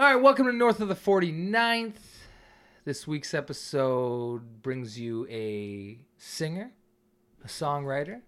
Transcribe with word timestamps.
All 0.00 0.06
right, 0.06 0.22
welcome 0.22 0.46
to 0.46 0.52
North 0.52 0.78
of 0.78 0.86
the 0.86 0.94
49th. 0.94 1.94
This 2.84 3.08
week's 3.08 3.34
episode 3.34 4.62
brings 4.62 4.96
you 4.96 5.26
a 5.28 5.98
singer, 6.16 6.70
a 7.42 7.48
songwriter, 7.48 8.20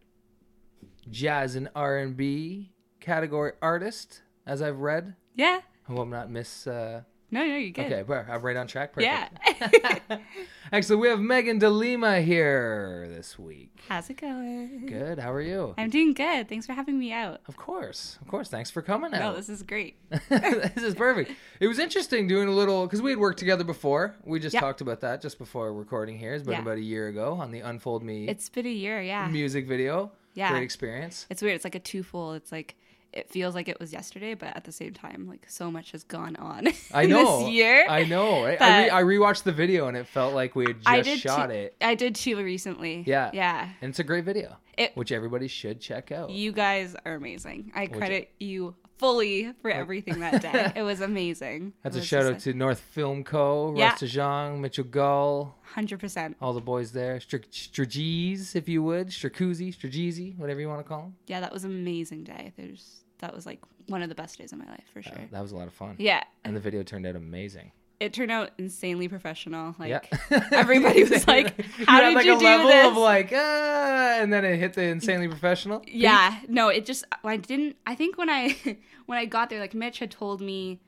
jazz 1.08 1.54
and 1.54 1.68
R&B 1.76 2.72
category 2.98 3.52
artist, 3.62 4.22
as 4.44 4.60
I've 4.60 4.80
read. 4.80 5.14
Yeah. 5.36 5.60
I 5.88 5.92
hope 5.92 6.00
I'm 6.00 6.10
not 6.10 6.28
miss. 6.28 6.66
Uh, 6.66 7.02
No, 7.32 7.44
no, 7.46 7.56
you're 7.56 7.70
good. 7.70 7.86
okay, 7.86 8.02
well, 8.02 8.24
I'm 8.28 8.36
uh, 8.36 8.38
right 8.38 8.56
on 8.56 8.66
track. 8.66 8.92
Perfect. 8.92 9.32
Yeah. 9.60 10.18
Actually, 10.72 10.96
we 10.96 11.08
have 11.08 11.20
Meagan 11.20 11.58
de 11.58 11.68
Lima 11.70 12.20
here 12.20 13.06
this 13.08 13.38
week. 13.38 13.80
How's 13.88 14.10
it 14.10 14.20
going? 14.20 14.86
Good. 14.86 15.18
How 15.18 15.32
are 15.32 15.40
you? 15.40 15.74
I'm 15.78 15.90
doing 15.90 16.12
good. 16.12 16.48
Thanks 16.48 16.66
for 16.66 16.72
having 16.72 16.98
me 16.98 17.12
out. 17.12 17.40
Of 17.48 17.56
course, 17.56 18.18
of 18.20 18.28
course. 18.28 18.48
Thanks 18.48 18.70
for 18.70 18.82
coming 18.82 19.12
out. 19.14 19.20
No, 19.20 19.36
this 19.36 19.48
is 19.48 19.62
great. 19.62 19.96
this 20.28 20.76
is 20.82 20.94
perfect. 20.94 21.32
It 21.60 21.66
was 21.68 21.78
interesting 21.78 22.26
doing 22.26 22.48
a 22.48 22.52
little 22.52 22.86
because 22.86 23.02
we 23.02 23.10
had 23.10 23.18
worked 23.20 23.38
together 23.38 23.64
before. 23.64 24.14
We 24.24 24.40
just 24.40 24.54
Yep. 24.54 24.60
talked 24.60 24.80
about 24.80 25.00
that 25.00 25.20
just 25.22 25.38
before 25.38 25.72
recording 25.72 26.18
here. 26.18 26.34
It's 26.34 26.44
been 26.44 26.54
Yeah. 26.54 26.62
about 26.62 26.78
a 26.78 26.82
year 26.82 27.08
ago 27.08 27.34
on 27.34 27.50
the 27.52 27.60
Unfold 27.60 28.02
Me 28.02 28.26
It's 28.28 28.48
been 28.48 28.66
a 28.66 28.70
year, 28.70 29.00
yeah. 29.00 29.28
music 29.28 29.66
video. 29.66 30.12
Yeah. 30.34 30.50
Great 30.50 30.62
experience. 30.62 31.26
It's 31.30 31.42
weird. 31.42 31.56
It's 31.56 31.64
like 31.64 31.74
a 31.74 31.80
twofold. 31.80 32.36
It's 32.36 32.52
like 32.52 32.76
it 33.12 33.28
feels 33.30 33.54
like 33.54 33.68
it 33.68 33.78
was 33.80 33.92
yesterday, 33.92 34.34
but 34.34 34.56
at 34.56 34.64
the 34.64 34.72
same 34.72 34.92
time, 34.92 35.26
like 35.28 35.44
so 35.48 35.70
much 35.70 35.92
has 35.92 36.04
gone 36.04 36.36
on 36.36 36.68
I 36.94 37.06
know. 37.06 37.40
this 37.40 37.50
year. 37.50 37.86
I 37.88 38.04
know. 38.04 38.44
right? 38.44 38.60
I, 38.60 38.82
re- 38.84 38.90
I 38.90 39.02
rewatched 39.02 39.42
the 39.42 39.52
video 39.52 39.88
and 39.88 39.96
it 39.96 40.06
felt 40.06 40.34
like 40.34 40.54
we 40.54 40.66
had 40.66 40.76
just 40.76 40.88
I 40.88 41.00
did 41.02 41.18
shot 41.18 41.46
too, 41.50 41.54
it. 41.56 41.76
I 41.80 41.94
did 41.94 42.14
too 42.14 42.36
recently. 42.36 43.02
Yeah. 43.06 43.30
Yeah. 43.32 43.68
And 43.82 43.90
it's 43.90 43.98
a 43.98 44.04
great 44.04 44.24
video, 44.24 44.56
It, 44.78 44.92
which 44.96 45.10
everybody 45.12 45.48
should 45.48 45.80
check 45.80 46.12
out. 46.12 46.30
you 46.30 46.52
guys 46.52 46.94
are 47.04 47.14
amazing. 47.14 47.72
I 47.74 47.86
credit 47.86 48.30
you 48.38 48.74
fully 49.00 49.52
for 49.62 49.70
everything 49.70 50.20
that 50.20 50.40
day. 50.42 50.72
it 50.76 50.82
was 50.82 51.00
amazing. 51.00 51.72
That's 51.82 51.96
It 51.96 52.02
a 52.02 52.06
shout 52.06 52.26
out 52.26 52.38
to 52.40 52.52
North 52.52 52.78
Film 52.80 53.24
Co., 53.24 53.74
Yeah. 53.74 53.90
Russ 53.90 54.00
DeJong, 54.02 54.60
Mitchell 54.60 54.84
Gull, 54.84 55.56
Hundred 55.62 55.98
percent. 56.00 56.36
all 56.40 56.52
the 56.52 56.60
boys 56.60 56.92
there. 56.92 57.16
Strajeez, 57.18 58.54
if 58.54 58.68
you 58.68 58.82
would. 58.82 59.08
Stracuzzi, 59.08 59.74
Strajeezy, 59.76 60.36
whatever 60.38 60.60
you 60.60 60.68
want 60.68 60.80
to 60.80 60.84
call 60.88 61.00
them. 61.02 61.16
Yeah, 61.26 61.40
that 61.40 61.52
was 61.52 61.64
an 61.64 61.70
amazing 61.70 62.24
day. 62.24 62.52
There's 62.56 63.02
that 63.18 63.34
was 63.34 63.46
like 63.46 63.60
one 63.88 64.02
of 64.02 64.08
the 64.08 64.14
best 64.14 64.38
days 64.38 64.52
of 64.52 64.58
my 64.58 64.66
life 64.66 64.84
for 64.92 65.02
sure. 65.02 65.14
that 65.30 65.42
was 65.42 65.52
a 65.52 65.56
lot 65.56 65.66
of 65.66 65.74
fun. 65.74 65.96
Yeah, 65.98 66.22
And 66.44 66.54
the 66.56 66.60
video 66.60 66.82
turned 66.82 67.06
out 67.06 67.16
amazing. 67.16 67.72
It 68.00 68.12
turned 68.14 68.30
out 68.32 68.50
insanely 68.58 69.08
professional. 69.08 69.76
Like 69.78 69.90
yeah. 69.90 70.00
everybody 70.52 71.04
was 71.04 71.26
like, 71.28 71.60
"How 71.86 72.00
had 72.00 72.08
did 72.08 72.14
like 72.14 72.26
you 72.26 72.34
a 72.34 72.38
do 72.38 72.44
level 72.44 72.68
this?" 72.68 72.86
of 72.88 72.96
like, 72.96 73.30
ah, 73.34 74.18
and 74.20 74.32
then 74.32 74.44
it 74.44 74.56
hit 74.58 74.72
the 74.72 74.82
insanely 74.84 75.28
professional. 75.28 75.82
yeah, 75.86 76.40
no, 76.48 76.68
it 76.68 76.86
just 76.86 77.04
I 77.22 77.36
didn't. 77.36 77.76
I 77.86 77.94
think 77.94 78.16
when 78.18 78.30
I 78.30 78.56
when 79.06 79.18
I 79.18 79.26
got 79.26 79.50
there, 79.50 79.60
like 79.60 79.74
Mitch 79.74 79.98
had 79.98 80.10
told 80.10 80.40
me, 80.40 80.80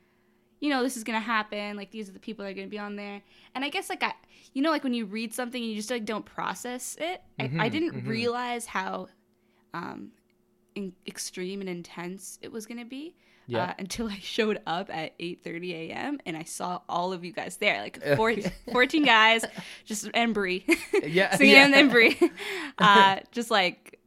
you 0.59 0.69
know, 0.69 0.81
this 0.83 0.97
is 0.97 1.03
gonna 1.03 1.19
happen. 1.19 1.77
Like 1.77 1.91
these 1.91 2.09
are 2.09 2.13
the 2.13 2.19
people 2.19 2.43
that 2.43 2.51
are 2.51 2.55
gonna 2.55 2.67
be 2.67 2.79
on 2.79 2.95
there. 2.95 3.21
And 3.53 3.63
I 3.63 3.69
guess 3.69 3.89
like 3.89 4.01
I, 4.03 4.13
you 4.53 4.61
know, 4.61 4.71
like 4.71 4.83
when 4.83 4.93
you 4.93 5.05
read 5.05 5.33
something 5.33 5.61
and 5.61 5.69
you 5.69 5.77
just 5.77 5.91
like 5.91 6.05
don't 6.05 6.25
process 6.25 6.97
it. 6.99 7.21
I, 7.39 7.43
I 7.59 7.69
Mhm, 7.69 7.71
didn't 7.71 7.93
mhm. 8.03 8.07
realize 8.07 8.65
how 8.65 9.07
um 9.73 10.11
in, 10.75 10.93
extreme 11.05 11.59
and 11.61 11.69
intense 11.69 12.39
it 12.41 12.51
was 12.51 12.65
gonna 12.65 12.85
be. 12.85 13.15
Yeah. 13.47 13.63
Uh, 13.65 13.73
until 13.79 14.07
I 14.07 14.17
showed 14.21 14.59
up 14.65 14.89
at 14.89 15.17
8:30 15.19 15.71
a.m. 15.89 16.19
and 16.25 16.37
I 16.37 16.43
saw 16.43 16.79
all 16.87 17.11
of 17.13 17.25
you 17.25 17.31
guys 17.33 17.57
there, 17.57 17.81
like 17.81 18.01
14, 18.15 18.51
14 18.71 19.03
guys, 19.03 19.43
just 19.85 20.09
and 20.13 20.33
Brie, 20.33 20.65
Yeah, 21.03 21.35
singing 21.35 21.53
yeah. 21.55 21.77
and 21.77 21.91
Brie, 21.91 22.17
uh, 22.77 23.17
just 23.31 23.51
like 23.51 23.99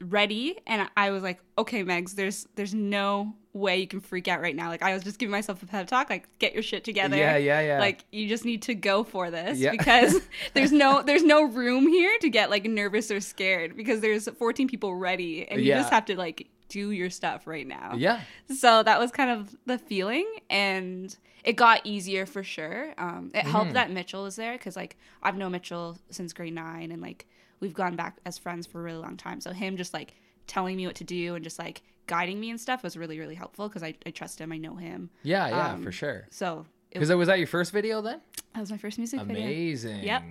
ready. 0.00 0.58
And 0.66 0.88
I 0.96 1.10
was 1.10 1.22
like, 1.22 1.38
okay, 1.58 1.84
Megs, 1.84 2.14
there's 2.14 2.46
there's 2.54 2.74
no 2.74 3.34
way 3.52 3.78
you 3.78 3.86
can 3.86 4.00
freak 4.00 4.28
out 4.28 4.40
right 4.40 4.54
now. 4.54 4.68
Like 4.68 4.82
I 4.82 4.92
was 4.92 5.02
just 5.02 5.18
giving 5.18 5.30
myself 5.30 5.62
a 5.62 5.66
pep 5.66 5.86
talk, 5.86 6.10
like 6.10 6.28
get 6.38 6.52
your 6.54 6.62
shit 6.62 6.84
together. 6.84 7.16
Yeah, 7.16 7.36
yeah, 7.36 7.60
yeah. 7.60 7.78
Like 7.78 8.04
you 8.12 8.28
just 8.28 8.44
need 8.44 8.62
to 8.62 8.74
go 8.74 9.02
for 9.04 9.30
this 9.30 9.58
Yeah. 9.58 9.70
because 9.70 10.20
there's 10.54 10.72
no 10.72 11.02
there's 11.02 11.22
no 11.24 11.44
room 11.44 11.88
here 11.88 12.16
to 12.20 12.28
get 12.28 12.50
like 12.50 12.64
nervous 12.64 13.10
or 13.10 13.20
scared 13.20 13.76
because 13.76 14.00
there's 14.00 14.28
14 14.28 14.68
people 14.68 14.94
ready 14.94 15.48
and 15.48 15.60
you 15.60 15.68
Yeah. 15.68 15.78
just 15.78 15.90
have 15.92 16.04
to 16.06 16.16
like 16.16 16.48
do 16.68 16.90
your 16.90 17.10
stuff 17.10 17.46
right 17.46 17.66
now. 17.66 17.92
yeah, 17.96 18.20
So 18.54 18.82
that 18.82 18.98
was 18.98 19.12
kind 19.12 19.30
of 19.30 19.54
the 19.66 19.78
feeling, 19.78 20.26
and 20.50 21.16
it 21.44 21.52
got 21.52 21.80
easier 21.84 22.26
for 22.26 22.42
sure. 22.42 22.92
Um, 22.98 23.30
it 23.32 23.38
Mm-hmm. 23.38 23.50
helped 23.50 23.72
that 23.74 23.92
Mitchell 23.92 24.24
was 24.24 24.34
there 24.34 24.54
because 24.54 24.74
like 24.74 24.96
I've 25.22 25.36
known 25.36 25.52
Mitchell 25.52 25.96
since 26.10 26.32
grade 26.32 26.54
nine, 26.54 26.90
and 26.90 27.00
like 27.00 27.26
we've 27.60 27.74
gone 27.74 27.96
back 27.96 28.18
as 28.24 28.38
friends 28.38 28.66
for 28.66 28.80
a 28.80 28.82
really 28.82 28.98
long 28.98 29.16
time. 29.16 29.40
So 29.40 29.52
him 29.52 29.76
just 29.76 29.92
like 29.94 30.14
telling 30.46 30.76
me 30.76 30.86
what 30.86 30.96
to 30.96 31.04
do 31.04 31.34
and 31.34 31.42
just 31.44 31.58
like 31.58 31.82
guiding 32.06 32.38
me 32.38 32.50
and 32.50 32.60
stuff 32.60 32.82
was 32.82 32.96
really 32.96 33.18
really 33.18 33.34
helpful 33.34 33.68
because 33.68 33.82
I, 33.82 33.94
I 34.06 34.10
trust 34.10 34.40
him, 34.40 34.52
I 34.52 34.58
know 34.58 34.76
him. 34.76 35.10
yeah, 35.22 35.48
yeah, 35.48 35.72
Um, 35.72 35.82
for 35.82 35.90
sure. 35.92 36.26
So 36.30 36.66
Because 36.92 37.10
was 37.12 37.28
that 37.28 37.38
your 37.38 37.48
first 37.48 37.72
video 37.72 38.00
then? 38.02 38.20
that 38.54 38.60
was 38.60 38.70
my 38.70 38.78
first 38.78 38.98
music 38.98 39.20
video. 39.22 39.42
Amazing. 39.44 40.02
Yep. 40.04 40.22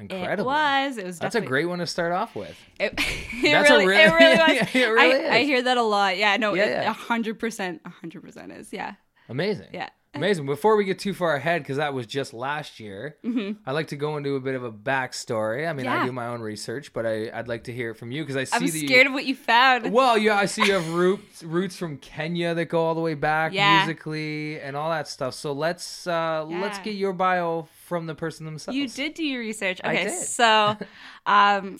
Incredible. 0.00 0.50
It 0.50 0.54
was. 0.54 0.98
It 0.98 1.04
was. 1.06 1.18
That's 1.20 1.36
a 1.36 1.40
great 1.40 1.66
one 1.66 1.78
to 1.78 1.86
start 1.86 2.12
off 2.12 2.34
with. 2.34 2.56
It, 2.80 2.94
it 2.98 3.52
That's 3.52 3.70
a 3.70 3.74
really, 3.74 3.86
really- 3.86 4.02
it 4.02 4.12
really 4.12 4.36
was. 4.58 4.68
it 4.74 4.86
really 4.88 5.26
I, 5.28 5.34
I 5.36 5.44
hear 5.44 5.62
that 5.62 5.76
a 5.76 5.82
lot. 5.82 6.16
Yeah, 6.16 6.36
no, 6.38 6.54
a 6.56 6.92
hundred 6.92 7.38
percent, 7.38 7.80
a 7.84 7.88
hundred 7.88 8.22
percent 8.22 8.50
is. 8.52 8.72
Yeah, 8.72 8.94
Amazing. 9.28 9.68
yeah. 9.72 9.90
Amazing. 10.14 10.44
Before 10.44 10.76
we 10.76 10.84
get 10.84 10.98
too 10.98 11.14
far 11.14 11.34
ahead, 11.36 11.62
because 11.62 11.78
that 11.78 11.94
was 11.94 12.06
just 12.06 12.34
last 12.34 12.78
year, 12.78 13.16
I'd 13.24 13.72
like 13.72 13.86
to 13.88 13.96
go 13.96 14.18
into 14.18 14.36
a 14.36 14.40
bit 14.40 14.54
of 14.54 14.62
a 14.62 14.70
backstory. 14.70 15.66
I 15.66 15.72
mean, 15.72 15.86
I 15.86 15.96
Mm-hmm. 15.96 16.06
Do 16.06 16.12
my 16.12 16.26
own 16.26 16.40
research, 16.42 16.92
but 16.92 17.06
I, 17.06 17.30
I'd 17.32 17.48
like 17.48 17.64
to 17.64 17.72
hear 17.72 17.90
it 17.92 17.94
from 17.94 18.10
you 18.12 18.22
because 18.22 18.36
I 18.36 18.44
see 18.44 18.56
I'm 18.56 18.62
you- 18.64 18.86
scared 18.86 19.06
of 19.06 19.12
what 19.14 19.24
you 19.24 19.34
found. 19.34 19.92
Well, 19.92 20.18
yeah, 20.18 20.34
I 20.36 20.44
see 20.46 20.66
you 20.66 20.72
have 20.74 20.92
roots 20.92 21.42
roots 21.42 21.76
from 21.78 21.96
Kenya 21.98 22.54
that 22.54 22.66
go 22.66 22.84
all 22.84 22.94
the 22.94 23.00
way 23.00 23.14
back 23.14 23.52
Yeah. 23.52 23.78
musically 23.84 24.60
and 24.60 24.76
all 24.76 24.90
that 24.90 25.08
stuff. 25.08 25.32
So 25.34 25.52
let's 25.52 26.06
uh 26.06 26.44
let's 26.44 26.78
get 26.80 26.94
your 26.94 27.12
bio 27.12 27.68
from 27.86 28.06
the 28.06 28.14
person 28.14 28.44
themselves. 28.44 28.76
You 28.76 28.88
did 28.88 29.14
do 29.14 29.24
your 29.24 29.40
research. 29.40 29.80
I 29.84 29.92
Okay, 29.94 30.08
so 30.10 30.76
um 31.26 31.78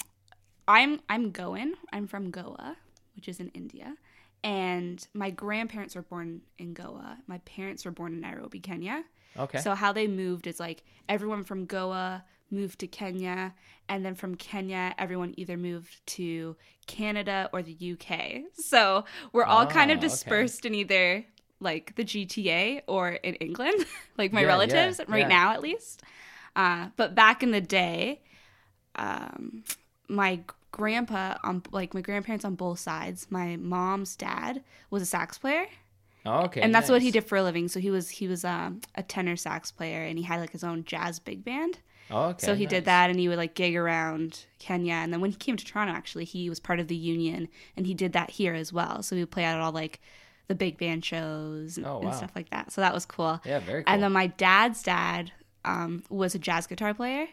I'm 0.68 1.00
I'm 1.08 1.32
Goan. 1.32 1.74
I'm 1.92 2.06
from 2.06 2.30
Goa, 2.30 2.76
which 3.16 3.28
is 3.28 3.40
in 3.40 3.48
India. 3.48 3.96
And 4.44 5.06
my 5.14 5.30
grandparents 5.30 5.94
were 5.94 6.02
born 6.02 6.42
in 6.58 6.74
Goa. 6.74 7.18
My 7.26 7.38
parents 7.38 7.84
were 7.84 7.92
born 7.92 8.12
in 8.12 8.20
Nairobi, 8.20 8.58
Kenya. 8.60 9.04
Okay. 9.38 9.58
So 9.58 9.74
how 9.74 9.92
they 9.92 10.08
moved 10.08 10.46
is 10.46 10.58
like 10.60 10.82
everyone 11.08 11.44
from 11.44 11.64
Goa 11.64 12.24
moved 12.50 12.80
to 12.80 12.86
Kenya, 12.86 13.54
and 13.88 14.04
then 14.04 14.14
from 14.14 14.34
Kenya, 14.34 14.94
everyone 14.98 15.32
either 15.38 15.56
moved 15.56 16.04
to 16.06 16.54
Canada 16.86 17.48
or 17.52 17.62
the 17.62 17.72
UK. 17.92 18.42
So 18.54 19.04
we're 19.32 19.44
all 19.44 19.66
kind 19.66 19.90
Oh, 19.90 19.94
of 19.94 19.98
okay. 19.98 20.08
dispersed 20.08 20.66
in 20.66 20.74
either 20.74 21.24
like 21.60 21.94
the 21.94 22.04
GTA 22.04 22.82
or 22.88 23.10
in 23.12 23.34
England, 23.36 23.86
like 24.18 24.32
my 24.32 24.40
Yeah, 24.40 24.46
yeah, 24.48 24.52
relatives 24.52 25.00
right 25.08 25.20
yeah. 25.20 25.28
now 25.28 25.52
at 25.52 25.62
least. 25.62 26.02
Uh, 26.54 26.88
but 26.96 27.14
back 27.14 27.42
in 27.42 27.52
the 27.52 27.60
day, 27.62 28.20
um, 28.96 29.64
my 30.08 30.40
grandpa 30.72 31.36
on 31.44 31.62
like 31.70 31.94
my 31.94 32.00
grandparents 32.00 32.44
on 32.44 32.56
both 32.56 32.80
sides, 32.80 33.28
my 33.30 33.56
mom's 33.56 34.16
dad 34.16 34.62
was 34.90 35.02
a 35.02 35.06
sax 35.06 35.38
player 35.38 35.66
okay. 36.26 36.60
and 36.60 36.74
that's 36.74 36.90
what 36.90 37.02
he 37.02 37.10
did 37.10 37.24
for 37.24 37.36
a 37.36 37.42
living. 37.42 37.68
So 37.68 37.80
he 37.80 37.90
was 37.90 38.08
he 38.08 38.28
was 38.28 38.44
um, 38.44 38.80
a 38.94 39.02
tenor 39.02 39.36
sax 39.36 39.70
player, 39.70 40.02
and 40.02 40.18
he 40.18 40.24
had 40.24 40.40
like 40.40 40.52
his 40.52 40.64
own 40.64 40.84
jazz 40.84 41.18
big 41.18 41.44
band. 41.44 41.78
Okay. 42.10 42.44
so 42.44 42.54
he 42.54 42.66
did 42.66 42.84
that, 42.84 43.10
and 43.10 43.18
he 43.18 43.28
would 43.28 43.38
like 43.38 43.54
gig 43.54 43.74
around 43.74 44.44
Kenya. 44.58 44.94
And 44.94 45.12
then 45.12 45.20
when 45.20 45.30
he 45.30 45.36
came 45.36 45.56
to 45.56 45.64
Toronto, 45.64 45.94
actually, 45.94 46.24
he 46.24 46.50
was 46.50 46.60
part 46.60 46.78
of 46.78 46.88
the 46.88 46.96
union, 46.96 47.48
and 47.76 47.86
he 47.86 47.94
did 47.94 48.12
that 48.12 48.30
here 48.30 48.54
as 48.54 48.72
well. 48.72 49.02
So 49.02 49.16
he 49.16 49.22
would 49.22 49.30
play 49.30 49.44
out 49.44 49.56
at 49.56 49.62
all 49.62 49.72
like 49.72 50.00
the 50.48 50.54
big 50.54 50.76
band 50.76 51.04
shows 51.04 51.78
and, 51.78 51.86
Oh, 51.86 52.00
and 52.02 52.14
stuff 52.14 52.32
like 52.34 52.50
that. 52.50 52.72
So 52.72 52.80
that 52.80 52.92
was 52.92 53.06
cool. 53.06 53.40
Yeah, 53.44 53.60
very 53.60 53.84
cool. 53.84 53.94
And 53.94 54.02
then 54.02 54.12
my 54.12 54.26
dad's 54.26 54.82
dad 54.82 55.32
um, 55.64 56.02
was 56.10 56.34
a 56.34 56.38
jazz 56.38 56.66
guitar 56.66 56.92
player. 56.92 57.28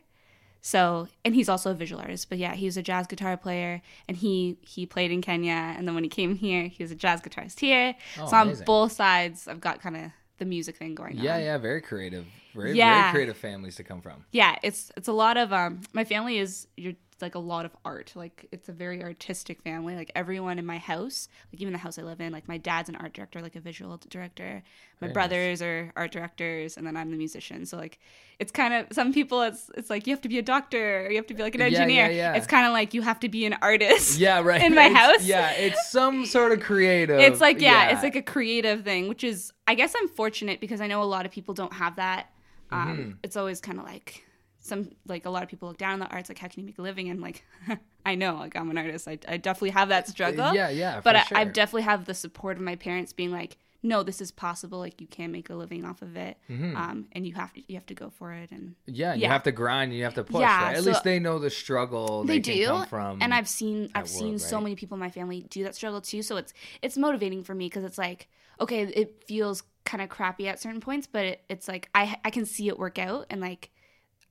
So 0.62 1.08
and 1.24 1.34
he's 1.36 1.48
also 1.50 1.72
a 1.72 1.74
visual 1.74 2.02
artist, 2.02 2.30
but 2.30 2.38
yeah, 2.38 2.54
he 2.54 2.66
was 2.66 2.76
a 2.78 2.82
jazz 2.84 3.08
guitar 3.08 3.38
player, 3.38 3.82
and 4.08 4.18
he 4.18 4.58
he 4.62 4.86
played 4.86 5.12
in 5.12 5.22
Kenya. 5.22 5.52
And 5.78 5.88
then 5.88 5.96
when 5.96 6.04
he 6.04 6.10
came 6.10 6.36
here, 6.36 6.64
he 6.68 6.84
was 6.84 6.92
a 6.92 6.96
jazz 6.96 7.22
guitarist 7.22 7.60
here. 7.60 7.96
Oh, 8.20 8.28
so 8.28 8.36
on 8.36 8.48
amazing. 8.48 8.66
both 8.66 8.92
sides, 8.92 9.48
I've 9.48 9.62
got 9.62 9.82
kind 9.82 9.96
of 9.98 10.12
the 10.38 10.46
music 10.46 10.78
thing 10.78 10.96
going 10.96 11.18
on. 11.18 11.24
yeah, 11.24 11.38
yeah, 11.38 11.58
very 11.58 11.82
creative. 11.82 12.26
Very, 12.56 12.74
Yeah. 12.74 13.02
very 13.04 13.12
creative 13.14 13.38
families 13.38 13.76
to 13.76 13.84
come 13.84 14.02
from. 14.02 14.26
yeah. 14.32 14.56
It's 14.64 14.92
it's 14.98 15.08
a 15.08 15.14
lot 15.14 15.38
of 15.38 15.54
um. 15.54 15.82
My 15.94 16.04
family 16.04 16.40
is 16.40 16.68
you're 16.76 16.94
like 17.22 17.36
a 17.36 17.40
lot 17.40 17.66
of 17.66 17.76
art. 17.86 18.12
Like 18.16 18.48
it's 18.52 18.70
a 18.70 18.72
very 18.72 19.04
artistic 19.04 19.62
family. 19.62 19.96
Like 19.96 20.12
everyone 20.16 20.60
in 20.60 20.66
my 20.66 20.78
house, 20.78 21.28
like 21.54 21.62
even 21.62 21.74
the 21.74 21.80
house 21.80 21.98
I 22.00 22.04
live 22.04 22.22
in, 22.22 22.32
like 22.32 22.48
my 22.48 22.58
dad's 22.58 22.90
an 22.90 22.96
art 22.96 23.14
director, 23.14 23.42
like 23.42 23.56
a 23.56 23.60
visual 23.60 24.00
director. 24.10 24.64
My 25.02 25.08
Very 25.08 25.10
nice. 25.10 25.14
brothers 25.14 25.62
are 25.62 25.94
art 25.96 26.12
directors, 26.12 26.76
and 26.78 26.86
then 26.86 26.98
I'm 26.98 27.10
the 27.12 27.18
musician. 27.18 27.66
So 27.66 27.78
like, 27.78 28.00
it's 28.40 28.52
kind 28.52 28.74
of 28.74 28.88
some 28.92 29.14
people. 29.14 29.42
It's 29.44 29.70
it's 29.78 29.90
like 29.90 30.08
you 30.08 30.14
have 30.14 30.22
to 30.22 30.30
be 30.30 30.38
a 30.40 30.42
doctor, 30.42 31.06
or 31.06 31.10
you 31.10 31.16
have 31.18 31.28
to 31.28 31.34
be 31.34 31.42
like 31.44 31.56
an 31.56 31.62
Yeah, 31.62 31.68
yeah, 31.68 31.78
engineer. 31.80 32.12
yeah. 32.12 32.34
It's 32.36 32.48
kind 32.48 32.66
of 32.68 32.74
like 32.74 32.94
you 32.94 33.02
have 33.02 33.20
to 33.22 33.30
be 33.30 33.46
an 33.46 33.56
artist. 33.62 34.18
Yeah, 34.20 34.42
right. 34.44 34.62
In 34.62 34.76
my 34.76 34.86
It's- 34.88 34.98
house? 34.98 35.24
Yeah, 35.26 35.52
it's 35.52 35.90
some 35.92 36.26
sort 36.26 36.52
of 36.52 36.60
creative. 36.62 37.20
it's 37.20 37.40
like 37.42 37.62
yeah, 37.62 37.90
it's 37.92 38.04
like 38.04 38.16
a 38.16 38.22
creative 38.22 38.84
thing, 38.84 39.08
which 39.08 39.24
is 39.24 39.54
I 39.68 39.76
guess 39.76 39.94
I'm 39.98 40.08
fortunate 40.10 40.60
because 40.60 40.82
I 40.82 40.88
know 40.88 41.02
a 41.02 41.06
lot 41.06 41.26
of 41.26 41.32
people 41.32 41.54
don't 41.54 41.74
have 41.74 41.96
that. 41.98 42.28
Um, 42.72 42.88
Mm-hmm. 42.98 43.12
It's 43.24 43.36
always 43.38 43.60
kind 43.62 43.80
of 43.80 43.86
like 43.86 44.24
some 44.70 44.90
like 45.08 45.26
a 45.26 45.30
lot 45.30 45.44
of 45.44 45.50
people 45.50 45.68
look 45.68 45.78
down 45.78 45.94
on 45.94 46.00
the 46.00 46.08
arts, 46.08 46.30
like 46.30 46.40
how 46.40 46.48
can 46.48 46.60
you 46.62 46.66
make 46.66 46.78
a 46.80 46.82
living? 46.82 47.10
And 47.10 47.22
like 47.22 47.44
I 48.06 48.16
know, 48.16 48.36
like 48.36 48.56
I'm 48.56 48.70
an 48.70 48.78
artist, 48.78 49.08
I, 49.08 49.18
I 49.28 49.38
definitely 49.38 49.72
have 49.72 49.90
that 49.90 50.08
struggle. 50.08 50.54
Yeah, 50.54 50.70
yeah. 50.70 51.02
but 51.04 51.16
for 51.16 51.22
I, 51.22 51.24
sure. 51.26 51.38
I 51.40 51.44
definitely 51.46 51.82
have 51.84 52.06
the 52.06 52.14
support 52.14 52.58
of 52.58 52.64
my 52.64 52.76
parents 52.76 53.12
being 53.14 53.32
like, 53.32 53.58
no, 53.82 54.04
this 54.04 54.20
is 54.20 54.30
possible. 54.32 54.80
Like 54.80 55.00
you 55.00 55.08
can 55.08 55.32
make 55.32 55.50
a 55.50 55.56
living 55.56 55.86
off 55.86 56.02
of 56.02 56.18
it, 56.18 56.38
Mhm. 56.50 56.76
um, 56.76 57.08
and 57.14 57.26
you 57.26 57.34
have 57.36 57.54
to 57.54 57.62
you 57.68 57.76
have 57.76 57.86
to 57.88 57.94
go 57.94 58.10
for 58.10 58.34
it. 58.34 58.52
And 58.52 58.76
Yeah, 58.86 59.14
you 59.14 59.28
have 59.28 59.44
to 59.44 59.54
grind. 59.54 59.92
And 59.92 59.98
you 59.98 60.04
have 60.04 60.16
to 60.16 60.24
push. 60.24 60.42
Yeah, 60.42 60.64
right? 60.64 60.78
At 60.78 60.84
so- 60.84 60.90
least 60.90 61.04
they 61.06 61.20
know 61.20 61.40
the 61.40 61.50
struggle 61.50 62.24
they, 62.26 62.40
can 62.42 62.54
do, 62.56 62.86
from. 62.90 63.22
and 63.22 63.34
I've 63.34 63.48
seen 63.48 63.90
I've 63.96 64.10
seen 64.10 64.30
world, 64.32 64.42
so 64.42 64.58
right? 64.58 64.64
many 64.64 64.76
people 64.76 64.96
in 64.96 65.00
my 65.00 65.10
family 65.12 65.46
do 65.50 65.64
that 65.64 65.76
struggle 65.76 66.02
too. 66.02 66.22
So 66.22 66.36
it's 66.38 66.54
it's 66.82 66.98
motivating 66.98 67.44
for 67.44 67.56
me 67.56 67.68
because 67.68 67.84
it's 67.86 67.98
like 67.98 68.28
okay, 68.60 68.82
it 68.84 69.24
feels 69.26 69.64
kind 69.86 70.02
of 70.04 70.10
crappy 70.10 70.50
at 70.50 70.60
certain 70.60 70.82
points, 70.82 71.08
but 71.08 71.26
it, 71.26 71.44
it's 71.50 71.68
like 71.70 71.88
I 71.96 72.18
I 72.26 72.32
can 72.32 72.46
see 72.46 72.68
it 72.68 72.78
work 72.78 73.00
out, 73.00 73.28
and 73.30 73.40
like 73.40 73.72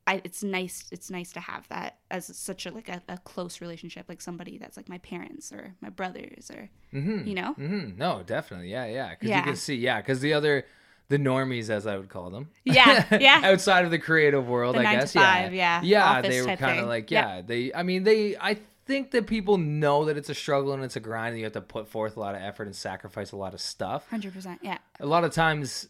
I 0.08 0.20
it's 0.24 0.42
nice 0.42 0.86
it's 0.90 1.10
nice 1.10 1.32
to 1.32 1.40
have 1.40 1.68
that 1.68 1.98
as 2.10 2.24
such 2.36 2.66
a 2.66 2.70
like 2.72 2.88
a, 2.88 3.02
a 3.08 3.18
close 3.18 3.60
relationship, 3.60 4.06
like 4.08 4.20
somebody 4.22 4.56
that's 4.58 4.76
like 4.76 4.88
my 4.88 4.98
parents 4.98 5.52
or 5.52 5.74
my 5.80 5.90
brothers 5.90 6.50
or 6.50 6.70
Mhm. 6.94 7.26
you 7.26 7.34
know. 7.34 7.54
Mm-hmm. 7.58 7.98
No, 7.98 8.22
definitely. 8.24 8.70
Yeah, 8.70 8.86
yeah. 8.86 9.10
Because 9.10 9.28
you 9.36 9.42
can 9.42 9.56
see, 9.56 9.74
yeah, 9.76 9.98
because 10.00 10.20
the 10.20 10.32
other, 10.32 10.64
the 11.10 11.18
normies, 11.18 11.68
as 11.70 11.86
I 11.86 11.96
would 11.98 12.08
call 12.08 12.30
them. 12.30 12.48
Yeah, 12.64 13.04
yeah. 13.18 13.42
Outside 13.50 13.84
of 13.84 13.90
the 13.90 13.98
creative 13.98 14.48
world, 14.48 14.74
The 14.76 14.80
I 14.80 14.96
guess. 14.96 15.12
five, 15.12 15.52
yeah. 15.54 15.80
yeah, 15.82 16.14
Yeah, 16.14 16.20
they 16.22 16.40
were 16.42 16.56
kind 16.56 16.80
of 16.80 16.86
like, 16.88 17.10
Yeah. 17.10 17.36
yeah, 17.36 17.42
they, 17.42 17.74
I 17.74 17.82
mean, 17.82 18.04
they, 18.04 18.36
I 18.38 18.58
think 18.86 19.10
that 19.10 19.26
people 19.26 19.58
know 19.58 20.06
that 20.06 20.16
it's 20.16 20.30
a 20.30 20.34
struggle 20.34 20.72
and 20.72 20.82
it's 20.82 20.96
a 20.96 21.00
grind 21.00 21.30
and 21.32 21.38
you 21.38 21.44
have 21.44 21.52
to 21.52 21.60
put 21.60 21.88
forth 21.88 22.16
a 22.16 22.20
lot 22.20 22.34
of 22.34 22.40
effort 22.40 22.66
and 22.66 22.74
sacrifice 22.76 23.32
a 23.32 23.36
lot 23.36 23.52
of 23.52 23.60
stuff. 23.60 24.08
Hundred 24.08 24.32
percent, 24.32 24.60
yeah. 24.62 24.78
A 25.00 25.06
lot 25.06 25.24
of 25.24 25.32
times, 25.32 25.88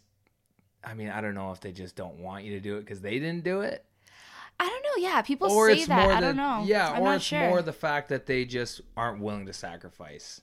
I 0.82 0.94
mean, 0.94 1.08
I 1.08 1.20
don't 1.20 1.34
know 1.34 1.52
if 1.52 1.60
they 1.60 1.70
just 1.72 1.94
don't 1.94 2.18
want 2.18 2.44
you 2.44 2.52
to 2.52 2.60
do 2.60 2.76
it 2.76 2.80
because 2.80 3.00
they 3.00 3.18
didn't 3.20 3.44
do 3.44 3.60
it. 3.60 3.84
I 4.60 4.68
don't 4.68 4.82
know. 4.82 5.08
Yeah, 5.08 5.22
people 5.22 5.50
or 5.50 5.74
say 5.74 5.84
that. 5.84 6.10
I 6.10 6.14
the, 6.16 6.26
don't 6.28 6.36
know. 6.36 6.64
Yeah, 6.66 6.90
I'm 6.90 7.02
or 7.02 7.04
not 7.04 7.16
it's 7.16 7.24
sure. 7.26 7.48
more 7.48 7.62
the 7.62 7.72
fact 7.72 8.08
that 8.08 8.26
they 8.26 8.44
just 8.44 8.80
aren't 8.96 9.20
willing 9.20 9.46
to 9.46 9.52
sacrifice 9.52 10.40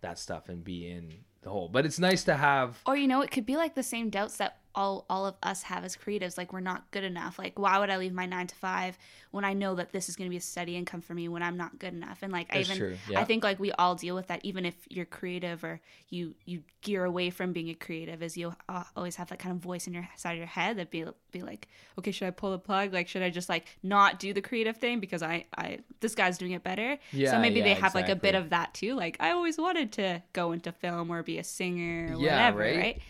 that 0.00 0.18
stuff 0.18 0.48
and 0.48 0.64
be 0.64 0.90
in 0.90 1.12
the 1.42 1.50
whole. 1.50 1.68
But 1.68 1.86
it's 1.86 1.98
nice 1.98 2.24
to 2.24 2.34
have 2.34 2.80
or 2.86 2.96
you 2.96 3.06
know, 3.06 3.20
it 3.20 3.30
could 3.30 3.46
be 3.46 3.56
like 3.56 3.74
the 3.74 3.82
same 3.82 4.10
doubts 4.10 4.36
that 4.38 4.58
all 4.74 5.04
all 5.08 5.26
of 5.26 5.34
us 5.42 5.62
have 5.64 5.84
as 5.84 5.96
creatives. 5.96 6.38
Like 6.38 6.52
we're 6.52 6.60
not 6.60 6.90
good 6.90 7.04
enough. 7.04 7.38
Like 7.38 7.58
why 7.58 7.78
would 7.78 7.90
I 7.90 7.96
leave 7.96 8.12
my 8.12 8.26
nine 8.26 8.46
to 8.46 8.54
five 8.54 8.98
when 9.30 9.44
I 9.44 9.52
know 9.52 9.74
that 9.74 9.92
this 9.92 10.08
is 10.08 10.16
going 10.16 10.28
to 10.28 10.30
be 10.30 10.36
a 10.36 10.40
steady 10.40 10.76
income 10.76 11.00
for 11.00 11.14
me 11.14 11.28
when 11.28 11.42
I'm 11.42 11.56
not 11.56 11.78
good 11.78 11.92
enough? 11.92 12.18
And 12.22 12.32
like 12.32 12.54
I 12.54 12.60
even 12.60 12.98
yeah. 13.08 13.20
I 13.20 13.24
think 13.24 13.44
like 13.44 13.58
we 13.58 13.72
all 13.72 13.94
deal 13.94 14.14
with 14.14 14.28
that. 14.28 14.40
Even 14.44 14.64
if 14.64 14.74
you're 14.88 15.04
creative 15.04 15.64
or 15.64 15.80
you 16.08 16.34
you 16.44 16.62
gear 16.80 17.04
away 17.04 17.30
from 17.30 17.52
being 17.52 17.68
a 17.68 17.74
creative, 17.74 18.22
is 18.22 18.36
you 18.36 18.54
uh, 18.68 18.84
always 18.96 19.16
have 19.16 19.28
that 19.28 19.38
kind 19.38 19.54
of 19.54 19.62
voice 19.62 19.86
in 19.86 19.94
your 19.94 20.08
side 20.16 20.32
of 20.32 20.38
your 20.38 20.46
head 20.46 20.76
that 20.78 20.90
be 20.90 21.04
be 21.30 21.42
like, 21.42 21.68
okay, 21.98 22.10
should 22.10 22.28
I 22.28 22.30
pull 22.30 22.50
the 22.52 22.58
plug? 22.58 22.92
Like 22.92 23.08
should 23.08 23.22
I 23.22 23.30
just 23.30 23.48
like 23.48 23.66
not 23.82 24.18
do 24.18 24.32
the 24.32 24.42
creative 24.42 24.76
thing 24.76 25.00
because 25.00 25.22
I 25.22 25.46
I 25.56 25.80
this 26.00 26.14
guy's 26.14 26.38
doing 26.38 26.52
it 26.52 26.62
better? 26.62 26.98
Yeah, 27.12 27.30
so 27.30 27.38
maybe 27.38 27.58
yeah, 27.58 27.64
they 27.64 27.74
have 27.74 27.94
like 27.94 28.08
a 28.08 28.16
bit 28.16 28.34
of 28.34 28.50
that 28.50 28.74
too. 28.74 28.94
Like 28.94 29.16
I 29.20 29.32
always 29.32 29.58
wanted 29.58 29.92
to 29.92 30.22
go 30.32 30.52
into 30.52 30.72
film 30.72 31.10
or 31.10 31.22
be 31.22 31.38
a 31.38 31.44
singer 31.44 32.14
or 32.14 32.20
Yeah, 32.20 32.50
whatever, 32.50 32.58
right? 32.60 32.76
right? 32.78 33.00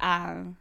Um, 0.00 0.56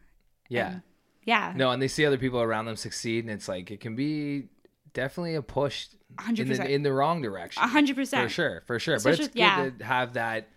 yeah. 0.51 0.71
and- 0.73 0.81
yeah, 1.23 1.53
No, 1.55 1.69
and 1.69 1.79
they 1.79 1.87
see 1.87 2.03
other 2.03 2.17
people 2.17 2.41
around 2.41 2.65
them 2.65 2.75
succeed, 2.75 3.23
and 3.25 3.31
it's 3.31 3.47
like 3.47 3.69
it 3.69 3.79
can 3.79 3.95
be 3.95 4.49
definitely 4.93 5.35
a 5.35 5.41
push 5.43 5.87
in 6.27 6.35
100%. 6.35 6.57
the, 6.57 6.67
in 6.71 6.81
the 6.81 6.91
wrong 6.91 7.21
direction. 7.21 7.61
a 7.63 7.67
hundred 7.67 7.95
for 7.95 8.05
sure, 8.29 8.63
for 8.65 8.79
sure. 8.79 8.95
Especially- 8.95 9.17
but 9.17 9.25
it's 9.25 9.33
good 9.35 9.39
yeah. 9.39 9.69
to 9.77 9.83
have 9.85 10.13
that. 10.13 10.47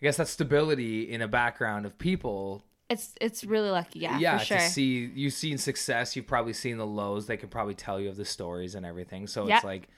I 0.00 0.04
guess 0.06 0.16
that 0.18 0.28
stability 0.28 1.10
in 1.12 1.20
a 1.20 1.28
background 1.28 1.84
of 1.84 1.98
people. 1.98 2.64
It's 2.88 3.12
it's 3.20 3.44
really 3.44 3.70
lucky, 3.70 3.98
yeah, 4.00 4.18
yeah, 4.18 4.38
for 4.38 4.44
sure. 4.44 4.56
to 4.58 4.68
see 4.68 5.10
you've 5.14 5.34
seen 5.34 5.58
success, 5.58 6.16
you've 6.16 6.26
probably 6.26 6.52
seen 6.54 6.76
the 6.78 6.86
lows. 6.86 7.26
They 7.26 7.36
could 7.36 7.50
probably 7.50 7.74
tell 7.74 8.00
you 8.00 8.08
of 8.08 8.16
the 8.16 8.24
stories 8.24 8.74
and 8.76 8.86
everything. 8.86 9.26
So 9.26 9.46
Yep. 9.46 9.56
it's 9.56 9.64
like 9.64 9.88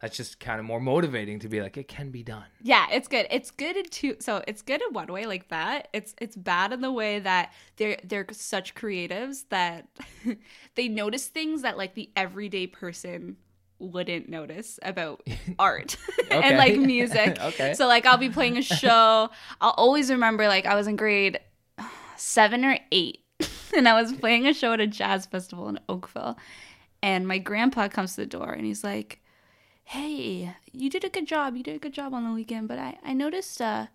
that's 0.00 0.16
just 0.16 0.38
kind 0.38 0.60
of 0.60 0.66
more 0.66 0.80
motivating 0.80 1.40
to 1.40 1.48
be 1.48 1.60
like 1.60 1.76
it 1.76 1.88
can 1.88 2.10
be 2.10 2.22
done. 2.22 2.44
Yeah, 2.62 2.86
it's 2.90 3.08
good. 3.08 3.26
It's 3.30 3.50
good 3.50 3.76
in 3.76 3.86
two. 3.86 4.16
So 4.20 4.42
it's 4.46 4.62
good 4.62 4.80
in 4.80 4.92
one 4.92 5.08
way, 5.08 5.26
like 5.26 5.48
that. 5.48 5.88
It's 5.92 6.14
it's 6.20 6.36
bad 6.36 6.72
in 6.72 6.80
the 6.80 6.92
way 6.92 7.18
that 7.18 7.52
they're 7.76 7.98
they're 8.04 8.26
such 8.30 8.74
creatives 8.74 9.44
that 9.48 9.88
they 10.76 10.88
notice 10.88 11.26
things 11.26 11.62
that 11.62 11.76
like 11.76 11.94
the 11.94 12.10
everyday 12.14 12.66
person 12.66 13.36
wouldn't 13.80 14.28
notice 14.28 14.78
about 14.82 15.26
art 15.58 15.96
and 16.30 16.56
like 16.56 16.78
music. 16.78 17.40
Okay. 17.40 17.74
So 17.74 17.88
like 17.88 18.06
I'll 18.06 18.18
be 18.18 18.30
playing 18.30 18.56
a 18.56 18.62
show. 18.62 19.30
I'll 19.60 19.74
always 19.76 20.10
remember 20.10 20.46
like 20.46 20.66
I 20.66 20.76
was 20.76 20.86
in 20.86 20.94
grade 20.94 21.40
seven 22.16 22.64
or 22.64 22.78
eight, 22.92 23.24
and 23.76 23.88
I 23.88 24.00
was 24.00 24.12
playing 24.12 24.46
a 24.46 24.54
show 24.54 24.72
at 24.74 24.80
a 24.80 24.86
jazz 24.86 25.26
festival 25.26 25.68
in 25.68 25.80
Oakville, 25.88 26.38
and 27.02 27.26
my 27.26 27.38
grandpa 27.38 27.88
comes 27.88 28.14
to 28.14 28.20
the 28.20 28.26
door 28.26 28.52
and 28.52 28.64
he's 28.64 28.84
like 28.84 29.22
hey, 29.88 30.54
you 30.70 30.90
did 30.90 31.02
a 31.02 31.08
good 31.08 31.26
job. 31.26 31.56
You 31.56 31.62
did 31.62 31.76
a 31.76 31.78
good 31.78 31.94
job 31.94 32.12
on 32.12 32.22
the 32.22 32.32
weekend, 32.34 32.68
but 32.68 32.78
I, 32.78 32.98
I 33.02 33.14
noticed 33.14 33.62
uh, 33.62 33.86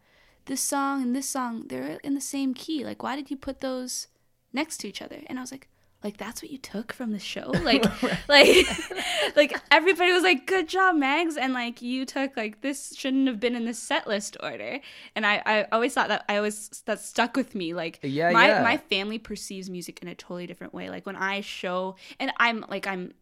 this 0.45 0.59
song 0.59 1.03
and 1.03 1.15
this 1.15 1.29
song, 1.29 1.65
they're 1.67 1.99
in 2.03 2.15
the 2.15 2.21
same 2.21 2.55
key. 2.55 2.83
Like, 2.83 3.03
why 3.03 3.15
did 3.15 3.29
you 3.29 3.37
put 3.37 3.59
those 3.59 4.07
next 4.51 4.77
to 4.77 4.87
each 4.87 5.03
other? 5.03 5.19
And 5.27 5.37
I 5.37 5.41
was 5.41 5.51
like, 5.51 5.67
like 6.03 6.17
that's 6.17 6.41
what 6.41 6.51
you 6.51 6.57
took 6.57 6.91
from 6.91 7.13
the 7.13 7.19
show 7.19 7.49
like 7.63 7.85
like 8.27 8.65
like 9.37 9.57
everybody 9.71 10.11
was 10.11 10.21
like 10.23 10.45
good 10.45 10.67
job 10.67 10.97
mags 10.97 11.37
and 11.37 11.53
like 11.53 11.81
you 11.81 12.05
took 12.05 12.35
like 12.35 12.59
this 12.59 12.93
shouldn't 12.93 13.25
have 13.25 13.39
been 13.39 13.55
in 13.55 13.63
the 13.63 13.73
set 13.73 14.05
list 14.05 14.35
order 14.43 14.79
and 15.15 15.25
i 15.25 15.41
i 15.45 15.65
always 15.71 15.93
thought 15.93 16.09
that 16.09 16.25
i 16.27 16.35
always 16.35 16.83
that 16.87 16.99
stuck 16.99 17.37
with 17.37 17.55
me 17.55 17.73
like 17.73 17.99
Yeah, 18.03 18.31
my 18.31 18.47
yeah. 18.49 18.63
my 18.63 18.75
family 18.75 19.17
perceives 19.17 19.69
music 19.69 19.99
in 20.01 20.09
a 20.09 20.15
totally 20.15 20.45
different 20.45 20.73
way 20.73 20.89
like 20.89 21.05
when 21.05 21.15
i 21.15 21.39
show 21.39 21.95
and 22.19 22.33
i'm 22.35 22.65
like 22.67 22.85
i'm 22.85 23.13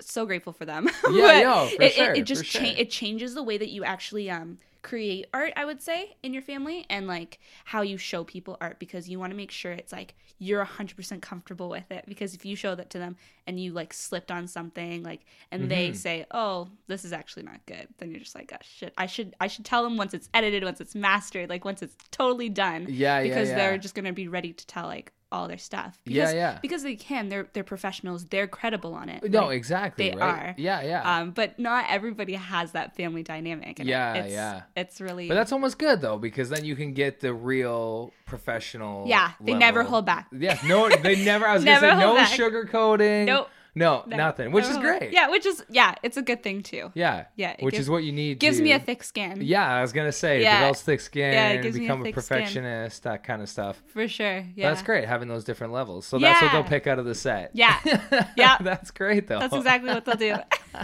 so 0.00 0.26
grateful 0.26 0.52
for 0.52 0.64
them. 0.64 0.88
Yeah, 1.10 1.40
yo, 1.40 1.66
for 1.68 1.82
it, 1.82 1.92
sure, 1.92 2.12
it, 2.12 2.18
it 2.18 2.22
just 2.24 2.44
sure. 2.44 2.62
cha- 2.62 2.74
it 2.76 2.90
changes 2.90 3.34
the 3.34 3.42
way 3.42 3.56
that 3.58 3.70
you 3.70 3.84
actually 3.84 4.30
um 4.30 4.58
create 4.86 5.26
art. 5.34 5.52
I 5.56 5.64
would 5.64 5.82
say 5.82 6.16
in 6.22 6.32
your 6.32 6.42
family 6.42 6.86
and 6.88 7.06
like 7.06 7.38
how 7.64 7.82
you 7.82 7.98
show 7.98 8.24
people 8.24 8.56
art 8.60 8.78
because 8.78 9.08
you 9.08 9.18
want 9.18 9.32
to 9.32 9.36
make 9.36 9.50
sure 9.50 9.72
it's 9.72 9.92
like 9.92 10.14
you're 10.38 10.62
hundred 10.64 10.96
percent 10.96 11.22
comfortable 11.22 11.68
with 11.68 11.90
it. 11.90 12.04
Because 12.06 12.34
if 12.34 12.44
you 12.44 12.54
show 12.56 12.74
that 12.74 12.90
to 12.90 12.98
them 12.98 13.16
and 13.46 13.58
you 13.58 13.72
like 13.72 13.92
slipped 13.92 14.30
on 14.30 14.46
something 14.46 15.02
like 15.02 15.22
and 15.50 15.68
they 15.70 15.88
Mm-hmm. 15.88 15.94
say, 15.96 16.26
"Oh, 16.30 16.68
this 16.86 17.04
is 17.04 17.12
actually 17.12 17.42
not 17.44 17.64
good," 17.66 17.88
then 17.98 18.10
you're 18.10 18.20
just 18.20 18.34
like, 18.34 18.50
"Oh 18.54 18.58
shit! 18.62 18.92
I 18.96 19.06
should 19.06 19.34
I 19.40 19.46
should 19.48 19.64
tell 19.64 19.82
them 19.82 19.96
once 19.96 20.14
it's 20.14 20.28
edited, 20.34 20.62
once 20.64 20.80
it's 20.80 20.94
mastered, 20.94 21.48
like 21.50 21.64
once 21.64 21.82
it's 21.82 21.96
totally 22.10 22.48
done." 22.48 22.86
Yeah, 22.88 23.18
yeah, 23.20 23.22
because 23.28 23.48
yeah. 23.48 23.56
they're 23.56 23.78
just 23.78 23.94
gonna 23.94 24.12
be 24.12 24.28
ready 24.28 24.52
to 24.52 24.66
tell 24.66 24.86
like 24.86 25.12
all 25.32 25.48
their 25.48 25.58
stuff. 25.58 25.98
Yeah, 26.04 26.22
Because, 26.22 26.34
yeah. 26.34 26.58
Because 26.62 26.82
they 26.84 26.94
can. 26.94 27.28
They're 27.28 27.48
they're 27.52 27.64
professionals. 27.64 28.26
They're 28.26 28.46
credible 28.46 28.94
on 28.94 29.08
it. 29.08 29.28
No, 29.28 29.46
Like, 29.46 29.56
exactly. 29.56 30.10
they 30.10 30.16
right? 30.16 30.50
are. 30.50 30.54
Yeah, 30.56 30.82
yeah. 30.82 31.02
Um, 31.18 31.32
but 31.32 31.58
not 31.58 31.86
everybody 31.88 32.34
has 32.34 32.72
that 32.72 32.94
family 32.96 33.24
dynamic. 33.24 33.80
and 33.80 33.88
Yeah, 33.88 34.24
yeah. 34.26 34.62
It's 34.76 35.00
really. 35.00 35.26
but 35.26 35.34
that's 35.34 35.52
almost 35.52 35.78
good 35.78 36.00
though, 36.02 36.18
because 36.18 36.50
then 36.50 36.64
you 36.64 36.76
can 36.76 36.92
get 36.92 37.20
the 37.20 37.32
real 37.32 38.12
professional. 38.26 39.06
Yeah, 39.08 39.30
they 39.40 39.54
never 39.54 39.82
hold 39.82 40.04
back. 40.04 40.28
Yes, 40.30 40.62
no, 40.64 40.88
they 40.88 41.24
never. 41.24 41.46
I 41.46 41.54
was 41.54 41.64
Never 41.64 41.86
gonna 41.88 42.00
say 42.00 42.06
no 42.06 42.14
back. 42.14 42.30
sugarcoating. 42.38 43.24
Nope. 43.24 43.48
No, 43.76 44.02
No, 44.06 44.16
nothing. 44.16 44.50
Which 44.52 44.64
never 44.64 44.74
is 44.94 44.98
great. 45.00 45.12
Yeah, 45.12 45.28
which 45.30 45.46
is 45.46 45.64
yeah, 45.68 45.94
it's 46.02 46.16
a 46.16 46.22
good 46.22 46.42
thing 46.42 46.62
too. 46.62 46.90
Yeah. 46.94 47.26
Yeah, 47.36 47.54
Which 47.60 47.74
gives- 47.74 47.84
is 47.84 47.90
what 47.90 48.02
you 48.02 48.10
need. 48.12 48.40
Gives 48.40 48.56
to, 48.56 48.62
me 48.64 48.72
a 48.72 48.80
thick 48.80 49.04
skin. 49.04 49.38
Yeah, 49.42 49.70
I 49.70 49.82
was 49.82 49.92
gonna 49.92 50.10
say 50.12 50.42
Yeah. 50.42 50.56
develops 50.60 50.82
thick 50.82 51.00
skin, 51.00 51.32
Yeah, 51.32 51.50
it 51.50 51.62
gives 51.62 51.76
me 51.78 51.84
a 51.84 51.88
become 51.88 52.00
a, 52.00 52.04
thick 52.04 52.20
skin. 52.20 52.38
perfectionist, 52.38 53.02
that 53.04 53.22
kind 53.22 53.42
of 53.42 53.48
stuff. 53.48 53.80
For 53.88 54.08
sure. 54.08 54.40
But 54.40 54.48
Yeah. 54.56 54.68
That's 54.70 54.82
great 54.82 55.04
having 55.06 55.28
those 55.28 55.44
different 55.44 55.72
levels. 55.72 56.06
So 56.06 56.18
that's 56.18 56.40
what 56.42 56.52
they'll 56.52 56.64
pick 56.64 56.86
out 56.86 56.98
of 56.98 57.04
the 57.04 57.14
set. 57.14 57.50
Yeah. 57.54 57.78
Yeah. 58.36 58.56
that's 58.60 58.90
great 58.90 59.28
though. 59.28 59.38
That's 59.38 59.54
exactly 59.54 59.90
what 59.90 60.04
they'll 60.04 60.16
do. 60.16 60.36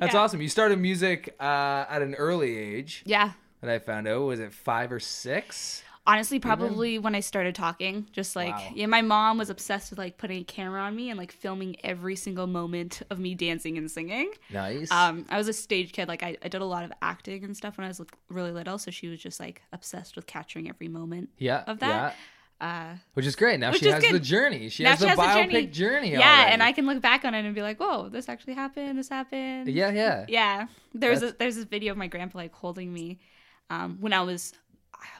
That's 0.00 0.14
yeah. 0.14 0.20
awesome. 0.20 0.42
You 0.42 0.48
started 0.48 0.78
music 0.78 1.34
uh, 1.40 1.84
at 1.88 2.02
an 2.02 2.14
early 2.16 2.56
age. 2.56 3.02
yeah. 3.06 3.32
That 3.60 3.70
I 3.70 3.78
found 3.78 4.06
out 4.06 4.22
was 4.22 4.40
it 4.40 4.52
five 4.52 4.92
or 4.92 5.00
six? 5.00 5.82
Honestly, 6.06 6.38
probably 6.38 6.98
when 6.98 7.14
I 7.14 7.20
started 7.20 7.54
talking, 7.54 8.06
just 8.12 8.36
like 8.36 8.54
Wow. 8.54 8.68
yeah, 8.74 8.84
my 8.86 9.00
mom 9.00 9.38
was 9.38 9.48
obsessed 9.48 9.88
with 9.90 9.98
like 9.98 10.18
putting 10.18 10.42
a 10.42 10.44
camera 10.44 10.82
on 10.82 10.94
me 10.94 11.08
and 11.08 11.18
like 11.18 11.32
filming 11.32 11.76
every 11.82 12.14
single 12.14 12.46
moment 12.46 13.00
of 13.08 13.18
me 13.18 13.34
dancing 13.34 13.78
and 13.78 13.90
singing. 13.90 14.30
Nice. 14.50 14.90
Um, 14.90 15.24
I 15.30 15.38
was 15.38 15.48
a 15.48 15.54
stage 15.54 15.92
kid. 15.92 16.08
Like 16.08 16.22
I, 16.22 16.36
I 16.42 16.48
did 16.48 16.60
a 16.60 16.66
lot 16.66 16.84
of 16.84 16.92
acting 17.00 17.42
and 17.42 17.56
stuff 17.56 17.78
when 17.78 17.86
I 17.86 17.88
was 17.88 17.98
like, 17.98 18.12
really 18.28 18.50
little. 18.52 18.76
So 18.76 18.90
she 18.90 19.08
was 19.08 19.18
just 19.18 19.40
like 19.40 19.62
obsessed 19.72 20.14
with 20.14 20.26
capturing 20.26 20.68
every 20.68 20.88
moment. 20.88 21.30
yeah. 21.38 21.64
of 21.66 21.78
that. 21.80 21.88
Yeah. 22.12 22.12
Uh, 22.60 22.96
Which 23.14 23.26
is 23.26 23.34
great. 23.34 23.58
Now 23.58 23.72
she 23.72 23.88
has 23.88 24.02
good. 24.02 24.14
the 24.14 24.20
journey. 24.20 24.68
She 24.68 24.84
Now 24.84 24.90
has 24.90 24.98
she 25.00 25.04
the 25.06 25.10
has 25.10 25.18
biopic 25.18 25.50
journey. 25.52 25.66
journey. 25.66 26.12
yeah, 26.12 26.18
already. 26.20 26.52
and 26.52 26.62
I 26.62 26.72
can 26.72 26.86
look 26.86 27.00
back 27.02 27.24
on 27.24 27.34
it 27.34 27.44
and 27.44 27.54
be 27.54 27.62
like, 27.62 27.78
"Whoa, 27.80 28.08
this 28.08 28.28
actually 28.28 28.54
happened. 28.54 28.96
This 28.98 29.08
happened." 29.08 29.68
Yeah, 29.68 29.90
yeah. 29.90 30.24
yeah. 30.28 30.66
There's 30.94 31.20
That's- 31.20 31.34
a, 31.34 31.38
there's 31.38 31.56
this 31.56 31.64
video 31.64 31.92
of 31.92 31.98
my 31.98 32.06
grandpa 32.06 32.38
like 32.38 32.54
holding 32.54 32.92
me 32.92 33.18
um, 33.70 33.96
when 34.00 34.12
I 34.12 34.20
was 34.22 34.52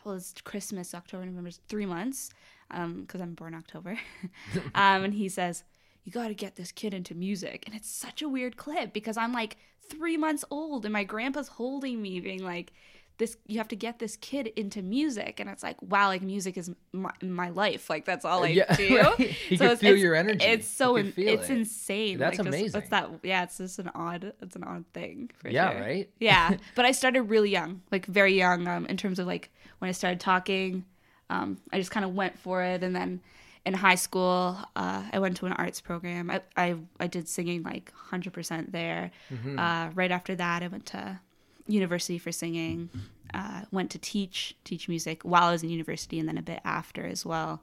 well, 0.05 0.15
it's 0.15 0.35
Christmas, 0.43 0.95
October, 0.95 1.25
November, 1.27 1.51
three 1.69 1.87
months, 1.87 2.31
because 2.71 3.21
I'm 3.21 3.35
born 3.35 3.55
October, 3.55 3.99
um, 4.75 5.05
and 5.05 5.15
he 5.15 5.29
says. 5.29 5.65
You 6.07 6.13
got 6.13 6.29
to 6.29 6.35
get 6.35 6.57
this 6.57 6.71
kid 6.71 6.93
into 6.93 7.15
music. 7.15 7.63
And 7.65 7.75
it's 7.75 7.89
such 7.91 8.21
a 8.21 8.29
weird 8.29 8.59
clip 8.59 8.93
because 8.93 9.17
I'm 9.17 9.33
like 9.33 9.57
three 9.89 10.19
months 10.19 10.45
old 10.51 10.85
and 10.85 10.93
my 10.93 11.03
grandpa's 11.03 11.49
holding 11.49 12.03
me, 12.03 12.21
being 12.21 12.45
like, 12.45 12.75
this 13.19 13.37
you 13.47 13.59
have 13.59 13.69
to 13.69 13.77
get 13.77 13.99
this 14.01 14.17
kid 14.17 14.49
into 14.57 14.83
music 14.83 15.39
and 15.41 15.49
it's 15.49 15.63
like 15.63 15.81
wow 15.83 16.09
like 16.09 16.21
music 16.23 16.57
is 16.57 16.71
my, 16.93 17.11
my 17.23 17.49
life 17.51 17.89
like 17.89 18.05
that's 18.05 18.25
all 18.25 18.43
i 18.45 18.49
Yeah, 18.49 18.75
do 18.77 18.99
right. 18.99 19.17
He 19.49 19.57
can 19.57 19.67
it's- 19.67 19.81
feel 19.81 19.97
your 19.97 20.15
energy. 20.17 20.45
it's 20.45 20.67
so 20.67 20.97
in, 20.97 21.13
it's 21.17 21.49
it. 21.49 21.59
insane 21.59 22.19
That's 22.19 22.39
like, 22.39 22.49
amazing. 22.49 22.81
it's 22.81 22.91
that 22.91 23.11
yeah 23.23 23.45
it's 23.45 23.59
just 23.59 23.79
an 23.79 23.91
odd 23.95 24.33
it's 24.43 24.57
an 24.57 24.65
odd 24.65 24.85
thing 24.93 25.31
for 25.39 25.49
Yeah, 25.49 25.71
sure. 25.73 25.81
right? 25.81 26.11
yeah 26.19 26.57
but 26.75 26.85
i 26.85 26.93
started 26.93 27.23
really 27.23 27.51
young 27.51 27.83
like 27.93 28.05
very 28.07 28.35
young 28.37 28.67
um 28.67 28.87
in 28.87 28.97
terms 28.97 29.19
of 29.21 29.27
like 29.27 29.51
when 29.79 29.89
i 29.89 29.93
started 29.93 30.19
talking 30.21 30.85
um, 31.31 31.57
I 31.73 31.79
just 31.79 31.91
kind 31.91 32.05
of 32.05 32.15
went 32.15 32.39
for 32.39 32.63
it. 32.63 32.83
And 32.85 32.95
then 32.95 33.23
in 33.65 33.73
high 33.73 33.95
school, 33.95 34.59
uh, 34.77 35.03
I 35.11 35.19
went 35.21 35.39
to 35.39 35.47
an 35.47 35.55
arts 35.55 35.81
program. 35.81 36.31
I, 36.31 36.43
I, 36.55 36.77
I 37.01 37.07
did 37.07 37.29
singing 37.31 37.63
like 37.63 37.91
100% 38.13 38.71
there. 38.73 39.11
Uh, 39.57 39.89
right 39.95 40.11
after 40.11 40.35
that, 40.37 40.63
I 40.63 40.69
went 40.69 40.85
to 40.87 41.19
university 41.67 42.19
for 42.19 42.33
singing. 42.33 42.91
Uh, 43.33 43.63
went 43.73 43.91
to 43.91 43.99
teach 43.99 44.57
teach 44.65 44.89
music 44.89 45.23
while 45.23 45.45
I 45.45 45.53
was 45.53 45.63
in 45.63 45.69
university, 45.71 46.19
and 46.21 46.29
then 46.29 46.39
a 46.39 46.43
bit 46.43 46.61
after 46.65 47.05
as 47.05 47.27
well. 47.27 47.63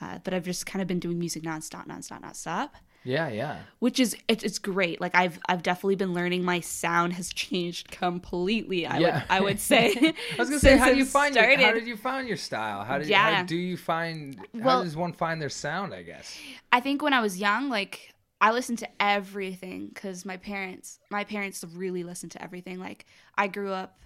Uh, 0.00 0.18
but 0.24 0.32
I've 0.32 0.44
just 0.44 0.66
kind 0.66 0.80
of 0.80 0.88
been 0.88 1.00
doing 1.00 1.18
music 1.18 1.42
nonstop, 1.42 1.86
nonstop, 1.86 2.22
nonstop 2.22 2.70
Yeah, 3.04 3.28
yeah. 3.28 3.58
which 3.80 3.98
is 4.00 4.16
it, 4.28 4.42
it's 4.44 4.58
great. 4.58 5.00
Like 5.00 5.14
I've 5.14 5.38
I've 5.48 5.62
definitely 5.62 5.96
been 5.96 6.14
learning. 6.14 6.44
My 6.44 6.60
sound 6.60 7.14
has 7.14 7.30
changed 7.32 7.90
completely. 7.90 8.86
I 8.86 8.98
Yeah. 8.98 9.14
would 9.14 9.24
I 9.28 9.40
would 9.40 9.60
say. 9.60 9.92
I 9.98 10.14
was 10.38 10.48
gonna 10.48 10.60
say, 10.60 10.76
how 10.78 10.90
do 10.90 10.96
you 10.96 11.04
find 11.04 11.34
your, 11.34 11.44
how 11.44 11.72
did 11.72 11.86
you 11.88 11.96
find 11.96 12.28
your 12.28 12.36
style? 12.36 12.84
How 12.84 12.98
did 12.98 13.08
Yeah. 13.08 13.36
how 13.36 13.42
do 13.42 13.56
you 13.56 13.76
find 13.76 14.36
how 14.54 14.64
Well- 14.66 14.84
does 14.84 14.96
one 14.96 15.12
find 15.12 15.42
their 15.42 15.48
sound? 15.50 15.92
I 15.92 16.02
guess. 16.02 16.38
I 16.72 16.80
think 16.80 17.02
when 17.02 17.12
I 17.12 17.20
was 17.20 17.38
young, 17.38 17.68
like 17.68 18.14
I 18.40 18.52
listen 18.52 18.76
to 18.76 18.88
everything 18.98 19.88
because 19.88 20.24
my 20.24 20.36
parents 20.36 20.98
my 21.10 21.24
parents 21.24 21.64
really 21.74 22.04
listen 22.04 22.28
to 22.30 22.42
everything. 22.42 22.78
Like 22.78 23.06
I 23.36 23.48
grew 23.48 23.72
up 23.72 24.00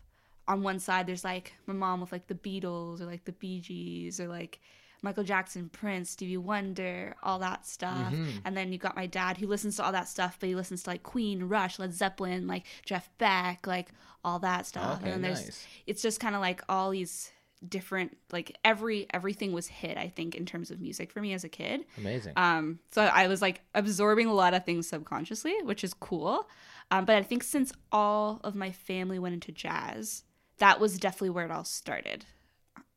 on 0.48 0.62
one 0.62 0.78
side. 0.78 1.06
There's 1.06 1.24
like 1.24 1.52
my 1.66 1.74
mom 1.74 2.00
with 2.00 2.12
like 2.12 2.26
the 2.26 2.34
Beatles 2.34 3.00
or 3.00 3.06
like 3.06 3.24
the 3.24 3.32
Bee 3.32 3.60
Gees 3.60 4.20
or 4.20 4.28
like. 4.28 4.60
Michael 5.02 5.22
Jackson, 5.22 5.68
Prince, 5.68 6.08
Stevie 6.08 6.38
Wonder, 6.38 7.14
all 7.22 7.38
that 7.40 7.66
stuff. 7.66 8.10
Mm-hmm. 8.10 8.38
And 8.46 8.56
then 8.56 8.72
you 8.72 8.78
got 8.78 8.96
my 8.96 9.04
dad 9.04 9.36
who 9.36 9.46
listens 9.46 9.76
to 9.76 9.84
all 9.84 9.92
that 9.92 10.08
stuff, 10.08 10.38
but 10.40 10.48
he 10.48 10.54
listens 10.54 10.82
to 10.84 10.90
like 10.90 11.02
Queen, 11.02 11.44
Rush, 11.44 11.78
Led 11.78 11.92
Zeppelin, 11.92 12.46
like 12.46 12.64
Jeff 12.86 13.10
Beck, 13.18 13.66
like 13.66 13.90
all 14.24 14.38
that 14.38 14.64
stuff. 14.64 15.02
Okay, 15.02 15.10
and 15.10 15.12
then 15.12 15.20
there's 15.20 15.44
nice. 15.44 15.66
it's 15.86 16.00
just 16.00 16.20
kind 16.20 16.34
of 16.34 16.40
like 16.40 16.62
all 16.70 16.88
these 16.90 17.30
different 17.68 18.16
like 18.32 18.56
every 18.64 19.06
everything 19.12 19.52
was 19.52 19.66
hit 19.66 19.96
I 19.96 20.08
think 20.08 20.34
in 20.34 20.46
terms 20.46 20.70
of 20.70 20.80
music 20.80 21.10
for 21.10 21.20
me 21.20 21.32
as 21.32 21.44
a 21.44 21.48
kid. 21.48 21.84
Amazing. 21.98 22.32
Um, 22.36 22.78
so 22.90 23.02
I 23.02 23.26
was 23.28 23.40
like 23.42 23.60
absorbing 23.74 24.26
a 24.26 24.34
lot 24.34 24.54
of 24.54 24.64
things 24.64 24.88
subconsciously, 24.88 25.54
which 25.62 25.84
is 25.84 25.94
cool. 25.94 26.48
Um, 26.90 27.04
but 27.04 27.16
I 27.16 27.22
think 27.22 27.42
since 27.42 27.72
all 27.90 28.40
of 28.44 28.54
my 28.54 28.70
family 28.70 29.18
went 29.18 29.34
into 29.34 29.52
jazz, 29.52 30.24
that 30.58 30.78
was 30.80 30.98
definitely 30.98 31.30
where 31.30 31.46
it 31.46 31.50
all 31.50 31.64
started. 31.64 32.26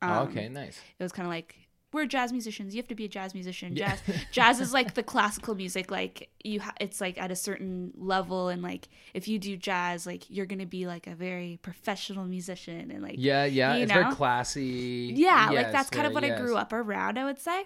Um, 0.02 0.10
Oh, 0.10 0.22
okay, 0.24 0.48
nice. 0.48 0.80
It 0.98 1.02
was 1.02 1.12
kind 1.12 1.26
of 1.26 1.32
like 1.32 1.67
we're 1.92 2.06
jazz 2.06 2.32
musicians. 2.32 2.74
You 2.74 2.78
have 2.80 2.88
to 2.88 2.94
be 2.94 3.06
a 3.06 3.08
jazz 3.08 3.32
musician. 3.34 3.74
Jazz, 3.74 4.00
jazz 4.30 4.60
is 4.60 4.72
like 4.72 4.94
the 4.94 5.02
classical 5.02 5.54
music. 5.54 5.90
Like 5.90 6.28
you, 6.44 6.60
ha- 6.60 6.74
it's 6.80 7.00
like 7.00 7.16
at 7.18 7.30
a 7.30 7.36
certain 7.36 7.92
level, 7.96 8.48
and 8.48 8.62
like 8.62 8.88
if 9.14 9.26
you 9.28 9.38
do 9.38 9.56
jazz, 9.56 10.06
like 10.06 10.28
you're 10.28 10.46
gonna 10.46 10.66
be 10.66 10.86
like 10.86 11.06
a 11.06 11.14
very 11.14 11.58
professional 11.62 12.24
musician, 12.26 12.90
and 12.90 13.02
like 13.02 13.14
Yeah, 13.18 13.44
yeah. 13.46 13.74
you 13.76 13.84
It's 13.84 13.92
know? 13.92 14.02
very 14.02 14.14
classy. 14.14 15.12
yeah, 15.16 15.50
like 15.50 15.72
that's 15.72 15.90
kind 15.90 16.06
of 16.06 16.12
what 16.12 16.22
very- 16.24 16.34
I 16.34 16.40
grew 16.40 16.56
up 16.56 16.72
around, 16.72 17.18
I 17.18 17.24
would 17.24 17.38
say. 17.40 17.64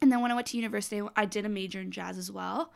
And 0.00 0.10
then 0.10 0.20
when 0.20 0.30
I 0.30 0.34
went 0.34 0.48
to 0.48 0.56
university, 0.56 1.00
I 1.16 1.24
did 1.26 1.44
a 1.44 1.48
major 1.48 1.80
in 1.80 1.90
jazz 1.92 2.18
as 2.18 2.30
well. 2.30 2.72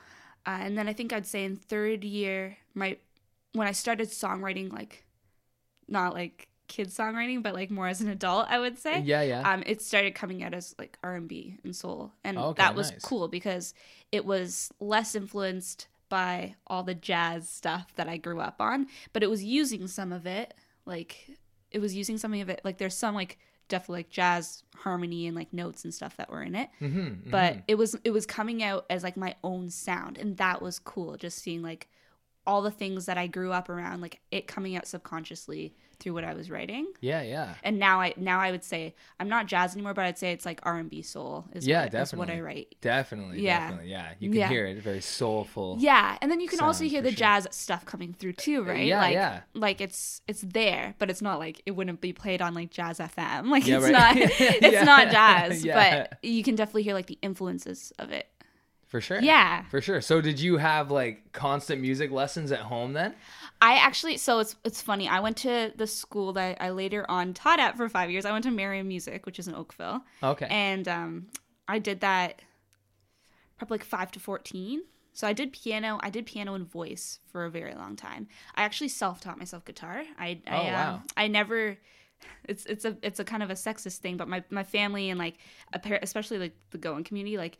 Uh, 0.47 0.59
and 0.61 0.79
then 0.79 0.89
I 0.89 0.93
think 0.93 1.13
I'd 1.13 1.27
say 1.27 1.45
in 1.45 1.57
third 1.57 2.05
year, 2.05 2.57
my 2.75 2.99
when 3.53 3.67
I 3.67 3.73
started 3.73 4.09
songwriting, 4.09 4.73
like 4.73 5.05
not 5.89 6.15
like 6.15 6.49
kid 6.69 6.89
songwriting, 6.89 7.43
but 7.43 7.55
like 7.55 7.71
more 7.71 7.89
as 7.89 8.01
an 8.01 8.09
adult, 8.09 8.47
I 8.49 8.59
would 8.59 8.79
say. 8.79 9.01
Yeah, 9.01 9.23
yeah. 9.23 9.51
Um, 9.51 9.63
it 9.67 9.83
started 9.83 10.15
coming 10.15 10.43
out 10.43 10.55
as 10.55 10.75
like 10.79 10.99
R 11.03 11.15
and 11.15 11.29
B 11.29 11.59
and 11.65 11.75
soul, 11.75 12.13
and 12.25 12.39
Okay, 12.39 12.63
that 12.63 12.75
was 12.75 12.91
nice. 12.93 13.03
cool 13.03 13.29
because 13.29 13.75
it 14.13 14.25
was 14.25 14.73
less 14.81 15.15
influenced 15.15 15.89
by 16.09 16.55
all 16.67 16.83
the 16.85 16.95
jazz 16.95 17.49
stuff 17.49 17.93
that 17.97 18.09
I 18.09 18.17
grew 18.17 18.41
up 18.41 18.61
on, 18.61 18.87
but 19.13 19.23
it 19.23 19.31
was 19.31 19.43
using 19.43 19.89
some 19.89 20.13
of 20.13 20.27
it. 20.27 20.55
Like 20.85 21.39
it 21.71 21.81
was 21.81 21.95
using 21.95 22.17
some 22.19 22.33
of 22.35 22.49
it. 22.49 22.61
Like 22.65 22.79
there's 22.79 22.97
some 22.97 23.15
like 23.15 23.39
definitely 23.69 24.01
like 24.01 24.11
jazz 24.11 24.63
harmony 24.77 25.27
and 25.27 25.35
like 25.35 25.53
notes 25.53 25.83
and 25.85 25.93
stuff 25.93 26.17
that 26.17 26.31
were 26.31 26.43
in 26.43 26.55
it, 26.55 26.69
mm-hmm, 26.81 27.29
but 27.31 27.59
it 27.67 27.75
was 27.75 27.97
it 28.05 28.11
was 28.13 28.25
coming 28.27 28.63
out 28.63 28.87
as 28.89 29.03
like 29.03 29.17
my 29.17 29.35
own 29.43 29.71
sound, 29.71 30.19
and 30.19 30.37
that 30.37 30.63
was 30.63 30.79
cool. 30.79 31.17
Just 31.17 31.39
seeing 31.39 31.63
like 31.63 31.89
all 32.47 32.63
the 32.63 32.71
things 32.71 33.07
that 33.07 33.19
I 33.19 33.27
grew 33.27 33.53
up 33.53 33.69
around, 33.69 34.01
like 34.01 34.21
it 34.31 34.47
coming 34.47 34.77
out 34.77 34.87
subconsciously 34.87 35.75
through 35.99 36.13
what 36.13 36.25
I 36.25 36.35
was 36.35 36.51
writing 36.51 36.89
yeah, 37.01 37.23
yeah. 37.23 37.55
and 37.65 37.79
now 37.79 38.03
I 38.03 38.13
now 38.19 38.39
I 38.39 38.51
would 38.51 38.63
say 38.63 38.95
I'm 39.19 39.31
not 39.31 39.47
jazz 39.47 39.73
anymore, 39.75 39.95
but 39.95 40.05
I'd 40.05 40.19
say 40.19 40.33
it's 40.33 40.45
like 40.45 40.61
R 40.63 40.77
and 40.77 40.91
B 40.91 41.01
soul 41.01 41.47
is 41.55 41.67
Yeah, 41.67 41.85
what, 41.85 41.95
is 41.95 42.15
what 42.15 42.29
I 42.29 42.41
write. 42.41 42.77
Definitely, 42.83 43.41
Yeah. 43.41 43.61
definitely. 43.61 43.91
Yeah, 43.93 44.09
you 44.19 44.29
can 44.29 44.39
Yeah. 44.39 44.49
hear 44.49 44.67
it. 44.67 44.77
Very 44.83 45.01
soulful. 45.01 45.77
Yeah, 45.81 46.19
and 46.21 46.31
then 46.31 46.41
you 46.41 46.49
can 46.49 46.61
also 46.61 46.85
hear 46.85 47.01
the 47.01 47.11
sure. 47.13 47.17
jazz 47.17 47.49
stuff 47.51 47.87
coming 47.87 48.13
through 48.13 48.35
too, 48.35 48.61
uh, 48.61 48.73
right? 48.73 48.87
Yeah, 48.87 49.01
like, 49.01 49.15
yeah. 49.15 49.41
Like 49.55 49.81
it's 49.81 50.21
it's 50.29 50.43
there, 50.43 50.95
but 50.99 51.09
it's 51.09 51.23
not 51.23 51.39
like 51.39 51.63
it 51.65 51.71
wouldn't 51.71 52.03
be 52.03 52.13
played 52.13 52.43
on 52.43 52.53
like 52.53 52.71
Jazz 52.71 52.99
FM. 52.99 53.49
Like 53.57 53.67
Yeah, 53.67 53.77
it's 53.77 53.85
right. 53.85 53.93
not 53.93 54.17
it's 54.19 54.61
Yeah. 54.75 54.85
not 54.85 55.11
jazz, 55.11 55.65
but 55.81 56.19
you 56.23 56.43
can 56.43 56.57
definitely 56.57 56.83
hear 56.83 56.93
like 56.95 57.07
the 57.07 57.19
influences 57.23 57.91
of 57.99 58.11
it. 58.13 58.29
For 58.97 59.01
sure. 59.03 59.21
Yeah. 59.21 59.65
For 59.71 59.83
sure. 59.83 60.01
So 60.01 60.23
did 60.23 60.41
you 60.41 60.57
have 60.57 60.91
like 60.91 61.33
constant 61.33 61.83
music 61.83 62.11
lessons 62.11 62.51
at 62.51 62.61
home 62.61 62.95
then? 62.95 63.15
I 63.61 63.75
actually 63.77 64.17
so 64.17 64.39
it's 64.39 64.57
it's 64.65 64.81
funny. 64.81 65.07
I 65.07 65.21
went 65.21 65.37
to 65.39 65.71
the 65.77 65.87
school 65.87 66.33
that 66.35 66.57
I 66.63 66.71
later 66.71 67.05
on 67.11 67.35
taught 67.35 67.61
at 67.61 67.77
for 67.77 67.89
five 67.91 68.11
years. 68.11 68.25
I 68.25 68.33
went 68.33 68.45
to 68.45 68.51
Merriam 68.51 68.89
Music, 68.89 69.27
which 69.27 69.39
is 69.39 69.49
in 69.49 69.55
Oakville. 69.55 70.01
Okay. 70.23 70.47
and 70.49 70.89
um, 70.89 71.27
I 71.69 71.79
did 71.79 72.01
that 72.01 72.41
probably 73.59 73.79
like 73.79 73.85
five 73.85 74.11
to 74.13 74.21
fourteen. 74.21 74.83
So 75.13 75.27
I 75.27 75.33
did 75.35 75.53
piano. 75.53 75.99
I 76.03 76.11
did 76.11 76.25
piano 76.27 76.55
and 76.55 76.67
voice 76.67 77.21
for 77.31 77.45
a 77.45 77.51
very 77.51 77.75
long 77.75 77.97
time. 77.97 78.29
I 78.55 78.63
actually 78.65 78.89
self-taught 78.89 79.39
myself 79.39 79.65
guitar. 79.65 80.05
I, 80.19 80.41
I 80.47 80.71
Oh, 80.71 80.91
um. 80.95 81.03
I 81.17 81.29
never. 81.29 81.77
It's 82.45 82.65
it's 82.67 82.85
a 82.87 82.97
it's 83.03 83.21
a 83.21 83.25
kind 83.25 83.43
of 83.43 83.51
a 83.51 83.55
sexist 83.55 83.99
thing, 83.99 84.17
but 84.17 84.29
my 84.29 84.43
my 84.51 84.65
family 84.65 85.11
and 85.11 85.19
like 85.19 85.37
especially 86.03 86.39
like 86.39 86.55
the 86.71 86.79
Goan 86.79 87.05
community, 87.05 87.37
like 87.39 87.59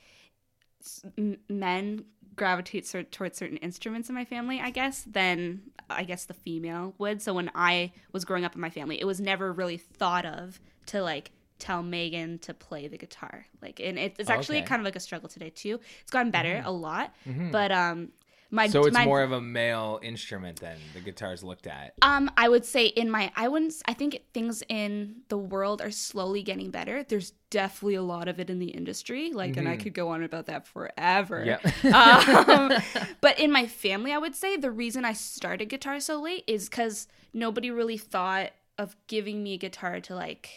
men 1.49 2.05
gravitate 2.35 2.87
cer- 2.87 3.03
towards 3.05 3.39
certain 3.39 3.57
instruments 3.59 4.09
in 4.09 4.15
my 4.15 4.25
family, 4.25 4.61
I 4.61 4.71
guess, 4.71 5.03
than 5.03 5.63
I 5.89 6.05
guess 6.05 6.25
the 6.25 6.35
female 6.35 6.95
would. 6.99 7.23
So 7.23 7.33
when 7.33 7.51
I 7.55 7.93
was 8.13 8.25
growing 8.25 8.45
up 8.45 8.55
in 8.55 8.61
my 8.61 8.71
family, 8.71 9.01
it 9.01 9.07
was 9.07 9.21
never 9.21 9.53
really 9.53 9.79
thought 9.79 10.27
of 10.27 10.61
to 10.87 11.03
like 11.03 11.31
tell 11.59 11.83
Meagan 11.83 12.39
to 12.41 12.53
play 12.53 12.87
the 12.89 12.99
guitar. 12.99 13.47
Like, 13.63 13.81
and 13.81 13.99
it, 13.99 14.17
it's 14.19 14.29
actually 14.29 14.57
Okay. 14.57 14.65
Mm-hmm. 14.65 14.69
kind 14.69 14.81
of 14.81 14.85
like 14.85 14.97
a 14.97 15.01
struggle 15.01 15.29
today 15.29 15.49
too. 15.51 15.81
It's 16.03 16.11
gotten 16.11 16.31
better 16.31 16.63
a 16.65 16.71
lot, 16.73 17.15
but 17.51 17.73
um, 17.73 18.11
my 18.51 18.69
so 18.69 18.85
it's 18.85 18.95
my, 18.95 19.05
more 19.05 19.23
of 19.23 19.33
a 19.33 19.41
male 19.41 19.99
instrument 20.03 20.61
than 20.61 20.77
the 20.95 21.01
guitar's 21.01 21.43
looked 21.43 21.67
at. 21.67 21.95
um, 22.03 22.31
I 22.37 22.49
would 22.49 22.65
say 22.65 22.87
in 22.87 23.11
my, 23.11 23.33
I 23.35 23.49
wouldn't. 23.49 23.75
I 23.87 23.93
think 23.93 24.23
things 24.33 24.63
in 24.69 25.17
the 25.29 25.39
world 25.39 25.83
are 25.83 25.91
slowly 25.91 26.43
getting 26.43 26.71
better. 26.71 27.03
There's 27.03 27.33
definitely 27.51 27.97
a 27.97 28.03
lot 28.03 28.29
of 28.29 28.39
it 28.39 28.51
in 28.51 28.59
the 28.59 28.69
industry. 28.69 29.33
Like, 29.33 29.57
and 29.57 29.69
I 29.69 29.77
could 29.77 29.95
go 29.95 30.09
on 30.09 30.23
about 30.23 30.47
that 30.47 30.67
forever. 30.67 31.45
Yep. 31.45 31.85
um, 31.95 32.73
but 33.21 33.39
in 33.39 33.51
my 33.51 33.67
family, 33.67 34.13
I 34.13 34.19
would 34.19 34.35
say 34.35 34.57
the 34.57 34.71
reason 34.71 35.05
I 35.05 35.13
started 35.13 35.67
guitar 35.67 36.01
so 36.01 36.21
late 36.21 36.45
is 36.47 36.69
because 36.69 37.09
nobody 37.33 37.71
really 37.71 37.99
thought 37.99 38.51
of 38.79 38.97
giving 39.07 39.43
me 39.43 39.55
a 39.55 39.59
guitar 39.59 40.01
to 40.01 40.15
like, 40.15 40.51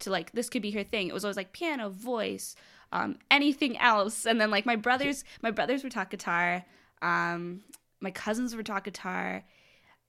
to 0.00 0.10
like 0.10 0.32
this 0.32 0.48
could 0.48 0.62
be 0.62 0.70
her 0.72 0.84
thing. 0.84 1.08
It 1.08 1.14
was 1.14 1.24
always 1.24 1.36
like 1.36 1.52
piano, 1.52 1.90
voice, 1.90 2.54
um, 2.92 3.18
anything 3.30 3.76
else. 3.78 4.26
And 4.26 4.40
then 4.40 4.50
like 4.50 4.66
my 4.66 4.76
brothers, 4.76 5.24
my 5.42 5.50
brothers 5.50 5.84
were 5.84 5.90
taught 5.90 6.10
guitar. 6.10 6.64
Um, 7.02 7.62
my 8.00 8.10
cousins 8.10 8.54
were 8.54 8.62
taught 8.62 8.84
guitar. 8.84 9.44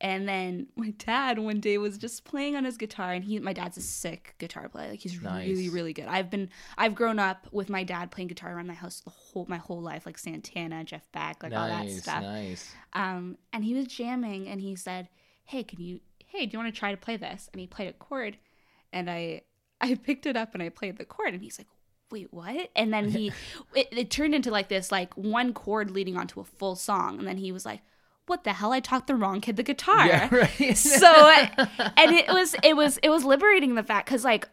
And 0.03 0.27
then 0.27 0.65
my 0.75 0.91
dad 0.98 1.38
one 1.38 1.60
day 1.60 1.77
was 1.77 1.98
just 2.00 2.25
playing 2.25 2.55
on 2.55 2.65
his 2.65 2.75
guitar, 2.77 3.13
and 3.13 3.24
he, 3.24 3.38
my 3.39 3.53
dad's 3.53 3.77
a 3.77 3.81
sick 3.81 4.33
guitar 4.39 4.67
player. 4.67 4.89
Like 4.89 5.00
he's 5.01 5.21
Nice. 5.21 5.48
really, 5.48 5.69
really 5.69 5.93
good. 5.93 6.05
I've 6.07 6.31
been, 6.31 6.50
I've 6.77 6.95
grown 6.95 7.19
up 7.19 7.48
with 7.51 7.69
my 7.69 7.83
dad 7.83 8.10
playing 8.10 8.29
guitar 8.29 8.55
around 8.55 8.65
my 8.65 8.74
house 8.74 9.01
the 9.01 9.12
whole, 9.12 9.45
my 9.48 9.57
whole 9.57 9.79
life, 9.81 10.07
like 10.07 10.17
Santana, 10.17 10.83
Jeff 10.83 11.12
Beck, 11.12 11.43
like 11.43 11.53
all 11.53 11.67
that 11.67 11.88
stuff. 11.91 12.24
nice. 12.24 12.74
Um, 12.93 13.38
and 13.53 13.63
he 13.63 13.75
was 13.75 13.86
jamming, 13.86 14.48
and 14.48 14.60
he 14.60 14.75
said, 14.75 15.07
"Hey, 15.43 15.63
can 15.63 15.79
you? 15.79 16.00
Hey, 16.25 16.45
do 16.48 16.53
you 16.53 16.60
want 16.63 16.74
to 16.74 16.79
try 16.79 16.89
to 16.91 16.98
play 16.98 17.17
this?" 17.17 17.48
And 17.53 17.60
he 17.60 17.67
played 17.67 17.89
a 17.89 17.93
chord, 17.93 18.38
and 18.91 19.07
I, 19.07 19.41
I 19.79 19.93
picked 20.03 20.25
it 20.25 20.36
up 20.36 20.55
and 20.55 20.63
I 20.63 20.69
played 20.69 20.98
the 20.98 21.05
chord, 21.05 21.36
and 21.36 21.43
he's 21.43 21.60
like, 21.60 21.67
"Wait, 22.12 22.27
what?" 22.32 22.70
And 22.75 22.94
then 22.94 23.10
he, 23.10 23.32
it, 23.75 23.88
it 23.91 24.10
turned 24.12 24.36
into 24.36 24.51
like 24.51 24.70
this, 24.70 24.91
like 24.91 25.13
one 25.15 25.53
chord 25.53 25.91
leading 25.91 26.18
onto 26.18 26.39
a 26.39 26.46
full 26.46 26.75
song, 26.75 27.20
and 27.20 27.27
then 27.27 27.38
he 27.38 27.51
was 27.51 27.65
like, 27.65 27.82
"What 28.27 28.44
the 28.44 28.53
hell? 28.53 28.72
I 28.72 28.80
taught 28.80 29.08
the 29.08 29.15
wrong 29.15 29.41
kid 29.41 29.56
the 29.56 29.63
guitar." 29.63 30.08
Yeah, 30.08 30.34
right. 30.60 30.77
so 30.77 31.30
and 31.98 32.12
it 32.12 32.27
was 32.27 32.56
it 32.63 32.75
was 32.75 32.98
it 32.98 33.10
was 33.10 33.24
liberating 33.24 33.75
the 33.75 33.84
fact 33.84 34.08
because 34.08 34.24
like 34.24 34.48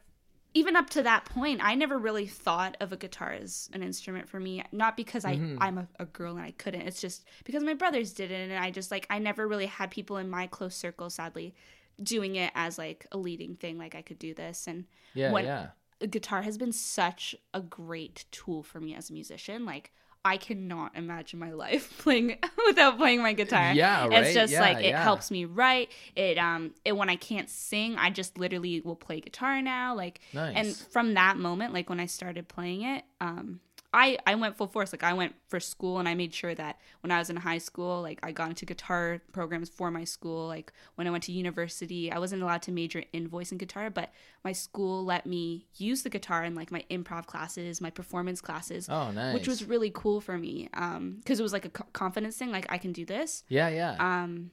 even 0.54 0.76
up 0.76 0.88
to 0.90 1.02
that 1.02 1.24
point 1.24 1.60
i 1.62 1.74
never 1.74 1.98
really 1.98 2.26
thought 2.26 2.76
of 2.80 2.92
a 2.92 2.96
guitar 2.96 3.32
as 3.32 3.68
an 3.72 3.82
instrument 3.82 4.28
for 4.28 4.40
me 4.40 4.62
not 4.72 4.96
because 4.96 5.24
i 5.24 5.36
mm-hmm. 5.36 5.56
i'm 5.60 5.78
a, 5.78 5.88
a 5.98 6.04
girl 6.06 6.36
and 6.36 6.44
i 6.44 6.50
couldn't 6.52 6.82
it's 6.82 7.00
just 7.00 7.24
because 7.44 7.62
my 7.62 7.74
brothers 7.74 8.12
did 8.12 8.30
it 8.30 8.50
and 8.50 8.58
i 8.58 8.70
just 8.70 8.90
like 8.90 9.06
i 9.10 9.18
never 9.18 9.46
really 9.46 9.66
had 9.66 9.90
people 9.90 10.16
in 10.16 10.28
my 10.28 10.46
close 10.46 10.74
circle 10.74 11.10
sadly 11.10 11.54
doing 12.02 12.36
it 12.36 12.50
as 12.54 12.78
like 12.78 13.06
a 13.12 13.18
leading 13.18 13.56
thing 13.56 13.78
like 13.78 13.94
i 13.94 14.02
could 14.02 14.18
do 14.18 14.32
this 14.34 14.66
and 14.66 14.84
yeah, 15.14 15.32
when- 15.32 15.44
yeah. 15.44 15.68
Guitar 16.06 16.42
has 16.42 16.56
been 16.56 16.72
such 16.72 17.34
a 17.52 17.60
great 17.60 18.24
tool 18.30 18.62
for 18.62 18.80
me 18.80 18.94
as 18.94 19.10
a 19.10 19.12
musician 19.12 19.64
like 19.64 19.90
I 20.24 20.36
cannot 20.36 20.96
imagine 20.96 21.38
my 21.38 21.52
life 21.64 21.96
playing 21.98 22.36
without 22.66 22.98
playing 22.98 23.22
my 23.22 23.32
guitar. 23.32 23.72
Yeah, 23.72 24.08
right. 24.08 24.24
It's 24.24 24.34
just 24.34 24.52
Yeah, 24.52 24.60
like 24.60 24.78
it 24.78 24.88
yeah. 24.88 25.02
helps 25.02 25.30
me 25.30 25.44
write. 25.44 25.90
It 26.16 26.36
um 26.38 26.74
it 26.84 26.96
when 26.96 27.08
I 27.08 27.16
can't 27.16 27.48
sing, 27.48 27.96
I 27.96 28.10
just 28.10 28.36
literally 28.36 28.80
will 28.80 28.96
play 28.96 29.20
guitar 29.20 29.62
now. 29.62 29.94
Like 29.94 30.20
Nice. 30.34 30.54
and 30.56 30.76
from 30.76 31.14
that 31.14 31.36
moment, 31.38 31.72
like 31.72 31.88
when 31.88 32.00
I 32.00 32.06
started 32.06 32.48
playing 32.48 32.82
it, 32.82 33.04
um 33.20 33.60
I, 33.92 34.18
I 34.26 34.34
went 34.34 34.56
full 34.56 34.66
force. 34.66 34.92
Like 34.92 35.02
I 35.02 35.14
went 35.14 35.34
for 35.48 35.58
school 35.60 35.98
and 35.98 36.08
I 36.08 36.14
made 36.14 36.34
sure 36.34 36.54
that 36.54 36.78
when 37.00 37.10
I 37.10 37.18
was 37.18 37.30
in 37.30 37.36
high 37.36 37.58
school, 37.58 38.02
like 38.02 38.18
I 38.22 38.32
got 38.32 38.50
into 38.50 38.66
guitar 38.66 39.22
programs 39.32 39.70
for 39.70 39.90
my 39.90 40.04
school. 40.04 40.46
Like 40.46 40.72
when 40.96 41.06
I 41.06 41.10
went 41.10 41.24
to 41.24 41.32
university, 41.32 42.12
I 42.12 42.18
wasn't 42.18 42.42
allowed 42.42 42.62
to 42.62 42.72
major 42.72 43.02
in 43.14 43.28
voice 43.28 43.50
and 43.50 43.58
guitar, 43.58 43.88
but 43.88 44.12
my 44.44 44.52
school 44.52 45.04
let 45.04 45.24
me 45.24 45.66
use 45.76 46.02
the 46.02 46.10
guitar 46.10 46.44
in 46.44 46.54
like 46.54 46.70
my 46.70 46.84
improv 46.90 47.26
classes, 47.26 47.80
my 47.80 47.90
performance 47.90 48.42
classes, 48.42 48.88
oh, 48.90 49.10
nice. 49.10 49.32
which 49.32 49.48
was 49.48 49.64
really 49.64 49.90
cool 49.94 50.20
for 50.20 50.36
me. 50.36 50.68
Um, 50.74 51.16
because 51.18 51.40
it 51.40 51.42
was 51.42 51.54
like 51.54 51.64
a 51.64 51.70
confidence 51.70 52.36
thing. 52.36 52.52
Like 52.52 52.66
I 52.68 52.76
can 52.76 52.92
do 52.92 53.06
this. 53.06 53.42
yeah, 53.48 53.68
yeah. 53.68 53.96
Um, 53.98 54.50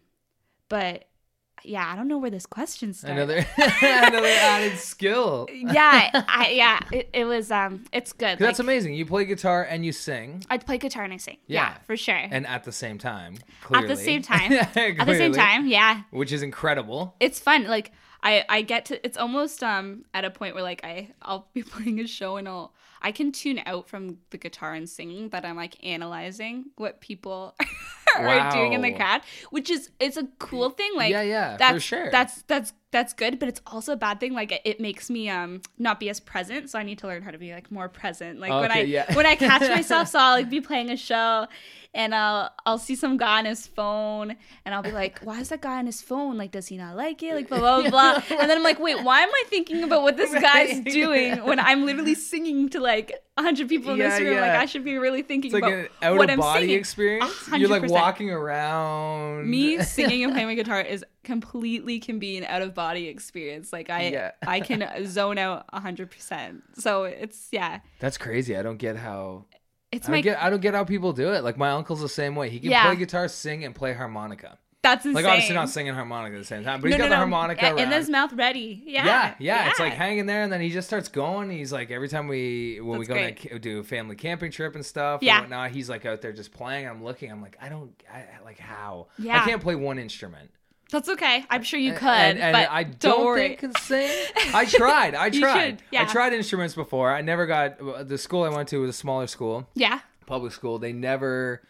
but 0.70 1.06
yeah, 1.64 1.90
I 1.92 1.96
don't 1.96 2.08
know 2.08 2.18
where 2.18 2.30
this 2.30 2.46
question 2.46 2.94
started. 2.94 3.18
another 3.22 3.46
another 3.82 4.28
added 4.28 4.78
skill. 4.78 5.48
yeah, 5.52 6.10
I, 6.28 6.50
yeah, 6.54 6.80
it, 6.92 7.10
it 7.14 7.26
was 7.26 7.52
um, 7.52 7.84
it's 7.92 8.14
good. 8.14 8.38
'Cause 8.38 8.46
that's 8.46 8.60
amazing. 8.60 8.94
You 8.94 9.06
play 9.06 9.26
guitar 9.26 9.64
and 9.64 9.86
you 9.86 9.92
sing, 9.92 10.44
I 10.50 10.58
play 10.58 10.78
guitar 10.78 11.04
and 11.04 11.14
I 11.14 11.18
sing. 11.18 11.38
Yeah, 11.48 11.70
Yeah. 11.72 11.78
for 11.88 11.98
sure. 11.98 12.16
and 12.16 12.46
at 12.48 12.64
the 12.66 12.72
same 12.72 12.98
time. 12.98 13.38
At 13.74 13.88
the 13.88 13.96
same 13.96 14.22
time. 14.22 14.52
At 14.54 14.74
the 14.74 15.16
same 15.16 15.34
time, 15.34 15.68
yeah, 15.68 16.02
which 16.12 16.32
is 16.32 16.44
incredible. 16.44 17.16
it's 17.20 17.40
fun. 17.40 17.66
Like 17.66 17.92
I, 18.24 18.44
I 18.50 18.62
get 18.62 18.86
to. 18.86 19.06
It's 19.06 19.18
almost 19.18 19.64
um 19.64 20.06
at 20.14 20.26
a 20.26 20.30
point 20.32 20.56
where 20.56 20.64
like 20.64 20.84
I, 20.84 21.12
I'll 21.22 21.48
be 21.54 21.64
playing 21.74 22.00
a 22.00 22.08
show 22.08 22.38
and 22.38 22.48
I'll, 22.48 22.74
I 23.02 23.12
can 23.12 23.32
tune 23.32 23.62
out 23.66 23.88
from 23.88 24.18
the 24.30 24.38
guitar 24.38 24.74
and 24.74 24.90
singing, 24.90 25.30
but 25.30 25.46
I'm 25.46 25.56
like 25.56 25.84
analyzing 25.86 26.66
what 26.76 27.02
people 27.02 27.56
are 28.18 28.52
doing 28.52 28.74
in 28.74 28.82
the 28.82 28.92
crowd, 28.92 29.22
which 29.50 29.70
is 29.70 29.90
it's 30.00 30.18
a 30.18 30.28
cool 30.40 30.70
thing. 30.70 30.92
Like 30.96 31.12
yeah, 31.12 31.22
yeah, 31.22 31.58
that's 31.58 31.74
for 31.74 31.80
sure. 31.80 32.12
that's 32.12 32.42
that's 32.44 32.74
that's 32.96 33.12
good 33.12 33.40
but 33.40 33.50
it's 33.50 33.60
also 33.68 33.92
a 33.92 33.98
bad 33.98 34.22
thing 34.22 34.34
like 34.34 34.54
it, 34.54 34.62
it 34.64 34.80
makes 34.80 35.10
me 35.10 35.30
um 35.30 35.62
not 35.78 36.00
be 36.00 36.10
as 36.10 36.22
present 36.22 36.70
so 36.70 36.80
i 36.80 36.84
need 36.84 36.98
to 36.98 37.08
learn 37.08 37.22
how 37.22 37.30
to 37.30 37.38
be 37.38 37.52
like 37.52 37.70
more 37.70 37.90
present 37.90 38.40
like 38.40 38.50
when 38.50 38.72
i 38.72 38.84
yeah. 38.84 39.14
when 39.16 39.26
i 39.26 39.36
catch 39.36 39.70
myself 39.70 40.08
so 40.08 40.18
i'll 40.22 40.36
like 40.36 40.50
be 40.50 40.62
playing 40.62 40.90
a 40.90 40.96
show 40.96 41.46
and 41.94 42.16
i'll 42.16 42.50
i'll 42.66 42.78
see 42.78 42.96
some 42.96 43.18
guy 43.18 43.40
on 43.40 43.44
his 43.44 43.68
phone 43.68 44.34
and 44.64 44.74
i'll 44.74 44.82
be 44.82 44.94
like 44.94 45.20
why 45.24 45.42
is 45.42 45.50
that 45.50 45.60
guy 45.60 45.78
on 45.78 45.86
his 45.86 46.02
phone 46.02 46.38
like 46.38 46.52
does 46.52 46.68
he 46.68 46.78
not 46.78 46.96
like 46.96 47.22
it 47.22 47.36
like 47.36 47.50
blah 47.50 47.60
blah 47.60 47.90
blah 47.90 48.14
and 48.30 48.50
then 48.50 48.58
i'm 48.58 48.64
like 48.64 48.80
wait 48.80 49.04
why 49.04 49.20
am 49.20 49.30
i 49.30 49.44
thinking 49.50 49.84
about 49.84 50.02
what 50.02 50.16
this 50.16 50.34
guy's 50.34 50.80
doing 50.80 51.44
when 51.44 51.60
i'm 51.60 51.86
literally 51.86 52.16
singing 52.16 52.70
to 52.70 52.80
like 52.86 53.12
100 53.36 53.68
people 53.68 53.92
in 53.92 54.00
this 54.00 54.18
Yeah, 54.20 54.26
room 54.30 54.40
like 54.40 54.52
i 54.52 54.66
should 54.66 54.86
be 54.86 54.98
really 54.98 55.22
thinking 55.22 55.50
it's 55.50 55.54
like 55.54 55.64
about 55.64 55.74
an 55.80 55.88
out 56.02 56.18
what 56.18 56.24
of 56.30 56.34
i'm 56.34 56.40
body 56.40 56.62
singing 56.68 56.80
experience. 56.80 57.48
A 57.52 57.60
You're 57.60 57.68
like 57.70 57.90
walking 57.90 58.30
around. 58.32 59.50
me 59.50 59.82
singing 59.96 60.24
and 60.24 60.32
playing 60.34 60.48
my 60.48 60.56
guitar 60.56 60.80
is 60.82 61.04
completely 61.24 62.00
can 62.00 62.20
be 62.20 62.38
an 62.38 62.44
out 62.46 62.62
of 62.62 62.74
body 62.74 63.08
experience 63.08 63.74
like 63.74 63.90
i 63.90 64.08
Yeah. 64.10 64.32
i 64.48 64.60
can 64.60 64.88
zone 65.08 65.38
out 65.38 65.66
100% 65.74 66.62
so 66.78 67.04
it's 67.04 67.50
yeah 67.52 67.80
That's 68.00 68.18
crazy. 68.18 68.56
I 68.56 68.62
don't 68.64 68.78
get 68.78 68.96
how. 68.96 69.46
it's 69.92 70.08
I 70.08 70.12
don't 70.12 70.18
my 70.18 70.22
get. 70.22 70.42
I 70.42 70.50
don't 70.50 70.62
get 70.62 70.74
how 70.74 70.84
people 70.84 71.14
do 71.14 71.34
it. 71.34 71.44
Like 71.44 71.58
my 71.58 71.72
uncle's 71.72 72.02
the 72.02 72.10
same 72.10 72.36
way. 72.36 72.50
He 72.50 72.60
can 72.60 72.70
Yeah. 72.72 72.86
play 72.86 72.96
guitar, 72.98 73.28
sing, 73.28 73.64
and 73.66 73.74
play 73.74 73.94
harmonica. 73.94 74.58
That's 74.86 75.06
insane 75.06 75.24
Like 75.24 75.26
obviously 75.26 75.56
not 75.56 75.70
singing 75.70 75.94
harmonica 75.94 76.36
at 76.36 76.40
the 76.40 76.46
same 76.46 76.64
time, 76.64 76.80
but 76.80 76.90
no, 76.90 76.96
he's 76.96 76.98
got 76.98 77.06
no, 77.06 77.10
the 77.10 77.16
no. 77.16 77.18
harmonica 77.18 77.66
A- 77.66 77.76
and 77.78 77.92
his 77.92 78.10
mouth 78.10 78.32
ready 78.34 78.84
yeah 78.86 79.06
yeah, 79.06 79.36
yeah, 79.40 79.70
It's 79.70 79.80
like 79.80 79.94
hanging 79.94 80.26
there, 80.28 80.44
and 80.44 80.54
then 80.54 80.62
he 80.62 80.70
just 80.70 80.88
starts 80.88 81.10
going. 81.10 81.50
He's 81.50 81.74
like 81.74 81.90
every 81.92 82.08
time 82.08 82.28
we 82.28 82.80
when 82.82 83.00
we 83.00 83.06
That's 83.06 83.20
go 83.20 83.26
on 83.26 83.34
great. 83.34 83.52
a, 83.52 83.60
do 83.60 83.80
a 83.80 83.84
family 83.84 84.16
camping 84.16 84.52
trip 84.52 84.76
and 84.76 84.86
stuff 84.86 85.22
Yeah. 85.24 85.38
and 85.38 85.44
whatnot, 85.46 85.72
he's 85.72 85.90
like 85.90 86.06
out 86.06 86.22
there 86.22 86.32
just 86.34 86.52
playing. 86.52 86.88
I'm 86.88 87.04
looking. 87.04 87.32
I'm 87.32 87.42
like, 87.42 87.58
I 87.62 87.70
don't, 87.70 87.92
I 88.12 88.26
like 88.44 88.60
how. 88.60 89.08
Yeah. 89.18 89.42
I 89.42 89.46
can't 89.46 89.62
play 89.62 89.76
one 89.76 89.98
instrument. 90.00 90.52
that's 90.92 91.10
okay 91.10 91.44
i'm 91.50 91.64
sure 91.64 91.80
you 91.80 91.94
could 91.94 92.08
and, 92.08 92.38
and 92.40 92.54
but 92.54 92.70
I 92.70 92.84
don't, 92.84 93.00
don't, 93.00 93.26
worry 93.26 93.48
think 93.48 93.60
can 93.60 93.76
sing. 93.76 94.12
I 94.54 94.66
tried. 94.82 95.16
I 95.16 95.30
tried. 95.32 95.66
should, 95.66 95.82
yeah. 95.92 96.04
I 96.04 96.06
tried 96.06 96.32
instruments 96.34 96.76
before. 96.76 97.12
I 97.12 97.22
never 97.22 97.48
got 97.48 97.82
uh, 97.82 98.04
the 98.04 98.20
school 98.20 98.44
I 98.44 98.50
went 98.50 98.70
to 98.70 98.78
was 98.82 98.92
a 98.92 98.94
smaller 98.94 99.26
school, 99.28 99.68
yeah 99.74 100.00
public 100.28 100.52
school. 100.54 100.78
They 100.80 100.94
never. 100.94 101.62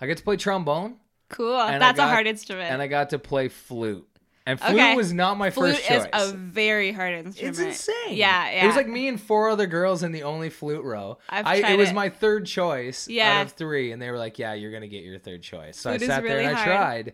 I 0.00 0.06
get 0.06 0.18
to 0.18 0.22
play 0.22 0.36
trombone, 0.36 0.96
cool 1.28 1.60
And 1.60 1.80
that's 1.82 1.96
got- 1.98 2.06
a 2.08 2.10
hard 2.10 2.26
instrument 2.26 2.70
and 2.72 2.80
I 2.82 2.86
got 2.86 3.10
to 3.10 3.18
play 3.18 3.48
flute. 3.48 4.04
And 4.46 4.58
flute 4.58 4.74
Okay. 4.76 4.96
was 4.96 5.12
not 5.12 5.36
my 5.36 5.50
flute 5.50 5.76
first 5.76 5.90
is 5.90 6.06
a 6.10 6.32
very 6.32 6.90
hard 6.92 7.12
instrument 7.12 7.58
It's 7.58 7.86
insane. 7.86 8.16
yeah 8.16 8.50
yeah 8.50 8.64
It 8.64 8.66
was 8.66 8.76
like 8.76 8.88
me 8.88 9.06
and 9.08 9.20
four 9.20 9.50
other 9.50 9.66
girls 9.66 10.02
in 10.02 10.12
the 10.12 10.22
only 10.22 10.48
flute 10.48 10.82
row. 10.84 11.18
I've 11.28 11.46
I, 11.46 11.60
tried 11.60 11.72
it 11.72 11.76
was 11.76 11.90
it. 11.90 11.94
my 11.94 12.08
third 12.08 12.46
choice 12.46 13.08
Yeah. 13.08 13.40
out 13.40 13.46
of 13.46 13.52
three, 13.52 13.92
and 13.92 14.00
they 14.00 14.10
were 14.10 14.16
like, 14.16 14.38
"Yeah, 14.38 14.54
you're 14.54 14.72
gonna 14.72 14.88
get 14.88 15.04
your 15.04 15.18
third 15.18 15.42
choice." 15.42 15.76
So 15.78 15.90
Flute 15.90 16.02
I 16.04 16.06
sat 16.06 16.22
there 16.22 16.36
really 16.36 16.46
and 16.48 16.56
I 16.56 16.64
tried. 16.64 17.08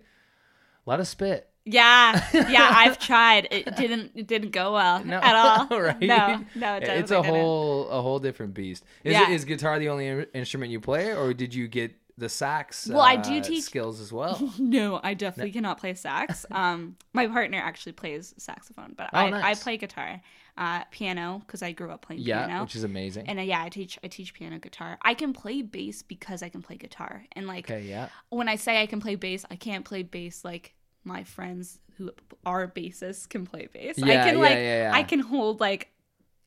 A 0.86 0.90
lot 0.90 1.00
of 1.00 1.08
spit. 1.08 1.48
yeah 1.64 2.24
yeah 2.50 2.68
i've 2.76 2.98
tried 2.98 3.48
it 3.50 3.74
didn't 3.76 4.12
it 4.14 4.26
didn't 4.26 4.50
go 4.50 4.74
well 4.74 5.02
No, 5.02 5.16
at 5.16 5.34
all 5.34 5.80
right? 5.88 5.98
no 5.98 6.44
no 6.54 6.76
it 6.76 6.80
doesn't. 6.80 6.98
it's 6.98 7.10
a 7.10 7.14
didn't. 7.22 7.24
whole 7.34 7.88
a 7.88 8.00
whole 8.02 8.18
different 8.20 8.52
beast. 8.54 8.84
Is 9.02 9.12
Yeah. 9.14 9.30
it, 9.30 9.34
is 9.34 9.44
guitar 9.46 9.78
the 9.80 9.88
only 9.88 10.26
instrument 10.34 10.70
you 10.70 10.78
play, 10.78 11.12
or 11.16 11.32
did 11.34 11.52
you 11.54 11.66
get 11.66 11.94
the 12.16 12.28
sax? 12.28 12.86
Well, 12.86 13.00
I 13.00 13.16
do 13.16 13.38
uh, 13.38 13.42
teach- 13.42 13.64
skills 13.64 14.00
as 14.00 14.12
well. 14.12 14.52
No, 14.58 15.00
I 15.02 15.14
definitely 15.14 15.52
cannot 15.52 15.78
play 15.78 15.94
sax. 15.94 16.46
Um, 16.54 16.96
my 17.12 17.26
partner 17.26 17.58
actually 17.58 17.92
plays 17.92 18.34
saxophone, 18.38 18.94
but 18.96 19.10
Oh, 19.12 19.18
I, 19.18 19.50
I 19.50 19.54
play 19.54 19.76
guitar, 19.76 20.20
uh, 20.56 20.84
piano 20.90 21.42
because 21.44 21.62
I 21.62 21.72
grew 21.72 21.90
up 21.90 22.02
playing 22.02 22.22
yeah, 22.22 22.46
piano. 22.46 22.62
which 22.62 22.76
is 22.76 22.84
amazing. 22.84 23.28
and 23.28 23.38
uh, 23.38 23.42
yeah, 23.42 23.62
I 23.62 23.68
teach 23.68 23.98
I 24.04 24.08
teach 24.08 24.32
piano 24.34 24.58
guitar. 24.58 24.98
I 25.02 25.14
can 25.14 25.32
play 25.32 25.62
bass 25.62 26.02
because 26.02 26.42
I 26.42 26.48
can 26.48 26.62
play 26.62 26.76
guitar. 26.76 27.24
And 27.32 27.46
like 27.46 27.68
okay, 27.70 27.82
yeah, 27.82 28.08
when 28.30 28.48
I 28.48 28.56
say 28.56 28.80
I 28.80 28.86
can 28.86 29.00
play 29.00 29.16
bass, 29.16 29.44
I 29.50 29.56
can't 29.56 29.84
play 29.84 30.02
bass 30.04 30.44
like 30.44 30.74
my 31.04 31.24
friends 31.24 31.80
who 31.96 32.10
are 32.46 32.66
bassists 32.68 33.28
can 33.28 33.44
play 33.46 33.68
bass. 33.72 33.98
Yeah, 33.98 34.06
I 34.22 34.28
can 34.28 34.36
yeah, 34.36 34.42
like 34.42 34.56
yeah. 34.56 34.90
I 34.94 35.02
can 35.02 35.20
hold 35.20 35.60
like 35.60 35.90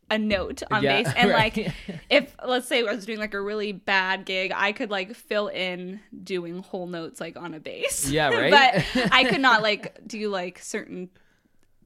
a 0.09 0.17
note 0.17 0.63
on 0.71 0.83
Yeah, 0.83 1.03
bass 1.03 1.13
and 1.15 1.29
right. 1.31 1.55
like 1.57 1.73
if 2.09 2.35
let's 2.45 2.67
say 2.67 2.79
I 2.87 2.93
was 2.93 3.05
doing 3.05 3.19
like 3.19 3.33
a 3.33 3.41
really 3.41 3.71
bad 3.73 4.25
gig, 4.25 4.51
I 4.55 4.71
could 4.71 4.89
like 4.89 5.15
fill 5.15 5.47
in 5.47 5.99
doing 6.23 6.59
whole 6.59 6.87
notes 6.87 7.19
like 7.19 7.35
on 7.37 7.53
a 7.53 7.59
bass. 7.59 8.09
Yeah, 8.09 8.29
right? 8.49 8.51
but 8.95 9.09
I 9.11 9.25
could 9.25 9.41
not 9.41 9.61
like 9.61 9.99
do 10.07 10.29
like 10.29 10.59
certain 10.59 11.09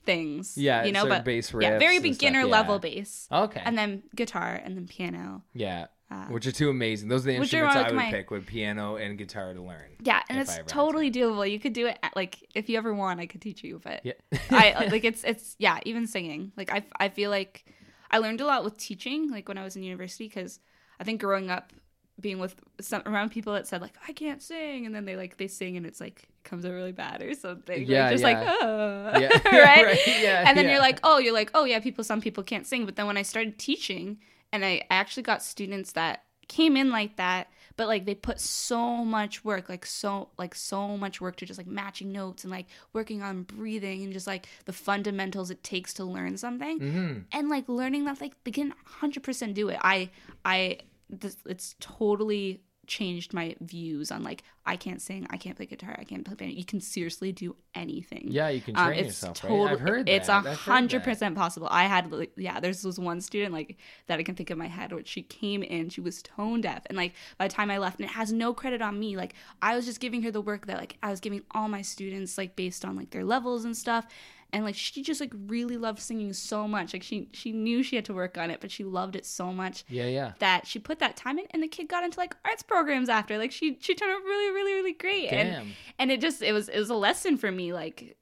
things. 0.05 0.57
Yeah, 0.57 0.83
you 0.83 0.91
know, 0.91 1.05
but 1.05 1.23
bass 1.23 1.51
yeah, 1.53 1.77
very 1.79 1.97
and 1.97 2.05
stuff, 2.05 2.19
beginner 2.19 2.39
yeah. 2.41 2.45
level 2.45 2.79
bass, 2.79 3.27
okay, 3.31 3.61
and 3.63 3.77
then 3.77 4.03
guitar, 4.15 4.59
and 4.63 4.75
then 4.77 4.87
piano. 4.87 5.43
yeah. 5.53 5.87
Uh, 6.09 6.25
which 6.25 6.45
are 6.45 6.51
two 6.51 6.69
amazing. 6.69 7.07
Those 7.07 7.25
are 7.25 7.31
the 7.31 7.39
which 7.39 7.53
are 7.53 7.63
instruments 7.63 7.77
I 7.77 7.87
would 7.87 7.95
my- 7.95 8.11
pick 8.11 8.31
with 8.31 8.45
piano 8.45 8.97
and 8.97 9.17
guitar 9.17 9.53
to 9.53 9.61
learn. 9.61 9.91
Yeah, 10.03 10.21
and 10.27 10.39
it's 10.41 10.57
had 10.57 10.67
to. 10.67 10.73
totally 10.73 11.09
doable. 11.09 11.49
You 11.49 11.57
could 11.57 11.71
do 11.71 11.87
it 11.87 11.97
at, 12.03 12.13
like 12.17 12.45
if 12.53 12.67
you 12.67 12.77
ever 12.77 12.93
want, 12.93 13.21
I 13.21 13.27
could 13.27 13.39
teach 13.41 13.63
you. 13.63 13.79
But 13.81 14.01
Yeah. 14.05 14.11
I 14.49 14.87
like 14.91 15.05
it's 15.05 15.23
it's 15.23 15.55
yeah, 15.57 15.79
even 15.85 16.07
singing. 16.07 16.51
Like 16.57 16.69
I 16.69 16.83
I 16.99 17.07
feel 17.07 17.29
like 17.29 17.63
I 18.11 18.17
learned 18.19 18.41
a 18.41 18.45
lot 18.45 18.63
with 18.63 18.77
teaching. 18.77 19.31
Like 19.31 19.47
when 19.47 19.57
I 19.57 19.63
was 19.63 19.75
in 19.75 19.83
university, 19.83 20.27
because 20.27 20.59
I 20.99 21.03
think 21.03 21.21
growing 21.21 21.49
up, 21.49 21.73
being 22.19 22.37
with 22.37 22.55
some 22.79 23.01
around 23.05 23.31
people 23.31 23.53
that 23.53 23.65
said 23.67 23.81
like 23.81 23.95
I 24.07 24.13
can't 24.13 24.41
sing, 24.41 24.85
and 24.85 24.93
then 24.93 25.05
they 25.05 25.15
like 25.15 25.37
they 25.37 25.47
sing 25.47 25.77
and 25.77 25.85
it's 25.85 25.99
like 25.99 26.27
comes 26.43 26.65
out 26.65 26.71
really 26.71 26.91
bad 26.91 27.23
or 27.23 27.33
something. 27.33 27.85
Yeah, 27.85 28.03
like, 28.03 28.11
just 28.11 28.23
yeah. 28.23 28.39
like 28.39 28.57
oh, 28.61 29.11
Yeah, 29.19 29.57
right? 29.57 29.85
right, 29.85 30.07
yeah, 30.07 30.43
and 30.45 30.57
then 30.57 30.65
yeah. 30.65 30.71
you're 30.71 30.81
like 30.81 30.99
oh, 31.03 31.17
you're 31.17 31.33
like 31.33 31.51
oh 31.53 31.65
yeah, 31.65 31.79
people 31.79 32.03
some 32.03 32.21
people 32.21 32.43
can't 32.43 32.67
sing. 32.67 32.85
But 32.85 32.95
then 32.95 33.07
when 33.07 33.17
I 33.17 33.23
started 33.23 33.57
teaching, 33.57 34.19
and 34.51 34.63
I, 34.63 34.83
I 34.91 34.95
actually 34.95 35.23
got 35.23 35.41
students 35.41 35.93
that 35.93 36.23
came 36.47 36.75
in 36.75 36.91
like 36.91 37.15
that 37.15 37.47
but 37.77 37.87
like 37.87 38.05
they 38.05 38.15
put 38.15 38.39
so 38.39 39.03
much 39.03 39.43
work 39.43 39.69
like 39.69 39.85
so 39.85 40.29
like 40.37 40.53
so 40.55 40.97
much 40.97 41.19
work 41.19 41.35
to 41.37 41.45
just 41.45 41.57
like 41.57 41.67
matching 41.67 42.11
notes 42.11 42.43
and 42.43 42.51
like 42.51 42.67
working 42.93 43.21
on 43.21 43.43
breathing 43.43 44.03
and 44.03 44.13
just 44.13 44.27
like 44.27 44.47
the 44.65 44.73
fundamentals 44.73 45.49
it 45.49 45.63
takes 45.63 45.93
to 45.93 46.03
learn 46.03 46.37
something. 46.37 46.79
Hmm 46.79 47.17
and 47.31 47.49
like 47.49 47.67
learning 47.67 48.05
that 48.05 48.21
like 48.21 48.33
they 48.43 48.51
can 48.51 48.73
100% 49.01 49.53
do 49.53 49.69
it. 49.69 49.77
I 49.81 50.09
i 50.45 50.77
this, 51.09 51.37
it's 51.45 51.75
totally 51.79 52.61
changed 52.87 53.33
my 53.33 53.55
views 53.61 54.11
on 54.11 54.23
like 54.23 54.43
i 54.65 54.75
can't 54.75 55.01
sing 55.01 55.25
i 55.29 55.37
can't 55.37 55.55
play 55.55 55.65
guitar 55.65 55.95
i 55.99 56.03
can't 56.03 56.25
play 56.25 56.35
piano 56.35 56.51
you 56.53 56.65
can 56.65 56.81
seriously 56.81 57.31
do 57.31 57.55
anything 57.75 58.25
Yeah, 58.29 58.49
you 58.49 58.59
can 58.59 58.75
um, 58.75 58.91
it's 58.91 59.07
yourself. 59.07 59.43
right? 59.43 59.49
totally 59.49 59.69
I've 59.71 59.79
heard 59.79 60.09
it's 60.09 60.27
that. 60.27 60.33
a 60.45 60.49
I've 60.49 60.57
heard 60.59 60.73
hundred 60.73 61.03
percent 61.03 61.35
possible. 61.35 61.67
I 61.71 61.83
had 61.85 62.11
like 62.11 62.31
yeah, 62.35 62.59
there's 62.59 62.81
this 62.81 62.97
one 62.99 63.21
student 63.21 63.53
like 63.53 63.77
that 64.07 64.19
I 64.19 64.23
can 64.23 64.35
think 64.35 64.49
of 64.49 64.55
in 64.55 64.59
my 64.59 64.67
head 64.67 64.91
which 64.91 65.07
she 65.07 65.21
came 65.21 65.63
in, 65.63 65.89
she 65.89 66.01
was 66.01 66.21
tone 66.21 66.61
deaf, 66.61 66.83
and 66.87 66.97
like 66.97 67.13
by 67.37 67.47
the 67.47 67.53
time 67.53 67.71
I 67.71 67.77
left, 67.77 67.99
and 67.99 68.09
it 68.09 68.13
has 68.13 68.33
no 68.33 68.53
credit 68.53 68.81
on 68.81 68.99
me. 68.99 69.15
Like 69.15 69.35
I 69.61 69.75
was 69.75 69.85
just 69.85 69.99
giving 70.01 70.21
her 70.23 70.31
the 70.31 70.41
work 70.41 70.65
that 70.67 70.77
like 70.77 70.97
I 71.01 71.11
was 71.11 71.19
giving 71.21 71.43
all 71.51 71.67
my 71.69 71.81
students 71.81 72.37
like 72.37 72.55
based 72.55 72.83
on 72.83 72.95
like 72.97 73.11
their 73.11 73.23
levels 73.23 73.63
and 73.63 73.75
stuff. 73.77 74.05
And 74.53 74.65
like 74.65 74.75
she 74.75 75.01
just 75.01 75.21
like 75.21 75.31
really 75.47 75.77
loved 75.77 75.99
singing 75.99 76.33
so 76.33 76.67
much. 76.67 76.93
Like 76.93 77.03
she 77.03 77.29
she 77.31 77.51
knew 77.51 77.83
she 77.83 77.95
had 77.95 78.05
to 78.05 78.13
work 78.13 78.37
on 78.37 78.51
it, 78.51 78.59
but 78.59 78.69
she 78.71 78.83
loved 78.83 79.15
it 79.15 79.25
so 79.25 79.53
much 79.53 79.85
Yeah, 79.87 80.07
yeah. 80.07 80.33
that 80.39 80.67
she 80.67 80.77
put 80.79 80.99
that 80.99 81.15
time 81.15 81.39
in 81.39 81.45
and 81.51 81.63
the 81.63 81.67
kid 81.67 81.87
got 81.87 82.03
into 82.03 82.19
like 82.19 82.35
arts 82.43 82.61
programs 82.63 83.07
after. 83.09 83.37
Like 83.37 83.51
she 83.51 83.77
she 83.79 83.95
turned 83.95 84.11
out 84.11 84.23
really, 84.23 84.51
really, 84.53 84.73
really 84.73 84.93
great. 84.93 85.27
And 85.29 85.49
Damn. 85.51 85.67
and 85.99 86.11
it 86.11 86.19
just 86.21 86.41
it 86.41 86.51
was 86.51 86.67
it 86.69 86.77
was 86.79 86.89
a 86.89 86.95
lesson 86.95 87.37
for 87.37 87.51
me 87.51 87.71
like 87.73 88.17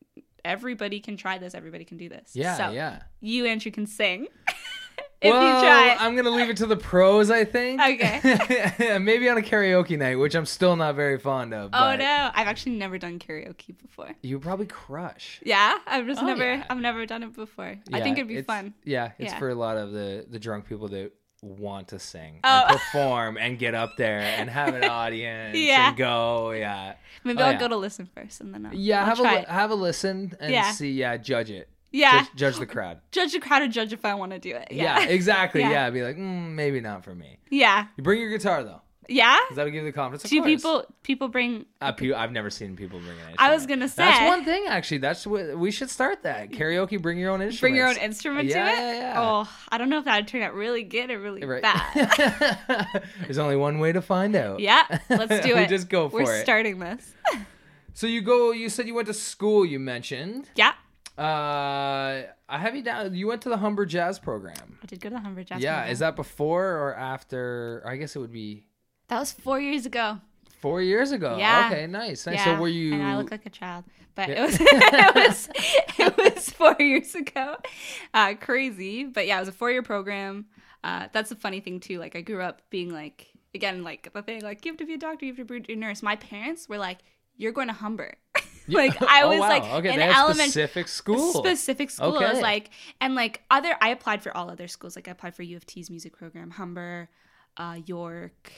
everybody 0.45 0.99
can 1.01 1.17
try 1.17 1.37
this 1.37 1.53
everybody 1.53 1.83
can 1.83 1.97
do 1.97 2.07
this 2.07 2.31
Yeah, 2.33 2.55
so 2.55 2.69
yeah. 2.69 3.01
you 3.19 3.45
andrew 3.45 3.71
can 3.73 3.85
sing 3.85 4.27
if 5.21 5.31
well, 5.33 5.43
you 5.43 5.61
try. 5.67 5.97
I'm 5.99 6.15
gonna 6.15 6.29
leave 6.29 6.49
it 6.49 6.57
to 6.57 6.65
the 6.65 6.77
pros. 6.77 7.29
I 7.29 7.43
think. 7.45 7.81
Okay. 7.81 8.99
Maybe 8.99 9.27
on 9.29 9.37
a 9.37 9.41
karaoke 9.41 9.97
night, 9.97 10.15
which 10.15 10.35
I'm 10.35 10.45
still 10.45 10.75
not 10.75 10.95
very 10.95 11.19
fond 11.19 11.53
of. 11.53 11.71
oh 11.73 11.95
no, 11.95 12.31
I've 12.33 12.47
actually 12.47 12.75
never 12.75 12.97
done 12.97 13.19
karaoke 13.19 13.77
before. 13.77 14.09
You 14.21 14.39
probably 14.39 14.67
crush. 14.67 15.39
Yeah, 15.43 15.77
I've 15.85 16.05
just 16.05 16.21
Oh, 16.21 16.25
never, 16.25 16.43
yeah. 16.55 16.63
I've 16.69 16.77
never 16.79 17.05
done 17.05 17.23
it 17.23 17.33
before. 17.35 17.75
I 17.91 18.01
think 18.01 18.17
it'd 18.17 18.27
be 18.27 18.41
fun. 18.41 18.73
Yeah, 18.83 19.11
it's 19.17 19.33
Yeah. 19.33 19.39
for 19.39 19.49
a 19.49 19.55
lot 19.55 19.77
of 19.77 19.91
the 19.91 20.25
the 20.29 20.39
drunk 20.39 20.67
people 20.67 20.87
that 20.89 21.11
want 21.41 21.87
to 21.87 21.99
sing 21.99 22.39
Oh. 22.43 22.65
and 22.67 22.77
perform 22.77 23.37
and 23.37 23.57
get 23.57 23.73
up 23.73 23.95
there 23.97 24.19
and 24.19 24.49
have 24.49 24.73
an 24.75 24.83
audience 24.89 25.57
Yeah. 25.57 25.87
and 25.89 25.97
go. 25.97 26.51
Yeah. 26.51 26.95
Maybe 27.23 27.39
Oh, 27.41 27.45
I'll 27.45 27.51
yeah. 27.53 27.59
go 27.59 27.67
to 27.69 27.77
listen 27.77 28.09
first 28.13 28.41
and 28.41 28.53
then 28.53 28.65
I'll, 28.65 28.73
Yeah, 28.73 28.99
I'll 29.01 29.15
have 29.15 29.19
a 29.21 29.39
it. 29.41 29.47
have 29.47 29.71
a 29.71 29.75
listen 29.75 30.35
and 30.41 30.51
Yeah. 30.51 30.71
see. 30.71 30.91
Yeah, 30.91 31.15
judge 31.15 31.49
it. 31.49 31.69
Yeah, 31.91 32.19
Judge, 32.21 32.35
judge 32.35 32.57
the 32.59 32.65
crowd. 32.65 32.99
judge 33.11 33.31
the 33.33 33.39
crowd 33.39 33.61
or 33.63 33.67
judge 33.67 33.93
if 33.93 34.05
I 34.05 34.13
want 34.15 34.31
to 34.33 34.39
do 34.39 34.55
it. 34.55 34.67
Yeah, 34.71 34.99
Yeah, 34.99 35.07
exactly. 35.09 35.61
Yeah. 35.61 35.69
Yeah. 35.71 35.89
be 35.89 36.03
like, 36.03 36.17
mm, 36.17 36.49
maybe 36.51 36.79
not 36.81 37.03
for 37.03 37.15
me. 37.15 37.39
yeah, 37.49 37.87
You 37.97 38.03
bring 38.03 38.19
your 38.21 38.29
guitar 38.29 38.63
though, 38.63 38.81
yeah. 39.07 39.37
because 39.43 39.55
that'll 39.55 39.71
give 39.71 39.83
you 39.83 39.89
the 39.89 39.95
confidence. 39.95 40.23
Of 40.25 40.29
Do 40.29 40.37
course. 40.37 40.47
people 40.47 40.85
people 41.01 41.27
bring? 41.29 41.65
Uh, 41.81 41.91
pe- 41.93 42.13
I've 42.13 42.31
never 42.31 42.51
seen 42.51 42.75
people 42.75 42.99
bring 42.99 43.11
an 43.13 43.17
instrument. 43.17 43.41
I 43.41 43.51
was 43.55 43.65
gonna 43.65 43.87
say 43.89 44.03
That's 44.03 44.27
one 44.27 44.45
thing 44.45 44.65
actually. 44.67 44.99
That's 44.99 45.25
what 45.25 45.57
we 45.57 45.71
should 45.71 45.89
start 45.89 46.21
that 46.23 46.51
karaoke. 46.51 47.01
Bring 47.01 47.17
your 47.17 47.31
own 47.31 47.41
instrument. 47.41 47.61
Bring 47.61 47.75
your 47.75 47.87
own 47.87 47.97
instrument 47.97 48.49
Yeah, 48.49 48.65
to 48.65 48.71
it. 48.71 48.75
yeah, 48.77 48.93
yeah. 49.13 49.13
Oh, 49.21 49.49
I 49.69 49.77
don't 49.79 49.89
know 49.89 49.97
if 49.97 50.05
that 50.05 50.15
would 50.17 50.27
turn 50.27 50.43
out 50.43 50.53
really 50.53 50.83
good 50.83 51.09
or 51.09 51.19
really 51.19 51.43
Right. 51.43 51.63
bad. 51.63 53.03
There's 53.23 53.39
only 53.39 53.55
one 53.55 53.79
way 53.79 53.91
to 53.93 54.01
find 54.01 54.35
out. 54.35 54.59
yeah, 54.59 54.83
let's 55.09 55.43
do 55.45 55.55
We 55.55 55.61
it. 55.61 55.69
just 55.69 55.89
go 55.89 56.07
for 56.09 56.17
We're 56.23 56.35
it. 56.35 56.43
starting 56.43 56.77
this. 56.77 57.13
So 57.95 58.05
you 58.05 58.21
go. 58.21 58.51
You 58.51 58.69
said 58.69 58.85
you 58.87 58.93
went 58.93 59.07
to 59.07 59.13
school. 59.13 59.65
You 59.65 59.79
mentioned. 59.79 60.49
yeah, 60.55 60.73
Uh, 61.19 62.23
I 62.47 62.57
have 62.57 62.75
you 62.75 62.81
down. 62.81 63.13
You 63.13 63.27
went 63.27 63.41
to 63.43 63.49
the 63.49 63.57
Humber 63.57 63.85
Jazz 63.85 64.19
program. 64.19 64.77
I 64.81 64.85
did 64.85 65.01
go 65.01 65.09
to 65.09 65.15
the 65.15 65.21
Humber 65.21 65.43
Jazz. 65.43 65.61
yeah. 65.61 65.75
program. 65.75 65.91
Is 65.91 65.99
that 65.99 66.15
before 66.15 66.65
or 66.65 66.95
after? 66.95 67.83
I 67.85 67.97
guess 67.97 68.15
it 68.15 68.19
would 68.19 68.31
be 68.31 68.65
that 69.09 69.19
was 69.19 69.31
four 69.31 69.59
years 69.59 69.85
ago? 69.85 70.19
four 70.61 70.81
years 70.81 71.11
ago. 71.11 71.37
Yeah. 71.37 71.69
Okay. 71.71 71.87
Nice. 71.87 72.25
Nice. 72.25 72.35
Yeah, 72.35 72.43
So 72.55 72.61
were 72.61 72.67
you? 72.67 72.93
And 72.93 73.03
I 73.03 73.15
look 73.17 73.31
like 73.31 73.45
a 73.45 73.49
child, 73.49 73.85
but 74.15 74.27
Yeah. 74.29 74.43
it 74.43 74.47
was 74.47 74.57
it 74.61 75.15
was 75.15 75.49
it 75.97 76.17
was 76.35 76.49
four 76.49 76.75
years 76.79 77.15
ago. 77.15 77.55
Uh, 78.13 78.33
crazy, 78.39 79.05
but 79.05 79.25
yeah, 79.27 79.37
it 79.37 79.39
was 79.41 79.49
a 79.49 79.53
four 79.53 79.71
year 79.71 79.83
program. 79.83 80.45
Uh, 80.83 81.07
that's 81.11 81.31
a 81.31 81.35
funny 81.35 81.59
thing 81.59 81.79
too. 81.79 81.97
Like 81.99 82.15
I 82.15 82.21
grew 82.21 82.41
up 82.41 82.61
being 82.69 82.91
like 82.91 83.27
again 83.55 83.83
like 83.83 84.11
the 84.13 84.21
thing 84.21 84.41
like 84.41 84.65
you 84.65 84.71
have 84.71 84.77
to 84.79 84.85
be 84.85 84.93
a 84.95 84.97
doctor, 84.97 85.25
you 85.25 85.33
have 85.33 85.47
to 85.47 85.59
be 85.61 85.73
a 85.73 85.75
nurse. 85.75 86.01
My 86.03 86.15
parents 86.17 86.67
were 86.69 86.77
like, 86.77 86.99
"You're 87.37 87.51
going 87.53 87.67
to 87.67 87.73
Humber." 87.73 88.15
Like 88.67 89.01
I 89.01 89.21
Oh, 89.23 89.29
was 89.29 89.39
wow. 89.39 89.49
like 89.49 89.63
okay. 89.63 89.93
in 89.93 89.99
elementary 90.01 90.45
specific 90.49 90.87
school. 90.87 91.33
specific 91.33 91.89
school. 91.89 92.17
I 92.17 92.31
was 92.31 92.41
like, 92.41 92.69
and 93.01 93.15
like 93.15 93.43
other, 93.49 93.75
I 93.81 93.89
applied 93.89 94.21
for 94.21 94.35
all 94.35 94.49
other 94.49 94.67
schools. 94.67 94.95
Like 94.95 95.07
I 95.07 95.11
applied 95.11 95.35
for 95.35 95.43
U 95.43 95.55
of 95.57 95.65
T's 95.65 95.89
music 95.89 96.17
program, 96.17 96.51
Humber, 96.51 97.09
uh, 97.57 97.77
York. 97.85 98.51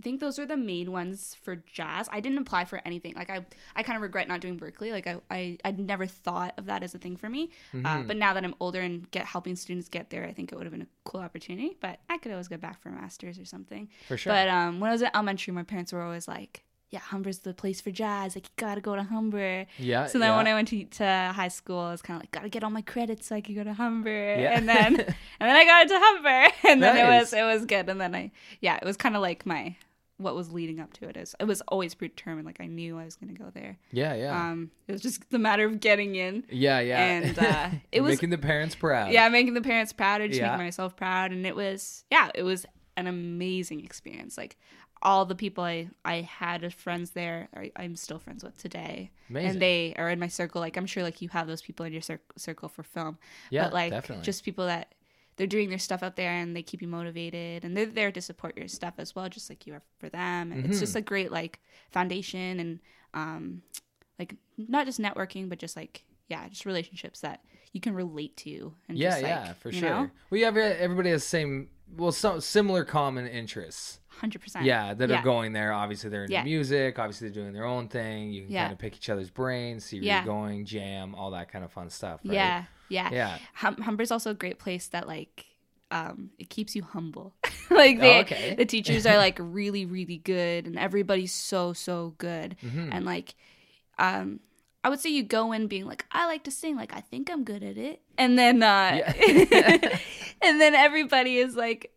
I 0.00 0.02
think 0.02 0.18
those 0.18 0.36
are 0.40 0.46
the 0.46 0.56
main 0.56 0.90
ones 0.90 1.36
for 1.44 1.54
jazz. 1.54 2.08
I 2.10 2.18
didn't 2.18 2.38
apply 2.38 2.64
for 2.64 2.82
anything. 2.84 3.14
Like 3.14 3.30
I, 3.30 3.46
I 3.76 3.84
kind 3.84 3.94
of 3.94 4.02
regret 4.02 4.26
not 4.26 4.40
doing 4.40 4.58
Berklee. 4.58 4.90
Like 4.90 5.06
I, 5.06 5.18
I, 5.30 5.58
I'd 5.64 5.78
never 5.78 6.06
thought 6.06 6.54
of 6.58 6.66
that 6.66 6.82
as 6.82 6.92
a 6.96 6.98
thing 6.98 7.16
for 7.16 7.28
me. 7.28 7.50
Mm-hmm. 7.72 7.86
Uh, 7.86 8.02
but 8.02 8.16
now 8.16 8.34
that 8.34 8.42
I'm 8.42 8.56
older 8.58 8.80
and 8.80 9.08
get 9.12 9.26
helping 9.26 9.54
students 9.54 9.88
get 9.88 10.10
there, 10.10 10.24
I 10.24 10.32
think 10.32 10.50
it 10.50 10.56
would 10.56 10.64
have 10.64 10.72
been 10.72 10.82
a 10.82 10.88
cool 11.04 11.20
opportunity. 11.20 11.76
But 11.80 12.00
I 12.10 12.18
could 12.18 12.32
always 12.32 12.48
go 12.48 12.56
back 12.56 12.82
for 12.82 12.88
a 12.88 12.92
master's 12.92 13.38
or 13.38 13.44
something. 13.44 13.88
For 14.08 14.16
sure. 14.16 14.32
But 14.32 14.48
um, 14.48 14.80
when 14.80 14.88
I 14.88 14.92
was 14.92 15.02
at 15.04 15.14
elementary, 15.14 15.54
my 15.54 15.62
parents 15.62 15.92
were 15.92 16.02
always 16.02 16.26
like, 16.26 16.64
"Yeah, 16.92 17.00
Humber's 17.00 17.40
the 17.40 17.52
place 17.52 17.80
for 17.80 17.90
jazz. 17.90 18.36
Like 18.36 18.46
you 18.46 18.52
gotta 18.56 18.80
go 18.80 18.94
to 18.94 19.02
Humber." 19.02 19.66
yeah. 19.78 20.06
So 20.06 20.18
then 20.20 20.30
yeah. 20.30 20.36
when 20.36 20.46
I 20.46 20.54
went 20.54 20.68
to, 20.68 20.84
to 20.84 21.32
high 21.34 21.48
school, 21.48 21.80
I 21.80 21.90
was 21.90 22.02
kind 22.02 22.16
of 22.18 22.22
like, 22.22 22.30
gotta 22.30 22.48
get 22.48 22.62
all 22.62 22.70
my 22.70 22.82
credits 22.82 23.26
so 23.26 23.34
I 23.36 23.40
could 23.40 23.56
go 23.56 23.64
to 23.64 23.74
Humber. 23.74 24.10
Yeah. 24.10 24.56
And 24.56 24.68
then 24.68 24.96
and 25.00 25.14
then 25.40 25.56
I 25.56 25.64
got 25.64 25.82
into 25.82 25.98
Humber, 25.98 26.52
and 26.68 26.82
then 26.82 26.96
it 26.96 27.08
was 27.18 27.32
it 27.32 27.42
was 27.42 27.66
good. 27.66 27.88
And 27.88 28.00
then 28.00 28.14
I 28.14 28.30
yeah, 28.60 28.76
it 28.76 28.84
was 28.84 28.96
kind 28.96 29.16
of 29.16 29.22
like 29.22 29.44
my 29.44 29.74
what 30.18 30.36
was 30.36 30.52
leading 30.52 30.78
up 30.78 30.92
to 30.92 31.08
it 31.08 31.16
is 31.16 31.34
it 31.40 31.44
was 31.46 31.62
always 31.62 31.94
predetermined. 31.94 32.46
Like 32.46 32.60
I 32.60 32.66
knew 32.66 32.96
I 32.96 33.04
was 33.04 33.16
gonna 33.16 33.32
go 33.32 33.50
there. 33.52 33.78
yeah. 33.90 34.14
Yeah. 34.14 34.50
Um, 34.50 34.70
it 34.86 34.92
was 34.92 35.00
just 35.00 35.28
the 35.30 35.38
matter 35.38 35.66
of 35.66 35.80
getting 35.80 36.14
in. 36.14 36.44
yeah. 36.48 36.78
Yeah. 36.78 37.04
and, 37.04 37.38
uh, 37.38 37.68
it 37.92 38.02
was- 38.02 38.12
making 38.12 38.30
the 38.30 38.38
parents 38.38 38.74
proud. 38.76 39.10
Yeah, 39.10 39.28
making 39.30 39.54
the 39.54 39.62
parents 39.62 39.92
proud, 39.92 40.20
or 40.20 40.28
just 40.28 40.38
Yeah. 40.38 40.52
making 40.52 40.66
myself 40.66 40.94
proud, 40.94 41.32
and 41.32 41.44
it 41.46 41.56
was 41.56 42.04
yeah, 42.10 42.30
it 42.36 42.42
was 42.44 42.66
an 42.96 43.06
amazing 43.06 43.82
experience. 43.84 44.36
Like 44.36 44.56
all 45.02 45.24
the 45.24 45.34
people 45.34 45.64
I 45.64 45.88
I 46.04 46.22
had 46.22 46.64
as 46.64 46.72
friends 46.74 47.10
there, 47.10 47.48
I, 47.56 47.72
I'm 47.76 47.96
still 47.96 48.18
friends 48.18 48.44
with 48.44 48.56
today, 48.58 49.10
Amazing. 49.30 49.48
and 49.50 49.62
they 49.62 49.94
are 49.96 50.10
in 50.10 50.18
my 50.20 50.28
circle. 50.28 50.60
Like 50.60 50.76
I'm 50.76 50.86
sure 50.86 51.02
like 51.02 51.20
you 51.22 51.28
have 51.30 51.46
those 51.46 51.62
people 51.62 51.86
in 51.86 51.92
your 51.92 52.02
cir- 52.02 52.20
circle 52.36 52.68
for 52.68 52.82
film, 52.82 53.18
Yeah, 53.50 53.64
but 53.64 53.72
like 53.72 53.90
definitely. 53.90 54.22
just 54.22 54.44
people 54.44 54.66
that 54.66 54.94
they're 55.36 55.46
doing 55.46 55.70
their 55.70 55.78
stuff 55.78 56.02
out 56.02 56.16
there 56.16 56.30
and 56.32 56.54
they 56.54 56.62
keep 56.62 56.82
you 56.82 56.88
motivated 56.88 57.64
and 57.64 57.76
they're 57.76 57.86
there 57.86 58.12
to 58.12 58.20
support 58.20 58.56
your 58.56 58.68
stuff 58.68 58.94
as 58.98 59.14
well, 59.14 59.28
just 59.28 59.48
like 59.50 59.66
you 59.66 59.74
are 59.74 59.82
for 59.98 60.08
them. 60.08 60.52
And 60.52 60.64
it's 60.64 60.78
Mm-hmm. 60.78 60.78
just 60.78 60.96
a 60.96 61.00
great 61.00 61.32
like 61.32 61.60
foundation 61.90 62.60
and 62.60 62.80
um 63.14 63.62
like 64.18 64.36
not 64.58 64.86
just 64.86 65.00
networking, 65.00 65.48
but 65.48 65.58
just 65.58 65.76
like 65.76 66.04
yeah, 66.28 66.48
just 66.48 66.64
relationships 66.66 67.20
that 67.20 67.42
you 67.72 67.80
can 67.80 67.94
relate 67.94 68.36
to. 68.38 68.74
And 68.88 68.98
Yeah, 68.98 69.10
just, 69.10 69.22
like, 69.22 69.46
yeah, 69.46 69.52
for 69.54 69.70
sure. 69.72 69.90
know? 69.90 70.10
Well, 70.30 70.40
yeah, 70.40 70.48
everybody 70.48 71.10
has 71.10 71.22
the 71.22 71.28
same, 71.28 71.68
well, 71.96 72.12
some 72.12 72.40
similar 72.40 72.84
common 72.84 73.26
interests. 73.26 74.00
Hundred 74.22 74.40
percent. 74.40 74.64
Yeah, 74.64 74.94
that 74.94 75.10
Yeah. 75.10 75.18
are 75.18 75.22
going 75.24 75.52
there. 75.52 75.72
Obviously, 75.72 76.08
they're 76.08 76.22
into 76.22 76.32
Yeah. 76.32 76.44
music. 76.44 76.98
Obviously, 76.98 77.28
they're 77.28 77.42
doing 77.42 77.52
their 77.52 77.64
own 77.66 77.88
thing. 77.88 78.30
You 78.32 78.44
can 78.44 78.52
Yeah. 78.52 78.62
kind 78.62 78.72
of 78.72 78.78
pick 78.78 78.94
each 78.96 79.10
other's 79.10 79.30
brains, 79.30 79.84
see 79.84 79.98
where 80.00 80.14
you're 80.14 80.24
going, 80.24 80.64
jam, 80.64 81.14
all 81.16 81.32
that 81.32 81.50
kind 81.50 81.64
of 81.64 81.72
fun 81.72 81.90
stuff. 81.90 82.20
Right? 82.24 82.34
Yeah, 82.34 82.64
yeah. 82.88 83.08
Yeah. 83.12 83.38
Hum- 83.54 83.78
Humber's 83.82 84.10
also 84.12 84.30
a 84.30 84.34
great 84.34 84.58
place 84.60 84.86
that 84.88 85.06
like 85.08 85.46
um 85.90 86.30
it 86.38 86.48
keeps 86.50 86.74
you 86.76 86.82
humble. 86.84 87.34
like 87.70 87.98
they, 88.00 88.18
Oh, 88.18 88.20
okay. 88.20 88.54
the 88.54 88.64
teachers 88.64 89.04
are 89.06 89.16
like 89.26 89.36
really 89.40 89.84
really 89.86 90.18
good 90.18 90.66
and 90.66 90.78
everybody's 90.78 91.34
so 91.34 91.72
so 91.72 92.14
good. 92.18 92.56
Mm-hmm. 92.62 92.90
And 92.92 93.04
like 93.04 93.34
um 93.98 94.38
I 94.84 94.88
would 94.88 95.00
say 95.00 95.10
you 95.10 95.22
go 95.24 95.50
in 95.52 95.66
being 95.66 95.86
like 95.86 96.06
I 96.12 96.26
like 96.26 96.44
to 96.44 96.50
sing 96.52 96.76
like 96.76 96.94
I 96.94 97.00
think 97.00 97.28
I'm 97.30 97.42
good 97.44 97.62
at 97.64 97.76
it. 97.76 98.00
And 98.16 98.38
then 98.38 98.62
uh 98.62 99.02
Yeah. 99.02 99.98
and 100.42 100.60
then 100.60 100.74
everybody 100.76 101.38
is 101.38 101.56
like 101.56 101.90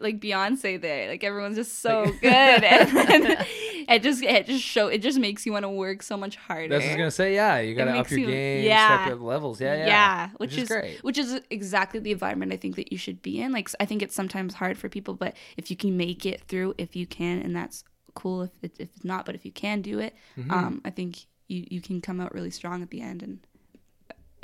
like 0.00 0.20
Beyonce 0.20 0.80
there. 0.80 1.08
Like 1.08 1.24
everyone's 1.24 1.56
just 1.56 1.80
so 1.80 2.04
good, 2.20 2.24
and 2.64 2.96
then 2.96 3.36
it 3.88 4.02
just 4.02 4.22
it 4.22 4.46
just 4.46 4.64
show 4.64 4.88
it 4.88 4.98
just 4.98 5.18
makes 5.18 5.44
you 5.46 5.52
want 5.52 5.64
to 5.64 5.68
work 5.68 6.02
so 6.02 6.16
much 6.16 6.36
harder. 6.36 6.68
That's 6.68 6.84
what 6.84 6.88
I 6.90 6.92
was 6.92 6.98
gonna 6.98 7.10
say. 7.10 7.34
Yeah, 7.34 7.58
you 7.60 7.74
gotta 7.74 7.92
up 7.98 8.10
your 8.10 8.20
you- 8.20 8.26
game, 8.26 8.64
yeah. 8.64 8.98
step 9.04 9.08
your 9.08 9.16
levels. 9.26 9.60
Yeah, 9.60 9.74
yeah, 9.76 9.86
yeah, 9.86 10.28
which, 10.36 10.52
is, 10.52 10.62
is, 10.64 10.68
great. 10.68 11.02
which 11.04 11.18
is 11.18 11.40
exactly 11.50 12.00
the 12.00 12.12
environment 12.12 12.52
I 12.52 12.56
think 12.56 12.76
that 12.76 12.92
you 12.92 12.98
should 12.98 13.20
be 13.22 13.40
in. 13.40 13.52
Like 13.52 13.68
I 13.80 13.84
think 13.84 14.02
it's 14.02 14.14
sometimes 14.14 14.54
hard 14.54 14.78
for 14.78 14.88
people, 14.88 15.14
but 15.14 15.34
if 15.56 15.70
you 15.70 15.76
can 15.76 15.96
make 15.96 16.24
it 16.26 16.42
through, 16.48 16.74
if 16.78 16.94
you 16.96 17.06
can, 17.06 17.40
and 17.42 17.54
that's 17.54 17.84
cool. 18.14 18.42
If 18.42 18.50
it, 18.62 18.72
if 18.78 18.88
it's 18.94 19.04
not, 19.04 19.26
but 19.26 19.34
if 19.34 19.44
you 19.44 19.52
can 19.52 19.82
do 19.82 19.98
it, 19.98 20.14
Mm-hmm. 20.38 20.50
um, 20.50 20.80
I 20.84 20.90
think 20.90 21.26
you 21.48 21.66
you 21.68 21.80
can 21.80 22.00
come 22.00 22.20
out 22.20 22.32
really 22.34 22.50
strong 22.50 22.82
at 22.82 22.90
the 22.90 23.00
end, 23.00 23.22
and 23.22 23.40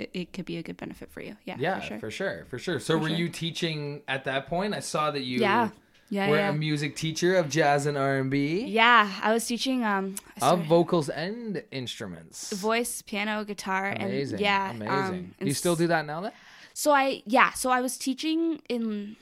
it, 0.00 0.10
it 0.12 0.32
could 0.32 0.44
be 0.44 0.56
a 0.56 0.62
good 0.62 0.76
benefit 0.76 1.10
for 1.10 1.20
you. 1.20 1.36
Yeah, 1.44 1.56
Yeah, 1.58 1.80
for 1.80 1.86
sure. 1.86 1.98
for 1.98 2.10
sure, 2.10 2.44
for 2.50 2.58
sure. 2.58 2.80
So, 2.80 2.94
For 2.94 2.98
were 2.98 3.08
sure. 3.08 3.16
you 3.18 3.28
teaching 3.28 4.02
at 4.08 4.24
that 4.24 4.46
point? 4.46 4.74
I 4.74 4.80
saw 4.80 5.10
that 5.10 5.22
you 5.22 5.40
yeah, 5.40 5.70
yeah, 6.08 6.28
were 6.28 6.36
yeah. 6.38 6.50
a 6.50 6.52
music 6.52 6.96
teacher 6.96 7.36
of 7.36 7.48
jazz 7.48 7.86
and 7.86 7.96
R 7.96 8.16
and 8.16 8.30
B, 8.30 8.64
yeah, 8.66 9.10
I 9.22 9.32
was 9.32 9.46
teaching 9.46 9.84
um 9.84 10.16
of 10.42 10.64
vocals 10.64 11.08
and 11.08 11.62
instruments. 11.70 12.52
voice, 12.52 13.02
piano, 13.02 13.44
guitar, 13.44 13.92
Amazing, 13.92 14.34
and 14.34 14.40
yeah, 14.40 14.70
amazing. 14.70 14.94
um, 14.94 15.34
do 15.40 15.46
you 15.46 15.54
still 15.54 15.76
do 15.76 15.86
that 15.88 16.06
now? 16.06 16.20
Then? 16.22 16.32
So 16.74 16.92
I 16.92 17.22
yeah, 17.26 17.52
so 17.52 17.70
I 17.70 17.80
was 17.80 17.96
teaching 17.98 18.60
in 18.68 19.16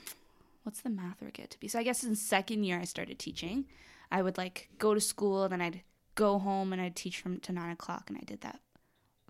what's 0.62 0.80
the 0.82 0.90
math 0.90 1.20
work 1.22 1.34
get 1.34 1.50
to 1.50 1.60
be? 1.60 1.68
So 1.68 1.78
I 1.78 1.82
guess 1.82 2.04
in 2.04 2.14
second 2.14 2.64
year 2.64 2.78
I 2.78 2.84
started 2.84 3.18
teaching. 3.18 3.64
I 4.10 4.22
would 4.22 4.38
like 4.38 4.68
go 4.78 4.94
to 4.94 5.00
school, 5.00 5.48
then 5.48 5.60
I'd 5.60 5.82
go 6.14 6.38
home 6.38 6.72
and 6.72 6.80
I'd 6.82 6.96
teach 6.96 7.20
from 7.20 7.40
to 7.40 7.52
nine 7.52 7.70
o'clock, 7.70 8.04
and 8.08 8.16
I 8.16 8.24
did 8.24 8.40
that 8.42 8.60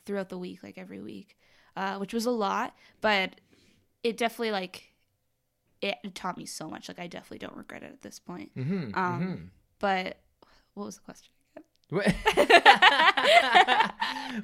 throughout 0.04 0.28
the 0.30 0.38
week, 0.38 0.62
like 0.62 0.78
every 0.78 1.00
week, 1.00 1.37
uh, 1.79 1.97
which 1.99 2.12
was 2.12 2.27
a 2.27 2.31
lot, 2.31 2.75
but 3.01 3.41
it 4.03 4.17
definitely 4.17 4.51
like 4.51 4.85
it 5.81 5.97
taught 6.14 6.37
me 6.37 6.45
so 6.45 6.69
much. 6.69 6.88
Like 6.88 6.99
I 6.99 7.07
definitely 7.07 7.38
don't 7.38 7.57
regret 7.57 7.85
it 7.85 7.93
at 7.93 8.03
this 8.03 8.19
point. 8.19 8.51
Mm-hmm. 8.57 8.99
Um, 8.99 9.53
But 9.79 10.19
what 10.75 10.87
was 10.87 10.97
the 10.97 11.03
question? 11.03 11.33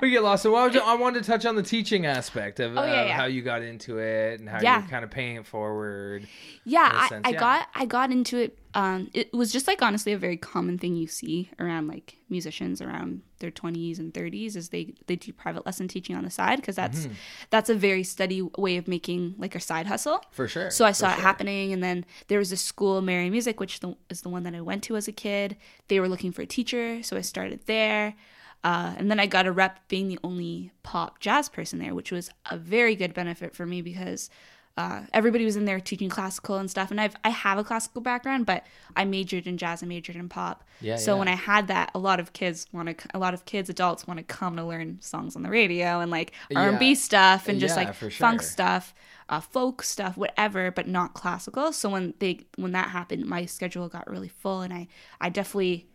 we 0.00 0.10
get 0.10 0.22
lost. 0.22 0.42
So 0.42 0.54
I, 0.54 0.66
was- 0.66 0.76
I 0.76 0.94
wanted 0.94 1.24
to 1.24 1.30
touch 1.30 1.44
on 1.44 1.56
the 1.56 1.62
teaching 1.62 2.06
aspect 2.06 2.60
of, 2.60 2.76
Oh, 2.76 2.84
yeah, 2.84 3.00
of 3.02 3.08
yeah. 3.08 3.16
how 3.16 3.24
you 3.26 3.42
got 3.42 3.62
into 3.62 3.98
it 3.98 4.40
and 4.40 4.48
how 4.48 4.60
Yeah. 4.62 4.80
you're 4.80 4.88
kind 4.88 5.04
of 5.04 5.10
paying 5.10 5.36
it 5.36 5.46
forward. 5.46 6.26
yeah 6.64 6.88
I, 7.10 7.20
I 7.24 7.32
got 7.32 7.68
i 7.74 7.84
got 7.84 8.10
into 8.10 8.38
it 8.38 8.58
um 8.74 9.08
it 9.14 9.32
was 9.32 9.52
just 9.52 9.66
like 9.68 9.80
honestly 9.82 10.12
a 10.12 10.18
very 10.18 10.36
common 10.36 10.76
thing 10.78 10.96
you 10.96 11.06
see 11.06 11.50
around 11.58 11.86
like 11.88 12.16
musicians 12.28 12.80
around 12.82 13.22
their 13.38 13.50
20s 13.50 13.98
and 13.98 14.12
30s 14.12 14.56
is 14.56 14.70
they 14.70 14.94
they 15.06 15.16
do 15.16 15.32
private 15.32 15.64
lesson 15.66 15.86
teaching 15.86 16.16
on 16.16 16.24
the 16.24 16.30
side 16.30 16.56
because 16.60 16.76
that's 16.76 17.00
Mm-hmm. 17.06 17.12
that's 17.50 17.70
a 17.70 17.74
very 17.74 18.02
steady 18.02 18.42
way 18.58 18.76
of 18.76 18.88
making 18.88 19.34
like 19.38 19.54
a 19.54 19.60
side 19.60 19.86
hustle 19.86 20.20
For 20.30 20.48
sure. 20.48 20.70
so 20.70 20.84
I 20.84 20.92
saw 20.92 21.10
it 21.10 21.14
sure. 21.14 21.22
happening, 21.22 21.72
and 21.72 21.82
then 21.82 22.04
there 22.28 22.38
was 22.38 22.52
a 22.52 22.56
school, 22.56 23.00
Mary 23.02 23.30
Music, 23.30 23.60
which 23.60 23.80
the, 23.80 23.96
is 24.10 24.22
the 24.22 24.28
one 24.28 24.42
that 24.44 24.54
I 24.54 24.60
went 24.60 24.82
to 24.84 24.96
as 24.96 25.06
a 25.08 25.12
kid. 25.12 25.56
They 25.88 26.00
were 26.00 26.08
looking 26.08 26.32
for 26.32 26.42
a 26.42 26.46
teacher, 26.46 27.02
so 27.02 27.16
I 27.16 27.20
started 27.22 27.60
there. 27.66 28.14
Uh, 28.62 28.94
and 28.96 29.10
then 29.10 29.20
I 29.20 29.26
got 29.26 29.46
a 29.46 29.52
rep 29.52 29.86
being 29.88 30.08
the 30.08 30.18
only 30.24 30.70
pop 30.82 31.20
jazz 31.20 31.50
person 31.50 31.78
there, 31.78 31.94
which 31.94 32.10
was 32.10 32.30
a 32.50 32.56
very 32.56 32.96
good 32.96 33.12
benefit 33.12 33.54
for 33.54 33.66
me 33.66 33.82
because 33.82 34.30
uh, 34.76 35.02
everybody 35.12 35.44
was 35.44 35.54
in 35.56 35.66
there 35.66 35.78
teaching 35.78 36.08
classical 36.08 36.56
and 36.56 36.68
stuff. 36.68 36.90
And 36.90 37.00
I've 37.00 37.14
I 37.24 37.28
have 37.30 37.58
a 37.58 37.64
classical 37.64 38.00
background, 38.02 38.44
but 38.46 38.66
I 38.96 39.04
majored 39.04 39.46
in 39.46 39.56
jazz. 39.56 39.82
and 39.82 39.88
majored 39.88 40.16
in 40.16 40.28
pop. 40.28 40.64
Yeah, 40.80 40.96
So 40.96 41.14
yeah. 41.14 41.18
when 41.20 41.28
I 41.28 41.36
had 41.36 41.68
that, 41.68 41.90
a 41.94 41.98
lot 41.98 42.18
of 42.18 42.32
kids 42.32 42.66
want 42.72 42.98
to, 42.98 43.08
a 43.14 43.18
lot 43.20 43.34
of 43.34 43.44
kids, 43.44 43.70
adults 43.70 44.06
want 44.06 44.18
to 44.18 44.24
come 44.24 44.56
to 44.56 44.64
learn 44.64 44.98
songs 45.00 45.36
on 45.36 45.42
the 45.42 45.50
radio 45.50 46.00
and 46.00 46.10
like 46.10 46.32
R 46.54 46.70
and 46.70 46.78
B 46.78 46.94
stuff 46.96 47.48
and 47.48 47.60
just 47.60 47.76
Yeah, 47.76 47.84
like 47.84 47.94
for 47.94 48.10
funk 48.10 48.42
stuff, 48.42 48.94
uh, 49.28 49.40
folk 49.40 49.82
stuff, 49.82 50.16
whatever, 50.16 50.70
but 50.72 50.88
not 50.88 51.14
classical. 51.14 51.72
So 51.72 51.88
when 51.88 52.14
they 52.18 52.40
when 52.56 52.72
that 52.72 52.88
happened, 52.90 53.26
my 53.26 53.46
schedule 53.46 53.88
got 53.88 54.10
really 54.10 54.28
full, 54.28 54.60
and 54.62 54.72
I 54.72 54.88
I 55.20 55.28
definitely 55.28 55.86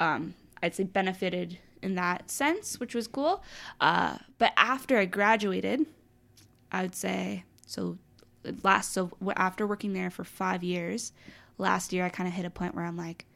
um, 0.00 0.34
I'd 0.62 0.74
say 0.76 0.84
benefited 0.84 1.58
in 1.82 1.94
that 1.96 2.30
sense, 2.30 2.78
which 2.80 2.94
was 2.94 3.08
cool. 3.08 3.42
Uh, 3.80 4.18
but 4.38 4.52
after 4.56 4.96
I 4.98 5.06
graduated, 5.06 5.86
I 6.70 6.82
would 6.82 6.94
say 6.94 7.44
so. 7.66 7.98
Last 8.62 8.92
so 8.92 9.10
after 9.36 9.66
working 9.66 9.92
there 9.92 10.10
for 10.10 10.24
five 10.24 10.62
years, 10.62 11.12
last 11.58 11.92
year 11.92 12.04
I 12.04 12.08
kind 12.08 12.28
of 12.28 12.34
hit 12.34 12.44
a 12.44 12.50
point 12.50 12.74
where 12.74 12.84
I'm 12.84 12.96
like, 12.96 13.26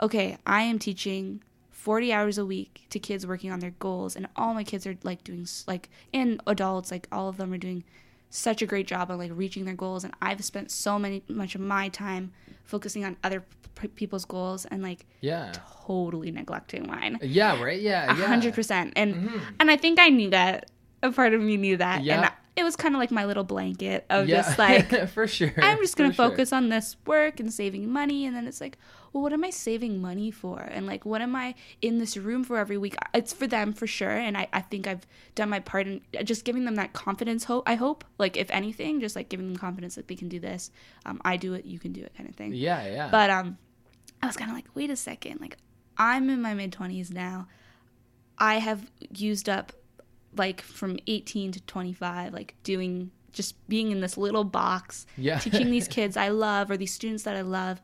okay, 0.00 0.38
I 0.46 0.62
am 0.62 0.78
teaching 0.78 1.42
40 1.70 2.12
hours 2.12 2.38
a 2.38 2.46
week 2.46 2.86
to 2.90 2.98
kids 2.98 3.26
working 3.26 3.50
on 3.50 3.60
their 3.60 3.74
goals, 3.78 4.16
and 4.16 4.28
all 4.36 4.54
my 4.54 4.64
kids 4.64 4.86
are 4.86 4.96
like 5.02 5.24
doing 5.24 5.46
like 5.66 5.88
and 6.12 6.40
adults 6.46 6.90
like 6.90 7.06
all 7.12 7.28
of 7.28 7.36
them 7.36 7.52
are 7.52 7.58
doing 7.58 7.84
such 8.28 8.60
a 8.60 8.66
great 8.66 8.86
job 8.86 9.10
of 9.10 9.18
like 9.18 9.30
reaching 9.34 9.64
their 9.64 9.74
goals, 9.74 10.04
and 10.04 10.12
I've 10.20 10.44
spent 10.44 10.70
so 10.70 10.98
many 10.98 11.22
much 11.28 11.54
of 11.54 11.60
my 11.60 11.88
time 11.88 12.32
focusing 12.64 13.04
on 13.04 13.16
other 13.22 13.44
p- 13.76 13.88
people's 13.88 14.24
goals 14.24 14.64
and 14.66 14.82
like 14.82 15.06
Yeah. 15.20 15.52
totally 15.86 16.30
neglecting 16.30 16.86
mine. 16.86 17.18
Yeah, 17.22 17.62
right? 17.62 17.80
Yeah. 17.80 18.12
A 18.12 18.18
yeah. 18.18 18.26
hundred 18.26 18.54
percent. 18.54 18.92
And 18.96 19.14
mm-hmm. 19.14 19.38
and 19.60 19.70
I 19.70 19.76
think 19.76 19.98
I 20.00 20.08
knew 20.08 20.30
that. 20.30 20.70
A 21.02 21.10
part 21.12 21.34
of 21.34 21.40
me 21.40 21.56
knew 21.56 21.76
that. 21.76 22.00
And 22.00 22.24
I- 22.26 22.32
it 22.56 22.64
was 22.64 22.74
kind 22.74 22.94
of 22.94 22.98
like 22.98 23.10
my 23.10 23.26
little 23.26 23.44
blanket 23.44 24.06
of 24.08 24.28
Yeah. 24.28 24.36
just 24.36 24.58
like 24.58 25.08
for 25.10 25.26
sure. 25.26 25.52
I'm 25.58 25.76
just 25.78 25.94
gonna 25.96 26.08
for 26.10 26.14
sure. 26.16 26.30
focus 26.30 26.52
on 26.54 26.70
this 26.70 26.96
work 27.04 27.38
and 27.38 27.52
saving 27.52 27.92
money, 27.92 28.24
and 28.24 28.34
then 28.34 28.46
it's 28.46 28.62
like, 28.62 28.78
well, 29.12 29.22
what 29.22 29.34
am 29.34 29.44
I 29.44 29.50
saving 29.50 30.00
money 30.00 30.30
for? 30.30 30.60
And 30.60 30.86
like, 30.86 31.04
what 31.04 31.20
am 31.20 31.36
I 31.36 31.54
in 31.82 31.98
this 31.98 32.16
room 32.16 32.44
for 32.44 32.56
every 32.56 32.78
week? 32.78 32.96
It's 33.12 33.34
for 33.34 33.46
them 33.46 33.74
for 33.74 33.86
sure, 33.86 34.08
and 34.10 34.38
I, 34.38 34.48
I 34.54 34.62
think 34.62 34.86
I've 34.86 35.06
done 35.34 35.50
my 35.50 35.60
part 35.60 35.86
in 35.86 36.00
just 36.24 36.46
giving 36.46 36.64
them 36.64 36.76
that 36.76 36.94
confidence. 36.94 37.44
Hope 37.44 37.64
I 37.68 37.74
hope, 37.74 38.04
like 38.16 38.38
if 38.38 38.50
anything, 38.50 39.00
just 39.00 39.16
like 39.16 39.28
giving 39.28 39.46
them 39.52 39.56
confidence 39.58 39.94
that 39.96 40.08
they 40.08 40.14
can 40.16 40.28
do 40.30 40.40
this. 40.40 40.70
Um, 41.04 41.20
I 41.26 41.36
do 41.36 41.52
it, 41.52 41.66
you 41.66 41.78
can 41.78 41.92
do 41.92 42.00
it, 42.00 42.14
kind 42.16 42.26
of 42.26 42.34
thing. 42.36 42.54
Yeah, 42.54 42.86
yeah. 42.86 43.08
But 43.10 43.28
um, 43.28 43.58
I 44.22 44.26
was 44.28 44.36
kind 44.38 44.50
of 44.50 44.56
like, 44.56 44.66
wait 44.74 44.88
a 44.88 44.96
second, 44.96 45.42
like 45.42 45.58
I'm 45.98 46.30
in 46.30 46.40
my 46.40 46.54
mid 46.54 46.72
twenties 46.72 47.10
now. 47.10 47.48
I 48.38 48.60
have 48.60 48.90
used 49.14 49.48
up 49.50 49.72
like 50.36 50.60
from 50.62 50.98
18 51.06 51.52
to 51.52 51.60
25, 51.62 52.32
like 52.32 52.54
doing 52.62 53.10
just 53.32 53.54
being 53.68 53.90
in 53.90 54.00
this 54.00 54.16
little 54.16 54.44
box, 54.44 55.06
Yeah. 55.16 55.38
teaching 55.38 55.70
these 55.70 55.88
kids 55.96 56.16
I 56.16 56.28
love 56.28 56.70
or 56.70 56.76
these 56.76 56.92
students 56.92 57.24
that 57.24 57.36
I 57.36 57.42
love. 57.42 57.80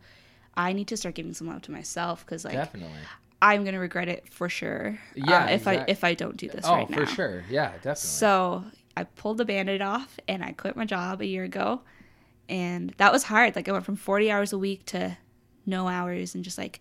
I 0.55 0.73
need 0.73 0.88
to 0.88 0.97
start 0.97 1.15
giving 1.15 1.33
some 1.35 1.47
love 1.47 1.62
to 1.62 1.73
myself 1.73 2.25
because 2.25 2.45
like 2.45 2.55
Definitely. 2.55 2.99
I'm 3.41 3.65
gonna 3.65 3.81
regret 3.81 4.09
it 4.09 4.29
for 4.29 4.49
sure. 4.49 4.99
uh, 5.11 5.15
Yeah, 5.15 5.49
if 5.51 5.67
I 5.67 5.85
if 5.88 6.05
I 6.05 6.15
don't 6.15 6.37
do 6.37 6.49
this 6.49 6.65
Oh, 6.65 6.75
right 6.75 6.91
now. 6.91 6.97
for 6.97 7.07
sure. 7.07 7.45
Yeah, 7.51 7.69
definitely. 7.83 7.95
So 7.97 8.65
I 8.97 9.05
pulled 9.05 9.38
the 9.38 9.45
band-aid 9.45 9.81
off 9.83 10.19
and 10.29 10.45
I 10.45 10.53
quit 10.53 10.77
my 10.77 10.85
job 10.85 11.21
a 11.21 11.27
year 11.27 11.45
ago. 11.45 11.81
And 12.49 12.91
that 12.99 13.12
was 13.12 13.25
hard. 13.25 13.57
Like 13.57 13.69
I 13.69 13.73
went 13.73 13.85
from 13.87 13.97
40 13.97 14.31
hours 14.31 14.53
a 14.53 14.59
week 14.59 14.85
to 14.87 15.17
no 15.65 15.88
hours 15.88 16.35
and 16.35 16.45
just 16.45 16.59
like 16.59 16.81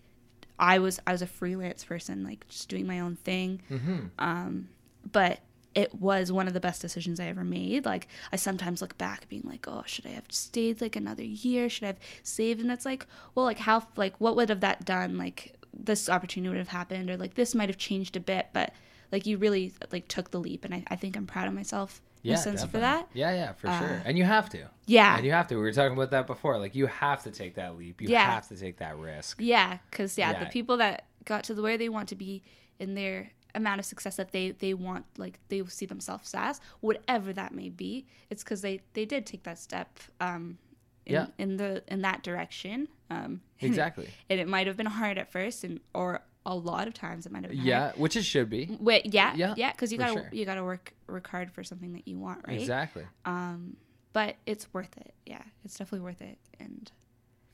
I 0.58 0.78
was 0.78 1.00
I 1.06 1.12
was 1.12 1.22
a 1.22 1.26
freelance 1.26 1.82
person, 1.84 2.24
like 2.24 2.46
just 2.48 2.68
doing 2.68 2.86
my 2.86 3.00
own 3.00 3.16
thing. 3.16 3.62
hmm 3.68 3.98
Um, 4.18 4.68
but 5.10 5.40
it 5.74 5.94
was 5.94 6.30
one 6.30 6.46
of 6.46 6.54
the 6.54 6.60
best 6.60 6.82
decisions 6.82 7.18
I 7.20 7.26
ever 7.26 7.44
made. 7.44 7.84
Like 7.84 8.08
I 8.32 8.36
sometimes 8.36 8.80
look 8.82 8.96
back 8.98 9.28
being 9.28 9.42
like, 9.46 9.66
oh, 9.68 9.82
should 9.86 10.06
I 10.06 10.10
have 10.10 10.26
stayed 10.30 10.80
like 10.80 10.96
another 10.96 11.24
year? 11.24 11.68
Should 11.68 11.84
I 11.84 11.86
have 11.88 12.00
saved? 12.22 12.60
And 12.60 12.70
it's 12.70 12.84
like, 12.84 13.06
well, 13.34 13.44
like 13.46 13.58
how 13.58 13.86
like 13.96 14.14
what 14.20 14.36
would 14.36 14.48
have 14.50 14.60
that 14.60 14.84
done? 14.84 15.16
Like 15.16 15.54
this 15.74 16.08
opportunity 16.08 16.50
would 16.50 16.58
have 16.58 16.68
happened 16.68 17.08
or 17.10 17.16
like 17.16 17.34
this 17.34 17.54
might 17.54 17.68
have 17.70 17.78
changed 17.78 18.16
a 18.16 18.20
bit, 18.20 18.48
but 18.52 18.72
like 19.10 19.26
you 19.26 19.38
really 19.38 19.72
like 19.90 20.08
took 20.08 20.30
the 20.30 20.40
leap 20.40 20.64
and 20.64 20.74
I, 20.74 20.84
I 20.88 20.96
think 20.96 21.16
I'm 21.16 21.26
proud 21.26 21.48
of 21.48 21.54
myself 21.54 22.00
in 22.22 22.30
Yeah, 22.30 22.34
a 22.36 22.38
sense 22.38 22.60
definitely. 22.62 22.70
for 22.72 22.80
that. 22.80 23.08
Yeah, 23.14 23.30
yeah, 23.34 23.52
for 23.52 23.68
Uh, 23.68 23.78
sure. 23.78 24.02
And 24.04 24.18
you 24.18 24.24
have 24.24 24.48
to. 24.50 24.68
Yeah. 24.86 25.16
And 25.16 25.24
you 25.24 25.32
have 25.32 25.46
to. 25.48 25.54
We 25.56 25.62
were 25.62 25.72
talking 25.72 25.94
about 25.96 26.10
that 26.10 26.26
before. 26.26 26.58
Like 26.58 26.74
you 26.74 26.86
have 26.86 27.22
to 27.24 27.30
take 27.30 27.54
that 27.54 27.76
leap. 27.78 28.00
You 28.02 28.08
Yeah. 28.10 28.30
have 28.30 28.48
to 28.48 28.56
take 28.56 28.76
that 28.78 28.96
risk. 28.98 29.38
Yeah, 29.40 29.78
because 29.90 30.16
yeah, 30.18 30.38
the 30.38 30.46
people 30.50 30.76
that 30.78 31.06
got 31.24 31.44
to 31.44 31.54
the 31.54 31.62
where 31.62 31.78
they 31.78 31.88
want 31.88 32.08
to 32.10 32.16
be 32.16 32.42
in 32.78 32.94
their 32.94 33.30
amount 33.54 33.78
of 33.80 33.84
success 33.84 34.16
that 34.16 34.32
they 34.32 34.50
they 34.52 34.74
want, 34.74 35.04
like 35.18 35.38
they 35.48 35.64
see 35.66 35.86
themselves 35.86 36.32
as, 36.34 36.60
whatever 36.80 37.32
that 37.32 37.52
may 37.54 37.68
be, 37.68 38.06
it's 38.30 38.42
because 38.42 38.60
they 38.62 38.80
they 38.94 39.04
did 39.04 39.26
take 39.26 39.42
that 39.44 39.58
step. 39.58 39.98
Um, 40.20 40.58
in, 41.04 41.14
Yeah. 41.14 41.26
in 41.36 41.56
the 41.56 41.82
in 41.88 42.02
that 42.02 42.22
direction. 42.22 42.86
Um, 43.10 43.40
Exactly. 43.60 44.08
and 44.30 44.38
it 44.40 44.46
might 44.48 44.66
have 44.68 44.76
been 44.76 44.86
hard 44.86 45.18
at 45.18 45.30
first, 45.32 45.64
and 45.64 45.80
or 45.94 46.20
a 46.46 46.54
lot 46.54 46.86
of 46.88 46.94
times 46.94 47.26
it 47.26 47.32
might 47.32 47.42
have 47.42 47.50
been 47.50 47.58
hard. 47.58 47.68
Yeah, 47.68 47.92
which 47.96 48.16
it 48.16 48.22
should 48.22 48.48
be. 48.48 48.76
Wait, 48.80 49.06
yeah, 49.12 49.34
Yeah, 49.34 49.54
yeah, 49.56 49.72
because 49.72 49.90
you 49.92 49.98
gotta 49.98 50.12
sure. 50.12 50.28
you 50.32 50.44
gotta 50.44 50.62
work 50.64 50.92
work 51.08 51.26
hard 51.28 51.50
for 51.50 51.64
something 51.64 51.92
that 51.94 52.06
you 52.06 52.18
want, 52.18 52.46
right? 52.46 52.58
Exactly. 52.60 53.04
Um, 53.24 53.76
but 54.12 54.36
it's 54.46 54.72
worth 54.72 54.96
it. 54.96 55.12
Yeah, 55.26 55.42
it's 55.64 55.76
definitely 55.76 56.04
worth 56.04 56.22
it, 56.22 56.38
and 56.60 56.90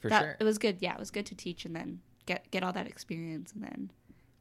For 0.00 0.08
that 0.10 0.20
sure. 0.22 0.36
it 0.40 0.44
was 0.44 0.58
good. 0.58 0.76
Yeah, 0.80 0.92
it 0.94 0.98
was 0.98 1.10
good 1.10 1.24
to 1.26 1.34
teach 1.34 1.64
and 1.64 1.74
then 1.74 2.00
get 2.26 2.50
get 2.50 2.62
all 2.62 2.72
that 2.74 2.86
experience 2.86 3.52
and 3.52 3.62
then 3.62 3.90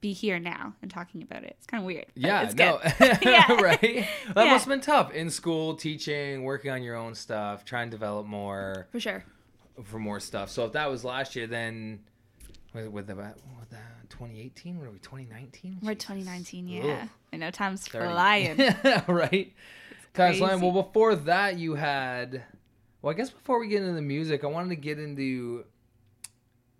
be 0.08 0.14
here 0.14 0.40
now 0.40 0.74
and 0.82 0.90
talking 0.90 1.22
about 1.22 1.44
it. 1.44 1.56
It's 1.58 1.68
kind 1.68 1.82
of 1.84 1.86
weird. 1.86 2.06
Yeah, 2.16 2.44
it's 2.44 2.56
no. 2.56 2.80
Yeah. 3.22 3.52
right. 3.62 4.08
That 4.34 4.46
Yeah. 4.46 4.52
must 4.52 4.66
have 4.66 4.68
been 4.70 4.80
tough 4.82 5.12
in 5.14 5.30
school, 5.30 5.76
teaching, 5.76 6.44
working 6.44 6.72
on 6.72 6.82
your 6.82 6.96
own 6.96 7.14
stuff, 7.14 7.66
trying 7.66 7.90
to 7.90 7.92
develop 7.92 8.26
more 8.26 8.88
for 8.92 9.00
sure. 9.02 9.24
for 9.84 10.00
more 10.00 10.20
stuff. 10.22 10.50
So 10.50 10.66
if 10.66 10.72
that 10.74 10.90
was 10.90 11.04
last 11.04 11.36
year, 11.36 11.46
then 11.48 12.00
with 12.74 12.88
with 12.88 13.08
the 13.08 13.16
what 13.16 13.70
the 13.70 13.78
2018, 14.10 14.78
what 14.80 14.88
are 14.88 14.92
we? 14.92 15.00
2019. 15.00 15.80
We're 15.82 15.94
Jesus. 15.94 16.08
2019. 16.08 16.68
Yeah, 16.70 17.00
Ugh. 17.04 17.10
I 17.34 17.38
know 17.38 17.52
time's 17.52 17.86
30. 17.88 18.06
flying. 18.14 18.58
right? 19.08 19.54
Time's 20.14 20.38
flying. 20.38 20.62
Well, 20.62 20.72
before 20.72 21.16
that, 21.16 21.58
you 21.58 21.76
had. 21.76 22.44
Well, 23.02 23.14
I 23.14 23.18
guess 23.18 23.30
before 23.30 23.60
we 23.60 23.68
get 23.68 23.82
into 23.82 23.94
the 23.94 24.02
music, 24.02 24.44
I 24.44 24.48
wanted 24.48 24.70
to 24.70 24.76
get 24.78 25.00
into. 25.00 25.66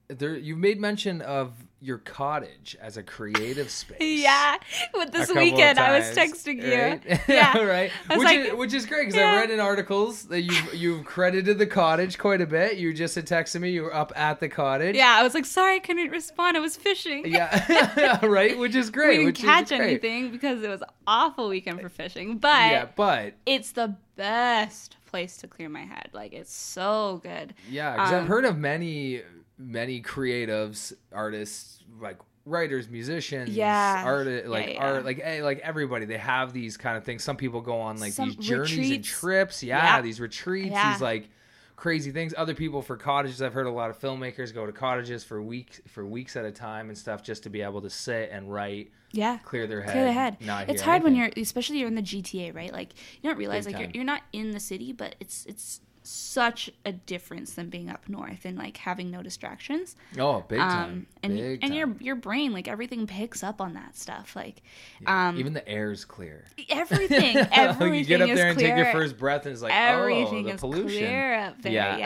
There, 0.10 0.38
you've 0.38 0.58
made 0.58 0.80
mention 0.80 1.22
of 1.22 1.52
your 1.82 1.98
cottage 1.98 2.78
as 2.82 2.96
a 2.96 3.04
creative 3.04 3.70
space. 3.70 3.98
yeah, 4.24 4.56
with 4.94 5.12
this 5.12 5.30
weekend 5.34 5.78
I 5.78 6.00
was 6.00 6.10
times, 6.16 6.32
texting 6.46 6.64
you. 6.64 6.82
right? 6.82 7.22
Yeah, 7.28 7.58
right. 7.58 7.92
Which, 8.10 8.20
like- 8.20 8.40
is, 8.40 8.54
which 8.54 8.74
is 8.74 8.86
great 8.86 9.08
because 9.08 9.16
Yeah. 9.16 9.34
I 9.34 9.36
read 9.42 9.50
in 9.52 9.60
articles 9.60 10.24
that 10.30 10.44
you've 10.44 10.74
you've 10.74 11.04
credited 11.06 11.58
the 11.60 11.68
cottage 11.68 12.18
quite 12.18 12.40
a 12.40 12.46
bit. 12.48 12.78
You 12.78 12.94
just 12.94 13.16
had 13.16 13.26
texted 13.28 13.60
me 13.60 13.72
you 13.72 13.84
were 13.84 13.94
up 13.94 14.14
at 14.16 14.40
the 14.40 14.48
cottage. 14.48 14.96
yeah. 14.96 15.18
I 15.20 15.24
was 15.24 15.34
like, 15.34 15.44
sorry, 15.46 15.76
I 15.76 15.80
couldn't 15.80 16.10
respond. 16.10 16.56
I 16.56 16.62
was 16.62 16.78
fishing. 16.78 17.28
Yeah. 17.28 18.18
right. 18.26 18.58
Which 18.58 18.76
is 18.76 18.90
great. 18.90 19.20
we 19.20 19.26
didn't 19.26 19.36
catch 19.46 19.74
anything 19.74 20.32
because 20.32 20.64
it 20.64 20.70
was 20.70 20.84
awful 21.06 21.50
weekend 21.50 21.82
for 21.82 21.90
fishing, 21.90 22.38
but 22.38 22.72
Yeah, 22.72 22.88
but 22.96 23.34
it's 23.46 23.74
the 23.74 23.98
best 24.16 24.96
place 25.06 25.36
to 25.38 25.48
clear 25.48 25.68
my 25.68 25.84
head. 25.84 26.12
Like 26.14 26.32
it's 26.32 26.54
so 26.54 27.20
good. 27.24 27.54
Yeah, 27.70 27.92
because 27.92 28.14
I've 28.14 28.22
Um, 28.22 28.28
heard 28.28 28.46
of 28.46 28.58
many, 28.58 29.22
many 29.58 30.02
creatives, 30.02 30.94
artists, 31.12 31.84
like 32.00 32.18
writers, 32.46 32.88
musicians, 32.90 33.50
Yeah. 33.50 34.04
art, 34.06 34.48
like 34.48 34.74
yeah. 34.74 34.84
art, 34.84 35.06
like 35.06 35.20
eh, 35.22 35.44
like 35.44 35.60
everybody. 35.60 36.06
They 36.06 36.18
have 36.18 36.54
these 36.54 36.78
kind 36.78 36.98
of 36.98 37.04
things. 37.04 37.24
Some 37.24 37.36
people 37.38 37.62
go 37.62 37.80
on 37.82 37.98
like 38.00 38.14
Some 38.14 38.30
these 38.30 38.38
journeys 38.38 38.92
and 38.92 39.04
trips. 39.04 39.64
Yeah, 39.64 39.84
Yeah. 39.98 40.02
these 40.02 40.22
retreats, 40.22 40.72
Yeah. 40.72 40.94
these 40.94 41.02
like 41.02 41.30
crazy 41.76 42.12
things. 42.12 42.34
Other 42.38 42.56
people 42.56 42.82
for 42.82 42.98
cottages. 42.98 43.42
I've 43.42 43.54
heard 43.54 43.68
a 43.68 43.72
lot 43.72 43.90
of 43.90 44.00
filmmakers 44.00 44.54
go 44.54 44.66
to 44.66 44.72
cottages 44.72 45.24
for 45.24 45.42
weeks 45.42 45.82
for 45.88 46.06
weeks 46.06 46.36
at 46.36 46.46
a 46.46 46.52
time 46.52 46.90
and 46.90 46.98
stuff 46.98 47.22
just 47.24 47.44
to 47.44 47.50
be 47.50 47.62
able 47.62 47.82
to 47.82 47.90
sit 47.90 48.30
and 48.32 48.52
write, 48.52 48.92
Yeah. 49.12 49.38
clear 49.40 49.68
their 49.68 49.82
head. 49.82 49.92
Clear 49.92 50.06
the 50.06 50.14
head. 50.14 50.38
It's 50.70 50.82
hard 50.82 51.04
when 51.04 51.16
you're, 51.16 51.30
especially 51.38 51.80
you're 51.80 51.88
in 51.88 51.96
the 51.96 52.02
GTA, 52.02 52.52
right? 52.56 52.72
Like 52.72 52.94
you 53.22 53.30
don't 53.30 53.38
realize 53.38 53.66
Big 53.66 53.76
like 53.76 53.84
you're, 53.84 53.92
you're 53.94 54.04
not 54.06 54.22
in 54.34 54.52
the 54.52 54.60
city, 54.60 54.94
but 54.94 55.16
it's 55.20 55.46
it's 55.48 55.82
such 56.10 56.70
a 56.86 56.92
difference 56.92 57.54
than 57.54 57.70
being 57.70 57.90
up 57.90 58.08
north 58.08 58.46
and 58.46 58.58
like 58.58 58.78
having 58.78 59.12
no 59.12 59.22
distractions. 59.22 59.96
oh 60.18 60.44
big 60.48 60.60
time, 60.60 60.90
Um, 60.90 61.08
and 61.24 61.34
big 61.36 61.60
and 61.64 61.72
time. 61.72 61.74
your 61.74 61.96
your 62.00 62.16
brain 62.16 62.54
like 62.54 62.68
everything 62.68 63.06
picks 63.08 63.44
up 63.44 63.60
on 63.60 63.74
that 63.74 63.98
stuff. 63.98 64.36
Like 64.36 64.62
Yeah. 65.02 65.30
um, 65.30 65.38
even 65.38 65.54
the 65.54 65.68
air's 65.68 66.06
clear. 66.06 66.46
everything, 66.70 67.38
everything 67.52 67.96
you 67.96 68.06
get 68.06 68.22
up 68.22 68.30
there 68.30 68.48
and 68.50 68.58
clear. 68.58 68.70
take 68.76 68.78
your 68.78 68.92
first 68.94 69.18
breath, 69.18 69.46
and 69.46 69.54
it's 69.54 69.62
like, 69.62 69.74
everything 69.74 70.46
oh, 70.46 70.50
the 70.50 70.54
is 70.56 70.60
pollution. 70.60 71.06
clear 71.06 71.36
up 71.36 71.62
there. 71.62 71.72
Yeah. 71.74 71.98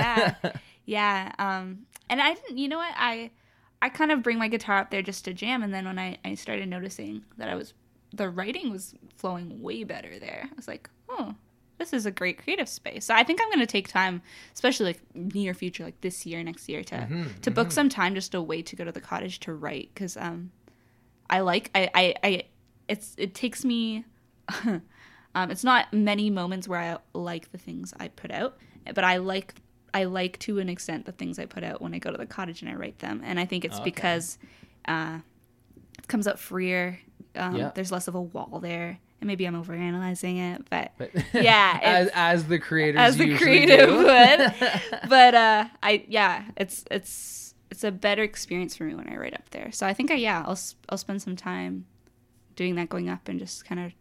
Yeah. 0.44 0.52
yeah. 0.86 1.32
Um, 1.38 1.86
and 2.10 2.22
I 2.22 2.34
didn't, 2.34 2.58
you 2.58 2.68
know 2.68 2.78
what? 2.78 2.94
I, 2.98 3.30
I 3.82 3.90
kind 3.90 4.12
of 4.12 4.22
bring 4.24 4.38
my 4.38 4.48
guitar 4.48 4.78
up 4.80 4.92
there 4.92 5.02
just 5.02 5.26
to 5.26 5.34
jam. 5.34 5.64
And 5.64 5.74
then 5.74 5.86
when 5.86 5.98
I, 6.00 6.18
I 6.26 6.36
started 6.36 6.68
noticing 6.68 7.24
that 7.38 7.50
I 7.50 7.56
was, 7.56 7.74
the 8.14 8.30
writing 8.30 8.72
was 8.72 8.96
flowing 9.16 9.62
way 9.62 9.84
better 9.84 10.20
there. 10.20 10.50
I 10.52 10.56
was 10.56 10.68
like, 10.68 10.90
oh, 11.08 11.36
this 11.82 11.94
is 11.94 12.06
a 12.06 12.12
great 12.12 12.38
creative 12.44 12.70
space. 12.70 13.06
So 13.06 13.14
I 13.16 13.24
think 13.24 13.42
I'm 13.42 13.48
going 13.50 13.60
to 13.60 13.66
take 13.78 13.88
time, 13.88 14.22
especially 14.54 14.86
like 14.86 15.00
near 15.16 15.54
future, 15.54 15.84
like 15.84 16.00
this 16.02 16.26
year, 16.26 16.44
next 16.44 16.70
year 16.70 16.84
to, 16.84 16.96
Mhm, 16.96 17.42
to 17.42 17.50
book 17.52 17.72
some 17.72 17.90
time 17.90 18.14
just 18.16 18.34
a 18.36 18.42
way 18.42 18.62
to 18.62 18.76
go 18.76 18.84
to 18.86 18.92
the 18.92 19.02
cottage 19.02 19.40
to 19.42 19.54
write. 19.54 19.90
Cause, 19.96 20.16
um, 20.18 20.52
I 21.30 21.40
like, 21.42 21.72
I, 21.74 21.90
I, 21.96 22.16
I 22.24 22.44
it's, 22.88 23.16
it 23.18 23.34
takes 23.34 23.66
me, 23.66 24.06
um, 24.66 24.82
it's 25.52 25.64
not 25.64 25.92
many 25.94 26.30
moments 26.30 26.68
where 26.68 26.80
I 26.80 26.98
like 27.18 27.52
the 27.52 27.58
things 27.58 27.94
I 28.00 28.10
put 28.10 28.32
out, 28.32 28.58
but 28.94 29.04
I 29.04 29.18
like 29.18 29.56
I 29.94 30.06
like 30.06 30.40
to 30.40 30.60
an 30.60 30.70
extent 30.70 31.06
the 31.06 31.12
things 31.12 31.38
I 31.38 31.46
put 31.46 31.64
out 31.64 31.82
when 31.82 31.94
I 31.94 32.00
go 32.00 32.12
to 32.12 32.18
the 32.18 32.26
cottage 32.26 32.62
and 32.62 32.72
I 32.72 32.76
write 32.76 33.00
them, 33.00 33.22
and 33.26 33.40
I 33.40 33.46
think 33.46 33.66
it's 33.66 33.76
Okay. 33.76 33.84
because 33.92 34.38
uh, 34.88 35.20
it 36.00 36.08
comes 36.08 36.28
out 36.28 36.40
freer. 36.40 37.00
Um, 37.36 37.56
Yeah. 37.58 37.72
There's 37.76 37.92
less 37.92 38.08
of 38.08 38.16
a 38.16 38.22
wall 38.22 38.60
there, 38.62 39.00
and 39.22 39.28
maybe 39.28 39.46
I'm 39.46 39.56
overanalyzing 39.64 40.56
it, 40.56 40.66
but 40.70 40.92
But 40.98 41.12
Yeah, 41.34 41.80
as, 41.84 42.10
as 42.14 42.48
the 42.48 42.60
creators 42.60 43.00
as 43.00 43.18
the 43.18 43.38
creative 43.38 43.90
would. 43.96 45.10
but 45.10 45.34
uh, 45.36 45.66
I 45.82 46.04
yeah, 46.10 46.46
it's 46.58 46.84
it's 46.92 47.54
it's 47.70 47.84
a 47.86 47.92
better 47.92 48.24
experience 48.24 48.76
for 48.76 48.84
me 48.84 48.96
when 48.96 49.08
I 49.08 49.16
write 49.16 49.34
up 49.34 49.50
there. 49.52 49.72
So 49.72 49.88
I 49.88 49.94
think 49.94 50.12
I 50.12 50.16
yeah, 50.16 50.44
I'll 50.46 50.60
I'll 50.90 50.98
spend 50.98 51.22
some 51.22 51.36
time 51.38 51.86
doing 52.58 52.76
that, 52.76 52.90
going 52.90 53.08
up 53.08 53.28
and 53.30 53.40
just 53.40 53.64
kind 53.64 53.80
of 53.80 53.94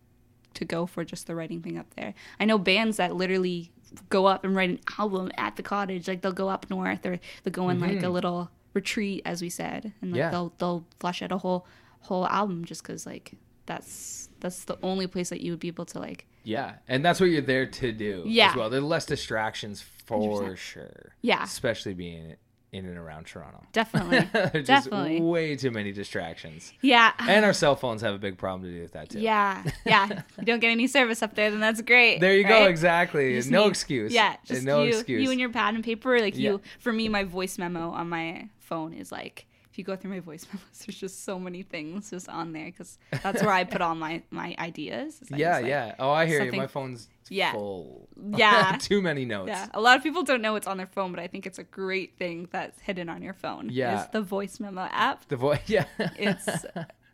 to 0.55 0.65
go 0.65 0.85
for 0.87 1.05
just 1.05 1.29
the 1.29 1.35
writing 1.37 1.63
thing 1.63 1.79
up 1.79 1.95
there. 1.95 2.15
I 2.41 2.45
know 2.45 2.59
bands 2.59 2.97
that 2.97 3.15
literally 3.15 3.71
go 4.09 4.27
up 4.27 4.43
and 4.45 4.55
write 4.57 4.71
an 4.71 4.81
album 4.99 5.31
at 5.37 5.55
the 5.57 5.63
cottage. 5.63 6.09
Like 6.09 6.23
they'll 6.23 6.33
go 6.33 6.49
up 6.49 6.69
north 6.71 7.07
or 7.07 7.21
they'll 7.45 7.53
go 7.53 7.69
in 7.69 7.79
like 7.79 8.03
a 8.03 8.09
little 8.09 8.51
retreat, 8.75 9.23
as 9.25 9.43
we 9.43 9.49
said, 9.51 9.93
and 10.03 10.11
like 10.13 10.19
Yeah. 10.19 10.31
they'll 10.31 10.53
they'll 10.59 10.85
flush 10.99 11.23
out 11.23 11.31
a 11.31 11.39
whole 11.39 11.67
whole 12.01 12.27
album 12.27 12.65
just 12.65 12.83
because 12.83 13.05
like 13.07 13.35
that's 13.71 14.29
that's 14.41 14.65
the 14.65 14.79
only 14.83 15.07
place 15.07 15.29
that 15.31 15.41
you 15.41 15.53
would 15.53 15.61
be 15.61 15.69
able 15.69 15.85
to 15.87 15.99
like 15.99 16.27
Yeah, 16.45 16.77
and 16.89 17.05
that's 17.05 17.21
what 17.21 17.31
you're 17.31 17.43
there 17.43 17.67
to 17.67 17.93
do. 17.93 18.25
Yeah. 18.27 18.51
as 18.51 18.57
well. 18.57 18.71
There 18.71 18.81
are 18.81 18.83
less 18.97 19.07
distractions 19.07 19.85
for 20.07 20.19
100%. 20.19 20.57
sure. 20.57 21.13
Yeah. 21.23 21.45
especially 21.45 21.95
being 21.95 22.37
in 22.73 22.87
and 22.87 22.97
around 22.97 23.27
Toronto. 23.27 23.61
definitely 23.73 24.21
There's 24.53 24.67
Definitely. 24.67 25.19
just 25.19 25.25
way 25.25 25.57
too 25.57 25.71
many 25.73 25.91
distractions, 25.93 26.73
yeah 26.83 27.13
and 27.19 27.45
our 27.45 27.53
cell 27.53 27.75
phones 27.77 28.01
have 28.03 28.15
a 28.15 28.19
big 28.19 28.39
problem 28.39 28.63
to 28.69 28.75
do 28.77 28.81
with 28.83 28.93
that 28.93 29.11
too. 29.11 29.19
Yeah, 29.21 29.63
yeah. 29.85 30.07
you 30.39 30.45
don't 30.45 30.61
get 30.61 30.71
any 30.71 30.87
service 30.87 31.21
up 31.23 31.35
there, 31.35 31.51
then 31.51 31.61
that's 31.61 31.83
great. 31.83 32.21
There 32.21 32.37
you 32.37 32.45
go. 32.47 32.67
Exactly. 32.67 33.41
No 33.49 33.65
need- 33.65 33.69
excuse. 33.71 34.13
Yeah, 34.13 34.37
just 34.47 34.63
no 34.65 34.83
you, 34.85 34.91
excuse. 34.95 35.23
you 35.25 35.31
and 35.33 35.41
your 35.41 35.51
pad 35.51 35.75
and 35.75 35.83
paper. 35.85 36.19
Like 36.21 36.37
Yeah. 36.37 36.51
you, 36.53 36.61
for 36.79 36.93
me, 36.93 37.09
my 37.09 37.25
voice 37.25 37.59
memo 37.59 37.91
on 37.91 38.09
my 38.09 38.49
phone 38.61 38.93
is 38.95 39.11
like, 39.11 39.47
you 39.81 39.85
go 39.85 39.97
through 39.97 40.11
my 40.13 40.21
voice 40.21 40.47
memos, 40.53 40.65
there's 40.87 40.99
just 40.99 41.25
so 41.25 41.39
many 41.41 41.63
things 41.63 42.11
just 42.11 42.29
on 42.29 42.53
there 42.53 42.67
because 42.67 42.99
that's 43.23 43.43
where 43.43 43.53
I 43.53 43.65
put 43.65 43.81
all 43.81 43.95
my 43.97 44.23
my 44.31 44.55
ideas. 44.59 45.21
Like- 45.31 45.41
yeah, 45.41 45.57
like- 45.57 45.67
yeah. 45.67 45.95
Oh, 45.99 46.11
I 46.11 46.27
hear 46.27 46.45
you. 46.45 46.53
My 46.53 46.67
phone's 46.69 47.09
Yeah. 47.29 47.53
full. 47.53 48.09
Yeah. 48.37 48.77
too 48.81 49.01
many 49.03 49.25
notes. 49.25 49.49
Yeah, 49.49 49.67
a 49.75 49.81
lot 49.81 49.97
of 49.97 50.03
people 50.03 50.23
don't 50.23 50.43
know 50.43 50.55
it's 50.57 50.67
on 50.69 50.77
their 50.77 50.87
phone, 50.87 51.11
but 51.11 51.19
I 51.21 51.27
think 51.27 51.47
it's 51.47 51.59
a 51.59 51.65
great 51.65 52.17
thing 52.19 52.49
that's 52.53 52.79
hidden 52.81 53.09
on 53.09 53.23
your 53.23 53.35
phone. 53.35 53.69
Yeah. 53.71 54.03
is 54.05 54.09
the 54.13 54.23
voice 54.23 54.61
memo 54.61 54.83
app. 54.93 55.27
The 55.29 55.37
voice. 55.37 55.61
Yeah. 55.67 55.87
It's 55.99 56.47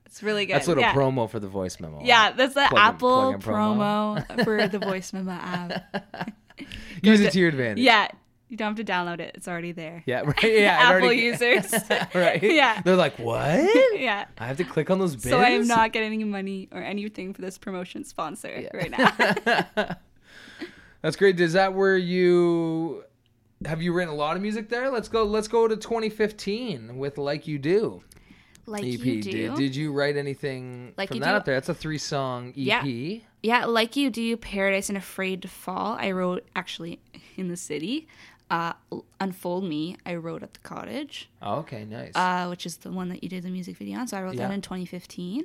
it's 0.05 0.23
really 0.23 0.47
good. 0.47 0.55
That's 0.57 0.67
a 0.67 0.71
little 0.71 0.83
yeah. 0.85 0.95
promo 0.95 1.29
for 1.31 1.41
the 1.41 1.49
voice 1.49 1.79
memo. 1.81 2.01
Yeah, 2.03 2.33
that's 2.33 2.55
the 2.55 2.67
Plug 2.71 2.81
Apple 2.95 3.21
plug 3.23 3.35
in 3.35 3.41
promo. 3.41 4.27
promo 4.27 4.45
for 4.45 4.69
the 4.69 4.79
voice 4.79 5.13
memo 5.13 5.33
app. 5.33 6.37
Use 7.03 7.21
to- 7.21 7.27
it 7.27 7.33
to 7.33 7.39
your 7.39 7.49
advantage. 7.51 7.85
Yeah, 7.85 8.09
you 8.61 8.65
don't 8.65 8.77
have 8.77 8.87
to 8.87 8.93
download 8.93 9.21
it; 9.21 9.35
it's 9.37 9.47
already 9.49 9.73
there. 9.73 10.03
Yeah. 10.07 10.23
Right. 10.27 10.43
Yeah. 10.45 10.77
Apple 10.81 11.03
already- 11.05 11.21
users. 11.23 11.73
right. 12.15 12.43
Yeah. 12.43 12.81
They're 12.83 12.97
like, 12.97 13.19
what? 13.19 14.01
yeah. 14.01 14.25
I 14.39 14.47
have 14.47 14.57
to 14.57 14.65
click 14.65 14.91
on 14.91 14.99
those 14.99 15.13
bins. 15.15 15.29
So 15.31 15.39
I 15.41 15.51
am 15.51 15.67
not 15.67 15.93
getting 15.93 16.13
any 16.15 16.25
money 16.25 16.69
or 16.73 16.81
anything 16.83 17.35
for 17.35 17.43
this 17.43 17.59
promotion 17.59 18.05
sponsor 18.05 18.69
right 18.73 18.91
now. 18.91 19.97
That's 21.03 21.17
great. 21.17 21.39
Is 21.39 21.53
that 21.53 21.75
where 21.75 21.97
you 21.97 23.05
have 23.65 23.81
you 23.83 23.93
written 23.93 24.13
a 24.13 24.17
lot 24.17 24.37
of 24.37 24.43
music 24.43 24.69
there? 24.69 24.91
Let's 24.91 25.09
go. 25.09 25.25
Let's 25.25 25.49
go 25.49 25.69
to 25.69 25.77
2015 25.77 26.97
with 26.99 27.19
"Like 27.19 27.47
You 27.47 27.59
Do" 27.59 28.03
like 28.67 28.83
EP. 28.83 28.99
you 29.05 29.23
do. 29.23 29.31
Did, 29.31 29.55
did 29.55 29.77
you 29.77 29.93
write 29.93 30.17
anything 30.17 30.93
Like 30.97 31.09
from 31.09 31.17
You 31.19 31.23
that 31.23 31.31
Do? 31.31 31.37
up 31.37 31.45
there? 31.45 31.55
That's 31.55 31.69
a 31.69 31.75
three 31.75 31.99
song 31.99 32.49
EP. 32.51 32.55
Yeah. 32.57 33.19
Yeah, 33.43 33.65
like 33.67 33.95
you 33.95 34.11
do, 34.11 34.37
Paradise 34.37 34.89
and 34.89 34.99
Afraid 34.99 35.43
to 35.43 35.49
Fall. 35.49 35.97
I 36.01 36.11
wrote 36.11 36.45
actually 36.57 36.99
in 37.37 37.47
the 37.49 37.57
city. 37.57 38.09
Uh, 38.51 38.73
Unfold 39.21 39.65
Me. 39.65 39.97
I 40.07 40.15
wrote 40.15 40.43
at 40.43 40.55
the 40.55 40.61
cottage, 40.61 41.29
Oh, 41.43 41.57
okay, 41.57 41.85
nice. 41.85 42.13
uh, 42.15 42.47
which 42.47 42.65
is 42.67 42.77
the 42.79 42.93
one 42.93 43.09
that 43.09 43.23
you 43.23 43.29
did 43.29 43.43
the 43.43 43.51
music 43.51 43.77
video 43.77 43.99
on. 43.99 44.07
So 44.07 44.17
I 44.17 44.23
wrote 44.23 44.35
Yeah. 44.35 44.47
that 44.49 44.55
in 44.55 44.61
2015. 44.63 45.45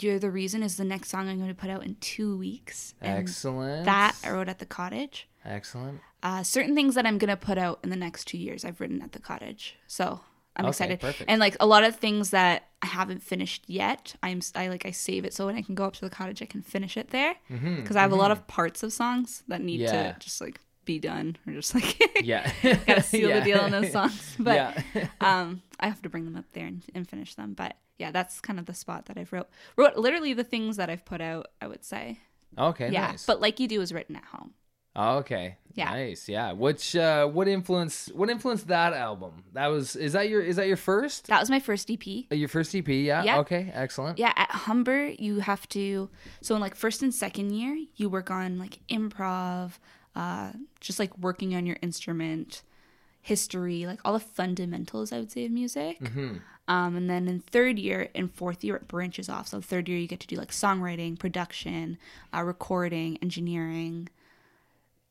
You're 0.00 0.18
the 0.18 0.30
reason 0.30 0.62
is 0.62 0.76
the 0.76 0.84
next 0.84 1.08
song 1.08 1.28
I'm 1.28 1.36
going 1.38 1.48
to 1.48 1.54
put 1.54 1.70
out 1.70 1.82
in 1.84 1.94
two 2.00 2.36
weeks. 2.36 2.94
Excellent. 3.00 3.84
That 3.86 4.16
I 4.22 4.30
wrote 4.32 4.48
at 4.48 4.58
the 4.58 4.66
cottage. 4.66 5.28
Excellent. 5.44 6.00
uh, 6.22 6.42
certain 6.42 6.74
things 6.74 6.94
that 6.96 7.06
I'm 7.06 7.16
gonna 7.16 7.36
put 7.36 7.56
out 7.58 7.78
in 7.84 7.90
the 7.90 7.96
next 7.96 8.24
two 8.26 8.36
years. 8.36 8.64
I've 8.64 8.80
written 8.80 9.00
at 9.00 9.12
the 9.12 9.20
cottage, 9.20 9.76
so 9.86 10.20
I'm 10.56 10.64
Okay, 10.66 10.70
excited. 10.70 11.00
perfect. 11.00 11.30
And 11.30 11.38
like 11.40 11.56
a 11.60 11.64
lot 11.66 11.84
of 11.84 11.94
things 11.96 12.30
that 12.30 12.64
I 12.82 12.86
haven't 12.88 13.22
finished 13.22 13.62
yet, 13.68 14.16
I'm 14.22 14.40
I 14.56 14.66
like 14.68 14.84
I 14.84 14.90
save 14.90 15.24
it 15.24 15.32
so 15.32 15.46
when 15.46 15.54
I 15.56 15.62
can 15.62 15.74
go 15.76 15.84
up 15.84 15.94
to 15.94 16.00
the 16.00 16.10
cottage, 16.10 16.42
I 16.42 16.46
can 16.46 16.60
finish 16.60 16.96
it 16.96 17.10
there 17.10 17.36
because 17.48 17.94
I 17.96 18.02
have 18.02 18.10
a 18.12 18.16
lot 18.16 18.32
of 18.32 18.46
parts 18.48 18.82
of 18.82 18.92
songs 18.92 19.44
that 19.46 19.62
need 19.62 19.80
Mm-hmm, 19.80 19.94
Yeah. 19.94 20.12
to 20.14 20.18
just 20.18 20.40
like 20.40 20.60
be 20.88 20.98
done 20.98 21.36
or 21.46 21.52
just 21.52 21.74
like 21.74 22.00
Yeah. 22.24 22.50
gotta 22.86 23.02
seal 23.02 23.28
Yeah. 23.28 23.38
the 23.40 23.44
deal 23.44 23.60
on 23.60 23.70
those 23.70 23.92
songs. 23.98 24.34
But 24.40 24.54
yeah. 24.94 25.06
um, 25.20 25.62
I 25.78 25.86
have 25.86 26.02
to 26.02 26.08
bring 26.08 26.24
them 26.24 26.34
up 26.36 26.46
there 26.54 26.66
and, 26.66 26.82
and 26.94 27.08
finish 27.08 27.34
them. 27.36 27.54
But 27.54 27.76
yeah, 27.98 28.10
that's 28.10 28.40
kind 28.40 28.58
of 28.58 28.66
the 28.66 28.74
spot 28.74 29.06
that 29.06 29.16
I've 29.18 29.32
wrote 29.32 29.48
wrote 29.76 29.96
literally 29.96 30.32
the 30.32 30.44
things 30.44 30.76
that 30.78 30.88
I've 30.90 31.04
put 31.04 31.20
out. 31.20 31.46
I 31.60 31.66
would 31.68 31.84
say 31.84 32.18
okay. 32.56 32.90
yeah, 32.90 33.08
Nice. 33.12 33.26
but 33.26 33.40
like 33.40 33.60
you 33.60 33.68
do 33.68 33.80
is 33.80 33.92
written 33.92 34.16
at 34.16 34.24
home. 34.24 34.54
Okay. 34.96 35.56
Yeah. 35.74 35.90
Nice. 35.90 36.28
Yeah. 36.28 36.52
Which 36.52 36.96
uh 36.96 37.26
what 37.26 37.46
influence 37.46 38.10
what 38.14 38.30
influenced 38.30 38.66
that 38.66 38.94
album? 38.94 39.44
That 39.52 39.68
was 39.68 39.94
is 39.94 40.14
that 40.14 40.28
your 40.28 40.40
is 40.42 40.56
that 40.56 40.66
your 40.66 40.76
first? 40.76 41.28
That 41.28 41.38
was 41.38 41.50
my 41.50 41.60
first 41.60 41.88
EP. 41.88 42.02
Uh, 42.32 42.34
Your 42.34 42.48
first 42.48 42.74
EP, 42.74 42.88
yeah. 42.88 43.22
Yeah. 43.22 43.38
Okay, 43.40 43.70
excellent. 43.72 44.18
Yeah, 44.18 44.32
at 44.34 44.50
Humber, 44.50 45.08
you 45.18 45.38
have 45.40 45.68
to. 45.68 46.08
So 46.40 46.54
in 46.56 46.60
like 46.60 46.74
first 46.74 47.02
and 47.02 47.14
second 47.14 47.50
year, 47.52 47.76
you 47.94 48.08
work 48.08 48.28
on 48.30 48.58
like 48.58 48.80
improv, 48.88 49.78
uh, 50.18 50.50
just 50.80 50.98
like 50.98 51.16
working 51.18 51.54
on 51.54 51.64
your 51.64 51.76
instrument, 51.80 52.62
history, 53.22 53.86
like 53.86 54.00
all 54.04 54.12
the 54.14 54.20
fundamentals, 54.20 55.12
I 55.12 55.18
would 55.20 55.30
say, 55.30 55.44
of 55.44 55.52
music. 55.52 55.98
Um, 56.66 56.96
and 56.96 57.08
then 57.08 57.28
in 57.28 57.40
third 57.40 57.78
year 57.78 58.08
and 58.14 58.30
fourth 58.30 58.62
year, 58.64 58.76
it 58.76 58.88
branches 58.88 59.28
off. 59.28 59.46
So 59.48 59.60
third 59.60 59.88
year, 59.88 59.98
you 59.98 60.08
get 60.08 60.20
to 60.20 60.26
do 60.26 60.36
like 60.36 60.50
songwriting, 60.50 61.18
production, 61.18 61.98
uh, 62.34 62.42
recording, 62.42 63.16
engineering, 63.22 64.08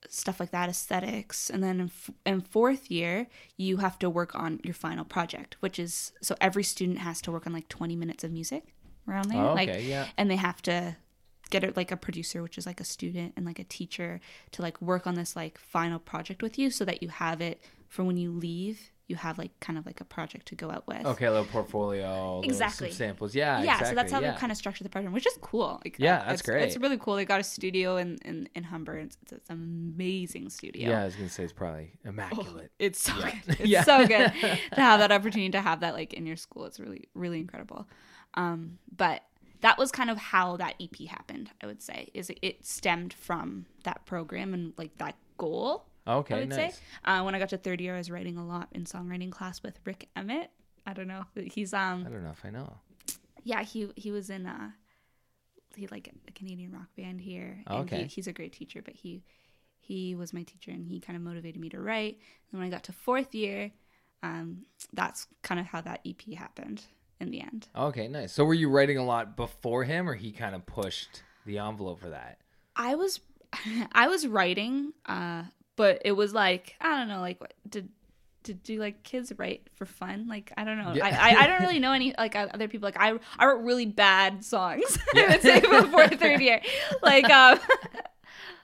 stuff 0.10 0.40
like 0.40 0.52
that, 0.52 0.70
aesthetics. 0.70 1.50
And 1.50 1.64
then 1.64 1.80
in, 1.80 1.88
f- 1.88 2.12
in 2.26 2.42
fourth 2.42 2.92
year, 2.92 3.28
you 3.56 3.78
have 3.78 3.98
to 4.00 4.10
work 4.10 4.36
on 4.36 4.60
your 4.64 4.74
final 4.76 5.06
project, 5.06 5.56
which 5.62 5.80
is 5.80 6.12
so 6.22 6.36
every 6.40 6.64
student 6.64 7.00
has 7.00 7.22
to 7.22 7.32
work 7.32 7.48
on 7.48 7.54
like 7.54 7.70
20 7.70 7.96
minutes 7.96 8.24
of 8.24 8.32
music 8.32 8.64
around 9.08 9.30
there. 9.30 9.44
Oh, 9.44 9.54
like, 9.54 9.70
okay, 9.70 9.84
yeah. 9.84 10.08
And 10.18 10.30
they 10.30 10.36
have 10.36 10.62
to 10.64 10.96
get 11.48 11.64
it 11.64 11.76
like 11.78 11.92
a 11.92 11.98
producer, 11.98 12.42
which 12.44 12.58
is 12.58 12.66
like 12.66 12.80
a 12.80 12.86
student 12.86 13.34
and 13.36 13.46
like 13.46 13.60
a 13.60 13.64
teacher 13.64 14.20
to 14.52 14.62
like 14.62 14.82
work 14.82 15.08
on 15.08 15.16
this 15.16 15.36
like 15.36 15.58
final 15.58 16.00
project 16.00 16.42
with 16.42 16.58
you 16.58 16.70
so 16.70 16.86
that 16.86 17.02
you 17.02 17.10
have 17.10 17.42
it 17.42 17.62
for 17.88 18.04
when 18.04 18.18
you 18.18 18.32
leave. 18.32 18.92
You 19.10 19.16
have 19.16 19.38
like 19.38 19.58
kind 19.62 19.80
of 19.80 19.86
like 19.86 20.02
a 20.02 20.04
project 20.04 20.48
to 20.50 20.56
go 20.56 20.70
out 20.70 20.86
with. 20.86 21.06
Okay, 21.06 21.28
a 21.28 21.32
little 21.32 21.46
portfolio, 21.46 22.40
little 22.40 22.44
some 22.44 22.50
Exactly. 22.50 22.92
samples. 22.92 23.34
Yeah, 23.34 23.60
yeah, 23.64 23.76
exactly. 23.76 23.88
so 23.88 23.96
that's 23.96 24.12
how 24.12 24.20
yeah. 24.20 24.32
they 24.34 24.38
kind 24.38 24.52
of 24.52 24.58
structure 24.58 24.84
the 24.84 24.90
program, 24.90 25.14
which 25.14 25.26
is 25.26 25.38
cool. 25.40 25.80
Like, 25.86 25.96
Yeah, 25.98 26.18
that's 26.26 26.42
it's, 26.42 26.42
great. 26.42 26.64
It's 26.64 26.76
really 26.76 26.98
cool. 26.98 27.16
They 27.16 27.24
got 27.24 27.40
a 27.40 27.44
studio 27.44 27.96
in 27.96 28.18
in, 28.26 28.50
in 28.54 28.64
Humber. 28.66 28.98
It's, 28.98 29.18
it's, 29.22 29.32
it's 29.32 29.50
an 29.50 29.94
amazing 29.96 30.50
studio. 30.50 30.90
Yeah, 30.90 31.04
I 31.04 31.06
was 31.06 31.16
gonna 31.16 31.30
say 31.30 31.44
it's 31.46 31.54
probably 31.54 31.94
immaculate. 32.04 32.70
It's 32.80 33.00
so 33.02 33.14
Yeah. 33.18 33.32
good. 33.32 33.60
It's 33.62 33.70
Yeah. 33.70 33.84
so 33.86 34.06
good 34.06 34.34
to 34.74 34.82
have 34.82 35.00
that 35.00 35.14
opportunity 35.14 35.52
to 35.52 35.62
have 35.62 35.80
that 35.80 35.94
like 35.94 36.14
in 36.14 36.26
your 36.26 36.36
school. 36.36 36.66
It's 36.66 36.78
really 36.80 37.08
really 37.14 37.40
incredible. 37.40 37.88
Um, 38.34 38.78
but 38.96 39.24
that 39.62 39.78
was 39.78 39.92
kind 39.92 40.10
of 40.10 40.18
how 40.18 40.58
that 40.58 40.76
EP 40.80 41.08
happened. 41.08 41.52
I 41.62 41.66
would 41.66 41.82
say 41.82 42.10
is 42.14 42.32
it, 42.42 42.66
stemmed 42.66 43.14
from 43.14 43.66
that 43.84 44.06
program 44.06 44.54
and 44.54 44.74
like 44.78 44.98
that 44.98 45.16
goal. 45.38 45.86
Okay, 46.08 46.36
I 46.36 46.40
would 46.40 46.50
nice. 46.50 46.76
say 46.76 46.82
uh, 47.06 47.22
when 47.24 47.36
I 47.36 47.40
got 47.40 47.50
to 47.50 47.58
third 47.58 47.82
year, 47.82 47.96
I 47.96 47.98
was 47.98 48.10
writing 48.10 48.38
a 48.38 48.46
lot 48.46 48.70
in 48.72 48.86
songwriting 48.86 49.32
class 49.32 49.62
with 49.62 49.80
Rik 49.86 50.08
Emmett. 50.16 50.52
I 50.86 50.94
don't 50.94 51.08
know. 51.08 51.24
He's 51.36 51.74
um 51.74 52.06
I 52.08 52.10
don't 52.10 52.24
know 52.24 52.32
if 52.32 52.46
I 52.46 52.50
know. 52.50 52.78
yeah 53.44 53.64
he 53.64 53.90
he 53.96 54.12
was 54.12 54.30
in 54.30 54.46
uh 54.46 54.72
he 55.76 55.86
like 55.88 56.10
a 56.28 56.32
Canadian 56.32 56.72
rock 56.72 56.88
band 56.96 57.22
here. 57.22 57.62
And 57.68 57.80
Okay. 57.82 58.04
he, 58.04 58.08
he's 58.08 58.28
a 58.28 58.34
great 58.34 58.54
teacher, 58.54 58.82
but 58.82 58.96
he 58.96 59.24
he 59.80 60.16
was 60.16 60.34
my 60.34 60.44
teacher 60.44 60.72
and 60.72 60.86
he 60.88 61.00
kind 61.00 61.16
of 61.16 61.24
motivated 61.24 61.60
me 61.62 61.70
to 61.70 61.80
write. 61.80 62.20
And 62.52 62.60
when 62.60 62.68
I 62.68 62.72
got 62.72 62.84
to 62.84 62.94
fourth 62.94 63.34
year, 63.36 63.72
um, 64.24 64.66
that's 64.94 65.28
kind 65.44 65.60
of 65.60 65.68
how 65.68 65.82
that 65.82 66.02
EP 66.06 66.22
happened 66.38 66.84
in 67.20 67.32
the 67.32 67.42
end. 67.42 67.68
Okay, 67.76 68.08
nice. 68.08 68.32
So 68.32 68.44
were 68.44 68.54
you 68.54 68.70
writing 68.70 68.98
a 68.98 69.06
lot 69.06 69.36
before 69.36 69.84
him, 69.84 70.10
or 70.10 70.16
he 70.16 70.32
kind 70.32 70.56
of 70.56 70.66
pushed 70.66 71.24
the 71.46 71.60
envelope 71.60 72.00
for 72.00 72.10
that? 72.10 72.40
I 72.76 72.96
was 72.96 73.20
I 73.92 74.08
was 74.08 74.28
writing, 74.28 74.94
uh, 75.06 75.44
but 75.76 76.02
it 76.06 76.14
was 76.14 76.34
like 76.34 76.76
I 76.82 76.98
don't 76.98 77.08
know, 77.08 77.22
like 77.22 77.40
what 77.42 77.54
did 77.70 77.90
did 78.44 78.64
do 78.64 78.80
like 78.80 79.04
kids 79.04 79.32
write 79.38 79.68
for 79.76 79.86
fun? 79.86 80.28
Like 80.28 80.52
I 80.58 80.64
don't 80.64 80.78
know. 80.78 80.94
Yeah. 80.94 81.06
I, 81.06 81.10
I 81.10 81.44
I 81.44 81.48
don't 81.48 81.62
really 81.62 81.80
know 81.80 81.92
any 81.92 82.14
like 82.18 82.36
other 82.36 82.68
people. 82.68 82.88
Like 82.88 83.00
I 83.00 83.18
I 83.38 83.46
wrote 83.46 83.64
really 83.64 83.86
bad 83.86 84.44
songs. 84.44 84.98
I 85.16 85.28
would 85.30 85.42
say 85.42 85.60
before 85.60 86.08
third 86.08 86.42
year, 86.42 86.62
like 87.02 87.30
um. 87.30 87.60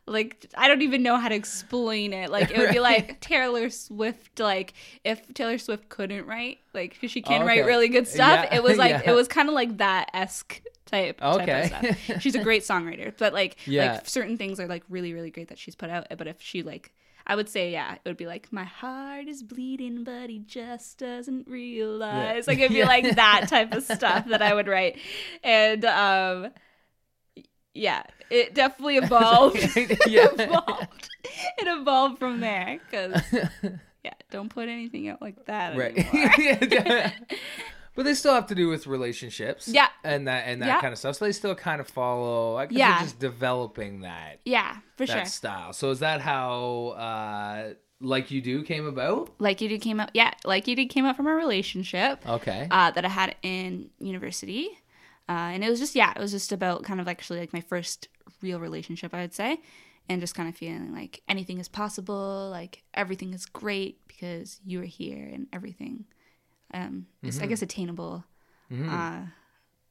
Like 0.05 0.47
I 0.55 0.67
don't 0.67 0.81
even 0.81 1.01
know 1.01 1.15
how 1.17 1.29
to 1.29 1.35
explain 1.35 2.11
it. 2.13 2.29
Like 2.29 2.51
it 2.51 2.57
would 2.57 2.71
be 2.71 2.79
like 2.91 3.21
Taylor 3.21 3.69
Swift. 3.69 4.39
Like 4.39 4.73
if 5.03 5.21
Taylor 5.33 5.57
Swift 5.57 5.87
couldn't 5.89 6.25
write, 6.25 6.59
like 6.73 6.99
'cause 6.99 7.09
she 7.11 7.21
can 7.21 7.43
Oh, 7.43 7.45
write 7.45 7.65
really 7.65 7.87
good 7.87 8.07
stuff. 8.07 8.47
Yeah, 8.51 8.55
It 8.57 8.63
was 8.63 8.77
like 8.83 8.91
yeah. 8.91 9.11
it 9.11 9.13
was 9.15 9.27
kind 9.27 9.47
of 9.47 9.55
like 9.55 9.77
that 9.77 10.09
esque 10.13 10.61
type. 10.85 11.21
Okay. 11.21 11.69
Type 11.69 11.83
of 11.91 11.97
stuff. 11.97 12.21
She's 12.21 12.35
a 12.35 12.43
great 12.43 12.63
songwriter, 12.63 13.13
but 13.17 13.31
like 13.33 13.57
Yeah. 13.65 13.93
like 13.93 14.07
certain 14.09 14.37
things 14.37 14.59
are 14.59 14.67
like 14.67 14.83
really 14.89 15.13
really 15.13 15.31
great 15.31 15.47
that 15.47 15.57
she's 15.57 15.75
put 15.75 15.89
out. 15.89 16.07
But 16.17 16.27
if 16.27 16.41
she 16.41 16.63
like 16.63 16.93
I 17.25 17.37
would 17.37 17.47
say, 17.47 17.71
yeah, 17.71 17.93
it 17.93 18.01
would 18.03 18.17
be 18.17 18.27
like, 18.27 18.51
my 18.51 18.65
heart 18.65 19.29
is 19.29 19.41
bleeding, 19.43 20.03
but 20.03 20.29
he 20.29 20.39
just 20.39 20.97
doesn't 20.97 21.47
realize. 21.47 22.47
Like, 22.47 22.59
it'd 22.59 22.71
be 22.71 22.79
Yeah. 22.79 22.85
like 22.87 23.15
that 23.15 23.45
type 23.47 23.73
of 23.73 23.81
stuff 23.85 24.27
that 24.27 24.41
I 24.41 24.53
would 24.53 24.67
write. 24.67 24.97
And, 25.41 25.85
um, 25.85 26.49
yeah, 27.73 28.03
it 28.29 28.53
definitely 28.53 28.97
evolved. 29.03 29.57
It 29.75 29.99
evolved. 30.39 31.09
It 31.57 31.67
evolved 31.67 32.19
from 32.19 32.39
there 32.41 32.79
because, 32.89 33.21
yeah, 34.03 34.13
don't 34.31 34.49
put 34.49 34.67
anything 34.69 35.07
out 35.09 35.21
like 35.21 35.45
that 35.45 35.77
right. 35.77 35.95
but 37.95 38.03
they 38.03 38.13
still 38.13 38.33
have 38.33 38.47
to 38.47 38.55
do 38.55 38.67
with 38.67 38.87
relationships. 38.87 39.67
Yeah. 39.67 39.87
And 40.03 40.27
that 40.27 40.43
and 40.47 40.61
that 40.61 40.67
Yeah. 40.67 40.81
kind 40.81 40.91
of 40.93 40.99
stuff. 40.99 41.15
So 41.15 41.25
they 41.25 41.31
still 41.31 41.55
kind 41.55 41.79
of 41.79 41.87
follow. 41.87 42.55
I 42.57 42.65
guess 42.65 42.77
Yeah. 42.77 42.91
they're 42.95 43.03
just 43.03 43.19
developing 43.19 44.01
that 44.01 44.39
yeah, 44.45 44.77
for 44.97 45.05
that 45.05 45.13
sure. 45.13 45.25
style. 45.25 45.73
So 45.73 45.91
is 45.91 45.99
that 45.99 46.21
how 46.21 46.87
uh 46.97 47.73
like 48.01 48.31
you 48.31 48.41
do 48.41 48.63
came 48.63 48.85
about? 48.85 49.29
Like 49.39 49.61
You 49.61 49.69
Did 49.69 49.81
came 49.81 49.99
out, 49.99 50.09
yeah, 50.13 50.33
Like 50.43 50.67
You 50.67 50.75
Did 50.75 50.87
came 50.89 51.05
out 51.05 51.15
from 51.15 51.27
a 51.27 51.33
relationship. 51.35 52.27
Okay. 52.27 52.67
uh, 52.69 52.91
that 52.91 53.05
I 53.05 53.09
had 53.09 53.35
in 53.43 53.89
university. 53.99 54.69
Uh, 55.29 55.51
and 55.53 55.63
it 55.63 55.69
was 55.69 55.79
just, 55.79 55.95
yeah, 55.95 56.11
it 56.15 56.19
was 56.19 56.31
just 56.31 56.51
about 56.51 56.83
kind 56.83 56.99
of 56.99 57.07
actually 57.07 57.39
like 57.39 57.53
my 57.53 57.61
first 57.61 58.07
real 58.41 58.59
relationship, 58.59 59.13
I 59.13 59.21
would 59.21 59.33
say. 59.33 59.59
And 60.09 60.19
just 60.19 60.35
kind 60.35 60.49
of 60.49 60.55
feeling 60.55 60.93
like 60.93 61.21
anything 61.29 61.59
is 61.59 61.69
possible, 61.69 62.49
like 62.51 62.83
everything 62.93 63.33
is 63.33 63.45
great 63.45 64.05
because 64.05 64.59
you 64.65 64.81
are 64.81 64.85
here 64.85 65.29
and 65.33 65.47
everything 65.53 66.03
um, 66.73 67.05
is, 67.21 67.37
I 67.39 67.45
guess, 67.45 67.61
attainable. 67.61 68.25
Uh, 68.89 69.21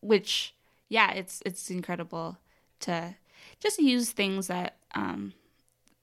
which, 0.02 0.54
yeah, 0.90 1.12
it's 1.12 1.40
it's 1.46 1.70
incredible 1.70 2.36
to 2.80 3.14
just 3.60 3.78
use 3.78 4.10
things 4.10 4.48
that 4.48 4.76
um, 4.94 5.32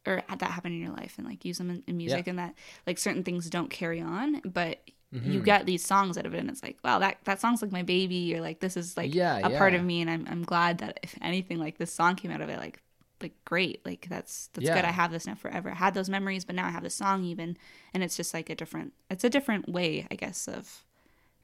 or 0.08 0.24
that 0.30 0.42
happen 0.42 0.72
in 0.72 0.80
your 0.82 0.92
life 0.92 1.16
and 1.20 1.28
like 1.28 1.46
use 1.46 1.58
them 1.60 1.70
in, 1.70 1.84
in 1.86 1.98
music 1.98 2.26
and 2.28 2.40
that 2.40 2.56
like 2.88 2.98
certain 2.98 3.24
things 3.24 3.48
don't 3.50 3.70
carry 3.70 4.02
on, 4.02 4.42
but 4.42 4.80
Mm-hmm. 5.14 5.36
you 5.36 5.42
get 5.42 5.66
these 5.66 5.86
songs 5.86 6.18
out 6.18 6.26
of 6.26 6.34
it 6.34 6.40
and 6.40 6.50
it's 6.50 6.64
like, 6.64 6.78
wow, 6.84 7.00
that 7.00 7.18
that 7.26 7.42
song's 7.42 7.62
like 7.62 7.72
my 7.72 7.84
baby 7.84 8.36
or 8.36 8.42
like 8.42 8.60
this 8.60 8.78
is 8.78 8.96
like 8.98 9.18
Yeah, 9.18 9.38
a 9.44 9.50
part 9.50 9.74
of 9.74 9.84
me 9.84 10.02
and 10.02 10.10
I'm 10.10 10.26
I'm 10.30 10.44
glad 10.44 10.80
that 10.80 11.00
if 11.04 11.18
anything 11.22 11.60
like 11.60 11.78
this 11.78 11.92
song 11.94 12.16
came 12.16 12.32
out 12.32 12.42
of 12.42 12.50
it, 12.50 12.58
like 12.60 12.82
like 13.22 13.34
great, 13.46 13.86
like 13.86 14.08
that's 14.10 14.48
that's 14.54 14.70
Yeah. 14.70 14.70
good. 14.70 14.86
I 14.86 14.92
have 14.92 15.12
this 15.12 15.28
now 15.28 15.36
forever. 15.36 15.72
I 15.72 15.76
had 15.76 15.94
those 15.94 16.10
memories, 16.10 16.46
but 16.46 16.56
now 16.56 16.68
I 16.68 16.72
have 16.72 16.84
this 16.84 16.96
song 16.96 17.24
even, 17.26 17.58
and 17.94 18.02
it's 18.04 18.16
just 18.18 18.34
like 18.34 18.50
a 18.50 18.56
different. 18.56 18.94
It's 19.10 19.24
a 19.26 19.30
different 19.30 19.68
way, 19.70 20.08
I 20.10 20.16
guess, 20.16 20.48
of 20.48 20.86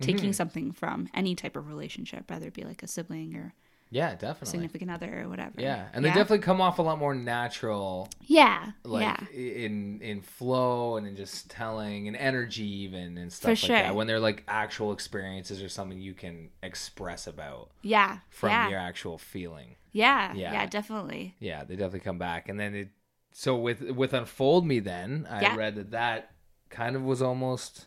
taking 0.01 0.31
Mm-hmm. 0.31 0.33
something 0.33 0.71
from 0.71 1.09
any 1.13 1.35
type 1.35 1.55
of 1.55 1.67
relationship, 1.67 2.29
whether 2.29 2.47
it 2.47 2.53
be 2.53 2.63
like 2.63 2.83
a 2.83 2.87
sibling 2.87 3.35
or 3.35 3.53
yeah, 3.91 4.15
definitely. 4.15 4.47
significant 4.51 4.91
other 4.91 5.21
or 5.23 5.29
whatever. 5.29 5.53
Yeah, 5.57 5.87
and 5.93 6.03
they 6.03 6.09
definitely 6.09 6.39
come 6.39 6.59
off 6.61 6.79
a 6.79 6.81
lot 6.81 6.97
more 6.99 7.13
natural, 7.15 8.09
yeah, 8.27 8.71
like 8.83 9.03
yeah, 9.03 9.27
in 9.33 10.01
in 10.01 10.21
flow 10.21 10.97
and 10.97 11.07
in 11.07 11.15
just 11.15 11.49
telling 11.49 12.07
and 12.07 12.17
energy 12.17 12.67
even 12.83 13.17
and 13.17 13.31
stuff 13.31 13.59
For 13.59 13.67
like 13.67 13.77
sure. 13.77 13.77
that. 13.87 13.95
When 13.95 14.07
they're 14.07 14.19
like 14.19 14.43
actual 14.47 14.91
experiences 14.91 15.61
or 15.61 15.69
something 15.69 15.99
you 15.99 16.13
can 16.13 16.49
express 16.63 17.27
about 17.27 17.71
yeah, 17.81 18.19
from 18.29 18.49
yeah, 18.49 18.69
your 18.69 18.79
actual 18.79 19.17
feeling. 19.17 19.75
yeah, 19.91 20.33
Yeah. 20.33 20.53
yeah, 20.53 20.65
definitely. 20.65 21.35
Yeah, 21.39 21.63
they 21.63 21.75
definitely 21.75 21.99
come 22.01 22.17
back, 22.17 22.49
and 22.49 22.59
then 22.59 22.75
it. 22.75 22.89
So 23.31 23.55
with 23.55 23.81
with 23.91 24.13
unfold 24.13 24.65
me, 24.65 24.79
then 24.79 25.27
I 25.29 25.41
Yeah. 25.41 25.55
read 25.55 25.75
that 25.75 25.91
that 25.91 26.31
kind 26.69 26.95
of 26.95 27.03
was 27.03 27.21
almost, 27.21 27.85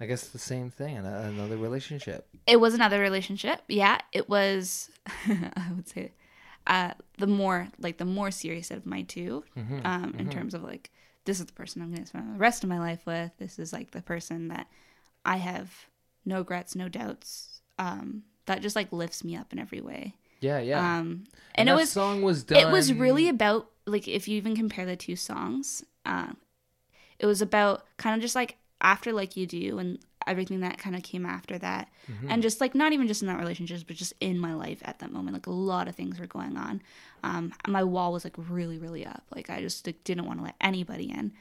I 0.00 0.06
guess, 0.06 0.28
the 0.28 0.38
same 0.38 0.70
thing. 0.70 0.96
Another 0.96 1.56
relationship. 1.56 2.26
It 2.46 2.58
was 2.58 2.74
another 2.74 3.00
relationship. 3.00 3.62
Yeah, 3.68 3.98
it 4.12 4.28
was. 4.28 4.90
I 5.26 5.72
would 5.74 5.88
say, 5.88 6.12
uh, 6.66 6.94
the 7.18 7.26
more 7.26 7.68
like 7.78 7.98
the 7.98 8.04
more 8.04 8.30
serious 8.30 8.70
of 8.70 8.86
my 8.86 9.02
2 9.02 9.44
Mm-hmm, 9.56 9.80
um, 9.84 10.14
in 10.18 10.30
terms 10.30 10.54
of 10.54 10.62
like 10.62 10.90
this 11.24 11.38
is 11.38 11.46
the 11.46 11.52
person 11.52 11.82
I'm 11.82 11.90
going 11.90 12.02
to 12.02 12.08
spend 12.08 12.34
the 12.34 12.38
rest 12.38 12.62
of 12.62 12.70
my 12.70 12.78
life 12.78 13.04
with. 13.06 13.30
This 13.38 13.58
is 13.58 13.72
like 13.72 13.90
the 13.90 14.02
person 14.02 14.48
that 14.48 14.68
I 15.24 15.36
have 15.36 15.70
no 16.24 16.38
regrets, 16.38 16.74
no 16.74 16.88
doubts. 16.88 17.60
Um, 17.78 18.22
that 18.46 18.62
just 18.62 18.76
like 18.76 18.92
lifts 18.92 19.22
me 19.22 19.36
up 19.36 19.52
in 19.52 19.58
every 19.58 19.80
way. 19.80 20.14
Yeah, 20.40 20.60
yeah. 20.60 20.78
Um, 20.78 21.24
and, 21.54 21.68
it 21.68 21.72
that 21.72 21.78
was 21.78 21.92
song 21.92 22.22
was 22.22 22.42
done. 22.44 22.58
it 22.58 22.70
was 22.70 22.92
really 22.92 23.28
about 23.28 23.68
like 23.86 24.08
if 24.08 24.28
you 24.28 24.36
even 24.36 24.56
compare 24.56 24.86
the 24.86 24.96
two 24.96 25.16
songs 25.16 25.84
uh, 26.06 26.32
it 27.18 27.26
was 27.26 27.42
about 27.42 27.84
kind 27.98 28.14
of 28.16 28.22
just 28.22 28.34
like 28.34 28.56
after 28.80 29.12
like 29.12 29.36
you 29.36 29.46
do 29.46 29.78
and 29.78 29.98
everything 30.26 30.60
that 30.60 30.78
kind 30.78 30.94
of 30.94 31.02
came 31.02 31.24
after 31.24 31.58
that. 31.58 31.88
And 32.28 32.42
just 32.42 32.60
like 32.60 32.74
not 32.74 32.92
even 32.92 33.06
just 33.06 33.22
in 33.22 33.28
that 33.28 33.38
relationship 33.38 33.82
but 33.86 33.96
just 33.96 34.12
in 34.20 34.38
my 34.38 34.54
life 34.54 34.80
at 34.84 34.98
that 34.98 35.12
moment 35.12 35.34
like 35.34 35.46
a 35.46 35.50
lot 35.50 35.88
of 35.88 35.94
things 35.94 36.20
were 36.20 36.26
going 36.26 36.56
on. 36.56 36.82
Um, 37.22 37.52
my 37.66 37.84
wall 37.84 38.12
was 38.12 38.24
like 38.24 38.34
really 38.36 38.78
really 38.78 39.06
up. 39.06 39.24
Like 39.34 39.50
i 39.50 39.60
just 39.60 39.86
like, 39.86 40.02
didn't 40.04 40.26
want 40.26 40.38
to 40.38 40.44
let 40.44 40.56
anybody 40.60 41.10
in. 41.10 41.32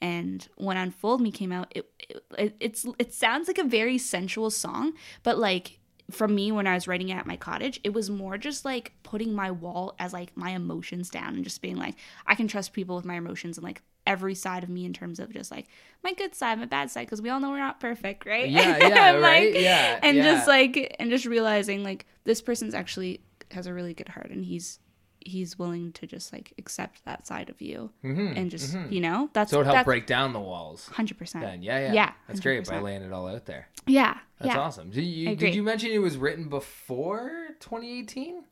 And 0.00 0.46
when 0.56 0.76
unfold 0.76 1.20
me 1.20 1.32
came 1.32 1.52
out 1.52 1.72
it, 1.74 1.90
it 2.38 2.56
it's 2.60 2.86
it 2.98 3.12
sounds 3.12 3.48
like 3.48 3.58
a 3.58 3.64
very 3.64 3.98
sensual 3.98 4.50
song 4.50 4.92
but 5.24 5.38
like 5.38 5.78
from 6.10 6.34
me 6.34 6.50
when 6.50 6.66
I 6.66 6.74
was 6.74 6.88
writing 6.88 7.10
it 7.10 7.16
at 7.16 7.26
my 7.26 7.36
cottage, 7.36 7.80
it 7.84 7.92
was 7.92 8.08
more 8.08 8.38
just 8.38 8.64
like 8.64 8.92
putting 9.02 9.34
my 9.34 9.50
wall 9.50 9.94
as 9.98 10.12
like 10.12 10.34
my 10.36 10.50
emotions 10.50 11.10
down 11.10 11.34
and 11.34 11.44
just 11.44 11.60
being 11.60 11.76
like, 11.76 11.96
I 12.26 12.34
can 12.34 12.48
trust 12.48 12.72
people 12.72 12.96
with 12.96 13.04
my 13.04 13.16
emotions 13.16 13.58
and 13.58 13.64
like 13.64 13.82
every 14.08 14.34
side 14.34 14.64
of 14.64 14.68
me 14.70 14.84
in 14.84 14.92
terms 14.92 15.20
of 15.20 15.32
just 15.32 15.50
like 15.52 15.68
my 16.02 16.12
good 16.14 16.34
side, 16.34 16.58
my 16.58 16.64
bad 16.64 16.90
side, 16.90 17.06
because 17.06 17.22
we 17.22 17.28
all 17.30 17.38
know 17.38 17.50
we're 17.50 17.58
not 17.58 17.78
perfect, 17.78 18.26
right? 18.26 18.48
Yeah, 18.48 18.78
yeah, 18.88 19.12
And, 19.14 19.22
right, 19.22 19.54
yeah, 19.54 20.00
And 20.02 20.16
yeah. 20.16 20.22
just 20.24 20.48
like, 20.48 20.96
and 20.98 21.10
just 21.10 21.26
realizing 21.26 21.84
like 21.84 22.06
this 22.24 22.40
person's 22.40 22.74
actually 22.74 23.20
has 23.52 23.66
a 23.66 23.72
really 23.74 23.94
good 23.94 24.08
heart 24.08 24.30
and 24.30 24.44
he's 24.44 24.80
he's 25.20 25.58
willing 25.58 25.92
to 25.92 26.06
just 26.06 26.32
like 26.32 26.52
accept 26.58 27.04
that 27.04 27.26
side 27.26 27.50
of 27.50 27.60
you 27.60 27.90
and 28.02 28.50
just 28.50 28.74
you 28.88 29.00
know 29.00 29.28
that's 29.34 29.50
Mm-hmm, 29.52 29.56
So 29.56 29.60
it 29.68 29.74
helped 29.74 29.84
break 29.84 30.06
down 30.06 30.32
the 30.32 30.40
walls. 30.40 30.88
hundred 30.88 31.18
percent. 31.18 31.44
Then 31.44 31.62
yeah, 31.62 31.78
yeah, 31.80 31.92
Yeah, 31.92 32.12
That's 32.28 32.40
great 32.40 32.66
by 32.66 32.78
laying 32.78 33.02
it 33.02 33.12
all 33.12 33.26
out 33.28 33.44
there. 33.44 33.68
Yeah, 33.86 34.16
That's 34.38 34.54
yeah. 34.54 34.60
awesome. 34.60 34.90
Did 34.90 35.02
you 35.04 35.34
did 35.36 35.54
you 35.54 35.62
mention 35.62 35.90
it 35.90 35.98
was 35.98 36.16
written 36.16 36.48
before 36.48 37.48
2018? 37.60 38.44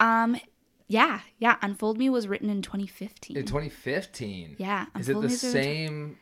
Um, 0.00 0.36
yeah, 0.90 1.20
yeah. 1.38 1.56
Unfold 1.62 1.96
Me 1.98 2.10
was 2.10 2.26
written 2.28 2.50
in 2.50 2.62
2015. 2.62 3.36
In 3.36 3.44
2015. 3.46 4.56
yeah, 4.58 4.86
Is 4.98 5.08
it 5.08 5.14
the 5.14 5.20
Me 5.20 5.26
was 5.26 5.44
written 5.44 5.60
in 5.60 5.64
same? 5.86 6.14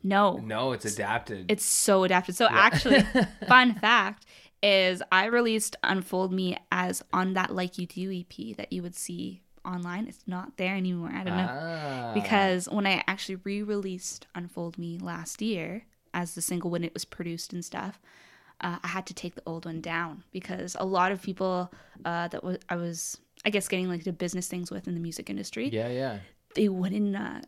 tw- 0.00 0.04
No, 0.04 0.36
No, 0.38 0.72
it's 0.72 0.84
adapted. 0.84 1.50
it's 1.50 1.64
so 1.64 2.04
adapted. 2.04 2.36
So 2.36 2.46
actually, 2.50 3.02
fun 3.48 3.74
fact 3.74 4.24
is 4.62 5.02
I 5.10 5.26
released 5.26 5.74
Unfold 5.82 6.32
Me 6.32 6.56
as 6.70 7.02
on 7.12 7.34
that 7.34 7.52
Like 7.54 7.78
You 7.78 7.86
Do 7.86 8.12
EP 8.12 8.56
that 8.56 8.72
you 8.72 8.82
would 8.82 8.94
see 8.94 9.42
online. 9.64 10.06
It's 10.06 10.22
not 10.26 10.56
there 10.56 10.74
anymore. 10.76 11.10
I 11.12 11.24
don't 11.24 11.36
know. 11.36 11.48
ah. 11.50 12.10
because 12.14 12.68
when 12.68 12.86
I 12.86 13.02
actually 13.08 13.36
re-released 13.44 14.26
Unfold 14.36 14.78
Me 14.78 14.98
last 14.98 15.42
year 15.42 15.84
as 16.14 16.34
the 16.34 16.42
single 16.42 16.70
when 16.70 16.84
it 16.84 16.92
was 16.94 17.04
produced 17.04 17.52
and 17.52 17.64
stuff, 17.64 18.00
uh, 18.60 18.78
I 18.84 18.88
had 18.88 19.06
to 19.06 19.14
take 19.14 19.34
the 19.34 19.42
old 19.46 19.64
one 19.66 19.80
down 19.80 20.22
because 20.32 20.76
a 20.78 20.84
lot 20.84 21.10
of 21.10 21.22
people 21.22 21.72
uh, 22.04 22.28
that 22.28 22.44
was 22.44 22.58
I 22.68 22.76
was 22.76 23.18
I 23.44 23.50
guess 23.50 23.68
getting 23.68 23.88
like 23.88 24.04
the 24.04 24.12
business 24.12 24.48
things 24.48 24.70
with 24.70 24.86
in 24.88 24.94
the 24.94 25.00
music 25.00 25.28
industry, 25.30 25.68
Yeah, 25.68 25.88
yeah. 25.88 26.18
they 26.54 26.68
wouldn't 26.68 27.16
uh, 27.16 27.40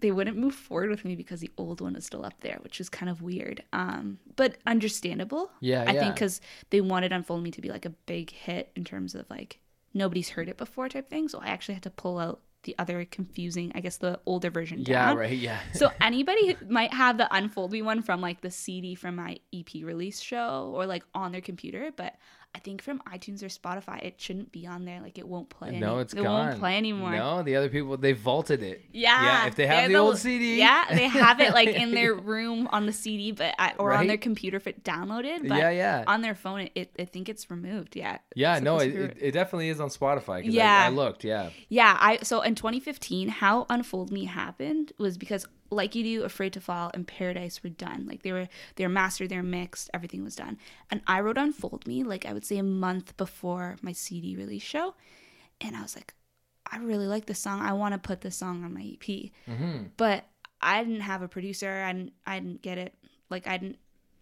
they 0.00 0.10
wouldn't 0.10 0.36
move 0.38 0.54
forward 0.54 0.88
with 0.90 1.04
me 1.04 1.14
because 1.14 1.40
the 1.40 1.50
old 1.58 1.80
one 1.82 1.94
is 1.96 2.06
still 2.06 2.24
up 2.24 2.40
there, 2.40 2.58
which 2.62 2.80
is 2.80 2.88
kind 2.88 3.10
of 3.10 3.20
weird, 3.20 3.62
um, 3.72 4.18
but 4.36 4.56
understandable. 4.66 5.50
Yeah, 5.60 5.84
I 5.86 5.92
yeah. 5.92 6.00
think 6.00 6.14
because 6.14 6.40
they 6.70 6.80
wanted 6.80 7.12
Unfold 7.12 7.42
Me 7.42 7.50
to 7.50 7.60
be 7.60 7.68
like 7.68 7.84
a 7.84 7.90
big 7.90 8.30
hit 8.30 8.70
in 8.76 8.84
terms 8.84 9.14
of 9.14 9.28
like 9.28 9.58
nobody's 9.92 10.30
heard 10.30 10.48
it 10.48 10.56
before 10.56 10.88
type 10.88 11.08
thing. 11.10 11.28
So 11.28 11.38
I 11.40 11.48
actually 11.48 11.74
had 11.74 11.82
to 11.84 11.90
pull 11.90 12.18
out 12.18 12.40
the 12.62 12.74
other 12.78 13.04
confusing, 13.04 13.70
I 13.74 13.80
guess 13.80 13.98
the 13.98 14.18
older 14.24 14.48
version. 14.50 14.78
Yeah, 14.80 15.08
down. 15.08 15.18
right. 15.18 15.36
Yeah. 15.36 15.60
So 15.74 15.90
anybody 16.00 16.54
who 16.54 16.66
might 16.70 16.94
have 16.94 17.18
the 17.18 17.28
Unfold 17.34 17.72
Me 17.72 17.82
one 17.82 18.00
from 18.00 18.22
like 18.22 18.40
the 18.40 18.50
CD 18.50 18.94
from 18.94 19.16
my 19.16 19.38
EP 19.52 19.68
release 19.82 20.18
show 20.20 20.72
or 20.74 20.86
like 20.86 21.04
on 21.14 21.30
their 21.32 21.42
computer, 21.42 21.90
but 21.94 22.14
I 22.54 22.60
think 22.60 22.82
from 22.82 23.00
iTunes 23.00 23.42
or 23.42 23.46
Spotify 23.46 24.02
it 24.02 24.20
shouldn't 24.20 24.52
be 24.52 24.66
on 24.66 24.84
there. 24.84 25.00
Like 25.00 25.18
it 25.18 25.26
won't 25.26 25.48
play. 25.48 25.78
no, 25.78 25.94
any- 25.94 26.02
it's 26.02 26.14
it 26.14 26.22
gone. 26.22 26.46
won't 26.48 26.60
play 26.60 26.76
anymore. 26.76 27.10
No, 27.10 27.42
the 27.42 27.56
other 27.56 27.68
people 27.68 27.96
they 27.96 28.12
vaulted 28.12 28.62
it. 28.62 28.84
Yeah, 28.92 29.22
Yeah, 29.24 29.46
if 29.48 29.56
they 29.56 29.66
have 29.66 29.76
they're 29.82 29.88
the 29.88 29.94
old 29.96 30.18
CD. 30.18 30.58
Yeah, 30.58 30.84
they 30.90 31.08
have 31.08 31.40
it 31.40 31.52
like 31.52 31.68
in 31.68 31.90
their 31.92 32.14
room 32.32 32.68
on 32.70 32.86
the 32.86 32.92
CD, 32.92 33.32
but 33.32 33.54
I, 33.58 33.72
or 33.78 33.92
on 33.92 34.06
their 34.06 34.16
computer 34.18 34.56
if 34.56 34.66
it 34.66 34.84
downloaded. 34.84 35.48
But 35.48 35.58
Yeah, 35.58 35.70
yeah. 35.70 36.04
on 36.06 36.22
their 36.22 36.34
phone, 36.36 36.60
it, 36.60 36.70
it 36.76 36.90
I 36.98 37.04
think 37.04 37.28
it's 37.28 37.50
removed. 37.50 37.96
Yeah. 37.96 38.18
Yeah, 38.36 38.60
no, 38.60 38.78
it, 38.78 38.94
it, 38.94 39.16
it 39.20 39.30
definitely 39.32 39.68
is 39.68 39.80
on 39.80 39.88
Spotify. 39.88 40.42
Yeah. 40.44 40.82
I, 40.84 40.86
I 40.86 40.88
looked. 40.90 41.24
Yeah. 41.24 41.50
Yeah, 41.68 41.96
I 42.00 42.18
so 42.22 42.40
in 42.42 42.54
2015, 42.54 43.28
how 43.28 43.66
Unfold 43.68 44.12
Me 44.12 44.26
happened 44.26 44.92
was 44.98 45.18
because 45.18 45.46
Like 45.74 45.94
You 45.94 46.02
Do, 46.04 46.22
Afraid 46.24 46.52
to 46.54 46.60
Fall, 46.60 46.90
and 46.94 47.06
Paradise 47.06 47.62
were 47.62 47.70
done. 47.70 48.06
Like 48.06 48.22
they 48.22 48.32
were 48.32 48.48
they 48.76 48.84
were 48.84 48.90
mastered, 48.90 49.28
they're 49.28 49.42
mixed, 49.42 49.90
everything 49.92 50.24
was 50.24 50.36
done. 50.36 50.56
And 50.90 51.00
I 51.06 51.20
wrote 51.20 51.36
Unfold 51.38 51.86
Me 51.86 52.02
like 52.02 52.24
I 52.26 52.32
would 52.32 52.44
say 52.44 52.58
a 52.58 52.62
month 52.62 53.16
before 53.16 53.76
my 53.82 53.92
CD 53.92 54.36
release 54.36 54.62
show, 54.62 54.94
and 55.60 55.76
I 55.76 55.82
was 55.82 55.94
like, 55.96 56.14
I 56.70 56.78
really 56.78 57.06
like 57.06 57.26
this 57.26 57.38
song. 57.38 57.60
I 57.60 57.72
want 57.72 57.92
to 57.92 57.98
put 57.98 58.20
this 58.22 58.36
song 58.36 58.64
on 58.64 58.72
my 58.74 58.82
EP, 58.82 59.30
Mm-hmm. 59.48 59.84
but 59.96 60.24
I 60.62 60.82
didn't 60.82 61.00
have 61.02 61.20
a 61.22 61.28
producer. 61.28 61.82
I 61.86 61.92
didn't 61.92 62.12
I 62.26 62.38
didn't 62.40 62.62
get 62.62 62.78
it. 62.78 62.94
Like 63.30 63.46
I 63.46 63.56
didn't 63.58 63.78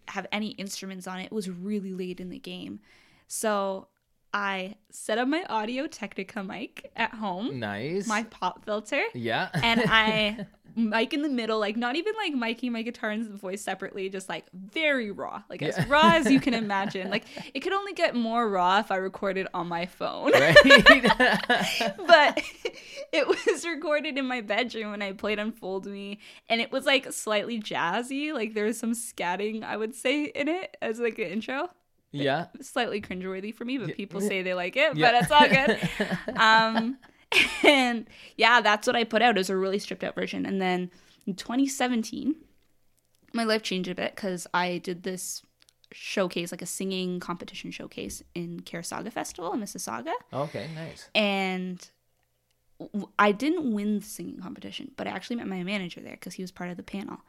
have 0.09 0.27
any 0.31 0.49
instruments 0.49 1.07
on 1.07 1.19
it. 1.19 1.25
It 1.25 1.31
was 1.31 1.49
really 1.49 1.93
late 1.93 2.19
in 2.19 2.29
the 2.29 2.39
game, 2.39 2.79
so 3.27 3.87
I 4.33 4.75
set 4.89 5.17
up 5.19 5.27
my 5.27 5.43
Audio 5.47 5.85
Technica 5.87 6.43
mic 6.43 6.91
at 6.95 7.13
home, 7.13 7.59
Nice. 7.59 8.07
my 8.07 8.23
pop 8.23 8.65
filter, 8.65 9.03
yeah. 9.13 9.49
and 9.53 9.81
I 9.87 10.47
mic 10.75 11.13
in 11.13 11.21
the 11.21 11.29
middle, 11.29 11.59
like 11.59 11.77
not 11.77 11.95
even 11.95 12.13
like 12.17 12.33
miking 12.33 12.71
my 12.71 12.81
guitar 12.81 13.11
and 13.11 13.39
voice 13.39 13.61
separately, 13.61 14.09
just 14.09 14.27
like 14.29 14.45
very 14.53 15.11
raw, 15.11 15.43
like 15.49 15.61
as 15.61 15.85
raw 15.87 16.13
as 16.15 16.31
you 16.31 16.39
can 16.39 16.53
imagine. 16.65 17.11
Like 17.11 17.25
it 17.53 17.59
could 17.59 17.73
only 17.73 17.93
get 17.93 18.15
more 18.15 18.49
raw 18.49 18.79
if 18.79 18.91
I 18.91 18.95
recorded 18.95 19.47
on 19.53 19.67
my 19.67 19.85
phone. 19.85 20.31
right. 20.31 20.55
but 22.07 22.41
it 23.11 23.27
was 23.27 23.65
recorded 23.67 24.17
in 24.17 24.25
my 24.25 24.41
bedroom 24.41 24.89
when 24.91 25.03
I 25.03 25.11
played 25.11 25.37
Unfold 25.37 25.85
Me, 25.85 26.17
and 26.49 26.59
it 26.59 26.71
was 26.71 26.85
like 26.87 27.13
slightly 27.13 27.59
jazzy. 27.59 28.33
Like 28.33 28.55
there 28.55 28.65
was 28.65 28.79
some 28.79 28.93
scatting, 28.93 29.63
I 29.63 29.77
would 29.77 29.93
say, 29.93 30.23
in 30.25 30.47
it 30.47 30.75
as 30.81 30.99
like 30.99 31.19
an 31.19 31.25
intro. 31.27 31.69
Yeah. 32.13 32.45
Slightly 32.61 33.01
cringeworthy 33.01 33.53
for 33.53 33.65
me, 33.65 33.77
but 33.77 33.95
people 33.95 34.21
say 34.21 34.41
they 34.43 34.53
like 34.53 34.77
it, 34.77 34.95
Yeah. 34.95 35.11
but 35.11 35.23
it's 35.23 35.31
all 35.31 35.49
good. 35.49 35.89
um, 36.39 36.97
and 37.63 38.07
yeah, 38.37 38.61
that's 38.61 38.85
what 38.87 38.95
I 38.95 39.03
put 39.03 39.21
out 39.21 39.37
as 39.37 39.49
a 39.49 39.57
really 39.57 39.79
stripped 39.79 40.03
out 40.03 40.15
version. 40.15 40.45
And 40.45 40.61
then 40.61 40.91
in 41.25 41.33
2017, 41.35 42.35
my 43.33 43.43
life 43.43 43.63
changed 43.63 43.89
a 43.89 43.95
bit 43.95 44.15
because 44.15 44.45
I 44.53 44.77
did 44.77 45.03
this 45.03 45.41
showcase, 45.91 46.51
like 46.51 46.61
a 46.61 46.67
singing 46.67 47.19
competition 47.19 47.71
showcase 47.71 48.21
in 48.35 48.59
Carassauga 48.61 49.11
Festival 49.11 49.53
in 49.53 49.59
Mississauga 49.59 50.13
Okay. 50.31 50.67
Nice. 50.75 51.09
and 51.13 51.87
I 53.17 53.31
didn't 53.31 53.73
win 53.73 53.99
the 53.99 54.05
singing 54.05 54.39
competition, 54.39 54.91
but 54.97 55.07
I 55.07 55.11
actually 55.11 55.37
met 55.37 55.47
my 55.47 55.63
manager 55.63 56.01
there 56.01 56.13
because 56.13 56.33
he 56.33 56.43
was 56.43 56.51
part 56.51 56.69
of 56.69 56.77
the 56.77 56.83
panel. 56.83 57.19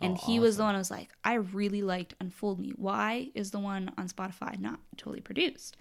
And 0.00 0.16
Oh, 0.20 0.26
he 0.26 0.38
was 0.40 0.56
the 0.56 0.64
one 0.64 0.74
I 0.74 0.78
was 0.78 0.90
like, 0.90 1.10
I 1.24 1.34
really 1.34 1.82
liked 1.82 2.14
Unfold 2.20 2.58
Me. 2.58 2.72
Why 2.76 3.30
is 3.34 3.50
the 3.50 3.58
one 3.60 3.92
on 3.98 4.08
Spotify 4.08 4.58
not 4.58 4.80
totally 4.96 5.20
produced? 5.20 5.76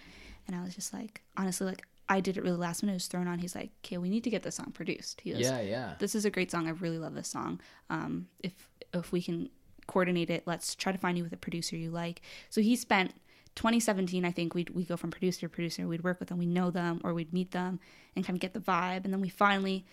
And 0.47 0.55
I 0.55 0.63
was 0.63 0.75
just 0.75 0.93
like, 0.93 1.21
honestly, 1.37 1.65
like, 1.67 1.83
I 2.09 2.19
did 2.19 2.35
it 2.37 2.43
really 2.43 2.57
last 2.57 2.83
minute. 2.83 2.93
It 2.93 2.95
was 2.97 3.07
thrown 3.07 3.27
on. 3.27 3.39
He's 3.39 3.55
like, 3.55 3.69
okay, 3.85 3.97
we 3.97 4.09
need 4.09 4.23
to 4.25 4.29
get 4.29 4.43
this 4.43 4.55
song 4.55 4.71
produced. 4.73 5.21
He 5.21 5.31
goes, 5.31 5.41
Yeah. 5.41 5.61
Yeah. 5.61 5.93
this 5.99 6.13
is 6.13 6.25
a 6.25 6.29
great 6.29 6.51
song. 6.51 6.67
I 6.67 6.71
really 6.71 6.97
love 6.99 7.15
this 7.15 7.29
song. 7.29 7.61
Um, 7.89 8.27
if 8.39 8.69
if 8.93 9.11
we 9.13 9.21
can 9.21 9.49
coordinate 9.87 10.29
it, 10.29 10.43
let's 10.45 10.75
try 10.75 10.91
to 10.91 10.97
find 10.97 11.17
you 11.17 11.23
with 11.23 11.31
a 11.33 11.37
producer 11.37 11.75
you 11.77 11.89
like. 11.89 12.21
So 12.49 12.59
he 12.61 12.75
spent 12.75 13.13
2017. 13.55 14.25
I 14.25 14.31
think 14.31 14.53
we'd 14.53 14.69
we 14.71 14.83
go 14.83 14.97
from 14.97 15.11
producer 15.11 15.41
to 15.41 15.49
producer. 15.49 15.87
We'd 15.87 16.03
work 16.03 16.19
with 16.19 16.29
them. 16.29 16.37
We 16.37 16.45
know 16.45 16.69
them 16.71 16.99
or 17.03 17.13
we'd 17.13 17.31
meet 17.33 17.51
them 17.51 17.79
and 18.15 18.25
kind 18.25 18.35
of 18.35 18.41
get 18.41 18.53
the 18.53 18.59
vibe. 18.59 19.05
And 19.05 19.13
then 19.13 19.21
we 19.21 19.29
finally 19.29 19.85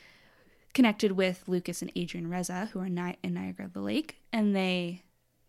connected 0.75 1.13
with 1.13 1.45
Lucas 1.47 1.83
and 1.83 1.91
Adrian 1.97 2.29
Reza, 2.31 2.71
who 2.73 2.81
are 2.81 2.89
Ni- 2.89 3.17
in 3.23 3.35
Niagara 3.35 3.69
the 3.73 3.81
Lake, 3.81 4.17
and 4.33 4.55
they 4.55 5.03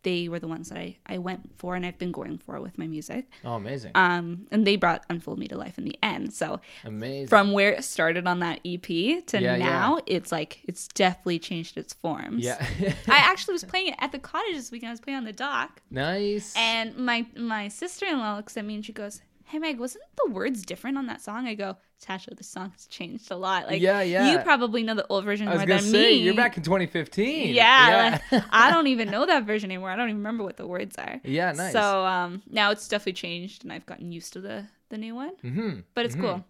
they 0.04 0.30
were 0.30 0.40
the 0.40 0.48
ones 0.48 0.70
that 0.70 0.78
I, 0.78 0.96
I 1.06 1.18
went 1.18 1.52
for 1.58 1.76
and 1.76 1.86
I've 1.86 1.98
been 1.98 2.14
going 2.14 2.38
for 2.38 2.62
with 2.62 2.78
my 2.78 2.88
music. 2.88 3.26
Oh, 3.44 3.56
amazing. 3.56 3.92
Um, 3.96 4.48
and 4.50 4.66
they 4.66 4.78
brought 4.78 5.04
Unfold 5.10 5.38
Me 5.40 5.50
to 5.50 5.58
life 5.58 5.78
in 5.78 5.84
the 5.84 5.98
end. 6.02 6.32
So 6.34 6.62
amazing. 6.86 7.28
from 7.28 7.52
where 7.52 7.74
it 7.74 7.84
started 7.84 8.26
on 8.26 8.40
that 8.40 8.62
EP 8.64 8.82
to 8.84 9.42
Yeah, 9.42 9.58
now, 9.58 10.00
it's 10.06 10.32
like 10.32 10.62
it's 10.64 10.88
definitely 10.88 11.40
changed 11.40 11.78
its 11.78 11.92
forms. 11.94 12.46
yeah. 12.46 12.66
I 13.10 13.18
actually 13.18 13.52
was 13.56 13.66
playing 13.66 13.88
it 13.90 13.96
at 14.00 14.14
the 14.14 14.20
cottage 14.20 14.56
this 14.56 14.72
weekend. 14.72 14.92
I 14.92 14.94
was 14.94 15.02
playing 15.02 15.18
on 15.18 15.26
the 15.26 15.34
dock, 15.34 15.82
nice. 15.92 16.54
and 16.56 16.96
my 16.96 17.26
my 17.36 17.68
sister 17.68 18.06
in 18.06 18.20
law 18.20 18.38
looks 18.38 18.56
at 18.56 18.64
me 18.64 18.76
and 18.76 18.86
she 18.86 18.94
goes, 18.94 19.22
"Hey 19.50 19.60
Meg, 19.60 19.80
wasn't 19.80 20.04
the 20.24 20.32
words 20.32 20.62
different 20.64 20.98
on 20.98 21.08
that 21.08 21.22
song?" 21.22 21.48
I 21.48 21.56
go, 21.56 21.78
"Tasha, 22.02 22.36
the 22.36 22.44
song's 22.44 22.88
changed 22.88 23.32
a 23.32 23.36
lot. 23.36 23.68
Like, 23.68 23.82
Yeah, 23.82 24.02
yeah. 24.02 24.32
you 24.32 24.40
probably 24.40 24.84
know 24.84 24.96
the 24.96 25.06
old 25.08 25.26
version 25.26 25.48
more 25.48 25.66
than 25.66 25.82
say 25.82 26.12
me. 26.14 26.24
you're 26.26 26.34
back 26.36 26.56
in 26.58 26.64
2015. 26.64 27.54
Yeah, 27.56 27.90
Yeah. 27.90 28.20
like, 28.32 28.44
I 28.52 28.70
don't 28.72 28.88
even 28.88 29.10
know 29.12 29.26
that 29.26 29.44
version 29.46 29.72
anymore. 29.72 29.90
I 29.90 29.96
don't 29.96 30.10
even 30.10 30.18
remember 30.18 30.44
what 30.44 30.58
the 30.58 30.68
words 30.68 30.96
are. 30.98 31.20
yeah. 31.24 31.52
Nice. 31.52 31.74
So 31.74 32.06
um, 32.06 32.42
now 32.50 32.72
it's 32.72 32.88
definitely 32.88 33.14
changed, 33.14 33.64
and 33.64 33.74
I've 33.74 33.86
gotten 33.86 34.12
used 34.12 34.34
to 34.34 34.42
the 34.42 34.66
the 34.90 34.98
new 34.98 35.14
one 35.14 35.34
hmm 35.42 35.80
but 35.94 36.06
it's 36.06 36.16
cool. 36.16 36.44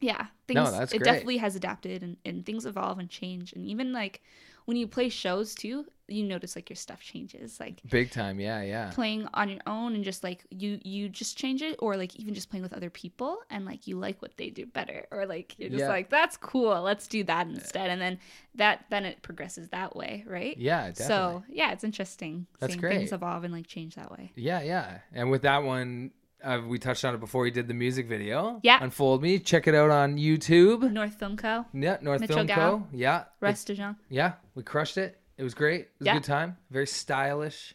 Yeah, 0.00 0.26
things. 0.46 0.56
No, 0.56 0.70
that's 0.70 0.92
it 0.92 0.98
great. 0.98 1.04
definitely 1.04 1.36
has 1.38 1.56
adapted, 1.56 2.02
and, 2.02 2.16
and 2.24 2.44
things 2.46 2.66
evolve 2.66 2.98
and 2.98 3.08
change, 3.08 3.52
and 3.52 3.66
even 3.66 3.92
like 3.92 4.22
when 4.68 4.76
you 4.76 4.86
play 4.86 5.08
shows 5.08 5.54
too, 5.54 5.86
you 6.08 6.24
notice 6.24 6.54
like 6.54 6.68
your 6.68 6.76
stuff 6.76 7.00
changes. 7.00 7.58
Like 7.58 7.80
Big 7.88 8.10
time. 8.10 8.38
Yeah. 8.38 8.60
Yeah. 8.60 8.90
playing 8.92 9.26
on 9.32 9.48
your 9.48 9.60
own 9.66 9.94
and 9.94 10.04
just 10.04 10.22
like 10.22 10.44
you 10.50 10.78
you 10.82 11.08
just 11.08 11.38
change 11.38 11.62
it, 11.62 11.76
or 11.78 11.96
like 11.96 12.14
even 12.16 12.34
just 12.34 12.50
playing 12.50 12.62
with 12.62 12.74
other 12.74 12.90
people, 12.90 13.38
and 13.48 13.64
like 13.64 13.86
you 13.86 13.98
like 13.98 14.20
what 14.20 14.36
they 14.36 14.50
do 14.50 14.66
better, 14.66 15.06
or 15.10 15.24
like 15.24 15.54
you're 15.58 15.70
just 15.70 15.80
Yeah. 15.80 15.88
like 15.88 16.10
that's 16.10 16.36
cool, 16.36 16.82
let's 16.82 17.06
do 17.06 17.24
that 17.24 17.46
instead, 17.46 17.88
and 17.88 17.98
then 17.98 18.18
that 18.56 18.84
then 18.90 19.06
it 19.06 19.22
progresses 19.22 19.70
that 19.70 19.96
way, 19.96 20.22
right? 20.26 20.56
Yeah. 20.58 20.88
Definitely. 20.88 21.06
So 21.06 21.44
yeah, 21.48 21.72
it's 21.72 21.84
interesting. 21.84 22.46
That's 22.60 22.74
seeing 22.74 22.80
great. 22.80 22.98
Things 22.98 23.12
evolve 23.12 23.44
and 23.44 23.54
like 23.54 23.66
change 23.66 23.94
that 23.94 24.10
way. 24.10 24.32
Yeah, 24.36 24.60
yeah. 24.60 24.98
And 25.14 25.30
with 25.30 25.42
that 25.42 25.62
one, 25.62 26.10
uh, 26.42 26.60
we 26.66 26.78
touched 26.78 27.04
on 27.04 27.14
it 27.14 27.20
before 27.20 27.44
he 27.44 27.50
did 27.50 27.68
the 27.68 27.74
music 27.74 28.06
video. 28.08 28.60
Yeah. 28.62 28.78
Unfold 28.80 29.22
Me. 29.22 29.38
Check 29.38 29.66
it 29.66 29.74
out 29.74 29.90
on 29.90 30.16
YouTube. 30.16 30.90
North 30.92 31.14
Film 31.18 31.36
Co. 31.36 31.64
Yeah, 31.72 31.98
North 32.00 32.20
Mitchell 32.20 32.36
Film. 32.36 32.48
Co. 32.48 32.86
Yeah. 32.92 33.24
Rest 33.40 33.66
de 33.66 33.74
Jean. 33.74 33.96
Yeah, 34.08 34.32
we 34.54 34.62
crushed 34.62 34.98
it. 34.98 35.18
It 35.36 35.42
was 35.44 35.54
great. 35.54 35.80
It 35.82 35.90
was 36.00 36.06
Yeah. 36.06 36.12
a 36.12 36.16
good 36.16 36.24
time. 36.24 36.56
Very 36.70 36.86
stylish 36.86 37.74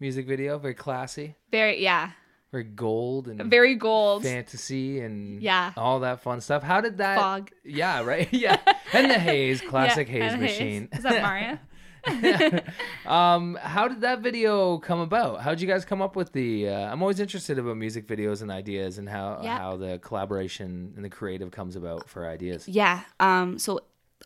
music 0.00 0.26
video. 0.26 0.58
Very 0.58 0.74
classy. 0.74 1.36
Very 1.50 1.82
yeah, 1.82 2.10
Very 2.52 2.64
gold 2.64 3.28
and 3.28 3.50
very 3.50 3.74
gold. 3.76 4.22
fantasy 4.24 5.00
and 5.00 5.42
Yeah. 5.42 5.72
all 5.76 6.00
that 6.00 6.20
fun 6.22 6.40
stuff. 6.40 6.62
How 6.62 6.80
did 6.80 6.98
that? 6.98 7.18
Fog. 7.18 7.50
Yeah, 7.64 8.02
right. 8.02 8.28
Yeah, 8.32 8.58
and 8.92 9.10
the 9.10 9.18
haze, 9.18 9.60
classic 9.68 10.08
Yeah, 10.08 10.14
haze 10.24 10.32
and 10.32 10.42
haze. 10.42 10.50
machine. 10.60 10.88
Is 10.92 11.02
that 11.02 11.22
Mario? 11.22 11.58
um, 13.06 13.58
how 13.60 13.88
did 13.88 14.00
that 14.02 14.20
video 14.20 14.78
come 14.78 15.00
about? 15.00 15.40
How 15.42 15.50
did 15.50 15.60
you 15.60 15.66
guys 15.68 15.84
come 15.84 16.02
up 16.02 16.16
with 16.16 16.32
the? 16.32 16.68
Uh, 16.68 16.92
I'm 16.92 17.02
always 17.02 17.20
interested 17.20 17.58
about 17.58 17.76
music 17.76 18.06
videos 18.06 18.42
and 18.42 18.50
ideas 18.50 18.98
and 18.98 19.08
how 19.08 19.40
Yeah. 19.42 19.58
how 19.58 19.76
the 19.76 19.98
collaboration 19.98 20.92
and 20.96 21.04
the 21.04 21.10
creative 21.10 21.50
comes 21.50 21.76
about 21.76 22.08
for 22.08 22.26
ideas. 22.28 22.68
yeah. 22.68 23.02
Um. 23.20 23.58
So, 23.58 23.80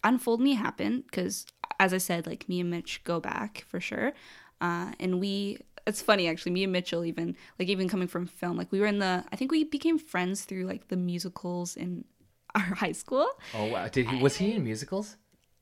unfold 0.05 0.41
me 0.41 0.55
happened 0.55 1.05
because, 1.07 1.47
as 1.79 1.93
I 1.95 1.99
said, 1.99 2.27
like 2.27 2.49
me 2.49 2.61
and 2.61 2.71
Mitch 2.71 3.03
go 3.05 3.21
back 3.21 3.65
for 3.69 3.81
sure, 3.81 4.13
uh, 4.61 4.93
and 4.99 5.21
we. 5.21 5.59
It's 5.87 6.03
funny 6.03 6.29
actually. 6.29 6.53
Me 6.53 6.63
and 6.65 6.73
Mitchell 6.73 7.05
even 7.05 7.35
like 7.59 7.69
even 7.69 7.89
coming 7.89 8.07
from 8.07 8.27
film, 8.27 8.57
like 8.57 8.71
we 8.71 8.81
were 8.81 8.87
in 8.87 8.99
the. 8.99 9.25
I 9.33 9.37
think 9.37 9.51
we 9.51 9.65
became 9.65 9.99
friends 9.99 10.45
through 10.45 10.65
like 10.65 10.89
the 10.89 10.97
musicals 10.97 11.75
in 11.77 12.05
our 12.55 12.61
high 12.61 12.93
school. 12.93 13.27
Oh 13.55 13.65
wow! 13.67 13.89
Did 13.89 14.07
he 14.09 14.23
was 14.23 14.37
he 14.37 14.53
in 14.53 14.63
musicals? 14.65 15.17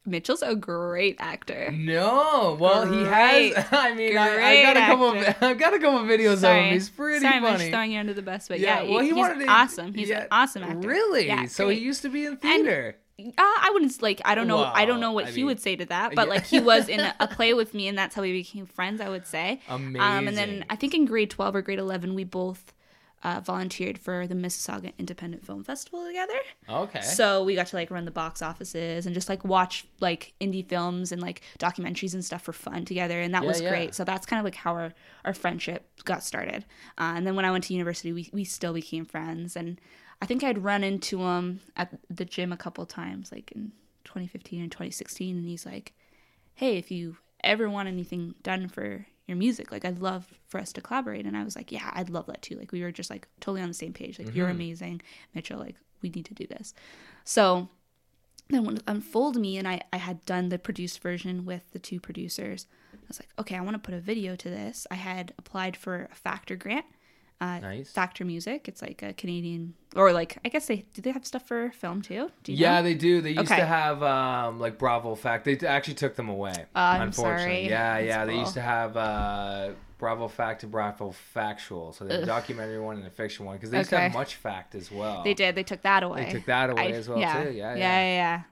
Mitchell's 0.07 0.43
a 0.43 0.55
great 0.55 1.17
actor. 1.19 1.71
No. 1.73 2.57
Well, 2.59 2.91
he 2.91 3.05
has. 3.05 3.67
I 3.73 3.95
mean, 3.95 4.17
I, 4.17 4.35
Great 4.35 4.61
I 4.61 4.63
got 4.63 4.77
a 4.77 4.81
couple. 4.81 5.11
Of. 5.11 5.37
I've 5.43 5.59
got 5.59 5.75
a 5.75 5.79
couple 5.79 6.01
of 6.01 6.07
videos 6.07 6.45
of 6.45 6.57
him. 6.57 6.73
He's 6.73 6.89
pretty 6.89 7.21
sorry, 7.21 7.41
funny. 7.41 7.59
Mitch, 7.59 7.71
throwing 7.71 7.93
you 7.93 8.01
under 8.01 8.15
the 8.15 8.23
bus, 8.23 8.49
but 8.49 8.61
yeah, 8.61 8.83
well, 8.83 9.01
he 9.01 9.09
he's 9.09 9.15
wanted 9.15 9.45
to, 9.45 9.51
awesome. 9.51 9.93
He's 9.95 10.09
yeah, 10.09 10.23
an 10.23 10.29
awesome 10.31 10.63
actor. 10.63 10.89
Really? 10.89 11.27
Yeah, 11.27 11.47
so 11.47 11.67
great. 11.67 11.79
he 11.79 11.85
used 11.85 12.03
to 12.03 12.09
be 12.09 12.25
in 12.25 12.37
theater. 12.37 12.97
Uh, 13.21 13.33
I 13.39 13.71
wouldn't 13.73 14.01
like. 14.01 14.23
I 14.25 14.35
don't 14.35 14.47
know. 14.47 14.63
I 14.63 14.85
don't 14.85 15.01
know 15.01 15.13
what 15.13 15.27
I 15.27 15.31
he 15.31 15.39
mean, 15.39 15.47
would 15.47 15.61
say 15.61 15.75
to 15.77 15.85
that, 15.87 16.15
but 16.15 16.29
yeah. 16.29 16.35
like 16.35 16.47
he 16.47 16.61
was 16.61 16.89
in 16.89 17.01
a, 17.01 17.15
a 17.19 17.27
play 17.29 17.53
with 17.53 17.75
me, 17.75 17.89
and 17.89 17.99
that's 17.99 18.15
how 18.15 18.23
we 18.23 18.33
became 18.33 18.67
friends. 18.67 19.01
I 19.01 19.09
would 19.09 19.27
say. 19.27 19.61
Amazing. 19.69 20.01
Um, 20.01 20.29
and 20.29 20.37
then 20.37 20.65
I 20.71 20.77
think 20.77 20.95
in 20.95 21.05
grade 21.05 21.31
twelve 21.31 21.57
or 21.57 21.63
grade 21.63 21.81
eleven, 21.81 22.15
we 22.15 22.23
both 22.23 22.73
uh, 23.23 23.41
volunteered 23.41 23.99
for 23.99 24.27
the 24.27 24.35
Mississauga 24.35 24.93
Independent 24.99 25.45
Film 25.45 25.65
Festival 25.65 26.07
together. 26.07 26.39
okay. 26.69 27.01
So 27.01 27.43
we 27.45 27.55
got 27.55 27.67
to 27.69 27.77
like 27.77 27.91
run 27.91 28.05
the 28.05 28.11
box 28.11 28.43
offices 28.43 29.07
and 29.07 29.15
just 29.15 29.29
like 29.29 29.45
watch 29.45 29.87
like 30.01 30.35
indie 30.41 30.65
films 30.67 31.11
and 31.13 31.21
like 31.21 31.43
documentaries 31.59 32.15
and 32.15 32.25
stuff 32.25 32.43
for 32.43 32.53
fun 32.53 32.85
together, 32.85 33.21
and 33.21 33.35
that 33.35 33.43
Yeah, 33.43 33.49
was 33.49 33.61
yeah. 33.61 33.69
great. 33.69 33.95
So 33.95 34.05
that's 34.05 34.27
kind 34.27 34.39
of 34.39 34.45
like 34.45 34.55
how 34.55 34.73
our 34.75 34.93
our 35.25 35.35
friendship 35.35 35.89
got 36.05 36.23
started. 36.23 36.65
Uh, 36.97 37.15
and 37.17 37.27
then 37.27 37.35
when 37.35 37.45
I 37.45 37.51
went 37.51 37.65
to 37.65 37.75
university, 37.75 38.13
we 38.13 38.31
we 38.33 38.45
still 38.45 38.73
became 38.73 39.05
friends, 39.05 39.57
and 39.57 39.81
I 40.23 40.27
think 40.27 40.43
I'd 40.45 40.63
run 40.65 40.85
into 40.85 41.21
him 41.23 41.61
at 41.77 41.99
the 42.09 42.25
gym 42.25 42.53
a 42.53 42.57
couple 42.57 42.85
times, 42.87 43.33
like 43.33 43.51
in 43.53 43.73
2015 44.05 44.63
and 44.63 44.71
2016, 44.73 45.37
and 45.37 45.45
he's 45.47 45.67
like, 45.67 45.93
"Hey, 46.55 46.77
if 46.77 46.91
you 46.91 47.19
ever 47.45 47.69
want 47.71 47.89
anything 47.89 48.35
done 48.43 48.69
for 48.69 49.07
your 49.29 49.37
music, 49.37 49.71
like 49.71 49.85
I'd 49.85 50.01
love 50.01 50.27
for 50.49 50.59
us 50.59 50.73
to 50.73 50.81
collaborate." 50.81 51.27
And 51.27 51.37
I 51.37 51.45
was 51.45 51.55
like, 51.55 51.71
"Yeah, 51.71 51.91
I'd 51.95 52.11
love 52.11 52.27
that 52.27 52.43
too." 52.43 52.57
Like 52.57 52.73
we 52.73 52.83
were 52.83 52.93
just 52.93 53.11
like 53.11 53.29
totally 53.41 53.63
on 53.63 53.69
the 53.69 53.75
same 53.75 53.93
page. 53.93 54.19
Like 54.19 54.35
you're 54.35 54.47
mm-hmm. 54.47 54.57
amazing, 54.57 55.03
Mitchell. 55.35 55.59
Like 55.59 55.77
we 56.03 56.11
need 56.11 56.25
to 56.27 56.35
do 56.35 56.47
this. 56.47 56.75
So 57.25 57.69
then 58.51 58.65
when 58.65 58.81
unfold 58.87 59.37
me 59.37 59.57
and 59.59 59.69
I, 59.69 59.83
I 59.93 59.99
had 59.99 60.25
done 60.25 60.49
the 60.49 60.59
produced 60.59 61.01
version 61.01 61.45
with 61.45 61.71
the 61.73 61.79
two 61.79 62.01
producers 62.01 62.67
i 62.93 62.97
was 63.07 63.21
like 63.21 63.29
okay 63.39 63.57
i 63.57 63.61
want 63.61 63.75
to 63.75 63.79
put 63.79 63.95
a 63.95 64.01
video 64.01 64.37
to 64.37 64.49
this 64.49 64.87
i 64.91 64.95
had 64.95 65.33
applied 65.39 65.77
for 65.77 66.09
a 66.11 66.15
factor 66.15 66.57
grant 66.57 66.87
uh, 67.41 67.59
Nice. 67.61 67.91
factor 67.91 68.25
music 68.25 68.67
it's 68.69 68.83
like 68.83 69.01
a 69.03 69.13
canadian 69.13 69.75
or 69.95 70.13
like 70.13 70.39
i 70.45 70.49
guess 70.49 70.67
they 70.67 70.85
do 70.93 71.01
they 71.03 71.13
have 71.13 71.25
stuff 71.25 71.47
for 71.47 71.71
film 71.71 72.03
too 72.03 72.31
do 72.43 72.53
you 72.53 72.59
Yeah, 72.59 72.77
know? 72.77 72.83
they 72.83 72.95
do. 72.95 73.21
They 73.21 73.31
used 73.31 73.51
Okay. 73.53 73.61
to 73.61 73.67
have 73.67 74.03
um, 74.03 74.59
like 74.59 74.77
Bravo 74.79 75.15
Fact. 75.15 75.45
They 75.45 75.57
actually 75.67 75.95
took 75.95 76.17
them 76.17 76.29
away. 76.29 76.55
I'm 76.75 77.03
unfortunately. 77.03 77.45
sorry. 77.45 77.69
Yeah, 77.69 77.95
That's 77.95 78.07
yeah. 78.07 78.25
They 78.25 78.37
used 78.39 78.55
to 78.55 78.61
have 78.61 78.97
uh, 78.97 79.71
Bravo 79.99 80.29
Fact 80.29 80.63
and 80.65 80.73
Bravo 80.73 81.11
Factual. 81.13 81.93
So 81.93 82.05
they 82.05 82.15
had 82.15 82.23
a 82.25 82.27
documentary 82.27 82.81
one 82.81 82.97
and 82.97 83.07
a 83.07 83.11
fiction 83.11 83.47
one 83.47 83.57
because 83.57 83.71
they 83.71 83.79
used 83.79 83.91
to 83.91 83.99
have 84.01 84.13
Much 84.15 84.35
Fact 84.37 84.75
as 84.75 84.91
well. 84.91 85.23
they 85.23 85.35
did 85.35 85.55
they 85.55 85.63
took 85.63 85.83
that 85.83 86.03
away 86.03 86.25
They 86.27 86.33
took 86.33 86.47
that 86.47 86.71
away 86.71 86.93
I- 86.93 86.97
as 86.97 87.09
well 87.09 87.19
yeah. 87.19 87.45
too. 87.45 87.51
Yeah, 87.51 87.75
yeah 87.75 87.77
yeah. 87.77 88.03
yeah 88.03 88.15
yeah 88.15 88.43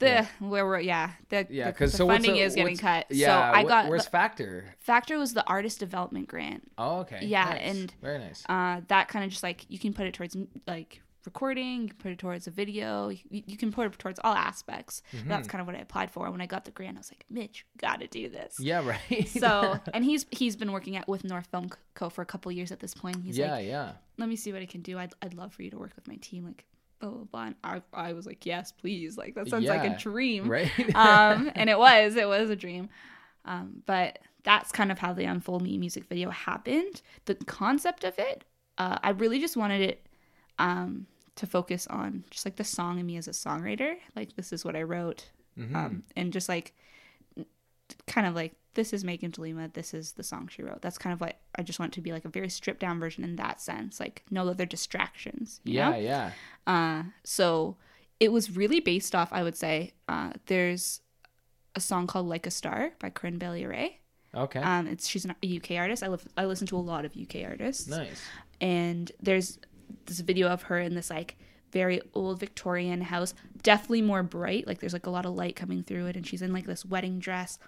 The 0.00 0.06
Yeah. 0.06 0.26
where 0.40 0.66
we're 0.66 0.80
yeah 0.80 1.10
the 1.28 1.46
Yeah, 1.48 1.70
because 1.70 1.94
so 1.94 2.06
funding 2.06 2.34
the- 2.34 2.40
is 2.40 2.54
getting 2.54 2.76
cut. 2.76 3.06
Yeah, 3.10 3.52
so 3.52 3.58
I 3.58 3.64
got 3.64 3.88
where's 3.88 4.04
the- 4.04 4.10
Factor? 4.10 4.74
Factor 4.80 5.18
was 5.18 5.34
the 5.34 5.46
artist 5.46 5.78
development 5.78 6.28
grant. 6.28 6.70
Oh, 6.76 7.00
okay. 7.00 7.24
Yeah, 7.24 7.44
nice. 7.44 7.60
and- 7.62 7.94
very 8.02 8.18
nice. 8.18 8.42
Uh, 8.48 8.80
that 8.88 9.08
kind 9.08 9.24
of 9.24 9.30
just 9.30 9.42
like 9.42 9.64
you 9.68 9.78
can 9.78 9.94
put 9.94 10.06
it 10.06 10.14
towards 10.14 10.36
like 10.66 11.00
recording, 11.24 11.82
you 11.82 11.88
can 11.88 11.96
put 11.96 12.12
it 12.12 12.18
towards 12.18 12.46
a 12.46 12.50
video, 12.50 13.08
you, 13.08 13.18
you 13.30 13.56
can 13.56 13.72
put 13.72 13.86
it 13.86 13.98
towards 13.98 14.20
all 14.22 14.34
aspects. 14.34 15.00
Mm-hmm. 15.16 15.28
That's 15.28 15.48
kind 15.48 15.60
of 15.60 15.66
what 15.66 15.74
I 15.74 15.78
applied 15.78 16.10
for. 16.10 16.30
When 16.30 16.40
I 16.42 16.46
got 16.46 16.66
the 16.66 16.70
grant, 16.70 16.98
I 16.98 17.00
was 17.00 17.10
like, 17.10 17.24
Mitch, 17.30 17.64
got 17.78 18.00
to 18.00 18.06
do 18.06 18.28
this. 18.28 18.56
Yeah, 18.58 18.86
right. 18.86 19.26
So, 19.28 19.78
and 19.94 20.04
he's 20.04 20.26
he's 20.32 20.54
been 20.56 20.72
working 20.72 20.96
at 20.96 21.08
with 21.08 21.24
North 21.24 21.46
Film 21.46 21.70
Co 21.94 22.10
for 22.10 22.20
a 22.20 22.26
couple 22.26 22.50
years 22.52 22.72
at 22.72 22.80
this 22.80 22.94
point. 22.94 23.22
He's 23.24 23.38
yeah, 23.38 23.52
like, 23.52 23.66
yeah. 23.66 23.92
let 24.18 24.28
me 24.28 24.36
see 24.36 24.52
what 24.52 24.60
I 24.60 24.66
can 24.66 24.82
do. 24.82 24.98
I'd, 24.98 25.14
I'd 25.22 25.34
love 25.34 25.54
for 25.54 25.62
you 25.62 25.70
to 25.70 25.78
work 25.78 25.92
with 25.96 26.06
my 26.08 26.16
team. 26.16 26.44
Like, 26.44 26.64
blah, 27.10 27.18
blah, 27.18 27.24
blah. 27.24 27.42
And 27.46 27.54
I, 27.64 27.82
I 27.92 28.12
was 28.12 28.26
like, 28.26 28.46
yes, 28.46 28.72
please. 28.72 29.16
Like, 29.16 29.34
that 29.34 29.48
sounds 29.48 29.66
like 29.66 29.84
a 29.84 29.96
dream. 29.96 30.48
Right. 30.48 30.70
um, 30.94 31.50
and 31.54 31.70
it 31.70 31.78
was, 31.78 32.16
it 32.16 32.28
was 32.28 32.50
a 32.50 32.56
dream. 32.56 32.88
Um, 33.44 33.82
but 33.86 34.18
that's 34.42 34.72
kind 34.72 34.92
of 34.92 34.98
how 34.98 35.12
the 35.12 35.24
Unfold 35.24 35.62
Me 35.62 35.78
music 35.78 36.04
video 36.04 36.30
happened. 36.30 37.02
The 37.24 37.34
concept 37.34 38.04
of 38.04 38.18
it, 38.18 38.44
uh, 38.78 38.98
I 39.02 39.10
really 39.10 39.40
just 39.40 39.56
wanted 39.56 39.80
it 39.80 40.06
um, 40.58 41.06
to 41.36 41.46
focus 41.46 41.86
on 41.88 42.24
just 42.30 42.44
like 42.44 42.56
the 42.56 42.64
song 42.64 42.98
and 42.98 43.06
me 43.06 43.16
as 43.16 43.28
a 43.28 43.32
songwriter. 43.32 43.96
Like, 44.16 44.36
this 44.36 44.52
is 44.52 44.64
what 44.64 44.76
I 44.76 44.82
wrote. 44.82 45.30
Mm-hmm. 45.58 45.76
Um, 45.76 46.02
and 46.16 46.32
just 46.32 46.48
like, 46.48 46.74
kind 48.06 48.26
of 48.26 48.34
like, 48.34 48.54
this 48.74 48.92
is 48.92 49.04
Meagan 49.04 49.30
de 49.30 49.40
Lima, 49.40 49.68
this 49.72 49.94
is 49.94 50.12
the 50.12 50.22
song 50.22 50.48
she 50.48 50.62
wrote. 50.62 50.82
That's 50.82 50.98
kind 50.98 51.12
of 51.12 51.20
what 51.20 51.38
I 51.56 51.62
just 51.62 51.78
want 51.78 51.92
it 51.92 51.94
to 51.96 52.00
be 52.00 52.12
like 52.12 52.24
a 52.24 52.28
very 52.28 52.48
stripped 52.48 52.80
down 52.80 53.00
version 53.00 53.24
in 53.24 53.36
that 53.36 53.60
sense. 53.60 54.00
Like, 54.00 54.22
no 54.30 54.48
other 54.48 54.66
distractions. 54.66 55.60
You 55.64 55.74
yeah, 55.74 55.90
know? 55.90 55.96
yeah. 55.96 56.30
Uh, 56.66 57.02
so 57.22 57.76
it 58.20 58.32
was 58.32 58.56
really 58.56 58.80
based 58.80 59.14
off, 59.14 59.32
I 59.32 59.42
would 59.42 59.56
say, 59.56 59.92
uh, 60.08 60.32
there's 60.46 61.00
a 61.74 61.80
song 61.80 62.06
called 62.06 62.26
Like 62.26 62.46
a 62.46 62.50
Star 62.50 62.92
by 62.98 63.10
Corinne 63.10 63.38
Bailey 63.38 63.66
Rae. 63.66 64.00
Okay. 64.34 64.60
Um, 64.60 64.86
it's 64.86 65.06
she's 65.06 65.26
a 65.26 65.56
UK 65.56 65.72
artist. 65.72 66.02
I 66.02 66.08
live, 66.08 66.26
I 66.36 66.44
listen 66.44 66.66
to 66.68 66.76
a 66.76 66.78
lot 66.78 67.04
of 67.04 67.16
UK 67.16 67.44
artists, 67.48 67.86
nice. 67.86 68.20
and 68.60 69.10
there's 69.22 69.58
this 70.06 70.20
video 70.20 70.48
of 70.48 70.62
her 70.62 70.78
in 70.80 70.94
this 70.94 71.10
like 71.10 71.36
very 71.72 72.00
old 72.14 72.40
Victorian 72.40 73.00
house, 73.02 73.34
definitely 73.62 74.02
more 74.02 74.22
bright. 74.22 74.66
Like 74.66 74.80
there's 74.80 74.92
like 74.92 75.06
a 75.06 75.10
lot 75.10 75.26
of 75.26 75.34
light 75.34 75.56
coming 75.56 75.82
through 75.82 76.06
it, 76.06 76.16
and 76.16 76.26
she's 76.26 76.42
in 76.42 76.52
like 76.52 76.66
this 76.66 76.84
wedding 76.84 77.18
dress, 77.20 77.58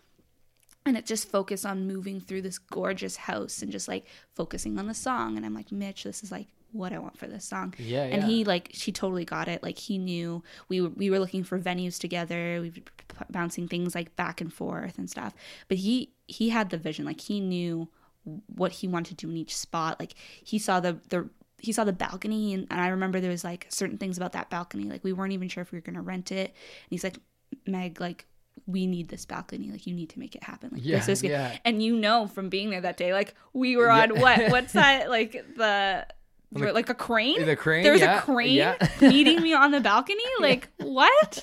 and 0.87 0.97
it 0.97 1.05
just 1.05 1.29
focused 1.29 1.67
on 1.67 1.87
moving 1.87 2.21
through 2.21 2.43
this 2.43 2.59
gorgeous 2.59 3.17
house 3.17 3.61
and 3.61 3.73
just 3.73 3.89
like 3.89 4.07
focusing 4.35 4.79
on 4.79 4.87
the 4.87 4.95
song. 4.95 5.37
And 5.37 5.45
I'm 5.45 5.55
like, 5.55 5.73
Mitch, 5.73 6.05
this 6.05 6.23
is 6.23 6.31
like 6.31 6.47
what 6.73 6.93
I 6.93 6.99
want 6.99 7.19
for 7.19 7.27
this 7.27 7.45
song. 7.45 7.75
Yeah, 7.79 8.05
And 8.05 8.23
yeah. 8.23 8.29
he 8.29 8.45
like 8.45 8.71
she 8.73 8.93
totally 8.93 9.25
got 9.25 9.49
it. 9.49 9.63
Like 9.63 9.79
he 9.79 9.99
knew 9.99 10.43
we 10.69 10.81
were, 10.81 10.91
we 10.91 11.11
were 11.11 11.19
looking 11.19 11.45
for 11.45 11.59
venues 11.59 11.99
together. 11.99 12.61
We 12.61 12.69
were 12.71 12.75
p- 12.75 13.25
bouncing 13.31 13.67
things 13.69 13.95
like 13.95 14.15
back 14.17 14.41
and 14.41 14.53
forth 14.53 14.99
and 14.99 15.11
stuff. 15.11 15.35
But 15.69 15.79
he 15.79 16.13
he 16.27 16.51
had 16.51 16.71
the 16.71 16.79
vision. 16.79 17.05
Like 17.05 17.21
he 17.21 17.41
knew 17.41 17.89
what 18.47 18.73
he 18.73 18.89
wanted 18.89 19.19
to 19.19 19.27
do 19.27 19.31
in 19.31 19.37
each 19.37 19.57
spot. 19.57 19.99
Like 20.01 20.15
he 20.43 20.59
saw 20.59 20.81
the 20.81 20.99
the 21.09 21.29
he 21.59 21.73
saw 21.73 21.85
the 21.85 21.93
balcony 21.93 22.53
and, 22.53 22.67
and 22.71 22.81
I 22.81 22.89
remember 22.89 23.19
there 23.19 23.31
was 23.31 23.43
like 23.43 23.67
certain 23.71 23.99
things 23.99 24.17
about 24.17 24.33
that 24.33 24.51
balcony. 24.51 24.85
Like 24.85 25.03
we 25.03 25.13
weren't 25.13 25.33
even 25.33 25.49
sure 25.49 25.63
if 25.63 25.73
we 25.73 25.79
were 25.79 25.83
gonna 25.83 26.03
rent 26.03 26.31
it. 26.31 26.51
And 26.51 26.91
he's 26.91 27.03
like, 27.05 27.19
Meg, 27.67 28.01
like 28.01 28.27
we 28.67 28.87
need 28.87 29.09
this 29.09 29.25
balcony. 29.27 29.71
Like 29.71 29.87
you 29.87 29.95
need 29.95 30.11
to 30.11 30.19
make 30.19 30.35
it 30.35 30.43
happen. 30.43 30.71
Like 30.73 30.85
Yeah, 30.85 30.99
this 30.99 31.09
is 31.09 31.23
good. 31.23 31.31
yeah. 31.33 31.57
And 31.65 31.83
you 31.83 31.97
know 31.97 32.27
from 32.27 32.49
being 32.49 32.71
there 32.71 32.81
that 32.81 32.97
day, 32.97 33.13
like 33.13 33.35
we 33.53 33.77
were 33.77 33.87
Yeah. 33.87 34.03
on 34.03 34.21
what 34.21 34.39
what's 34.51 34.73
that 34.73 35.09
like 35.11 35.33
the 35.57 36.07
the- 36.53 36.73
like 36.73 36.89
a 36.89 36.95
crane? 36.95 37.45
The 37.45 37.57
crane. 37.57 37.83
There 37.83 37.93
was 37.93 38.03
a 38.03 38.21
crane 38.21 38.75
meeting 39.01 39.43
me 39.43 39.53
on 39.53 39.71
the 39.73 39.81
balcony. 39.81 40.23
Like 40.41 40.69
what? 40.79 41.43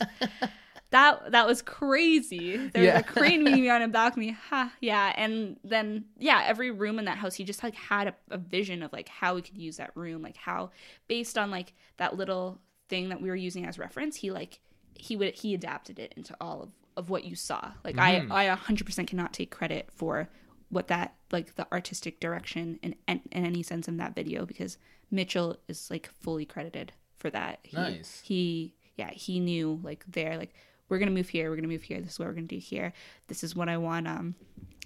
That 0.91 1.31
that 1.31 1.47
was 1.47 1.63
crazy. 1.63 2.55
There 2.57 2.93
was 2.93 3.01
a 3.01 3.03
crane 3.03 3.43
meeting 3.43 3.61
me 3.61 3.69
on 3.69 3.81
a 3.81 3.87
balcony. 3.87 4.37
Ha, 4.49 4.71
yeah. 4.79 5.11
And 5.15 5.57
then 5.63 6.05
yeah, 6.19 6.43
every 6.45 6.69
room 6.69 6.99
in 6.99 7.05
that 7.05 7.17
house, 7.17 7.33
he 7.33 7.43
just 7.43 7.63
like 7.63 7.73
had 7.73 8.07
a, 8.09 8.15
a 8.29 8.37
vision 8.37 8.83
of 8.83 8.93
like 8.93 9.09
how 9.09 9.33
we 9.33 9.41
could 9.41 9.57
use 9.57 9.77
that 9.77 9.89
room, 9.95 10.21
like 10.21 10.37
how 10.37 10.69
based 11.07 11.35
on 11.37 11.49
like 11.49 11.73
that 11.97 12.15
little 12.15 12.59
thing 12.89 13.09
that 13.09 13.21
we 13.21 13.29
were 13.29 13.35
using 13.35 13.65
as 13.65 13.79
reference, 13.79 14.17
he 14.17 14.29
like 14.29 14.59
he 14.95 15.15
would 15.15 15.33
he 15.33 15.55
adapted 15.55 15.97
it 15.97 16.13
into 16.15 16.35
all 16.39 16.61
of, 16.61 16.69
of 16.97 17.09
what 17.09 17.23
you 17.23 17.35
saw. 17.35 17.71
Like 17.83 17.95
Mhm. 17.95 18.31
I 18.31 18.45
I 18.51 18.55
100% 18.55 19.07
cannot 19.07 19.33
take 19.33 19.51
credit 19.51 19.89
for 19.91 20.29
what 20.69 20.87
that 20.87 21.15
like 21.31 21.55
the 21.55 21.71
artistic 21.71 22.19
direction 22.19 22.79
in, 22.81 22.95
in 23.07 23.21
in 23.31 23.45
any 23.45 23.63
sense 23.63 23.87
in 23.87 23.97
that 23.97 24.15
video 24.15 24.45
because 24.45 24.77
Mitchell 25.11 25.57
is 25.67 25.89
like 25.91 26.09
fully 26.21 26.45
credited 26.45 26.93
for 27.17 27.29
that. 27.29 27.59
He, 27.63 27.77
Nice. 27.77 28.21
He 28.23 28.73
yeah, 28.95 29.11
he 29.11 29.39
knew 29.39 29.79
like 29.83 30.03
there 30.07 30.37
like 30.37 30.53
we're 30.89 30.99
gonna 30.99 31.11
move 31.11 31.29
here, 31.29 31.49
we're 31.49 31.55
gonna 31.55 31.67
move 31.67 31.83
here, 31.83 32.01
this 32.01 32.13
is 32.13 32.19
what 32.19 32.27
we're 32.27 32.33
gonna 32.33 32.47
do 32.47 32.57
here. 32.57 32.93
This 33.27 33.43
is 33.43 33.55
what 33.55 33.69
I 33.69 33.77
want 33.77 34.07
um 34.07 34.35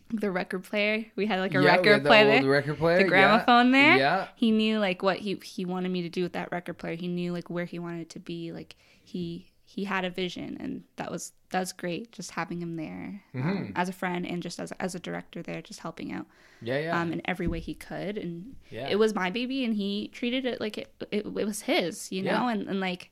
the 0.10 0.32
record 0.32 0.64
player. 0.64 1.06
We 1.18 1.26
had 1.26 1.40
like 1.42 1.54
a 1.54 1.62
Yeah, 1.62 1.76
record 1.76 2.04
the 2.04 2.08
player 2.10 2.26
there. 2.42 2.50
record 2.50 2.78
player. 2.78 2.98
The 2.98 3.04
yeah. 3.04 3.10
gramophone 3.10 3.72
there. 3.72 3.98
Yeah. 3.98 4.28
He 4.36 4.52
knew 4.52 4.80
like 4.80 5.02
what 5.04 5.18
he 5.20 5.36
he 5.44 5.66
wanted 5.66 5.90
me 5.92 6.02
to 6.04 6.10
do 6.10 6.24
with 6.24 6.34
that 6.34 6.50
record 6.52 6.78
player. 6.78 6.96
He 6.96 7.08
knew 7.10 7.34
like 7.34 7.50
where 7.50 7.66
he 7.66 7.78
wanted 7.80 8.02
it 8.02 8.10
to 8.12 8.20
be. 8.20 8.52
Like 8.54 8.76
he 9.04 9.48
he 9.70 9.84
had 9.84 10.06
a 10.06 10.10
vision 10.10 10.56
and 10.62 10.84
that 10.96 11.12
was 11.12 11.34
that 11.50 11.60
was 11.60 11.74
great 11.74 12.12
just 12.14 12.32
having 12.32 12.62
him 12.62 12.78
there 12.78 13.22
um, 13.36 13.42
Mhm. 13.42 13.72
as 13.76 13.90
a 13.90 13.94
friend 13.94 14.26
and 14.26 14.42
just 14.42 14.60
as, 14.62 14.72
as 14.80 14.96
a 14.96 15.00
director 15.00 15.42
there 15.44 15.62
just 15.62 15.82
helping 15.82 16.14
out 16.14 16.26
Yeah, 16.62 16.80
yeah. 16.80 17.02
um, 17.02 17.12
in 17.12 17.22
every 17.26 17.48
way 17.48 17.60
he 17.60 17.74
could 17.74 18.18
and 18.18 18.56
Yeah. 18.72 18.88
it 18.88 18.98
was 18.98 19.14
my 19.14 19.30
baby 19.30 19.66
and 19.66 19.76
he 19.76 20.08
treated 20.08 20.46
it 20.46 20.62
like 20.62 20.78
it 20.78 20.94
it, 21.12 21.26
it 21.26 21.46
was 21.46 21.62
his 21.64 22.12
you 22.14 22.24
know 22.24 22.32
Yeah. 22.32 22.50
and, 22.52 22.68
and 22.70 22.80
like 22.80 23.12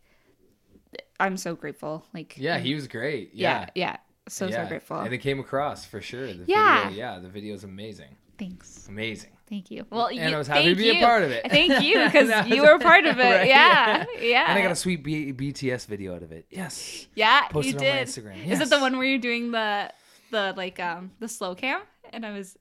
i'm 1.19 1.37
so 1.37 1.55
grateful 1.55 2.05
like 2.13 2.35
yeah, 2.37 2.57
he 2.57 2.73
was 2.73 2.87
great. 2.87 3.31
yeah 3.33 3.59
Yeah. 3.59 3.69
yeah 3.75 3.97
so 4.27 4.47
yeah. 4.47 4.63
so 4.63 4.69
grateful 4.69 4.99
And 4.99 5.13
it 5.13 5.19
came 5.19 5.39
across 5.39 5.85
for 5.85 6.01
sure. 6.01 6.27
The 6.33 6.45
Yeah. 6.47 6.87
Video, 6.87 6.97
yeah, 6.97 7.19
the 7.19 7.29
video's 7.29 7.63
amazing. 7.63 8.15
Thanks 8.37 8.87
Amazing. 8.87 9.31
thank 9.49 9.71
you 9.71 9.85
well 9.89 10.07
And 10.07 10.17
you, 10.17 10.35
I 10.35 10.37
was 10.37 10.47
happy 10.47 10.73
to 10.73 10.75
thank 10.75 10.77
be 10.77 10.89
a 10.99 11.01
part 11.01 11.23
of 11.23 11.31
it. 11.31 11.49
thank 11.49 11.83
you 11.83 12.03
because 12.05 12.27
That 12.29 12.47
you 12.49 12.61
was- 12.61 12.71
were 12.71 12.79
part 12.79 13.05
of 13.05 13.17
it 13.19 13.23
Right, 13.23 13.47
yeah 13.47 14.05
yeah. 14.13 14.21
yeah 14.21 14.45
And 14.49 14.59
I 14.59 14.61
got 14.61 14.71
a 14.71 14.75
sweet 14.75 15.03
B- 15.03 15.33
BTS 15.33 15.85
video 15.87 16.15
out 16.15 16.23
of 16.23 16.31
it. 16.31 16.45
Yes. 16.49 17.07
yeah 17.15 17.47
Posted 17.49 17.73
you 17.73 17.79
on 17.79 17.85
my 17.93 17.99
did 17.99 18.07
Instagram. 18.07 18.47
is 18.47 18.59
it 18.61 18.69
the 18.69 18.79
one 18.79 18.97
where 18.97 19.05
you're 19.07 19.19
doing 19.19 19.51
the 19.51 19.91
the 20.31 20.53
like 20.57 20.79
um 20.79 21.11
the 21.19 21.27
slow 21.27 21.53
cam 21.55 21.81
and 22.11 22.25
i 22.25 22.31
was 22.31 22.57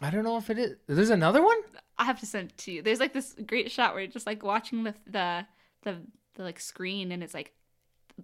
I 0.00 0.10
don't 0.10 0.22
know 0.22 0.36
if 0.36 0.48
it 0.48 0.58
is. 0.58 0.76
There's 0.86 1.10
another 1.10 1.42
one? 1.42 1.56
I 1.96 2.04
have 2.04 2.20
to 2.20 2.26
send 2.26 2.50
it 2.50 2.58
to 2.58 2.70
you. 2.72 2.82
There's 2.82 3.00
like 3.00 3.12
this 3.12 3.34
great 3.46 3.68
shot 3.72 3.94
where 3.94 4.02
you're 4.02 4.12
just 4.12 4.26
like 4.26 4.44
watching 4.44 4.84
the 4.84 4.94
the 5.06 5.44
the, 5.82 5.96
the 6.34 6.42
like 6.44 6.60
screen 6.60 7.10
and 7.10 7.20
it's 7.22 7.34
like 7.34 7.52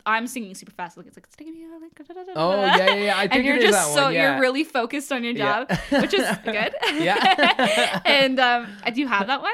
I'm 0.07 0.26
singing 0.26 0.55
super 0.55 0.72
fast. 0.72 0.97
Like 0.97 1.07
it's 1.07 1.16
like 1.16 1.26
it's 1.26 1.36
taking 1.36 1.55
me 1.55 1.64
out 1.64 1.80
like 1.80 2.26
Oh, 2.36 2.61
yeah, 2.61 2.76
yeah, 2.76 2.95
yeah. 2.95 3.16
I 3.18 3.22
think 3.22 3.34
and 3.34 3.45
you're 3.45 3.59
just 3.59 3.95
so. 3.95 4.09
Yeah. 4.09 4.32
you're 4.32 4.40
really 4.40 4.64
focused 4.64 5.11
on 5.12 5.24
your 5.24 5.32
Yeah. 5.34 5.64
job, 5.64 5.78
which 6.03 6.14
is 6.14 6.26
good. 6.45 6.74
Yeah. 6.95 8.01
and 8.05 8.38
um, 8.40 8.66
do 8.92 9.01
you 9.01 9.09
have 9.09 9.26
that 9.28 9.40
one? 9.42 9.53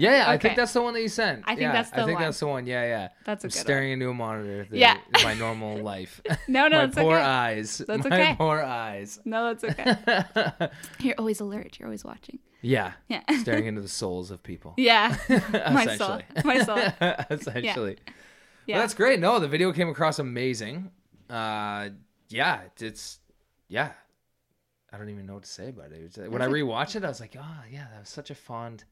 Yeah, 0.00 0.12
yeah, 0.26 0.30
I 0.30 0.38
think 0.38 0.54
that's 0.54 0.72
the 0.72 0.80
one 0.80 0.94
that 0.94 1.02
you 1.02 1.08
sent. 1.08 1.42
I 1.44 1.50
think 1.56 1.62
Yeah, 1.62 1.72
that's 1.72 1.92
I 1.92 1.96
the 1.96 2.04
think 2.06 2.18
one. 2.20 2.24
that's 2.28 2.38
the 2.38 2.46
one. 2.46 2.66
Yeah, 2.68 2.84
yeah. 2.84 3.08
That's 3.24 3.42
a 3.42 3.48
I'm 3.48 3.50
good 3.50 3.58
staring 3.58 3.90
into 3.90 4.08
a 4.08 4.14
monitor. 4.14 4.64
The, 4.70 4.78
Yeah. 4.78 4.98
my 5.24 5.34
normal 5.34 5.76
life. 5.82 6.20
No, 6.46 6.68
no, 6.68 6.78
my 6.78 6.84
it's 6.84 6.94
poor 6.94 7.16
okay. 7.16 7.24
eyes. 7.24 7.78
That's 7.84 8.08
my 8.08 8.20
okay. 8.20 8.34
poor 8.38 8.60
eyes. 8.62 9.18
No, 9.24 9.52
that's 9.52 9.64
okay. 9.64 10.68
You're 11.00 11.16
always 11.18 11.40
alert. 11.40 11.78
You're 11.80 11.88
always 11.88 12.04
watching. 12.04 12.38
yeah, 12.62 12.92
Yeah. 13.08 13.22
staring 13.40 13.66
into 13.66 13.80
the 13.80 13.88
souls 13.88 14.30
of 14.30 14.40
people. 14.44 14.74
Yeah. 14.76 15.16
My 15.28 15.96
soul. 15.96 16.20
Essentially. 16.36 16.44
My 16.44 16.60
soul. 16.62 16.78
Essentially. 17.30 17.96
Yeah. 18.06 18.12
Well, 18.74 18.82
that's 18.82 18.94
great. 18.94 19.20
No, 19.20 19.38
the 19.38 19.48
video 19.48 19.72
came 19.72 19.88
across 19.88 20.18
amazing. 20.18 20.90
Uh, 21.30 21.90
yeah, 22.28 22.60
it's, 22.80 23.18
yeah. 23.68 23.92
I 24.92 24.98
don't 24.98 25.08
even 25.10 25.26
know 25.26 25.34
what 25.34 25.42
to 25.44 25.48
say 25.50 25.68
about 25.68 25.92
it. 25.92 26.02
It's- 26.04 26.28
when 26.28 26.40
I 26.42 26.46
rewatched 26.46 26.96
it, 26.96 27.04
I 27.04 27.08
was 27.08 27.20
like, 27.20 27.36
oh 27.38 27.60
yeah, 27.70 27.86
that 27.92 28.00
was 28.00 28.08
such 28.08 28.30
a 28.30 28.34
fond, 28.34 28.84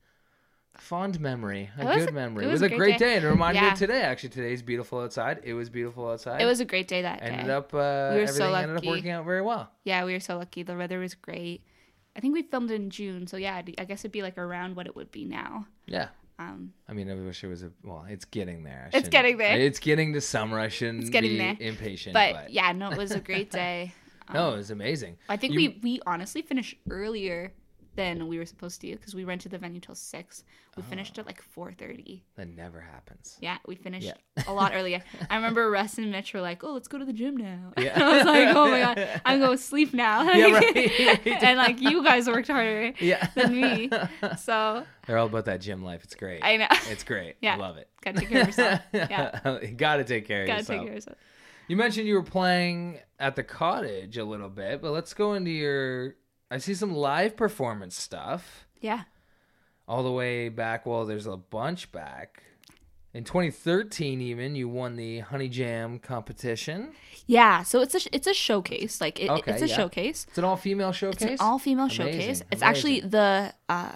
fond 0.77 1.18
memory, 1.20 1.70
a 1.79 1.85
good 1.85 2.09
a- 2.11 2.12
memory. 2.12 2.45
it 2.45 2.49
It 2.49 2.51
was 2.53 2.61
was, 2.61 2.70
a 2.72 2.74
great 2.77 2.79
great 2.79 2.99
day. 2.99 3.16
and 3.16 3.24
it 3.24 3.29
reminded 3.29 3.61
me 3.61 3.66
Yeah. 3.66 3.72
of 3.72 3.79
today. 3.79 4.03
Actually, 4.03 4.29
today's 4.31 4.61
beautiful 4.62 5.01
outside. 5.01 5.41
It 5.45 5.55
was 5.55 5.70
beautiful 5.70 6.11
outside. 6.11 6.41
It 6.43 6.45
was 6.47 6.61
a 6.61 6.64
great 6.66 6.87
day 6.89 7.03
that 7.03 7.20
day. 7.20 7.27
ended 7.27 7.49
up 7.51 7.72
uh, 7.72 7.77
We 7.77 7.81
were 7.81 8.22
everything 8.22 8.35
so 8.35 8.53
ended 8.55 8.70
up 8.70 8.85
lucky. 8.85 8.89
working 8.89 9.11
out 9.11 9.24
very 9.24 9.41
well. 9.43 9.70
Yeah, 9.85 10.05
we 10.05 10.12
were 10.12 10.20
so 10.20 10.37
lucky. 10.37 10.62
The 10.62 10.77
weather 10.77 10.99
was 10.99 11.14
great. 11.14 11.62
I 12.14 12.20
think 12.20 12.35
we 12.35 12.43
filmed 12.43 12.70
in 12.70 12.89
June, 12.91 13.27
so 13.27 13.37
yeah, 13.37 13.57
I 13.57 13.85
guess 13.85 14.01
it'd 14.01 14.12
be 14.12 14.22
like 14.22 14.37
around 14.39 14.77
what 14.77 14.87
it 14.87 14.97
would 14.97 15.11
be 15.11 15.24
now. 15.24 15.66
Yeah. 15.87 16.09
Um, 16.39 16.72
I 16.89 16.93
mean, 16.93 17.11
I 17.11 17.14
wish 17.14 17.43
it 17.43 17.47
was 17.49 17.62
a 17.62 17.70
well. 17.82 18.05
It's 18.09 18.26
getting 18.26 18.62
there. 18.62 18.91
It's 18.93 19.09
getting 19.09 19.39
there. 19.39 19.59
It's 19.59 19.78
getting 19.78 20.12
to 20.12 20.20
summer. 20.20 20.59
I 20.61 20.68
shouldn't 20.68 21.01
It's 21.01 21.11
getting 21.11 21.30
be 21.32 21.39
there. 21.39 21.57
impatient. 21.61 22.12
but, 22.14 22.32
But, 22.34 22.51
yeah, 22.53 22.72
no, 22.72 22.91
it 22.91 22.99
was 22.99 23.12
a 23.12 23.20
great 23.20 23.51
day. 23.51 23.95
no, 24.34 24.53
it 24.53 24.57
was 24.57 24.70
amazing. 24.70 25.16
I 25.28 25.37
think 25.39 25.55
You- 25.55 25.70
we 25.70 25.80
we 25.82 26.01
honestly 26.07 26.43
finished 26.43 26.76
earlier 26.91 27.53
than 27.97 28.28
we 28.28 28.38
were 28.38 28.47
supposed 28.47 28.80
to 28.82 28.92
because 28.92 29.14
we 29.14 29.24
rented 29.24 29.51
the 29.51 29.59
venue 29.59 29.80
till 29.80 29.94
six. 29.94 30.44
We 30.76 30.82
Oh. 30.82 30.86
finished 30.90 31.14
ah. 31.16 31.20
at 31.22 31.26
like 31.26 31.40
four 31.42 31.72
thirty. 31.72 32.22
That 32.36 32.49
never 32.49 32.80
happens. 32.80 33.38
Yeah, 33.40 33.57
we 33.66 33.74
finished 33.74 34.07
Yeah. 34.07 34.44
a 34.47 34.53
lot 34.53 34.72
earlier. 34.74 35.03
I 35.30 35.36
remember 35.36 35.70
Russ 35.70 35.97
and 35.99 36.11
Mitch 36.12 36.34
were 36.34 36.40
like, 36.42 36.62
"Oh, 36.62 36.72
let's 36.74 36.86
go 36.88 36.99
to 36.99 37.05
the 37.05 37.12
gym 37.12 37.36
now." 37.36 37.72
Yeah. 37.78 37.92
I 38.05 38.16
was 38.18 38.26
like, 38.26 38.49
"Oh 38.55 38.70
my 38.70 38.80
god, 38.80 39.20
I'm 39.24 39.40
going 39.40 39.57
to 39.57 39.62
sleep 39.62 39.92
now." 39.94 40.22
Yeah, 40.30 40.53
right. 40.59 41.26
and 41.42 41.57
like 41.59 41.80
you 41.80 42.05
guys 42.05 42.26
worked 42.28 42.49
harder 42.49 42.92
Yeah. 43.01 43.26
than 43.34 43.59
me, 43.61 43.90
so 44.38 44.84
They're 45.07 45.18
all 45.18 45.26
about 45.26 45.47
that 45.47 45.61
gym 45.62 45.82
life. 45.82 46.05
It's 46.05 46.14
great. 46.14 46.40
I 46.44 46.57
know. 46.59 46.66
It's 46.88 47.05
great. 47.05 47.36
Yeah. 47.40 47.55
I 47.55 47.57
love 47.59 47.78
it. 47.78 47.88
Gotta 48.03 48.20
take 48.20 48.28
care 48.28 48.40
of 48.42 48.47
yourself. 48.49 48.80
Yeah. 48.92 49.59
you 49.62 49.68
gotta 49.72 50.05
take 50.05 50.26
care 50.26 50.42
of 50.42 50.47
Gotta 50.49 50.59
yourself. 50.61 50.78
take 50.78 50.86
care 50.86 50.88
of 50.88 50.94
yourself. 50.97 51.18
You 51.68 51.76
mentioned 51.76 52.07
you 52.07 52.14
were 52.14 52.22
playing 52.22 53.01
at 53.18 53.34
the 53.34 53.42
cottage 53.42 54.18
a 54.18 54.24
little 54.24 54.49
bit, 54.51 54.80
but 54.82 54.92
let's 54.92 55.14
go 55.14 55.32
into 55.34 55.51
your. 55.51 56.14
I 56.51 56.59
see 56.59 56.74
some 56.74 56.94
live 56.94 57.36
performance 57.36 57.99
stuff 58.01 58.66
Yeah. 58.80 59.03
all 59.88 60.03
the 60.03 60.12
way 60.12 60.49
back. 60.49 60.86
Well, 60.86 61.05
there's 61.05 61.26
a 61.26 61.36
bunch 61.36 61.90
back. 61.92 62.42
In 63.12 63.24
2013, 63.24 64.20
even 64.20 64.55
you 64.55 64.68
won 64.68 64.97
the 64.97 65.20
Honey 65.20 65.49
Jam 65.49 65.99
competition. 65.99 66.92
Yeah. 67.26 67.62
So 67.62 67.80
it's 67.80 67.94
a 67.94 68.14
it's 68.14 68.26
a 68.26 68.34
showcase. 68.34 69.01
Like 69.01 69.18
it, 69.18 69.30
Okay, 69.30 69.53
it's 69.53 69.62
a 69.62 69.66
yeah. 69.68 69.74
showcase. 69.76 70.26
It's 70.28 70.36
an 70.38 70.44
all-female 70.44 70.92
showcase. 70.92 71.22
It's 71.22 71.40
an 71.40 71.47
all 71.47 71.59
female 71.59 71.88
showcase. 71.88 72.40
It's 72.53 72.61
amazing. 72.62 72.68
actually 72.68 73.01
the 73.01 73.55
uh, 73.70 73.92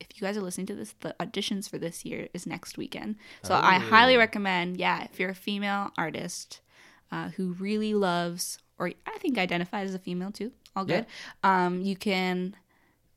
if 0.00 0.08
you 0.14 0.26
guys 0.26 0.38
are 0.38 0.40
listening 0.42 0.66
to 0.68 0.74
this, 0.74 0.94
the 1.00 1.14
auditions 1.20 1.68
for 1.68 1.76
this 1.78 2.04
year 2.06 2.28
is 2.32 2.46
next 2.46 2.78
weekend. 2.78 3.16
So 3.42 3.54
I 3.54 3.74
highly 3.78 4.16
Oh. 4.16 4.18
recommend. 4.20 4.78
Yeah, 4.78 5.04
if 5.04 5.20
you're 5.20 5.30
a 5.30 5.34
female 5.34 5.92
artist 5.98 6.60
uh, 7.10 7.28
who 7.36 7.52
really 7.52 7.92
loves, 7.94 8.58
or 8.78 8.90
I 9.06 9.18
think 9.18 9.36
identifies 9.36 9.90
as 9.90 9.94
a 9.94 9.98
female 9.98 10.32
too, 10.32 10.50
all 10.76 10.84
good. 10.84 11.06
Um, 11.42 11.80
you 11.82 11.96
can 11.96 12.56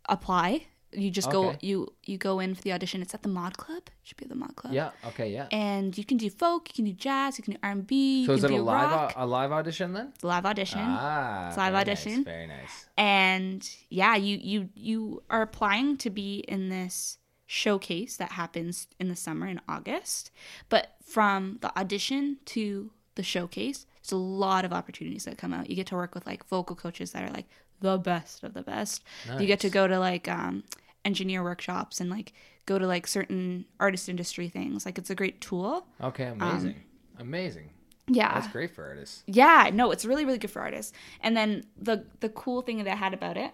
apply. 0.08 0.68
You 0.92 1.12
just 1.12 1.30
go. 1.30 1.56
You 1.60 1.92
you 2.06 2.18
go 2.18 2.40
in 2.40 2.56
for 2.56 2.62
the 2.62 2.72
audition. 2.72 3.02
It's 3.02 3.14
at 3.14 3.22
the 3.22 3.28
Mod 3.28 3.58
Club. 3.58 3.84
It 3.88 3.94
should 4.04 4.16
be 4.18 4.24
at 4.26 4.30
the 4.30 4.36
Mod 4.36 4.56
Club. 4.56 4.74
Yeah. 4.74 4.92
Okay. 5.08 5.30
Yeah. 5.34 5.48
And 5.52 5.98
you 5.98 6.06
can 6.06 6.16
do 6.18 6.30
folk, 6.30 6.70
you 6.70 6.76
can 6.76 6.86
do 6.86 6.94
jazz, 6.94 7.38
you 7.38 7.44
can 7.44 7.54
do 7.56 7.60
R 7.64 7.72
and 7.72 7.86
B, 7.86 8.26
So 8.26 8.32
is 8.34 8.44
it 8.46 8.52
a 8.52 8.62
live 8.62 9.14
a 9.18 9.26
live 9.26 9.52
audition 9.52 9.92
then? 9.94 10.12
It's 10.16 10.24
a 10.24 10.28
live 10.28 10.46
audition 10.46 10.80
Ah, 10.82 11.50
It's 11.50 11.58
live 11.58 11.74
very 11.74 11.82
audition. 11.82 12.14
Nice, 12.16 12.24
very 12.24 12.48
nice. 12.48 12.86
and 12.98 13.70
yeah 13.90 14.16
you 14.16 14.38
you 14.42 14.70
you 14.74 15.22
are 15.30 15.42
applying 15.42 15.98
to 15.98 16.10
be 16.10 16.40
in 16.48 16.70
this 16.70 17.18
showcase 17.48 18.16
that 18.18 18.32
happens 18.34 18.88
in 19.00 19.08
the 19.10 19.16
summer 19.16 19.46
in 19.48 19.62
august 19.70 20.32
but 20.68 20.96
from 21.06 21.58
the 21.62 21.78
audition 21.78 22.38
to 22.46 22.90
the 23.16 23.22
showcase 23.24 23.86
there's 24.06 24.12
a 24.20 24.24
lot 24.24 24.66
of 24.66 24.72
opportunities 24.74 25.26
that 25.26 25.38
come 25.38 25.54
out 25.54 25.70
you 25.70 25.76
get 25.76 25.88
to 25.88 25.96
work 25.96 26.14
with 26.16 26.26
like 26.26 26.46
vocal 26.48 26.76
coaches 26.76 27.12
that 27.12 27.24
are 27.24 27.32
like 27.34 27.46
the 27.82 27.98
best 27.98 28.44
of 28.44 28.54
the 28.54 28.62
best 28.62 29.04
you 29.40 29.46
get 29.48 29.60
to 29.60 29.70
go 29.70 29.88
to 29.88 30.00
like 30.00 30.28
um 30.28 30.64
engineer 31.04 31.44
workshops 31.44 32.00
and 32.00 32.10
like 32.10 32.34
go 32.66 32.80
to 32.80 32.88
like 32.88 33.06
certain 33.08 33.66
artist 33.80 34.08
industry 34.10 34.48
things 34.50 34.86
like 34.86 34.98
it's 34.98 35.10
a 35.10 35.16
great 35.16 35.40
tool 35.42 35.86
Okay. 36.02 36.26
Um, 36.28 36.42
Amazing. 36.42 36.84
amazing. 37.20 37.70
yeah 38.08 38.34
That's 38.36 38.48
great 38.48 38.72
for 38.76 38.84
artists. 38.86 39.24
Yeah, 39.28 39.70
no, 39.74 39.92
it's 39.92 40.06
really 40.06 40.26
really 40.26 40.38
good 40.38 40.52
for 40.52 40.62
artists. 40.62 40.94
And 41.22 41.36
then 41.38 41.64
the 41.80 42.06
the 42.22 42.30
cool 42.30 42.62
thing 42.62 42.78
that 42.84 42.88
I 42.92 42.96
had 42.96 43.14
about 43.14 43.38
it, 43.38 43.52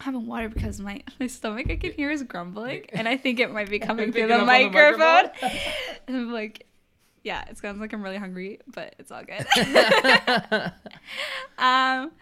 I 0.00 0.04
haven't 0.04 0.26
water 0.26 0.48
because 0.48 0.80
my 0.80 1.02
my 1.20 1.26
stomach 1.26 1.66
I 1.70 1.76
can 1.76 1.92
hear 1.92 2.10
is 2.10 2.22
grumbling, 2.22 2.86
and 2.92 3.08
I 3.08 3.16
think 3.16 3.38
it 3.40 3.50
might 3.52 3.68
be 3.70 3.78
coming 3.78 4.12
through 4.12 4.28
the 4.28 4.34
on 4.34 4.40
the 4.40 4.46
microphone. 4.46 4.98
microphone? 4.98 5.50
I'm 6.08 6.32
like, 6.32 6.66
yeah, 7.24 7.44
it 7.48 7.58
sounds 7.58 7.80
like 7.80 7.92
I'm 7.92 8.02
really 8.02 8.16
hungry, 8.16 8.60
but 8.74 8.94
it's 8.98 9.10
all 9.10 9.22
good. 9.24 9.46
um, 11.58 12.12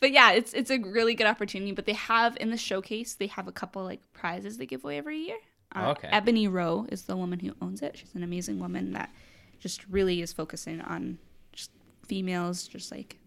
but 0.00 0.10
yeah, 0.12 0.32
it's 0.32 0.52
it's 0.52 0.70
a 0.70 0.78
really 0.78 1.14
good 1.14 1.26
opportunity. 1.26 1.72
But 1.72 1.86
they 1.86 1.92
have 1.92 2.36
in 2.40 2.50
the 2.50 2.56
showcase, 2.56 3.14
they 3.14 3.28
have 3.28 3.48
a 3.48 3.52
couple 3.52 3.84
like 3.84 4.00
prizes 4.12 4.58
they 4.58 4.66
give 4.66 4.84
away 4.84 4.98
every 4.98 5.18
year. 5.18 5.36
Uh, 5.74 5.90
Okay. 5.96 6.08
Ebonnie 6.08 6.48
Rowe 6.48 6.86
is 6.90 7.02
the 7.02 7.16
woman 7.16 7.38
who 7.38 7.54
owns 7.62 7.82
it. 7.82 7.96
She's 7.96 8.14
an 8.14 8.22
amazing 8.22 8.58
woman 8.58 8.92
that 8.92 9.10
just 9.58 9.86
really 9.88 10.20
is 10.20 10.32
focusing 10.32 10.80
on 10.80 11.18
just 11.52 11.70
females, 12.06 12.66
just 12.66 12.90
like 12.90 13.18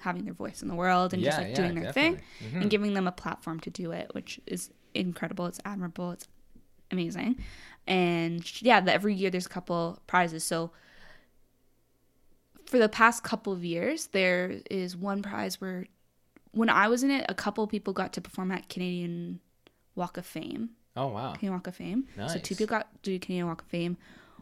having 0.00 0.24
their 0.24 0.34
voice 0.34 0.62
in 0.62 0.68
the 0.68 0.74
world 0.76 1.12
and 1.12 1.24
just 1.24 1.38
like 1.38 1.48
yeah, 1.48 1.54
doing 1.54 1.74
their 1.80 1.92
thing 1.92 2.14
definitely. 2.14 2.58
Mhm. 2.58 2.60
and 2.62 2.70
giving 2.70 2.94
them 2.94 3.08
a 3.08 3.12
platform 3.12 3.58
to 3.60 3.70
do 3.70 3.90
it, 3.90 4.10
which 4.14 4.38
is 4.46 4.70
incredible. 4.94 5.46
It's 5.46 5.58
admirable. 5.64 6.12
It's 6.12 6.28
amazing. 6.92 7.42
And 7.88 8.44
yeah, 8.62 8.84
every 8.86 9.14
year 9.14 9.30
there's 9.30 9.46
a 9.46 9.48
couple 9.48 9.98
prizes. 10.06 10.44
So 10.44 10.70
for 12.66 12.78
the 12.78 12.88
past 12.88 13.24
couple 13.24 13.52
of 13.52 13.64
years, 13.64 14.08
there 14.08 14.60
is 14.70 14.94
one 14.94 15.22
prize 15.22 15.58
where 15.58 15.86
when 16.52 16.68
I 16.68 16.88
was 16.88 17.02
in 17.02 17.10
it, 17.10 17.24
a 17.28 17.34
couple 17.34 17.66
people 17.66 17.94
got 17.94 18.12
to 18.12 18.20
perform 18.20 18.52
at 18.52 18.68
Canadian 18.68 19.40
Walk 19.94 20.18
of 20.18 20.26
Fame. 20.26 20.70
Oh 20.96 21.06
wow. 21.06 21.32
Canadian 21.32 21.54
Walk 21.54 21.66
of 21.66 21.76
Fame. 21.76 22.06
So 22.28 22.38
two 22.38 22.54
people 22.54 22.66
got 22.66 22.92
to 23.02 23.10
do 23.10 23.18
Canadian 23.18 23.46
Walk 23.46 23.62
of 23.62 23.68
Fame. 23.68 23.96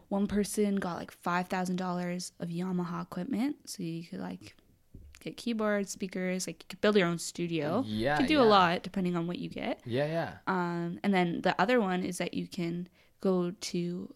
One 0.09 0.27
person 0.27 0.75
got 0.75 0.97
like 0.97 1.11
five 1.11 1.47
thousand 1.47 1.77
dollars 1.77 2.33
of 2.39 2.49
Yamaha 2.49 3.03
equipment, 3.03 3.57
so 3.65 3.81
you 3.81 4.03
could 4.03 4.19
like 4.19 4.55
get 5.21 5.37
keyboards, 5.37 5.91
speakers, 5.91 6.47
like 6.47 6.63
you 6.63 6.65
could 6.67 6.81
build 6.81 6.97
your 6.97 7.07
own 7.07 7.19
studio. 7.19 7.83
Yeah, 7.87 8.13
you 8.13 8.17
could 8.17 8.27
do 8.27 8.35
yeah. 8.35 8.43
a 8.43 8.47
lot 8.47 8.83
depending 8.83 9.15
on 9.15 9.25
what 9.25 9.39
you 9.39 9.49
get. 9.49 9.79
Yeah. 9.85 10.05
Yeah. 10.05 10.33
Um, 10.47 10.99
and 11.03 11.13
then 11.13 11.41
the 11.41 11.59
other 11.61 11.79
one 11.79 12.03
is 12.03 12.17
that 12.17 12.33
you 12.33 12.47
can 12.47 12.89
go 13.21 13.51
to 13.51 14.13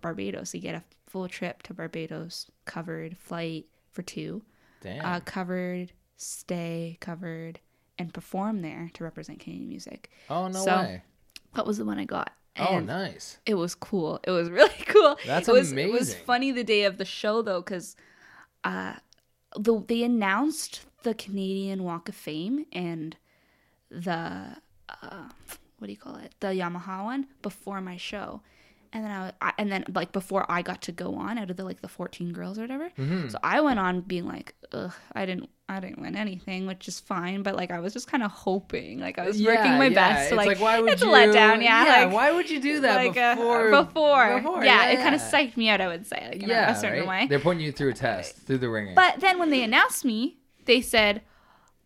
Barbados. 0.00 0.54
You 0.54 0.60
get 0.60 0.74
a 0.74 0.82
full 1.06 1.28
trip 1.28 1.62
to 1.64 1.74
Barbados, 1.74 2.50
covered 2.64 3.16
flight 3.18 3.66
for 3.90 4.02
two, 4.02 4.42
Damn. 4.80 5.04
uh, 5.04 5.20
covered 5.20 5.92
stay, 6.16 6.98
covered, 7.00 7.58
and 7.98 8.12
perform 8.12 8.60
there 8.62 8.90
to 8.94 9.04
represent 9.04 9.40
Canadian 9.40 9.68
music. 9.68 10.10
oh 10.28 10.48
no 10.48 10.64
so- 10.64 10.76
way. 10.76 11.02
That 11.54 11.66
was 11.66 11.78
the 11.78 11.84
one 11.84 11.98
I 11.98 12.04
got. 12.04 12.32
Oh 12.58 12.78
nice. 12.78 13.38
It 13.46 13.54
was 13.54 13.74
cool. 13.74 14.20
It 14.24 14.30
was 14.30 14.50
really 14.58 14.84
cool. 14.86 15.16
That's 15.26 15.48
it 15.48 15.52
was, 15.52 15.72
It 15.72 15.90
was 15.90 16.14
funny 16.14 16.52
the 16.52 16.62
day 16.64 16.84
of 16.84 16.98
the 16.98 17.04
show 17.04 17.42
though, 17.42 17.60
because 17.60 17.96
uh, 18.64 18.94
the 19.58 19.82
they 19.88 20.02
announced 20.04 20.82
the 21.02 21.14
Canadian 21.14 21.82
Walk 21.82 22.08
of 22.08 22.14
Fame 22.14 22.66
and 22.72 23.16
the 23.90 24.56
uh, 24.88 25.28
what 25.80 25.88
do 25.88 25.92
you 25.92 25.98
call 25.98 26.16
it, 26.16 26.34
the 26.40 26.48
Yamaha 26.48 27.02
one 27.04 27.26
before 27.42 27.80
my 27.80 27.96
show, 27.96 28.40
and 28.92 29.04
then 29.04 29.10
I, 29.10 29.32
I 29.40 29.52
and 29.58 29.70
then 29.72 29.84
like 29.94 30.12
before 30.12 30.46
I 30.48 30.62
got 30.62 30.82
to 30.82 30.92
go 30.92 31.16
on 31.16 31.36
out 31.38 31.50
of 31.50 31.56
the 31.56 31.64
like 31.64 31.80
the 31.80 31.88
fourteen 31.88 32.32
girls 32.32 32.58
or 32.58 32.62
whatever. 32.62 32.90
Mm-hmm. 32.98 33.28
So 33.28 33.38
I 33.42 33.60
went 33.60 33.78
on 33.80 34.02
being 34.02 34.26
like, 34.26 34.54
ugh, 34.72 34.92
I 35.12 35.26
didn't. 35.26 35.50
I 35.68 35.78
didn't 35.78 36.00
win 36.00 36.16
anything, 36.16 36.66
which 36.66 36.88
is 36.88 36.98
fine. 36.98 37.44
But 37.44 37.54
like, 37.54 37.70
I 37.70 37.78
was 37.78 37.92
just 37.92 38.10
kind 38.10 38.24
of 38.24 38.32
hoping, 38.32 38.98
like, 38.98 39.20
I 39.20 39.24
was 39.24 39.40
working 39.40 39.78
my 39.78 39.88
best. 39.88 40.30
To, 40.30 40.34
It's 40.34 40.48
like, 40.48 40.60
why 40.60 40.80
would 40.80 40.92
it's 40.94 41.00
you? 41.00 41.08
a 41.08 41.12
letdown, 41.14 41.62
yeah. 41.62 41.84
like, 41.84 42.12
why 42.12 42.32
would 42.32 42.50
you 42.50 42.60
do 42.60 42.80
that 42.80 42.96
like 42.96 43.16
uh, 43.16 43.36
before? 43.36 43.70
before, 43.70 44.40
before, 44.40 44.64
yeah, 44.64 44.88
it 44.88 44.96
kind 44.96 45.14
of 45.14 45.20
psyched 45.20 45.56
me 45.56 45.68
out. 45.68 45.80
I 45.80 45.86
would 45.86 46.08
say, 46.08 46.26
like, 46.28 46.42
in 46.42 46.48
Yeah, 46.48 46.72
a 46.72 46.74
certain 46.74 47.06
right? 47.06 47.22
way. 47.22 47.26
They're 47.28 47.38
putting 47.38 47.60
you 47.60 47.70
through 47.70 47.90
a 47.90 47.94
test, 47.94 48.38
through 48.38 48.58
the 48.58 48.68
ringer. 48.68 48.94
But 48.96 49.20
then 49.20 49.38
when 49.38 49.50
they 49.50 49.62
announced 49.62 50.04
me, 50.04 50.38
they 50.64 50.80
said, 50.80 51.22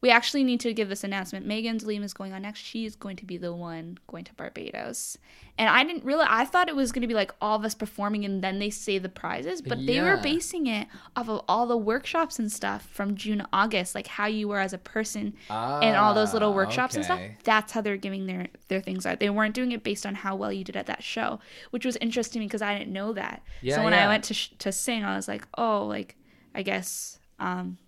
"We 0.05 0.11
actually 0.11 0.45
need 0.45 0.61
to 0.61 0.75
give 0.75 0.89
this 0.91 1.03
announcement. 1.03 1.47
Meagan 1.47 1.79
de 1.79 1.87
Lima 1.87 2.05
is 2.05 2.13
going 2.13 2.33
on 2.35 2.43
next. 2.43 2.61
She 2.61 2.85
is 2.85 2.95
going 2.95 3.17
to 3.17 3.25
be 3.25 3.39
the 3.39 3.55
one 3.55 3.99
going 4.07 4.25
to 4.25 4.35
Barbados." 4.35 5.17
And 5.57 5.69
I 5.69 5.85
didn't 5.85 6.05
really. 6.05 6.27
I 6.29 6.45
thought 6.45 6.69
it 6.69 6.77
was 6.77 6.93
going 6.93 7.03
to 7.03 7.09
be 7.09 7.15
like 7.15 7.33
all 7.41 7.57
of 7.57 7.65
us 7.65 7.75
performing, 7.75 8.25
and 8.25 8.43
then 8.43 8.59
they 8.59 8.71
say 8.71 8.99
the 8.99 9.09
prizes. 9.09 9.63
But 9.63 9.87
they 9.87 10.01
were 10.01 10.17
basing 10.17 10.67
it 10.67 10.89
off 11.17 11.29
of 11.29 11.43
all 11.49 11.67
the 11.67 11.77
workshops 11.77 12.39
and 12.41 12.51
stuff 12.51 12.89
from 12.91 13.15
June 13.15 13.39
to 13.39 13.49
August, 13.53 13.95
like 13.95 14.09
how 14.09 14.27
you 14.27 14.49
were 14.49 14.59
as 14.59 14.73
a 14.73 14.79
person 14.79 15.35
and 15.49 15.97
all 15.97 16.13
those 16.13 16.33
little 16.33 16.51
Ah, 16.51 16.57
workshops 16.57 16.97
and 16.97 17.05
stuff. 17.05 17.21
That's 17.45 17.73
how 17.73 17.81
they're 17.81 17.97
giving 17.97 18.27
their 18.27 18.49
their 18.69 18.81
things 18.81 19.07
out. 19.07 19.21
They 19.21 19.31
weren't 19.31 19.55
doing 19.55 19.73
it 19.73 19.85
based 19.85 20.05
on 20.05 20.17
how 20.17 20.35
well 20.37 20.53
you 20.53 20.65
did 20.65 20.77
at 20.77 20.87
that 20.87 21.03
show, 21.03 21.39
which 21.71 21.87
was 21.87 21.97
interesting 21.97 22.43
because 22.43 22.61
I 22.61 22.77
didn't 22.77 22.93
know 22.93 23.13
that. 23.15 23.43
Yeah, 23.63 23.77
so 23.77 23.85
when 23.85 23.93
yeah. 23.93 24.05
I 24.05 24.09
went 24.09 24.25
to 24.25 24.35
sh- 24.35 24.51
to 24.59 24.73
sing, 24.73 25.05
I 25.05 25.17
was 25.17 25.29
like, 25.29 25.47
oh, 25.57 25.87
like 25.87 26.17
I 26.55 26.63
guess 26.63 27.19
um 27.39 27.79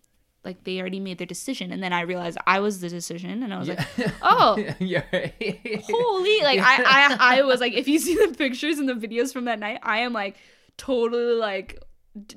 like 0.46 0.64
they 0.64 0.80
already 0.80 1.00
made 1.00 1.18
their 1.18 1.26
decision, 1.26 1.72
and 1.72 1.82
then 1.82 1.92
I 1.92 2.00
realized 2.02 2.38
I 2.46 2.60
was 2.60 2.80
the 2.80 2.88
decision, 2.88 3.42
and 3.42 3.52
I 3.52 3.58
was 3.58 3.68
like, 3.68 3.80
oh. 4.22 4.56
yeah. 4.78 5.02
Holy! 5.12 6.42
Like 6.42 6.60
I, 6.60 6.82
I, 6.86 7.16
I 7.38 7.42
was 7.42 7.60
like, 7.60 7.74
if 7.74 7.86
you 7.86 7.98
see 7.98 8.14
the 8.14 8.34
pictures 8.34 8.78
and 8.78 8.88
the 8.88 8.94
videos 8.94 9.32
from 9.32 9.44
that 9.44 9.58
night, 9.58 9.80
I 9.82 9.98
am 9.98 10.14
like 10.14 10.36
totally 10.78 11.34
like 11.34 11.82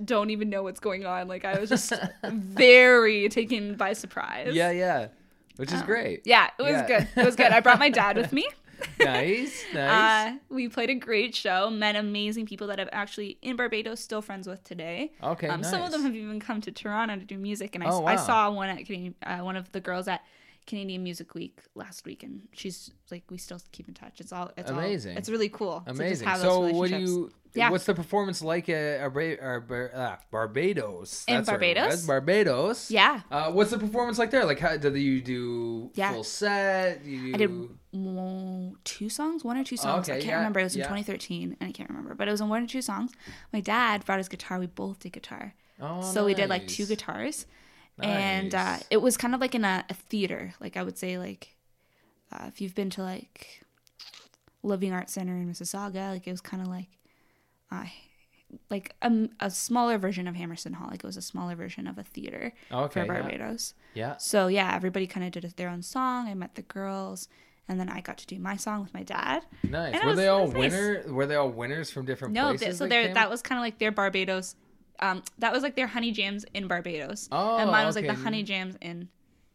don't 0.04 0.30
even 0.30 0.50
know 0.50 0.64
what's 0.64 0.80
going 0.80 1.06
on. 1.06 1.28
Like 1.28 1.46
I 1.46 1.60
was 1.60 1.70
just 1.70 1.94
very 2.24 3.30
taken 3.30 3.76
by 3.76 3.94
surprise. 3.94 4.54
yeah, 4.54 4.72
yeah. 4.72 5.08
Which 5.56 5.72
is 5.74 5.82
um, 5.82 5.86
great. 5.86 6.22
Yeah, 6.26 6.50
it 6.58 6.62
was 6.62 6.72
Yeah. 6.72 6.88
good. 6.88 7.08
It 7.18 7.26
was 7.26 7.36
good. 7.36 7.52
I 7.52 7.60
brought 7.60 7.80
my 7.80 7.90
dad 7.90 8.16
with 8.16 8.32
me. 8.32 8.48
Nice, 9.00 9.64
nice. 9.74 10.34
Uh, 10.34 10.38
we 10.50 10.68
played 10.70 10.90
a 10.90 10.96
great 10.96 11.36
show, 11.36 11.70
met 11.70 11.96
amazing 11.96 12.46
people 12.46 12.68
that 12.68 12.80
I'm 12.80 12.90
actually 12.92 13.38
in 13.42 13.56
Barbados 13.56 14.00
still 14.00 14.22
friends 14.22 14.48
with 14.48 14.64
today. 14.64 15.12
okay, 15.24 15.48
Um, 15.48 15.62
nice. 15.62 15.70
Some 15.72 15.82
of 15.82 15.92
them 15.92 16.04
have 16.04 16.16
even 16.16 16.40
come 16.40 16.62
to 16.62 16.72
Toronto 16.72 17.16
to 17.18 17.26
do 17.26 17.38
music, 17.38 17.76
and 17.76 17.84
I, 17.84 17.88
Oh, 17.90 18.06
I 18.06 18.16
saw 18.16 18.52
one 18.52 18.70
at 18.70 18.80
uh, 19.24 19.44
one 19.44 19.56
of 19.56 19.72
the 19.72 19.80
girls 19.80 20.08
at 20.08 20.22
Canadian 20.68 21.04
Music 21.04 21.34
Week 21.34 21.60
last 21.76 22.06
week, 22.06 22.24
and 22.24 22.48
she's 22.54 22.92
like, 23.12 23.24
we 23.30 23.38
still 23.38 23.60
keep 23.72 23.88
in 23.88 23.94
touch. 23.94 24.20
It's 24.20 24.32
all 24.32 24.52
it's 24.58 24.70
Amazing. 24.70 25.14
All, 25.14 25.18
it's 25.18 25.30
really 25.30 25.50
cool. 25.50 25.84
Amazing. 25.88 26.28
So, 26.36 26.72
what 26.72 26.90
do 26.90 26.98
you? 26.98 27.32
Yeah. 27.56 27.72
What's 27.72 27.86
the 27.86 27.96
performance 27.96 28.44
like 28.44 28.70
at 28.70 29.12
Bar- 29.12 29.92
uh, 29.94 30.16
Barbados? 30.30 31.26
In 31.28 31.36
That's 31.38 31.50
Barbados? 31.50 32.06
Barbados. 32.06 32.92
Yeah, 32.92 33.22
Uh, 33.32 33.52
what's 33.52 33.72
the 33.72 33.80
performance 33.80 34.20
like 34.20 34.30
there? 34.30 34.46
Like, 34.46 34.60
how 34.60 34.78
do 34.78 34.96
you 34.96 35.20
do 35.22 35.90
Yeah. 35.96 36.14
full 36.14 36.24
set? 36.24 37.04
You 37.04 37.34
I 37.34 37.38
did 37.38 37.70
two 38.84 39.10
songs, 39.10 39.44
one 39.44 39.58
or 39.58 39.64
two 39.64 39.78
songs. 39.78 40.10
I 40.10 40.14
can't 40.14 40.26
yeah, 40.26 40.38
remember. 40.38 40.60
It 40.60 40.64
was 40.66 40.76
in 40.76 40.84
2013, 40.84 41.58
and 41.60 41.70
I 41.70 41.72
can't 41.72 41.90
remember, 41.90 42.14
but 42.14 42.28
it 42.28 42.32
was 42.32 42.42
in 42.42 42.50
one 42.50 42.64
or 42.64 42.68
two 42.68 42.84
songs. 42.84 43.12
My 43.52 43.62
dad 43.62 44.06
brought 44.06 44.20
his 44.20 44.30
guitar. 44.30 44.60
We 44.60 44.68
both 44.68 45.00
did 45.00 45.14
guitar. 45.14 45.56
Oh, 45.82 46.02
so 46.02 46.26
we 46.26 46.34
did 46.34 46.50
like 46.50 46.68
two 46.68 46.86
nice. 48.00 48.10
and 48.10 48.56
uh, 48.56 48.78
it 48.90 48.98
was 49.02 49.18
kind 49.18 49.34
of 49.36 49.42
like 49.42 49.54
in 49.56 49.64
a, 49.66 49.86
a 49.90 49.94
theater 49.94 50.54
like 50.60 50.76
i 50.78 50.84
would 50.84 50.98
say 50.98 51.18
like 51.18 51.56
uh, 52.32 52.46
if 52.48 52.62
you've 52.62 52.76
been 52.76 52.90
to 52.90 53.02
like 53.04 53.64
living 54.64 54.92
arts 54.94 55.14
center 55.14 55.36
in 55.36 55.50
mississauga 55.50 56.12
like 56.12 56.28
it 56.28 56.32
was 56.32 56.42
kind 56.42 56.62
of 56.62 56.68
like 56.70 56.90
uh, 57.72 57.86
like 58.72 58.96
a, 59.04 59.30
a 59.40 59.52
smaller 59.52 60.00
version 60.00 60.28
of 60.28 60.34
Hammerson 60.34 60.74
Hall. 60.74 60.88
Like 60.90 61.04
it 61.04 61.06
was 61.06 61.18
a 61.18 61.22
smaller 61.22 61.54
version 61.56 61.86
of 61.86 62.00
a 62.00 62.04
theater 62.04 62.52
Okay. 62.72 63.02
for. 63.02 63.06
Barbados. 63.14 63.76
Yeah. 63.94 64.18
So 64.18 64.48
yeah, 64.48 64.74
everybody 64.76 65.06
kind 65.06 65.24
of 65.24 65.32
did 65.32 65.54
their 65.56 65.70
own 65.70 65.84
song. 65.84 66.28
I 66.28 66.34
met 66.34 66.56
the 66.56 66.64
girls, 66.64 67.28
and 67.68 67.80
then 67.80 67.90
I 67.90 68.02
got 68.02 68.18
to 68.18 68.26
do 68.26 68.40
my 68.40 68.56
song 68.56 68.82
with 68.82 68.92
my 68.92 69.04
dad. 69.04 69.46
Nice. 69.70 69.94
And 69.94 70.02
Were 70.04 70.10
was- 70.10 70.18
they 70.18 70.28
all 70.30 70.48
was 70.48 70.74
nice. 70.74 71.06
Were 71.06 71.28
they 71.28 71.36
all 71.36 71.50
winners 71.52 71.92
from 71.92 72.08
different 72.08 72.34
No, 72.34 72.46
places? 72.48 72.66
th- 72.66 72.76
so 72.78 72.88
there 72.88 73.14
that 73.14 73.30
was 73.30 73.44
kind 73.44 73.60
of 73.60 73.62
like 73.64 73.78
their 73.78 73.92
Barbados. 73.92 74.56
Um, 75.02 75.24
that 75.38 75.54
was 75.54 75.64
like 75.64 75.76
their 75.76 75.88
honey 75.88 76.12
jams 76.12 76.46
in 76.54 76.68
Barbados, 76.68 77.30
Oh, 77.32 77.58
and 77.58 77.72
mine 77.72 77.86
was 77.86 77.96
like 77.96 78.08
the 78.08 78.14
honey 78.14 78.44
jams 78.44 78.76
in, 78.82 79.10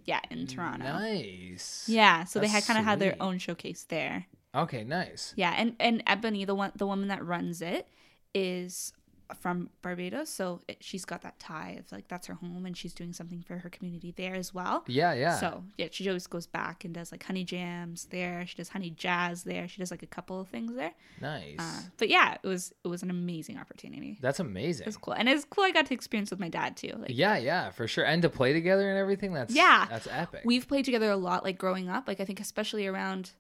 yeah, 0.05 0.20
in 0.30 0.47
Toronto. 0.47 0.84
Nice. 0.84 1.84
Yeah, 1.86 2.24
so 2.24 2.40
they 2.40 2.49
had 2.49 2.64
kind 2.64 2.78
of 2.78 2.84
had 2.84 2.99
their 2.99 3.16
own 3.20 3.38
showcase 3.38 3.84
there. 3.88 4.26
Okay. 4.55 4.84
Nice. 4.84 5.34
Yeah, 5.36 5.55
and 5.57 5.76
and 5.80 6.03
Ebonnie, 6.07 6.45
the 6.45 6.55
one 6.55 6.72
the 6.76 6.86
woman 6.86 7.09
that 7.09 7.24
runs 7.24 7.61
it, 7.61 7.88
is 8.34 8.92
from 9.40 9.70
Barbados, 9.82 10.28
so 10.28 10.60
it, 10.68 10.78
she's 10.80 11.04
got 11.04 11.22
that 11.22 11.38
tie 11.38 11.76
of 11.78 11.90
like 11.92 12.08
that's 12.08 12.26
her 12.26 12.34
home, 12.34 12.66
and 12.66 12.76
she's 12.76 12.92
doing 12.92 13.12
something 13.12 13.42
for 13.42 13.58
her 13.58 13.70
community 13.70 14.12
there 14.16 14.34
as 14.34 14.52
well. 14.52 14.84
Yeah. 14.86 15.14
Yeah. 15.14 15.36
So 15.36 15.64
yeah, 15.78 15.88
she 15.90 16.06
always 16.08 16.26
goes 16.26 16.46
back 16.46 16.84
and 16.84 16.92
does 16.94 17.10
like 17.12 17.22
honey 17.24 17.44
jams 17.44 18.06
there. 18.06 18.46
She 18.46 18.56
does 18.56 18.68
honey 18.68 18.90
jazz 18.90 19.44
there. 19.44 19.66
She 19.68 19.78
does 19.78 19.90
like 19.90 20.02
a 20.02 20.06
couple 20.06 20.40
of 20.40 20.48
things 20.48 20.74
there. 20.74 20.92
nice. 21.20 21.56
Uh, 21.58 21.80
but 21.96 22.08
yeah, 22.08 22.36
it 22.42 22.46
was 22.46 22.72
it 22.84 22.88
was 22.88 23.02
an 23.02 23.10
amazing 23.10 23.58
opportunity. 23.58 24.18
That's 24.20 24.40
amazing. 24.40 24.82
It 24.84 24.86
was 24.88 24.96
cool, 24.96 25.14
and 25.14 25.28
it's 25.28 25.44
cool. 25.44 25.64
I 25.64 25.70
got 25.70 25.86
to 25.86 25.94
experience 25.94 26.30
with 26.30 26.40
my 26.40 26.48
dad 26.48 26.76
too. 26.76 26.92
Like 26.98 27.10
Yeah. 27.12 27.36
Yeah. 27.38 27.70
For 27.70 27.86
sure. 27.86 28.04
And 28.04 28.22
to 28.22 28.28
play 28.28 28.52
together 28.52 28.88
and 28.88 28.98
everything. 28.98 29.32
That's 29.32 29.54
Yeah. 29.54 29.86
That's 29.88 30.08
epic. 30.10 30.42
we've 30.44 30.68
played 30.68 30.84
together 30.84 31.10
a 31.10 31.16
lot, 31.16 31.44
like 31.44 31.58
growing 31.58 31.88
up. 31.88 32.06
Like 32.08 32.20
I 32.20 32.24
think 32.24 32.40
especially 32.40 32.86
around 32.86 33.32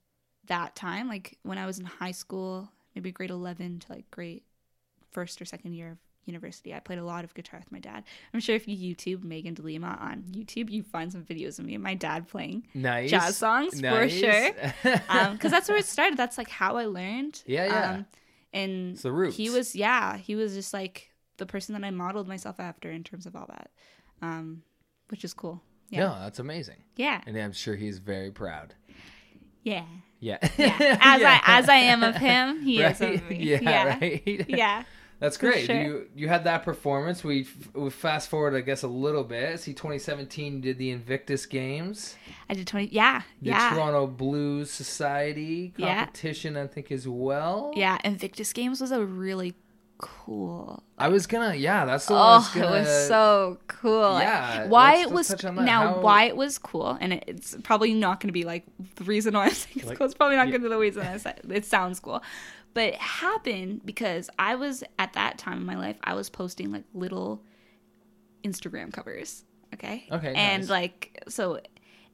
that 0.46 0.76
time, 0.76 1.08
like 1.08 1.38
when 1.42 1.58
I 1.58 1.66
was 1.66 1.78
in 1.78 1.84
high 1.86 2.12
school, 2.12 2.70
maybe 2.94 3.10
grade 3.12 3.30
eleven 3.30 3.78
to 3.80 3.92
like 3.92 4.10
grade 4.10 4.42
first 5.14 5.40
or 5.40 5.46
second 5.46 5.72
year 5.72 5.92
of 5.92 5.98
university. 6.26 6.74
I 6.74 6.80
played 6.80 6.98
a 6.98 7.04
lot 7.04 7.24
of 7.24 7.32
guitar 7.34 7.58
with 7.60 7.70
my 7.72 7.78
dad. 7.78 8.04
I'm 8.32 8.40
sure 8.40 8.54
if 8.56 8.66
you 8.68 8.76
YouTube 8.94 9.24
Meagan 9.24 9.54
de 9.54 9.62
Lima 9.62 9.96
on 10.00 10.24
YouTube, 10.32 10.70
you 10.70 10.82
find 10.82 11.10
some 11.12 11.22
videos 11.22 11.58
of 11.58 11.64
me 11.66 11.74
and 11.74 11.82
my 11.82 11.94
dad 11.94 12.28
playing 12.28 12.66
nice. 12.74 13.10
jazz 13.10 13.36
songs 13.36 13.80
for 13.80 14.08
sure. 14.08 14.50
because 14.82 15.50
that's 15.50 15.68
where 15.68 15.78
it 15.78 15.84
started. 15.86 16.16
That's 16.18 16.36
like 16.38 16.48
how 16.50 16.76
I 16.76 16.86
learned. 16.86 17.42
Yeah, 17.46 17.66
yeah. 17.66 17.90
Um, 17.92 18.06
and 18.52 18.92
It's 18.92 19.02
the 19.02 19.12
roots. 19.12 19.36
he 19.36 19.50
was, 19.50 19.74
yeah, 19.76 20.16
he 20.16 20.34
was 20.36 20.54
just 20.54 20.72
like 20.72 21.10
the 21.36 21.46
person 21.46 21.74
that 21.74 21.84
I 21.84 21.90
modeled 21.90 22.28
myself 22.28 22.58
after 22.60 22.90
in 22.90 23.02
terms 23.04 23.26
of 23.26 23.34
all 23.36 23.46
that, 23.48 23.70
um, 24.22 24.62
which 25.08 25.24
is 25.24 25.34
cool. 25.34 25.60
Yeah, 25.90 26.00
No, 26.06 26.18
that's 26.20 26.38
amazing. 26.38 26.82
yeah, 26.96 27.20
And 27.26 27.36
I'm 27.36 27.52
sure 27.52 27.76
he's 27.76 27.98
very 27.98 28.30
proud. 28.30 28.74
yeah. 29.62 29.84
Yeah. 30.20 30.38
yeah. 30.56 30.96
As 31.02 31.20
Yeah. 31.20 31.40
I 31.44 31.58
as 31.58 31.68
I 31.68 31.74
am 31.74 32.02
of 32.02 32.16
him, 32.16 32.62
he 32.62 32.82
right? 32.82 32.92
is 32.92 33.00
of 33.02 33.28
me. 33.28 33.36
Yeah, 33.42 33.58
Yeah, 33.60 33.98
right. 33.98 34.44
yeah. 34.48 34.84
That's 35.20 35.36
great. 35.36 35.66
sure. 35.66 35.76
You 35.82 36.08
you 36.14 36.28
had 36.28 36.44
that 36.44 36.64
performance. 36.64 37.24
We 37.24 37.46
we 37.72 37.88
fast 37.90 38.28
forward, 38.28 38.54
I 38.54 38.60
guess, 38.60 38.82
a 38.82 38.88
little 38.88 39.24
bit. 39.24 39.60
See, 39.60 39.72
2017 39.72 40.54
you 40.56 40.60
did 40.60 40.78
the 40.78 40.90
Invictus 40.90 41.46
Games, 41.46 42.16
I 42.50 42.54
did 42.54 42.66
twenty. 42.66 42.88
Yeah, 42.92 43.22
the 43.40 43.50
yeah, 43.50 43.70
Toronto 43.74 44.06
Blues 44.06 44.70
Society 44.70 45.72
Yeah. 45.76 46.00
competition, 46.06 46.56
I 46.56 46.66
think, 46.66 46.90
as 46.92 47.06
well. 47.08 47.72
yeah. 47.74 47.98
Invictus 48.04 48.52
Games 48.52 48.80
was 48.80 48.90
a 48.90 49.04
really 49.04 49.54
cool. 49.98 50.82
I 50.98 51.08
was 51.08 51.26
gonna, 51.26 51.54
yeah, 51.54 51.84
that's 51.84 52.06
the 52.06 52.14
one. 52.14 52.22
I 52.22 52.24
Oh, 52.24 52.36
was 52.38 52.56
it 52.56 52.58
gonna, 52.60 52.70
was 52.80 53.06
so 53.08 53.58
cool. 53.68 54.18
Yeah, 54.18 54.66
Why 54.66 54.90
let's- 54.96 55.00
it 55.00 55.04
let's 55.04 55.12
was 55.14 55.28
touch 55.28 55.44
on 55.44 55.54
that. 55.56 55.64
now 55.64 55.94
How- 55.94 56.00
why 56.00 56.24
it 56.24 56.36
was 56.36 56.58
cool, 56.58 56.98
and 57.00 57.12
it, 57.14 57.24
it's 57.26 57.56
probably 57.62 57.94
not 57.94 58.20
going 58.20 58.28
to 58.28 58.32
be 58.32 58.44
like 58.44 58.64
the 58.96 59.04
reason 59.04 59.34
why 59.34 59.46
I'm 59.46 59.50
saying 59.52 59.76
it's 59.76 59.86
Like- 59.86 59.98
cool. 59.98 60.06
It's 60.06 60.14
probably 60.14 60.36
not 60.36 60.48
yeah. 60.48 60.52
going 60.58 60.62
to 60.62 60.68
be 60.68 60.74
the 60.74 60.80
reason 60.80 61.06
I 61.06 61.16
said 61.16 61.40
it 61.48 61.64
sounds 61.64 62.00
cool, 62.00 62.22
but 62.74 62.84
it 62.88 62.94
happened 62.96 63.80
because 63.84 64.28
I 64.38 64.56
was 64.56 64.84
at 64.98 65.12
that 65.14 65.38
time 65.38 65.58
in 65.58 65.66
my 65.66 65.76
life 65.76 65.96
I 66.04 66.14
was 66.14 66.28
posting 66.28 66.70
like 66.72 66.84
little 66.92 67.42
Instagram 68.44 68.92
covers. 68.92 69.44
Okay. 69.72 70.06
Okay, 70.10 70.32
And 70.34 70.62
nice. 70.62 70.70
like 70.70 71.24
so, 71.28 71.60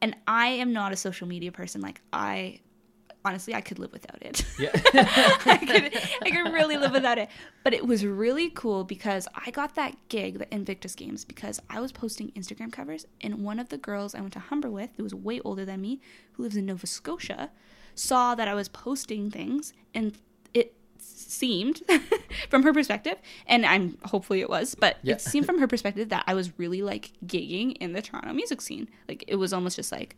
and 0.00 0.16
I 0.26 0.46
am 0.48 0.72
not 0.72 0.92
a 0.92 0.96
social 0.96 1.26
media 1.28 1.52
person. 1.52 1.80
Like 1.80 2.00
I. 2.12 2.60
Honestly, 3.22 3.54
I 3.54 3.60
could 3.60 3.78
live 3.78 3.92
without 3.92 4.22
it. 4.22 4.46
Yeah. 4.58 4.70
I 4.94 5.58
could 5.58 5.94
I 6.22 6.30
could 6.30 6.54
really 6.54 6.78
live 6.78 6.92
without 6.92 7.18
it. 7.18 7.28
But 7.62 7.74
it 7.74 7.86
was 7.86 8.02
really 8.02 8.48
cool 8.48 8.82
because 8.82 9.28
I 9.34 9.50
got 9.50 9.74
that 9.74 9.94
gig, 10.08 10.38
the 10.38 10.48
Invictus 10.54 10.94
Games, 10.94 11.26
because 11.26 11.60
I 11.68 11.80
was 11.80 11.92
posting 11.92 12.30
Instagram 12.30 12.72
covers 12.72 13.04
and 13.20 13.44
one 13.44 13.58
of 13.60 13.68
the 13.68 13.76
girls 13.76 14.14
I 14.14 14.20
went 14.22 14.32
to 14.32 14.38
Humber 14.38 14.70
with, 14.70 14.92
who 14.96 15.02
was 15.02 15.14
way 15.14 15.38
older 15.40 15.66
than 15.66 15.82
me, 15.82 16.00
who 16.32 16.44
lives 16.44 16.56
in 16.56 16.64
Nova 16.64 16.86
Scotia, 16.86 17.50
saw 17.94 18.34
that 18.36 18.48
I 18.48 18.54
was 18.54 18.70
posting 18.70 19.30
things 19.30 19.74
and 19.92 20.16
seemed 21.00 21.82
from 22.50 22.62
her 22.62 22.72
perspective 22.72 23.16
and 23.46 23.64
I'm 23.64 23.98
hopefully 24.04 24.40
it 24.40 24.50
was 24.50 24.74
but 24.74 24.98
Yeah. 25.02 25.14
it 25.14 25.20
seemed 25.20 25.46
from 25.46 25.58
her 25.58 25.66
perspective 25.74 26.08
that 26.10 26.24
I 26.26 26.34
was 26.34 26.58
really 26.58 26.82
like 26.82 27.12
gigging 27.26 27.76
in 27.78 27.92
the 27.92 28.02
Toronto 28.02 28.32
music 28.32 28.60
scene. 28.60 28.88
Like 29.08 29.24
it 29.26 29.36
was 29.36 29.52
almost 29.52 29.76
just 29.76 29.92
like 29.92 30.16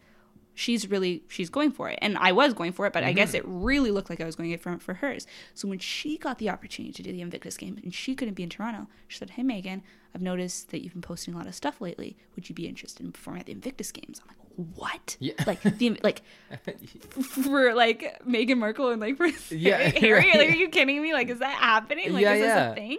she's 0.55 0.91
really 0.91 1.23
she's 1.29 1.49
going 1.49 1.71
for 1.71 1.89
it. 1.89 1.99
And 2.03 2.19
i 2.19 2.33
was 2.33 2.53
going 2.53 2.73
for 2.73 2.87
it 2.87 2.93
but 2.93 3.05
i 3.05 3.13
guess 3.13 3.31
mm-hmm. 3.31 3.39
it 3.39 3.45
really 3.47 3.91
looked 3.91 4.11
like 4.11 4.21
i 4.21 4.25
was 4.25 4.37
going 4.37 4.51
it 4.51 4.61
for, 4.61 4.79
for 4.79 4.95
hers. 4.95 5.27
So 5.55 5.69
when 5.69 5.79
she 5.79 6.19
got 6.19 6.39
the 6.39 6.51
opportunity 6.51 6.93
to 6.93 7.03
do 7.03 7.13
the 7.13 7.23
invictus 7.23 7.57
game 7.57 7.79
and 7.83 7.95
she 7.95 8.15
couldn't 8.15 8.35
be 8.35 8.43
in 8.43 8.51
toronto 8.51 8.89
she 9.09 9.19
said 9.19 9.31
hey 9.31 9.43
meagan 9.43 9.83
i've 10.15 10.23
noticed 10.23 10.71
that 10.71 10.83
you've 10.83 10.93
been 10.93 11.03
posting 11.03 11.35
a 11.35 11.37
lot 11.39 11.47
of 11.47 11.55
stuff 11.55 11.81
lately. 11.81 12.17
Would 12.35 12.49
you 12.49 12.55
be 12.55 12.67
interested 12.69 13.05
in 13.05 13.13
performing 13.13 13.41
at 13.41 13.47
the 13.47 13.53
invictus 13.53 13.93
games? 13.93 14.21
I'm 14.21 14.29
like 14.29 14.42
what 14.57 15.17
Yeah. 15.21 15.35
like 15.47 15.63
the 15.63 15.99
like 16.03 16.23
for 17.11 17.75
like 17.75 18.21
Meghan 18.27 18.59
Markle 18.59 18.91
and 18.91 19.01
like 19.01 19.17
for 19.17 19.27
Yeah, 19.55 19.79
Harry. 19.79 20.13
right. 20.29 20.37
Like, 20.39 20.51
are 20.51 20.57
you 20.57 20.69
kidding 20.69 21.01
me? 21.03 21.13
Like, 21.13 21.29
is 21.31 21.39
that 21.41 21.55
happening? 21.55 22.13
Like, 22.13 22.23
Yeah, 22.23 22.35
is 22.35 22.41
this 22.41 22.53
a 22.57 22.75
thing? 22.75 22.99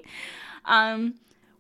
Um, 0.66 1.16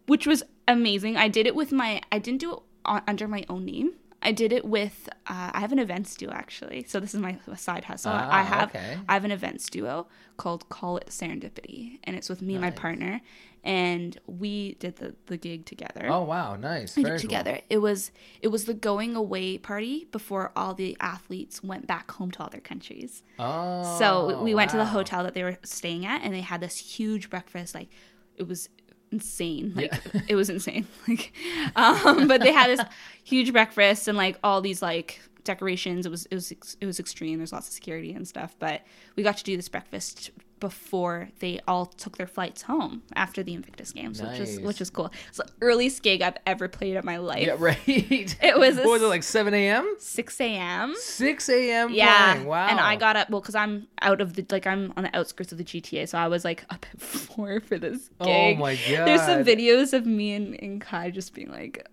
which 0.07 0.27
was 0.27 0.43
amazing. 0.67 1.17
I 1.17 1.27
did 1.27 1.47
it 1.47 1.55
with 1.55 1.71
my. 1.71 2.01
I 2.11 2.19
didn't 2.19 2.39
do 2.41 2.53
it 2.53 2.59
on, 2.85 3.01
under 3.07 3.27
my 3.27 3.45
own 3.49 3.65
name. 3.65 3.93
I 4.21 4.31
did 4.31 4.53
it 4.53 4.63
with. 4.65 5.09
Uh, 5.27 5.51
I 5.53 5.59
have 5.59 5.71
an 5.71 5.79
events 5.79 6.15
duo 6.15 6.31
actually. 6.31 6.85
So 6.87 6.99
this 6.99 7.13
is 7.13 7.19
my 7.19 7.37
side 7.55 7.83
hustle. 7.85 8.11
Ah, 8.13 8.29
I 8.31 8.41
have. 8.43 8.69
okay. 8.69 8.97
I 9.09 9.13
have 9.13 9.25
an 9.25 9.31
events 9.31 9.69
duo 9.69 10.07
called 10.37 10.67
Call 10.69 10.97
It 10.97 11.07
Serendipity, 11.07 11.99
and 12.05 12.15
it's 12.15 12.29
with 12.29 12.41
me 12.41 12.53
and 12.55 12.61
my 12.61 12.71
partner, 12.71 13.21
and 13.63 14.19
we 14.27 14.73
did 14.75 14.97
the 14.97 15.15
the 15.27 15.37
gig 15.37 15.65
together 15.65 16.07
oh 16.09 16.23
wow, 16.23 16.55
nice. 16.55 16.95
Very 16.95 17.03
did 17.03 17.09
cool. 17.11 17.19
together. 17.19 17.59
It 17.69 17.77
was 17.77 18.11
it 18.41 18.49
was 18.49 18.65
the 18.65 18.73
going 18.73 19.15
away 19.15 19.57
party 19.57 20.07
before 20.11 20.51
all 20.55 20.73
the 20.73 20.97
athletes 20.99 21.63
went 21.63 21.87
back 21.87 22.11
home 22.11 22.31
to 22.31 22.43
all 22.43 22.49
their 22.49 22.61
countries. 22.61 23.23
Oh, 23.39 23.97
so 23.99 24.41
we 24.43 24.53
went 24.53 24.71
to 24.71 24.77
the 24.77 24.85
hotel 24.85 25.23
that 25.23 25.33
they 25.33 25.43
were 25.43 25.57
staying 25.63 26.05
at, 26.05 26.21
and 26.23 26.33
they 26.33 26.41
had 26.41 26.59
this 26.61 26.77
huge 26.77 27.29
breakfast. 27.29 27.73
Like 27.73 27.89
it 28.35 28.47
was 28.47 28.69
insane. 29.11 29.73
Like 29.75 29.93
Yeah. 30.13 30.21
it 30.27 30.35
was 30.35 30.49
insane. 30.49 30.87
Like, 31.07 31.31
um, 31.75 32.27
but 32.27 32.41
they 32.41 32.51
had 32.51 32.69
this 32.69 32.81
huge 33.23 33.51
breakfast 33.53 34.07
and 34.07 34.17
like 34.17 34.37
all 34.43 34.59
these 34.61 34.81
like 34.81 35.21
decorations. 35.43 36.05
It 36.05 36.09
was 36.09 36.25
it 36.27 36.35
was 36.35 36.51
it 36.51 36.85
was 36.85 36.99
extreme. 36.99 37.37
There's 37.37 37.53
lots 37.53 37.67
of 37.67 37.73
security 37.73 38.13
and 38.13 38.27
stuff. 38.27 38.55
But 38.59 38.81
we 39.15 39.23
got 39.23 39.37
to 39.37 39.43
do 39.43 39.55
this 39.55 39.69
breakfast 39.69 40.31
before 40.59 41.27
they 41.39 41.59
all 41.67 41.85
took 41.85 42.15
their 42.15 42.27
flights 42.27 42.61
home 42.61 43.03
after 43.15 43.43
the 43.43 43.53
Invictus 43.53 43.91
Games, 43.91 44.21
which 44.21 44.39
is 44.39 44.59
which 44.61 44.79
is 44.79 44.89
cool. 44.89 45.11
It's 45.27 45.37
the 45.37 45.49
earliest 45.61 46.01
gig 46.03 46.21
I've 46.21 46.37
ever 46.45 46.69
played 46.69 46.95
in 46.95 47.05
my 47.05 47.17
life. 47.17 47.45
Yeah, 47.45 47.55
right. 47.59 47.77
It 47.85 48.57
was 48.57 48.77
what 48.77 48.85
was 48.85 49.01
it 49.01 49.07
like 49.07 49.23
7 49.23 49.53
a.m.? 49.53 49.95
6 49.99 50.41
a.m. 50.41 50.93
6 50.97 51.49
a.m. 51.49 51.89
Yeah, 51.91 52.33
playing. 52.33 52.47
Wow. 52.47 52.67
and 52.67 52.79
I 52.79 52.95
got 52.95 53.17
up 53.17 53.29
well 53.29 53.41
because 53.41 53.55
I'm 53.55 53.87
out 54.01 54.21
of 54.21 54.35
the 54.35 54.45
like 54.51 54.65
I'm 54.65 54.93
on 54.95 55.03
the 55.03 55.15
outskirts 55.15 55.51
of 55.51 55.57
the 55.57 55.65
GTA, 55.65 56.07
so 56.07 56.17
I 56.17 56.27
was 56.27 56.45
like 56.45 56.63
up 56.69 56.85
at 56.93 57.01
four 57.01 57.59
for 57.59 57.77
this 57.77 58.09
Oh 58.21 58.55
my 58.55 58.75
god. 58.75 59.07
There's 59.07 59.21
some 59.21 59.43
videos 59.43 59.91
of 59.91 60.05
me 60.05 60.33
and, 60.33 60.57
and 60.61 60.79
Kai 60.79 61.11
just 61.11 61.33
being 61.33 61.51
like 61.51 61.85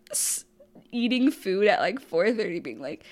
eating 0.93 1.31
food 1.31 1.67
at 1.67 1.81
like 1.81 2.01
4:30, 2.01 2.63
being 2.63 2.81
like, 2.81 3.05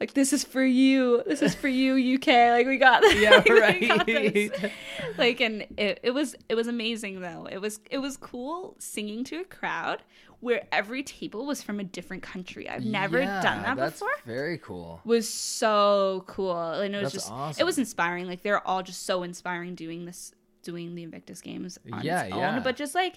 like 0.00 0.12
this 0.14 0.32
is 0.32 0.44
for 0.44 0.64
you, 0.64 1.22
this 1.26 1.40
is 1.42 1.54
for 1.54 1.68
you, 1.68 2.16
UK. 2.16 2.26
Like 2.26 2.66
we 2.66 2.76
got 2.76 3.00
this. 3.02 3.14
Yeah, 3.20 3.40
got 3.40 3.48
right. 3.48 4.06
this. 4.06 4.70
like 5.18 5.40
and 5.40 5.66
it, 5.76 6.00
it 6.02 6.10
was 6.12 6.34
it 6.48 6.54
was 6.54 6.66
amazing 6.66 7.20
though. 7.20 7.46
It 7.50 7.58
was 7.58 7.80
it 7.90 7.98
was 7.98 8.16
cool 8.16 8.76
singing 8.78 9.24
to 9.24 9.36
a 9.40 9.44
crowd 9.44 10.02
where 10.40 10.66
every 10.70 11.02
table 11.02 11.46
was 11.46 11.62
from 11.62 11.80
a 11.80 11.84
different 11.84 12.22
country. 12.22 12.68
I've 12.68 12.84
never 12.84 13.20
Yeah, 13.20 13.40
done 13.40 13.62
that 13.62 13.76
that's 13.78 13.94
before 14.00 14.10
Very 14.26 14.58
cool. 14.58 15.00
was 15.04 15.26
so 15.28 16.24
cool 16.26 16.54
and 16.72 16.94
it 16.94 16.98
was 17.02 17.12
That's 17.12 17.24
just 17.24 17.32
awesome. 17.32 17.60
it 17.60 17.64
was 17.64 17.78
inspiring 17.78 18.26
like 18.26 18.42
they're 18.42 18.64
all 18.66 18.82
just 18.82 19.04
so 19.06 19.22
inspiring 19.22 19.74
doing 19.74 20.04
this 20.04 20.34
doing 20.62 20.94
the 20.94 21.04
invictus 21.04 21.40
games 21.40 21.78
on 21.90 22.02
Yeah, 22.02 22.24
its 22.24 22.34
own 22.34 22.38
yeah. 22.40 22.60
but 22.60 22.76
just 22.76 22.94
like 22.94 23.14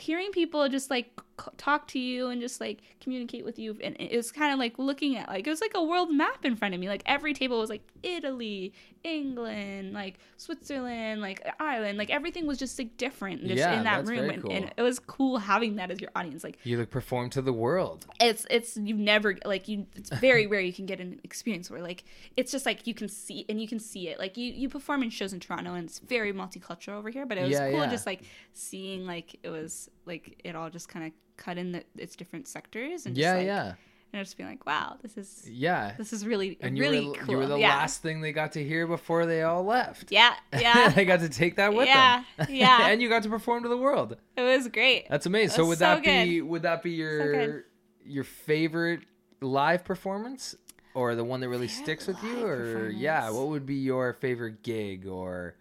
hearing 0.00 0.32
people 0.32 0.68
just 0.68 0.90
like 0.90 1.12
talk 1.56 1.86
to 1.88 1.98
you 1.98 2.28
and 2.28 2.40
just 2.40 2.60
like 2.60 2.80
communicate 3.00 3.44
with 3.44 3.58
you. 3.58 3.76
And 3.82 3.96
it 3.98 4.16
was 4.16 4.30
kind 4.32 4.52
of 4.52 4.58
like 4.58 4.78
looking 4.78 5.16
at 5.16 5.28
like 5.28 5.46
it 5.46 5.50
was 5.50 5.60
like 5.60 5.72
a 5.74 5.82
world 5.82 6.12
map 6.12 6.44
in 6.44 6.56
front 6.56 6.74
of 6.74 6.80
me. 6.80 6.88
Like 6.88 7.02
every 7.06 7.34
table 7.34 7.58
was 7.60 7.70
like 7.70 7.82
Italy, 8.02 8.72
England, 9.04 9.92
like 9.92 10.18
Switzerland, 10.36 11.20
like 11.20 11.46
Ireland. 11.60 11.98
Like 11.98 12.10
everything 12.10 12.46
was 12.46 12.58
just 12.58 12.78
like 12.78 12.96
different 12.96 13.42
just 13.46 13.58
Yeah, 13.58 13.78
in 13.78 13.84
that 13.84 14.06
room. 14.06 14.30
And, 14.30 14.42
cool. 14.42 14.52
and 14.52 14.72
it 14.76 14.82
was 14.82 14.98
cool 14.98 15.38
having 15.38 15.76
that 15.76 15.90
as 15.90 16.00
your 16.00 16.10
audience. 16.14 16.44
Like 16.44 16.58
You 16.64 16.78
like 16.78 16.90
perform 16.90 17.30
to 17.30 17.42
the 17.42 17.52
world. 17.52 18.06
it's 18.20 18.46
it's 18.50 18.76
you 18.76 18.94
never 18.94 19.36
like 19.44 19.68
you 19.68 19.86
it's 19.94 20.10
very 20.10 20.46
rare 20.52 20.60
you 20.60 20.72
can 20.72 20.86
get 20.86 21.00
an 21.00 21.20
experience 21.24 21.70
where 21.70 21.82
like 21.82 22.04
it's 22.36 22.52
just 22.52 22.66
like 22.66 22.86
you 22.86 22.94
can 22.94 23.08
see 23.08 23.44
and 23.48 23.60
you 23.60 23.68
can 23.68 23.78
see 23.78 24.08
it 24.08 24.18
like 24.18 24.36
you 24.36 24.52
you 24.52 24.68
perform 24.68 25.02
in 25.02 25.10
shows 25.10 25.32
in 25.32 25.40
toronto 25.40 25.74
and 25.74 25.88
it's 25.88 25.98
very 26.00 26.32
multicultural 26.32 26.94
over 26.98 27.10
here 27.10 27.26
but 27.26 27.38
it 27.38 27.42
was 27.42 27.50
Yeah, 27.52 27.70
cool 27.70 27.80
yeah. 27.80 27.90
just 27.90 28.06
like 28.06 28.22
seeing 28.52 29.06
like 29.06 29.36
it 29.42 29.48
was 29.50 29.88
like 30.06 30.40
it 30.44 30.54
all 30.56 30.70
just 30.70 30.88
kind 30.88 31.06
of 31.06 31.12
cut 31.38 31.56
in 31.56 31.72
the, 31.72 31.82
its 31.96 32.14
different 32.16 32.46
sectors 32.46 33.06
and 33.06 33.14
just, 33.16 33.22
Yeah, 33.22 33.34
like, 33.36 33.46
yeah, 33.46 33.72
and 34.12 34.24
just 34.24 34.36
being 34.36 34.48
like 34.48 34.64
wow 34.66 34.96
this 35.02 35.16
is 35.18 35.46
yeah. 35.50 35.92
this 35.98 36.12
is 36.12 36.26
really 36.26 36.56
And 36.60 36.76
you 36.76 36.82
really 36.82 37.06
were 37.08 37.14
cool 37.14 37.30
you 37.30 37.36
were 37.38 37.46
the 37.46 37.58
yeah. 37.58 37.76
last 37.76 38.02
thing 38.02 38.20
they 38.20 38.32
got 38.32 38.52
to 38.52 38.64
hear 38.64 38.86
before 38.86 39.26
they 39.26 39.42
all 39.42 39.64
left. 39.64 40.10
yeah 40.10 40.34
yeah 40.58 40.88
they 40.90 41.04
got 41.04 41.20
to 41.20 41.28
take 41.28 41.56
that 41.56 41.72
with 41.74 41.86
Yeah, 41.86 42.22
them. 42.38 42.46
yeah. 42.50 42.86
and 42.88 43.00
you 43.02 43.08
got 43.08 43.22
to 43.24 43.28
perform 43.28 43.62
to 43.64 43.68
the 43.68 43.76
world. 43.76 44.16
it 44.36 44.42
was 44.42 44.68
great 44.68 45.06
That's 45.10 45.26
amazing. 45.26 45.56
So 45.56 45.66
would 45.66 45.78
so 45.78 45.84
that 45.84 46.02
be 46.02 46.40
would 46.42 46.62
that 46.62 46.82
be 46.82 46.96
good. 46.96 46.98
your 46.98 47.64
your 48.04 48.24
favorite 48.24 49.00
live 49.40 49.84
performance 49.84 50.54
or 50.94 51.14
the 51.14 51.22
one 51.24 51.40
that 51.40 51.48
really 51.50 51.68
Favorite 51.68 51.84
sticks 51.84 52.06
with 52.06 52.22
you 52.22 52.46
or 52.46 52.88
yeah, 52.88 53.30
what 53.30 53.48
would 53.48 53.66
be 53.66 53.74
your 53.76 54.14
favorite 54.14 54.62
gig 54.62 55.06
or 55.06 55.54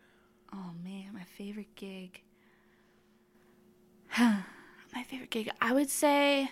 Oh 0.54 0.72
man, 0.84 1.10
my 1.14 1.24
favorite 1.38 1.76
gig. 1.76 2.22
my 4.98 5.04
favorite 5.04 5.30
gig. 5.30 5.50
I 5.62 5.74
would 5.74 5.90
say 5.92 6.50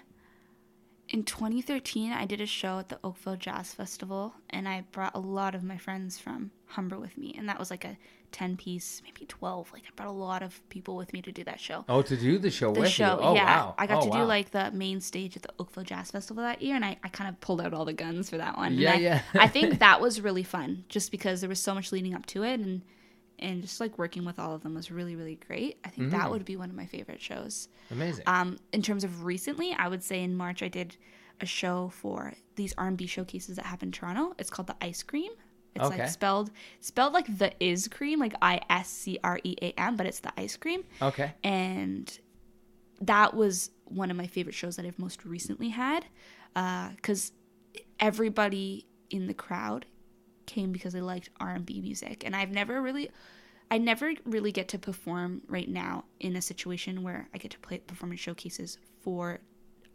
in 1.10 1.24
2013 1.24 2.12
I 2.12 2.26
did 2.26 2.42
a 2.42 2.46
show 2.46 2.78
at 2.80 2.90
the 2.90 3.00
Oakville 3.04 3.38
Jazz 3.38 3.74
Festival 3.74 4.34
and 4.52 4.68
I 4.68 4.84
brought 4.92 5.16
a 5.16 5.20
lot 5.20 5.56
of 5.56 5.64
my 5.64 5.78
friends 5.78 6.20
from 6.20 6.52
Humber 6.68 7.00
with 7.00 7.18
me 7.18 7.34
and 7.38 7.50
that 7.50 7.58
was 7.58 7.72
like 7.72 7.86
a 7.86 7.98
10 8.32 8.58
piece, 8.58 9.02
maybe 9.04 9.26
12. 9.26 9.72
Like 9.74 9.84
I 9.88 9.90
brought 9.96 10.10
a 10.10 10.12
lot 10.12 10.44
of 10.44 10.68
people 10.70 10.96
with 10.96 11.12
me 11.12 11.22
to 11.24 11.32
do 11.32 11.44
that 11.46 11.60
show. 11.60 11.86
Oh, 11.90 12.04
to 12.04 12.16
do 12.18 12.38
the 12.38 12.52
show 12.52 12.72
The 12.72 12.82
with 12.82 12.90
show, 12.90 13.16
you. 13.16 13.20
Oh 13.22 13.34
yeah. 13.34 13.46
wow. 13.46 13.76
I 13.80 13.88
got 13.88 14.04
Oh, 14.04 14.12
to 14.12 14.18
do 14.18 14.24
like 14.26 14.52
the 14.52 14.70
main 14.72 15.02
stage 15.02 15.36
at 15.36 15.42
the 15.42 15.54
Oakville 15.58 15.84
Jazz 15.86 16.12
Festival 16.12 16.44
that 16.44 16.62
year, 16.62 16.76
and 16.76 16.86
I, 16.86 16.98
I 17.04 17.08
kind 17.08 17.30
of 17.30 17.40
pulled 17.40 17.62
out 17.62 17.74
all 17.74 17.86
the 17.86 17.94
guns 17.94 18.30
for 18.30 18.38
that 18.38 18.58
one. 18.58 18.74
And 18.74 18.76
Yeah, 18.82 18.94
I, 18.94 18.98
yeah. 18.98 19.22
I 19.34 19.48
think 19.48 19.80
that 19.86 20.02
was 20.02 20.22
really 20.22 20.44
fun, 20.44 20.84
just 20.90 21.10
because 21.12 21.40
there 21.42 21.50
was 21.50 21.60
so 21.60 21.74
much 21.74 21.92
leading 21.92 22.14
up 22.14 22.26
to 22.28 22.44
it, 22.44 22.60
and 22.60 22.82
and 23.40 23.62
just 23.62 23.80
like 23.80 23.98
working 23.98 24.24
with 24.26 24.40
all 24.40 24.54
of 24.56 24.64
them 24.64 24.76
was 24.76 24.90
really 24.92 25.16
really 25.16 25.36
great. 25.48 25.78
I 25.86 25.90
think 25.90 26.08
Mm-hmm. 26.10 26.18
that 26.18 26.32
would 26.32 26.46
be 26.46 26.56
one 26.58 26.70
of 26.70 26.76
my 26.76 26.86
favorite 26.86 27.22
shows. 27.22 27.68
amazing. 27.92 28.24
Um, 28.28 28.58
in 28.72 28.82
terms 28.82 29.04
of 29.04 29.24
recently, 29.24 29.74
I 29.74 29.88
would 29.88 30.04
say 30.04 30.24
in 30.24 30.36
March 30.36 30.64
I 30.64 30.68
did 30.68 30.98
a 31.42 31.46
show 31.46 31.90
for 31.90 32.34
these 32.56 32.74
R&B 32.78 33.08
showcases 33.08 33.58
that 33.58 33.66
happen 33.66 33.90
in 33.90 33.92
Toronto. 33.92 34.34
It's 34.40 34.50
called 34.50 34.68
the 34.68 34.76
Ice 34.82 35.04
Cream. 35.04 35.32
It's 35.76 35.84
Okay. 35.84 35.98
like 36.04 36.10
spelled 36.10 36.52
spelled 36.80 37.12
like 37.14 37.38
the 37.38 37.52
is 37.60 37.90
cream, 37.90 38.20
like 38.20 38.34
I 38.42 38.62
S 38.70 38.88
C 38.90 39.20
R 39.24 39.40
E 39.44 39.56
A 39.62 39.74
M, 39.78 39.98
but 39.98 40.06
it's 40.06 40.22
the 40.22 40.32
ice 40.38 40.56
cream 40.56 40.84
okay. 41.02 41.34
and 41.44 42.18
that 43.02 43.34
was 43.34 43.72
one 43.84 44.10
of 44.10 44.16
my 44.16 44.26
favorite 44.28 44.56
shows 44.56 44.78
that 44.78 44.86
I've 44.86 44.98
most 44.98 45.26
recently 45.26 45.68
had 45.70 46.06
because 46.54 47.34
everybody 48.00 48.86
in 49.10 49.28
the 49.28 49.34
crowd 49.34 49.86
came 50.46 50.72
because 50.72 50.94
they 50.94 51.02
liked 51.02 51.30
R&B 51.40 51.82
music 51.82 52.24
and 52.26 52.36
I've 52.36 52.52
never 52.52 52.82
really 52.82 53.10
I 53.72 53.80
never 53.80 54.14
really 54.26 54.52
get 54.52 54.68
to 54.70 54.80
perform 54.80 55.42
right 55.48 55.68
now 55.68 56.06
in 56.20 56.36
a 56.36 56.42
situation 56.42 57.04
where 57.04 57.28
I 57.34 57.38
get 57.40 57.52
to 57.52 57.60
play 57.60 57.80
performance 57.80 58.20
showcases 58.20 58.78
for 59.02 59.40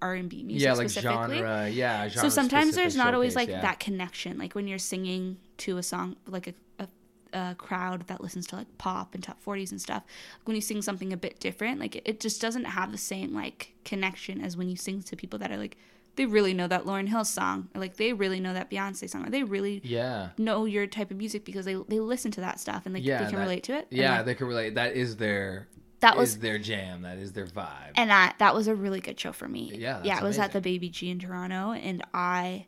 R&B 0.03 0.43
music 0.43 0.65
Yeah, 0.65 0.73
like 0.73 0.89
specifically 0.89 1.39
genre. 1.39 1.69
Yeah, 1.69 2.09
so 2.09 2.29
sometimes 2.29 2.75
there's 2.75 2.97
not 2.97 3.15
always 3.15 3.37
like 3.37 3.49
yeah. 3.49 3.61
that 3.61 3.79
connection 3.79 4.39
like 4.39 4.55
when 4.55 4.67
you're 4.67 4.79
singing 4.79 5.39
to 5.59 5.79
a 5.79 5.83
song 5.83 6.17
like 6.27 6.49
a, 6.49 6.55
a, 6.79 6.89
a 7.33 7.55
crowd 7.57 8.07
that 8.09 8.21
listens 8.21 8.47
to 8.49 8.57
like 8.57 8.79
pop 8.79 9.15
and 9.15 9.23
top 9.23 9.43
40s 9.45 9.71
and 9.71 9.81
stuff 9.81 10.03
when 10.45 10.55
you 10.55 10.63
sing 10.63 10.83
something 10.83 11.13
a 11.13 11.17
bit 11.17 11.39
different 11.39 11.79
like 11.79 11.97
it, 11.97 12.03
it 12.07 12.21
just 12.21 12.41
doesn't 12.41 12.65
have 12.65 12.93
the 12.93 12.99
same 12.99 13.35
like 13.35 13.75
connection 13.85 14.41
as 14.41 14.57
when 14.57 14.69
you 14.69 14.77
sing 14.77 15.03
to 15.03 15.17
people 15.17 15.39
that 15.39 15.51
are 15.51 15.59
like 15.59 15.77
they 16.21 16.27
really 16.27 16.53
know 16.53 16.69
that 16.69 16.85
Lauryn 16.85 17.09
Hill 17.09 17.25
song 17.25 17.71
or 17.75 17.81
like 17.81 17.97
they 17.97 18.13
really 18.13 18.41
know 18.41 18.53
that 18.53 18.71
Beyonce 18.71 19.09
song 19.09 19.27
or 19.27 19.31
they 19.31 19.43
really 19.43 19.81
Yeah. 19.83 20.29
know 20.37 20.67
your 20.67 20.87
type 20.87 21.11
of 21.11 21.17
music 21.17 21.47
because 21.47 21.65
they 21.65 21.77
they 21.89 21.99
listen 21.99 22.31
to 22.33 22.43
that 22.43 22.61
stuff 22.61 22.85
and 22.85 22.95
like 22.95 23.03
Yeah, 23.03 23.21
they 23.25 23.31
can 23.31 23.37
that- 23.37 23.41
relate 23.41 23.63
to 23.65 23.73
it 23.79 23.87
Yeah, 23.91 24.17
like, 24.19 24.27
they 24.27 24.35
can 24.35 24.47
relate. 24.47 24.75
That 24.75 24.95
is 24.95 25.17
their 25.17 25.67
that 26.01 26.19
was 26.19 26.39
their 26.41 26.59
jam. 26.59 27.01
That 27.03 27.17
is 27.17 27.33
their 27.33 27.47
vibe. 27.47 27.93
and 27.97 28.11
that 28.11 28.37
that 28.39 28.55
was 28.55 28.69
a 28.69 28.75
really 28.75 29.01
good 29.01 29.19
show 29.19 29.33
for 29.33 29.49
me. 29.49 29.73
Yeah, 29.75 30.03
yeah, 30.05 30.19
it 30.19 30.23
was 30.23 30.39
at 30.39 30.53
the 30.53 30.61
Baby 30.61 30.91
G 30.91 31.09
in 31.11 31.19
Toronto, 31.19 31.73
and 31.73 32.03
I, 32.13 32.67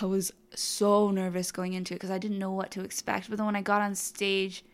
I 0.00 0.06
was 0.06 0.32
so 0.54 1.10
nervous 1.10 1.52
going 1.52 1.74
into 1.74 1.92
it 1.92 1.96
because 1.96 2.10
I 2.10 2.16
didn't 2.18 2.38
know 2.38 2.52
what 2.52 2.70
to 2.72 2.80
expect. 2.82 3.28
But 3.28 3.36
then 3.36 3.44
when 3.46 3.56
I 3.56 3.62
got 3.62 3.82
on 3.82 3.94
stage, 3.94 4.64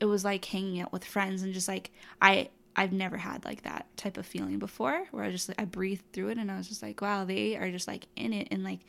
it 0.00 0.04
was 0.06 0.24
like 0.24 0.44
hanging 0.44 0.80
out 0.80 0.92
with 0.92 1.04
friends 1.04 1.42
and 1.42 1.52
just 1.52 1.66
like 1.68 1.90
I. 2.22 2.50
I've 2.76 2.92
never 2.92 3.16
had 3.16 3.44
like 3.44 3.62
that 3.62 3.86
type 3.96 4.16
of 4.16 4.26
feeling 4.26 4.58
before 4.58 5.04
where 5.10 5.24
I 5.24 5.30
just 5.30 5.50
I 5.58 5.64
breathed 5.64 6.04
through 6.12 6.30
it 6.30 6.38
and 6.38 6.50
I 6.50 6.56
was 6.56 6.68
just 6.68 6.82
like, 6.82 7.00
wow, 7.00 7.24
they 7.24 7.56
are 7.56 7.70
just 7.70 7.86
like 7.86 8.06
in 8.16 8.32
it 8.32 8.48
and 8.50 8.64
like 8.64 8.80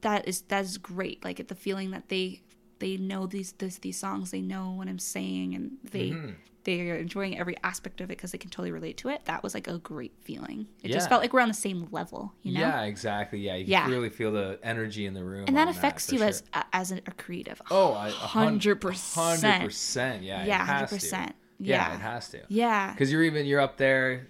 that 0.00 0.26
is 0.26 0.42
that 0.42 0.64
is 0.64 0.78
great. 0.78 1.24
Like 1.24 1.46
the 1.46 1.54
feeling 1.54 1.90
that 1.92 2.08
they 2.08 2.42
they 2.80 2.96
know 2.96 3.26
these 3.26 3.52
this, 3.52 3.78
these 3.78 3.98
songs, 3.98 4.30
they 4.30 4.40
know 4.40 4.70
what 4.72 4.88
I'm 4.88 4.98
saying 4.98 5.54
and 5.54 5.72
they 5.90 6.10
mm-hmm. 6.10 6.30
they 6.64 6.90
are 6.90 6.96
enjoying 6.96 7.38
every 7.38 7.56
aspect 7.62 8.00
of 8.00 8.06
it 8.06 8.16
because 8.16 8.32
they 8.32 8.38
can 8.38 8.50
totally 8.50 8.72
relate 8.72 8.96
to 8.98 9.08
it. 9.08 9.24
That 9.26 9.44
was 9.44 9.54
like 9.54 9.68
a 9.68 9.78
great 9.78 10.14
feeling. 10.20 10.66
It 10.82 10.90
yeah. 10.90 10.96
just 10.96 11.08
felt 11.08 11.22
like 11.22 11.32
we're 11.32 11.42
on 11.42 11.48
the 11.48 11.54
same 11.54 11.86
level, 11.92 12.32
you 12.42 12.54
know? 12.54 12.60
Yeah, 12.60 12.82
exactly. 12.82 13.38
Yeah, 13.38 13.54
you 13.54 13.66
yeah. 13.66 13.88
really 13.88 14.10
feel 14.10 14.32
the 14.32 14.58
energy 14.64 15.06
in 15.06 15.14
the 15.14 15.22
room. 15.22 15.44
And 15.46 15.56
that 15.56 15.68
affects 15.68 16.06
that, 16.06 16.12
you 16.12 16.18
sure. 16.18 16.28
as 16.28 16.42
as 16.72 16.90
a, 16.90 17.00
creative. 17.18 17.62
Oh, 17.70 17.94
100%. 17.94 18.80
100%. 18.80 20.22
Yeah, 20.22 20.44
yeah, 20.44 20.86
100%. 20.86 21.32
Yeah, 21.60 21.88
Yeah, 21.90 21.94
it 21.96 22.00
has 22.00 22.28
to. 22.30 22.40
yeah, 22.48 22.92
Because 22.92 23.12
you're 23.12 23.22
even 23.22 23.46
you're 23.46 23.60
up 23.60 23.76
there, 23.76 24.26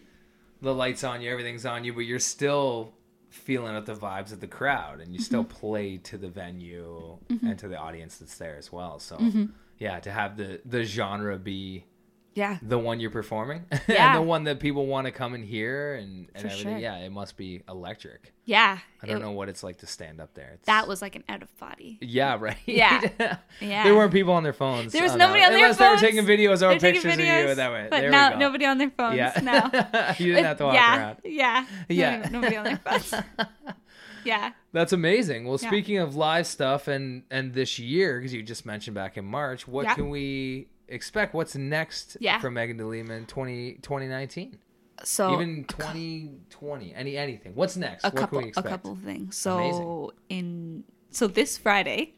the 0.60 0.74
lights 0.74 1.04
on 1.04 1.22
you, 1.22 1.30
everything's 1.30 1.64
on 1.64 1.84
you, 1.84 1.92
but 1.94 2.00
you're 2.00 2.18
still 2.18 2.92
feeling 3.30 3.74
out 3.76 3.86
the 3.86 3.94
vibes 3.94 4.32
of 4.32 4.40
the 4.40 4.46
crowd, 4.48 5.00
and 5.00 5.14
you 5.14 5.20
still 5.20 5.44
Mm-hmm. 5.44 5.58
play 5.66 5.96
to 5.98 6.18
the 6.18 6.28
venue 6.28 7.18
and 7.28 7.58
to 7.60 7.68
the 7.68 7.76
audience 7.76 8.18
that's 8.18 8.36
there 8.38 8.56
as 8.56 8.72
well. 8.72 8.98
So 8.98 9.16
Mm-hmm. 9.16 9.44
yeah, 9.78 10.00
to 10.00 10.10
have 10.10 10.36
the 10.36 10.60
the 10.64 10.82
genre 10.84 11.38
be 11.38 11.84
yeah. 12.34 12.58
the 12.62 12.78
one 12.78 13.00
you're 13.00 13.10
performing 13.10 13.64
Yeah. 13.88 14.08
and 14.08 14.16
the 14.16 14.22
one 14.22 14.44
that 14.44 14.60
people 14.60 14.86
want 14.86 15.06
to 15.06 15.10
come 15.12 15.34
and 15.34 15.44
hear 15.44 15.94
and, 15.94 16.28
and 16.34 16.42
For 16.42 16.48
everything. 16.48 16.72
sure. 16.74 16.78
Yeah, 16.78 16.96
it 16.98 17.10
must 17.10 17.36
be 17.36 17.62
electric. 17.68 18.32
Yeah. 18.44 18.78
I 19.02 19.06
don't 19.06 19.16
It- 19.16 19.20
know 19.20 19.32
what 19.32 19.48
it's 19.48 19.62
like 19.62 19.78
to 19.78 19.86
stand 19.86 20.20
up 20.20 20.34
there. 20.34 20.52
It's, 20.54 20.66
That 20.66 20.86
was 20.88 21.00
like 21.02 21.16
an 21.16 21.24
out 21.28 21.42
of 21.42 21.56
body. 21.58 21.98
yeah, 22.00 22.36
right. 22.40 22.56
Yeah. 22.66 23.00
Yeah. 23.60 23.84
There 23.84 23.94
weren't 23.94 24.12
people 24.12 24.32
on 24.34 24.42
their 24.42 24.52
phones. 24.52 24.92
There 24.92 25.02
was 25.02 25.12
Oh, 25.12 25.16
nobody 25.16 25.40
no. 25.40 25.46
on 25.46 25.52
their 25.52 25.62
Unless 25.64 25.78
phones. 25.78 26.00
they 26.00 26.06
were 26.06 26.12
taking 26.12 26.26
videos 26.26 26.62
or 26.62 26.78
taking 26.78 27.02
pictures 27.02 27.14
of 27.14 27.20
you 27.20 27.26
videos, 27.26 27.56
that 27.56 27.72
way. 27.72 27.88
But 27.90 28.00
there 28.00 28.10
no, 28.10 28.36
nobody 28.38 28.64
on 28.64 28.78
their 28.78 28.90
phones. 28.90 29.16
Yeah. 29.16 29.38
No. 29.42 30.14
you 30.18 30.32
didn't 30.32 30.44
have 30.46 30.58
to 30.58 30.64
walk 30.64 30.74
yeah, 30.74 30.98
around. 30.98 31.16
Yeah. 31.24 31.66
Yeah. 31.88 32.16
Nobody, 32.16 32.32
nobody 32.32 32.56
on 32.56 32.64
their 32.64 32.76
phones. 32.78 33.14
yeah. 34.24 34.52
That's 34.72 34.92
amazing. 34.92 35.46
Well, 35.46 35.58
Yeah. 35.60 35.68
speaking 35.68 35.98
of 35.98 36.14
live 36.16 36.46
stuff 36.46 36.88
and 36.88 37.22
and 37.30 37.52
this 37.54 37.78
year, 37.78 38.18
because 38.18 38.32
you 38.32 38.42
just 38.42 38.64
mentioned 38.66 38.94
back 38.94 39.16
in 39.16 39.24
March, 39.24 39.66
what 39.66 39.84
Yeah. 39.84 39.94
can 39.94 40.10
we 40.10 40.68
expect? 40.90 41.34
What's 41.34 41.54
next 41.56 42.16
Yeah. 42.20 42.38
from 42.40 42.54
Meagan 42.54 42.76
de 42.76 42.86
Lima 42.86 43.20
20, 43.22 43.74
2019? 43.82 44.58
So 45.02 45.32
Even 45.34 45.64
2020? 45.64 46.94
Any 46.94 47.16
anything? 47.16 47.54
What's 47.54 47.76
next? 47.76 48.04
a 48.04 48.08
what 48.08 48.16
couple 48.16 48.38
can 48.40 48.46
we 48.48 48.52
a 48.56 48.62
couple 48.62 48.92
of 48.92 48.98
things. 49.00 49.36
So 49.36 49.58
Amazing. 49.58 50.10
in 50.28 50.84
so 51.10 51.26
this 51.26 51.56
Friday, 51.56 52.14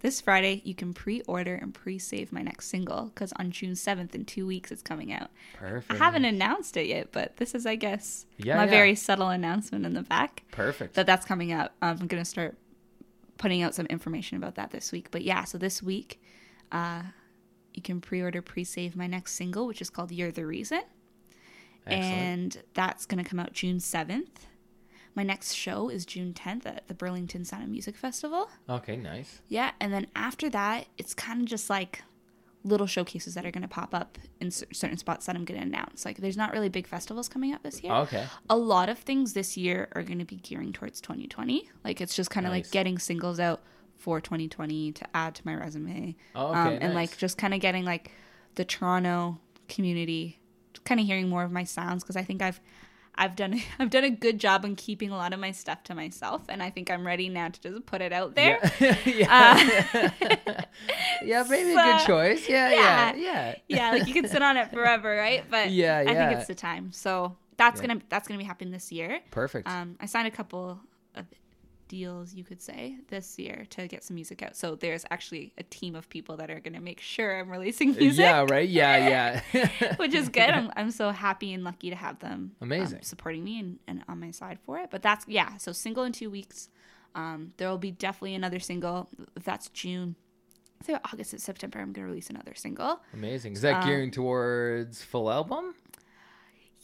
this 0.00 0.20
Friday 0.20 0.60
you 0.64 0.74
can 0.74 0.92
pre-order 0.92 1.54
and 1.54 1.72
pre-save 1.72 2.32
my 2.32 2.42
next 2.42 2.66
single 2.68 3.04
because 3.14 3.32
on 3.34 3.50
June 3.52 3.76
seventh 3.76 4.14
in 4.16 4.24
two 4.24 4.46
weeks 4.46 4.72
it's 4.72 4.82
coming 4.82 5.12
out. 5.12 5.30
Perfect. 5.56 5.92
I 5.92 6.04
haven't 6.04 6.24
announced 6.24 6.76
it 6.76 6.86
yet, 6.88 7.12
but 7.12 7.36
this 7.36 7.54
is 7.54 7.66
I 7.66 7.76
guess 7.76 8.26
Yeah, 8.38 8.56
my 8.56 8.64
yeah. 8.64 8.70
very 8.70 8.94
subtle 8.96 9.28
announcement 9.28 9.86
in 9.86 9.94
the 9.94 10.02
back 10.02 10.42
Perfect. 10.50 10.94
that 10.94 11.06
that's 11.06 11.24
coming 11.24 11.52
out. 11.52 11.70
I'm 11.80 12.06
gonna 12.08 12.24
start 12.24 12.58
putting 13.38 13.62
out 13.62 13.74
some 13.76 13.86
information 13.86 14.36
about 14.38 14.56
that 14.56 14.70
this 14.72 14.90
week. 14.90 15.10
But 15.12 15.22
yeah, 15.22 15.44
so 15.44 15.56
this 15.56 15.82
week, 15.82 16.20
uh, 16.72 17.02
you 17.74 17.82
can 17.82 18.00
pre-order, 18.00 18.40
pre-save 18.42 18.96
my 18.96 19.06
next 19.06 19.32
single, 19.32 19.66
which 19.66 19.80
is 19.82 19.90
called 19.90 20.10
"You're 20.12 20.30
the 20.32 20.46
Reason." 20.46 20.82
Excellent. 21.86 22.14
and 22.56 22.62
that's 22.72 23.04
going 23.04 23.22
to 23.22 23.28
come 23.28 23.38
out 23.38 23.52
June 23.52 23.76
7th. 23.76 24.28
My 25.14 25.22
next 25.22 25.52
show 25.52 25.90
is 25.90 26.06
June 26.06 26.32
10th 26.32 26.64
at 26.66 26.88
the 26.88 26.94
Burlington 26.94 27.44
Sound 27.44 27.62
and 27.62 27.70
Music 27.70 27.94
Festival. 27.96 28.48
okay, 28.68 28.96
nice. 28.96 29.42
Yeah, 29.48 29.72
and 29.80 29.92
then 29.92 30.06
after 30.16 30.48
that, 30.50 30.86
it's 30.98 31.12
kind 31.14 31.42
of 31.42 31.46
just 31.46 31.68
like 31.68 32.02
little 32.64 32.86
showcases 32.86 33.34
that 33.34 33.44
are 33.44 33.50
going 33.50 33.60
to 33.62 33.68
pop 33.68 33.94
up 33.94 34.16
in 34.40 34.50
certain 34.50 34.96
spots 34.96 35.26
that 35.26 35.36
I'm 35.36 35.44
going 35.44 35.60
to 35.60 35.66
announce. 35.66 36.06
Like, 36.06 36.16
there's 36.16 36.38
not 36.38 36.52
really 36.54 36.70
big 36.70 36.86
festivals 36.86 37.28
coming 37.28 37.52
up 37.52 37.62
this 37.62 37.82
year. 37.82 37.92
Oh, 37.92 38.00
okay. 38.04 38.24
A 38.48 38.56
lot 38.56 38.88
of 38.88 38.98
things 38.98 39.34
this 39.34 39.54
year 39.58 39.88
are 39.92 40.02
going 40.02 40.18
to 40.18 40.24
be 40.24 40.36
gearing 40.36 40.72
towards 40.72 41.02
2020. 41.02 41.68
Like, 41.84 42.00
it's 42.00 42.16
just 42.16 42.30
kind 42.30 42.46
of 42.46 42.52
Nice. 42.52 42.64
like 42.64 42.72
getting 42.72 42.98
singles 42.98 43.38
out 43.38 43.60
for 43.96 44.20
2020 44.20 44.92
to 44.92 45.06
add 45.14 45.34
to 45.36 45.42
my 45.44 45.54
resume. 45.54 46.16
Oh, 46.34 46.48
okay, 46.48 46.58
um, 46.58 46.68
and 46.68 46.82
nice. 46.82 46.94
like 46.94 47.16
just 47.16 47.38
kind 47.38 47.54
of 47.54 47.60
getting 47.60 47.84
like 47.84 48.10
the 48.54 48.64
Toronto 48.64 49.38
community, 49.68 50.40
kind 50.84 51.00
of 51.00 51.06
hearing 51.06 51.28
more 51.28 51.42
of 51.42 51.52
my 51.52 51.64
sounds 51.64 52.02
because 52.02 52.16
I 52.16 52.22
think 52.22 52.42
I've 52.42 52.60
I've 53.16 53.36
done 53.36 53.60
I've 53.78 53.90
done 53.90 54.04
a 54.04 54.10
good 54.10 54.38
job 54.38 54.64
in 54.64 54.76
keeping 54.76 55.10
a 55.10 55.16
lot 55.16 55.32
of 55.32 55.40
my 55.40 55.52
stuff 55.52 55.82
to 55.84 55.94
myself, 55.94 56.42
and 56.48 56.62
I 56.62 56.70
think 56.70 56.90
I'm 56.90 57.06
ready 57.06 57.28
now 57.28 57.48
to 57.48 57.60
just 57.60 57.86
put 57.86 58.00
it 58.00 58.12
out 58.12 58.34
there. 58.34 58.58
Yeah, 58.80 58.98
yeah. 59.06 60.10
yeah 61.22 61.44
maybe 61.48 61.72
a 61.72 61.74
good 61.74 62.06
choice. 62.06 62.48
Yeah, 62.48 62.70
yeah, 62.70 63.14
yeah. 63.14 63.54
yeah, 63.68 63.90
like 63.92 64.06
you 64.06 64.14
can 64.14 64.28
sit 64.28 64.42
on 64.42 64.56
it 64.56 64.70
forever, 64.70 65.16
right? 65.16 65.44
But 65.48 65.70
Yeah, 65.70 66.02
yeah. 66.02 66.10
I 66.10 66.14
think 66.14 66.38
it's 66.38 66.48
the 66.48 66.54
time. 66.54 66.92
So 66.92 67.36
that's 67.56 67.80
gonna 67.80 68.00
that's 68.08 68.28
gonna 68.28 68.38
be 68.38 68.44
happening 68.44 68.72
this 68.72 68.90
year. 68.90 69.20
Perfect. 69.30 69.68
Um, 69.68 69.96
I 70.00 70.06
signed 70.06 70.28
a 70.28 70.30
couple 70.30 70.80
of 71.14 71.26
deals, 71.88 72.34
you 72.34 72.44
could 72.44 72.60
say, 72.62 72.98
this 73.08 73.38
year 73.38 73.64
to 73.70 73.86
get 73.88 74.02
some 74.04 74.14
music 74.14 74.42
out. 74.42 74.56
So 74.56 74.74
there's 74.74 75.04
actually 75.10 75.52
a 75.58 75.62
team 75.62 75.94
of 75.94 76.08
people 76.08 76.36
that 76.38 76.50
are 76.50 76.60
gonna 76.60 76.80
make 76.80 77.00
sure 77.00 77.38
I'm 77.38 77.50
releasing 77.50 77.94
music. 77.94 78.22
yeah, 78.22 78.44
right. 78.48 78.68
Yeah, 78.68 79.40
yeah. 79.52 79.94
Which 79.96 80.14
is 80.14 80.28
good. 80.28 80.50
I'm, 80.50 80.70
I'm 80.76 80.90
so 80.90 81.10
happy 81.10 81.52
and 81.52 81.64
lucky 81.64 81.90
to 81.90 81.96
have 81.96 82.18
them 82.20 82.32
um, 82.32 82.52
Amazing. 82.62 83.02
supporting 83.02 83.44
me 83.44 83.58
and, 83.60 83.78
and 83.86 84.04
on 84.08 84.20
my 84.20 84.30
side 84.30 84.58
for 84.64 84.78
it. 84.78 84.90
But 84.90 85.02
that's 85.02 85.26
yeah. 85.28 85.56
So 85.58 85.72
single 85.72 86.04
in 86.04 86.12
two 86.12 86.30
weeks. 86.30 86.68
Um, 87.14 87.52
there 87.58 87.68
will 87.68 87.78
be 87.78 87.92
definitely 87.92 88.34
another 88.34 88.58
single. 88.58 89.08
That's 89.44 89.68
June, 89.68 90.16
so 90.84 90.98
August 91.12 91.32
and 91.32 91.40
September, 91.40 91.78
I'm 91.78 91.92
gonna 91.92 92.08
release 92.08 92.28
another 92.28 92.54
single. 92.56 93.00
Amazing. 93.12 93.52
Is 93.52 93.62
that 93.62 93.82
Um, 93.82 93.88
gearing 93.88 94.10
towards 94.10 95.02
full 95.02 95.30
album? 95.30 95.74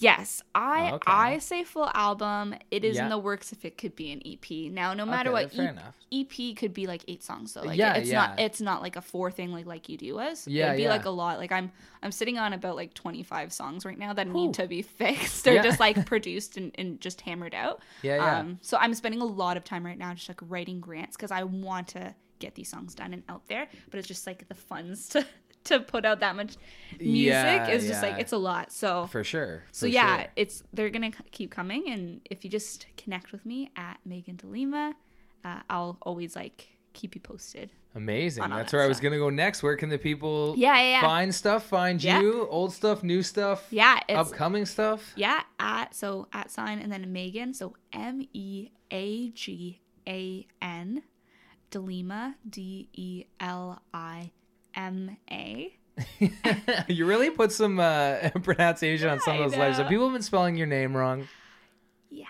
Yes, 0.00 0.42
I 0.54 0.92
Okay. 0.92 1.12
I 1.12 1.38
say 1.38 1.62
full 1.62 1.88
album. 1.94 2.54
It 2.70 2.84
is 2.84 2.96
Yeah. 2.96 3.04
in 3.04 3.10
the 3.10 3.18
works 3.18 3.52
if 3.52 3.64
it 3.66 3.76
could 3.76 3.94
be 3.94 4.10
an 4.12 4.22
EP. 4.24 4.70
Now, 4.70 4.94
no 4.94 5.04
matter 5.04 5.30
Okay, 5.30 5.46
what, 5.58 5.84
E- 6.10 6.22
EP 6.22 6.54
could 6.56 6.72
be 6.72 6.86
like 6.86 7.04
eight 7.06 7.22
songs 7.22 7.52
So 7.52 7.62
Like 7.62 7.78
Yeah, 7.78 7.94
it's 7.94 8.08
yeah. 8.08 8.18
not 8.28 8.40
it's 8.40 8.60
not 8.62 8.80
like 8.82 8.96
a 8.96 9.02
four 9.02 9.30
thing 9.30 9.52
like 9.52 9.66
like 9.66 9.88
you 9.90 9.98
do 9.98 10.18
us. 10.18 10.48
Yeah, 10.48 10.68
It'd 10.68 10.78
be 10.78 10.88
like 10.88 11.04
a 11.04 11.10
lot. 11.10 11.38
Like 11.38 11.52
I'm 11.52 11.70
I'm 12.02 12.12
sitting 12.12 12.38
on 12.38 12.54
about 12.54 12.76
like 12.76 12.94
25 12.94 13.52
songs 13.52 13.84
right 13.84 13.98
now 13.98 14.14
that 14.14 14.26
Whew. 14.26 14.46
need 14.46 14.54
to 14.54 14.66
be 14.66 14.80
fixed 15.02 15.46
or 15.46 15.62
just 15.62 15.78
like 15.78 16.06
produced 16.12 16.56
and, 16.56 16.72
and 16.76 16.98
just 17.00 17.20
hammered 17.20 17.54
out. 17.54 17.80
Yeah, 18.02 18.16
yeah. 18.16 18.38
Um 18.38 18.58
so 18.62 18.78
I'm 18.78 18.94
spending 18.94 19.20
a 19.20 19.26
lot 19.26 19.58
of 19.58 19.64
time 19.64 19.84
right 19.84 19.98
now 19.98 20.14
just 20.14 20.28
like 20.30 20.40
writing 20.48 20.80
grants 20.80 21.16
cuz 21.18 21.30
I 21.30 21.44
want 21.44 21.88
to 21.88 22.14
get 22.38 22.54
these 22.54 22.70
songs 22.70 22.94
done 22.94 23.12
and 23.12 23.22
out 23.28 23.46
there, 23.48 23.68
but 23.90 23.98
it's 23.98 24.08
just 24.08 24.26
like 24.26 24.48
the 24.48 24.54
funds 24.54 25.10
to 25.10 25.26
to 25.64 25.80
put 25.80 26.04
out 26.04 26.20
that 26.20 26.36
much 26.36 26.56
music 26.98 27.06
Yeah, 27.26 27.68
is 27.68 27.86
just 27.86 28.02
like 28.02 28.18
it's 28.18 28.32
a 28.32 28.38
lot. 28.38 28.72
So 28.72 29.06
For 29.06 29.22
sure. 29.24 29.64
so 29.72 29.86
yeah, 29.86 30.18
sure. 30.22 30.26
it's 30.36 30.62
they're 30.72 30.90
gonna 30.90 31.10
keep 31.30 31.50
coming, 31.50 31.88
and 31.90 32.20
if 32.30 32.44
you 32.44 32.50
just 32.50 32.86
connect 32.96 33.32
with 33.32 33.44
me 33.44 33.70
at 33.76 33.98
Meagan 34.04 34.36
DeLima, 34.36 34.94
uh, 35.44 35.60
I'll 35.68 35.98
always 36.02 36.34
like 36.36 36.68
keep 36.92 37.14
you 37.14 37.20
posted. 37.20 37.70
Amazing. 37.94 38.48
That's 38.48 38.70
that 38.70 38.76
where 38.76 38.84
I 38.84 38.88
was 38.88 39.00
gonna 39.00 39.18
go 39.18 39.30
next. 39.30 39.62
Where 39.62 39.76
can 39.76 39.88
the 39.88 39.98
people 39.98 40.54
Yeah, 40.56 40.76
yeah, 40.76 40.90
yeah. 40.90 41.00
find 41.02 41.34
stuff? 41.34 41.66
Find 41.66 42.02
you, 42.02 42.46
old 42.48 42.72
stuff, 42.72 43.02
new 43.02 43.22
stuff, 43.22 43.66
Yeah, 43.70 43.98
upcoming 44.08 44.64
stuff. 44.64 45.12
yeah 45.16 45.42
at 45.58 45.94
so 45.94 46.28
at 46.32 46.50
sign 46.50 46.78
and 46.78 46.90
then 46.92 47.12
Meagan, 47.12 47.52
so 47.54 47.74
M 47.92 48.26
E 48.32 48.68
A 48.92 49.30
G 49.30 49.80
A 50.08 50.46
N 50.62 51.02
DeLima 51.70 52.34
D 52.48 52.88
E 52.92 53.24
L 53.40 53.80
I 53.92 54.30
M 54.74 55.16
A. 55.30 55.76
you 56.88 57.06
really 57.06 57.30
put 57.30 57.52
some 57.52 57.78
uh, 57.78 58.30
pronunciation 58.42 59.08
on 59.08 59.20
some 59.20 59.40
of 59.40 59.50
those 59.50 59.58
letters. 59.58 59.76
Have 59.76 59.86
know. 59.86 59.90
people 59.90 60.10
been 60.10 60.22
spelling 60.22 60.56
your 60.56 60.66
name 60.66 60.96
wrong? 60.96 61.28
Yeah. 62.10 62.24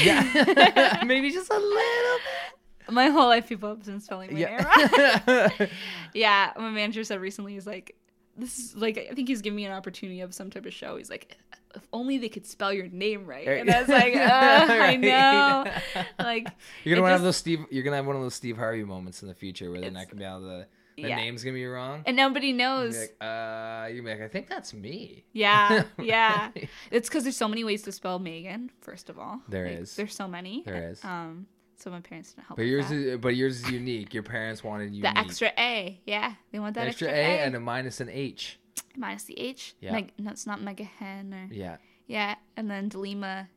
Yeah, 0.00 1.02
maybe 1.06 1.30
just 1.30 1.50
a 1.50 1.54
little 1.58 2.18
bit. 2.18 2.92
My 2.92 3.08
whole 3.08 3.26
life, 3.28 3.48
people 3.48 3.68
have 3.70 3.84
been 3.84 4.00
spelling 4.00 4.32
my 4.32 4.38
bit. 4.38 4.50
name 4.50 4.58
wrong. 4.58 5.50
Yeah. 5.58 5.66
Yeah, 6.14 6.52
my 6.56 6.70
manager 6.70 7.02
said 7.02 7.20
recently, 7.20 7.54
he's 7.54 7.66
like, 7.66 7.96
this 8.36 8.58
is 8.58 8.76
like, 8.76 8.98
I 9.10 9.14
think 9.14 9.28
he's 9.28 9.42
giving 9.42 9.56
me 9.56 9.64
an 9.64 9.72
opportunity 9.72 10.20
of 10.20 10.34
some 10.34 10.50
type 10.50 10.66
of 10.66 10.72
show. 10.74 10.96
He's 10.96 11.10
like, 11.10 11.36
if 11.74 11.82
only 11.92 12.18
they 12.18 12.28
could 12.28 12.46
spell 12.46 12.72
your 12.72 12.88
name 12.88 13.26
right. 13.26 13.46
And 13.46 13.70
I 13.70 13.80
was 13.80 13.88
like, 13.88 14.14
uh, 14.14 14.66
I 14.70 14.96
know. 14.96 15.70
Like, 16.18 16.48
You're 16.84 16.96
gonna 16.96 17.08
have 17.08 17.16
just- 17.16 17.24
those 17.24 17.36
Steve. 17.36 17.60
You're 17.70 17.82
gonna 17.84 17.96
have 17.96 18.06
one 18.06 18.16
of 18.16 18.22
those 18.22 18.34
Steve 18.34 18.56
Harvey 18.56 18.84
moments 18.84 19.22
in 19.22 19.28
the 19.28 19.34
future 19.34 19.70
where 19.70 19.80
they're 19.80 19.90
not 19.90 20.08
gonna 20.08 20.18
be 20.18 20.24
able 20.24 20.40
to. 20.40 20.66
The 20.96 21.08
yeah. 21.08 21.16
name's 21.16 21.44
gonna 21.44 21.54
be 21.54 21.66
wrong. 21.66 22.02
And 22.06 22.16
nobody 22.16 22.52
knows. 22.54 22.98
like, 22.98 23.16
uh, 23.20 23.88
you're 23.92 24.02
like, 24.04 24.22
I 24.22 24.28
think 24.28 24.48
that's 24.48 24.72
me. 24.72 25.24
yeah, 25.32 25.84
yeah. 25.98 26.50
It's 26.90 27.08
because 27.08 27.24
there's 27.24 27.36
so 27.36 27.48
many 27.48 27.64
ways 27.64 27.82
to 27.82 27.92
spell 27.92 28.18
Megan. 28.18 28.70
First 28.80 29.10
of 29.10 29.18
all, 29.18 29.40
There 29.48 29.64
There 29.64 29.80
is. 29.80 29.94
There's 29.94 30.14
so 30.14 30.26
many. 30.26 30.62
There 30.64 30.90
is. 30.90 31.04
Um, 31.04 31.46
so 31.76 31.90
my 31.90 32.00
parents 32.00 32.32
didn't 32.32 32.46
help. 32.46 32.56
But 32.56 32.64
yours, 32.64 32.90
is, 32.90 33.18
but 33.18 33.36
yours 33.36 33.62
is 33.62 33.70
unique. 33.70 34.14
Your 34.14 34.22
parents 34.22 34.64
wanted 34.64 34.94
you 34.94 35.02
the 35.02 35.16
extra 35.16 35.52
A. 35.58 36.00
Yeah, 36.06 36.32
they 36.50 36.58
want 36.58 36.74
that 36.76 36.86
extra, 36.86 37.08
extra, 37.08 37.22
A, 37.22 37.40
and 37.40 37.54
a 37.54 37.60
minus 37.60 38.00
an 38.00 38.08
H. 38.08 38.58
minus 38.96 39.24
the 39.24 39.38
H. 39.38 39.76
Yeah. 39.80 39.92
Meg, 39.92 40.12
no, 40.18 40.30
it's 40.30 40.46
not 40.46 40.62
Mega 40.62 40.84
Hen 40.84 41.34
or 41.34 41.54
Yeah. 41.54 41.76
yeah, 42.06 42.36
and 42.56 42.70
then 42.70 42.88
Delima. 42.88 43.48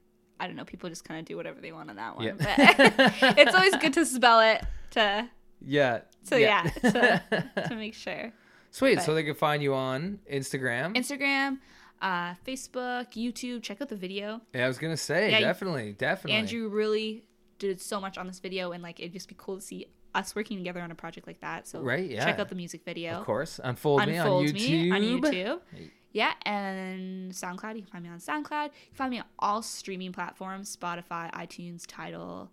I 0.41 0.47
don't 0.47 0.55
know. 0.55 0.65
People 0.65 0.89
just 0.89 1.03
kind 1.03 1.19
of 1.19 1.25
do 1.25 1.35
whatever 1.37 1.59
they 1.61 1.71
want 1.71 1.89
on 1.89 1.95
that 1.97 2.15
one. 2.15 2.25
Yeah. 2.25 2.33
But 2.37 3.37
it's 3.37 3.53
always 3.55 3.75
good 3.77 3.93
to 3.93 4.05
spell 4.05 4.39
it 4.41 4.63
to 4.91 5.29
Yeah. 5.61 6.01
so 6.23 6.35
yeah, 6.35 6.63
to, 6.63 7.51
to 7.69 7.75
make 7.75 7.93
sure. 7.93 8.31
Sweet. 8.71 8.95
but- 8.95 9.03
So 9.05 9.13
they 9.13 9.23
can 9.23 9.35
find 9.35 9.61
you 9.63 9.73
on 9.73 10.19
Instagram. 10.31 10.95
Instagram, 10.95 11.57
uh, 12.01 12.35
Facebook, 12.45 13.13
YouTube. 13.13 13.63
Check 13.63 13.81
out 13.81 13.89
the 13.89 13.95
video. 13.95 14.41
yeah, 14.53 14.65
I 14.65 14.67
was 14.67 14.77
gonna 14.77 14.95
say 14.97 15.31
Yeah, 15.31 15.39
definitely, 15.41 15.93
definitely. 15.93 16.37
Andrew 16.37 16.69
really 16.69 17.25
did 17.57 17.81
so 17.81 17.99
much 17.99 18.17
on 18.17 18.25
this 18.27 18.39
video, 18.39 18.71
and 18.71 18.81
like 18.83 18.99
it'd 18.99 19.13
just 19.13 19.27
be 19.27 19.35
cool 19.37 19.55
to 19.57 19.61
see 19.61 19.87
us 20.15 20.35
working 20.35 20.57
together 20.57 20.81
on 20.81 20.91
a 20.91 20.95
project 20.95 21.27
like 21.27 21.39
that. 21.41 21.67
So 21.67 21.81
Right, 21.81 22.09
yeah. 22.09 22.23
check 22.25 22.39
out 22.39 22.49
the 22.49 22.55
music 22.55 22.83
video. 22.85 23.13
Of 23.19 23.25
course, 23.25 23.59
unfold, 23.63 24.07
me 24.07 24.17
on 24.17 24.27
YouTube. 24.45 24.53
Me 24.53 24.91
on 24.91 25.01
YouTube. 25.01 25.59
Hey. 25.73 25.91
Yeah, 26.11 26.33
and 26.43 27.31
SoundCloud. 27.31 27.75
You 27.75 27.83
can 27.83 27.91
find 27.91 28.03
me 28.03 28.09
on 28.09 28.17
SoundCloud. 28.17 28.65
You 28.65 28.87
can 28.87 28.95
find 28.95 29.11
me 29.11 29.19
on 29.19 29.25
all 29.37 29.61
streaming 29.61 30.11
platforms: 30.11 30.75
Spotify, 30.75 31.31
iTunes, 31.33 31.85
Tidal, 31.87 32.49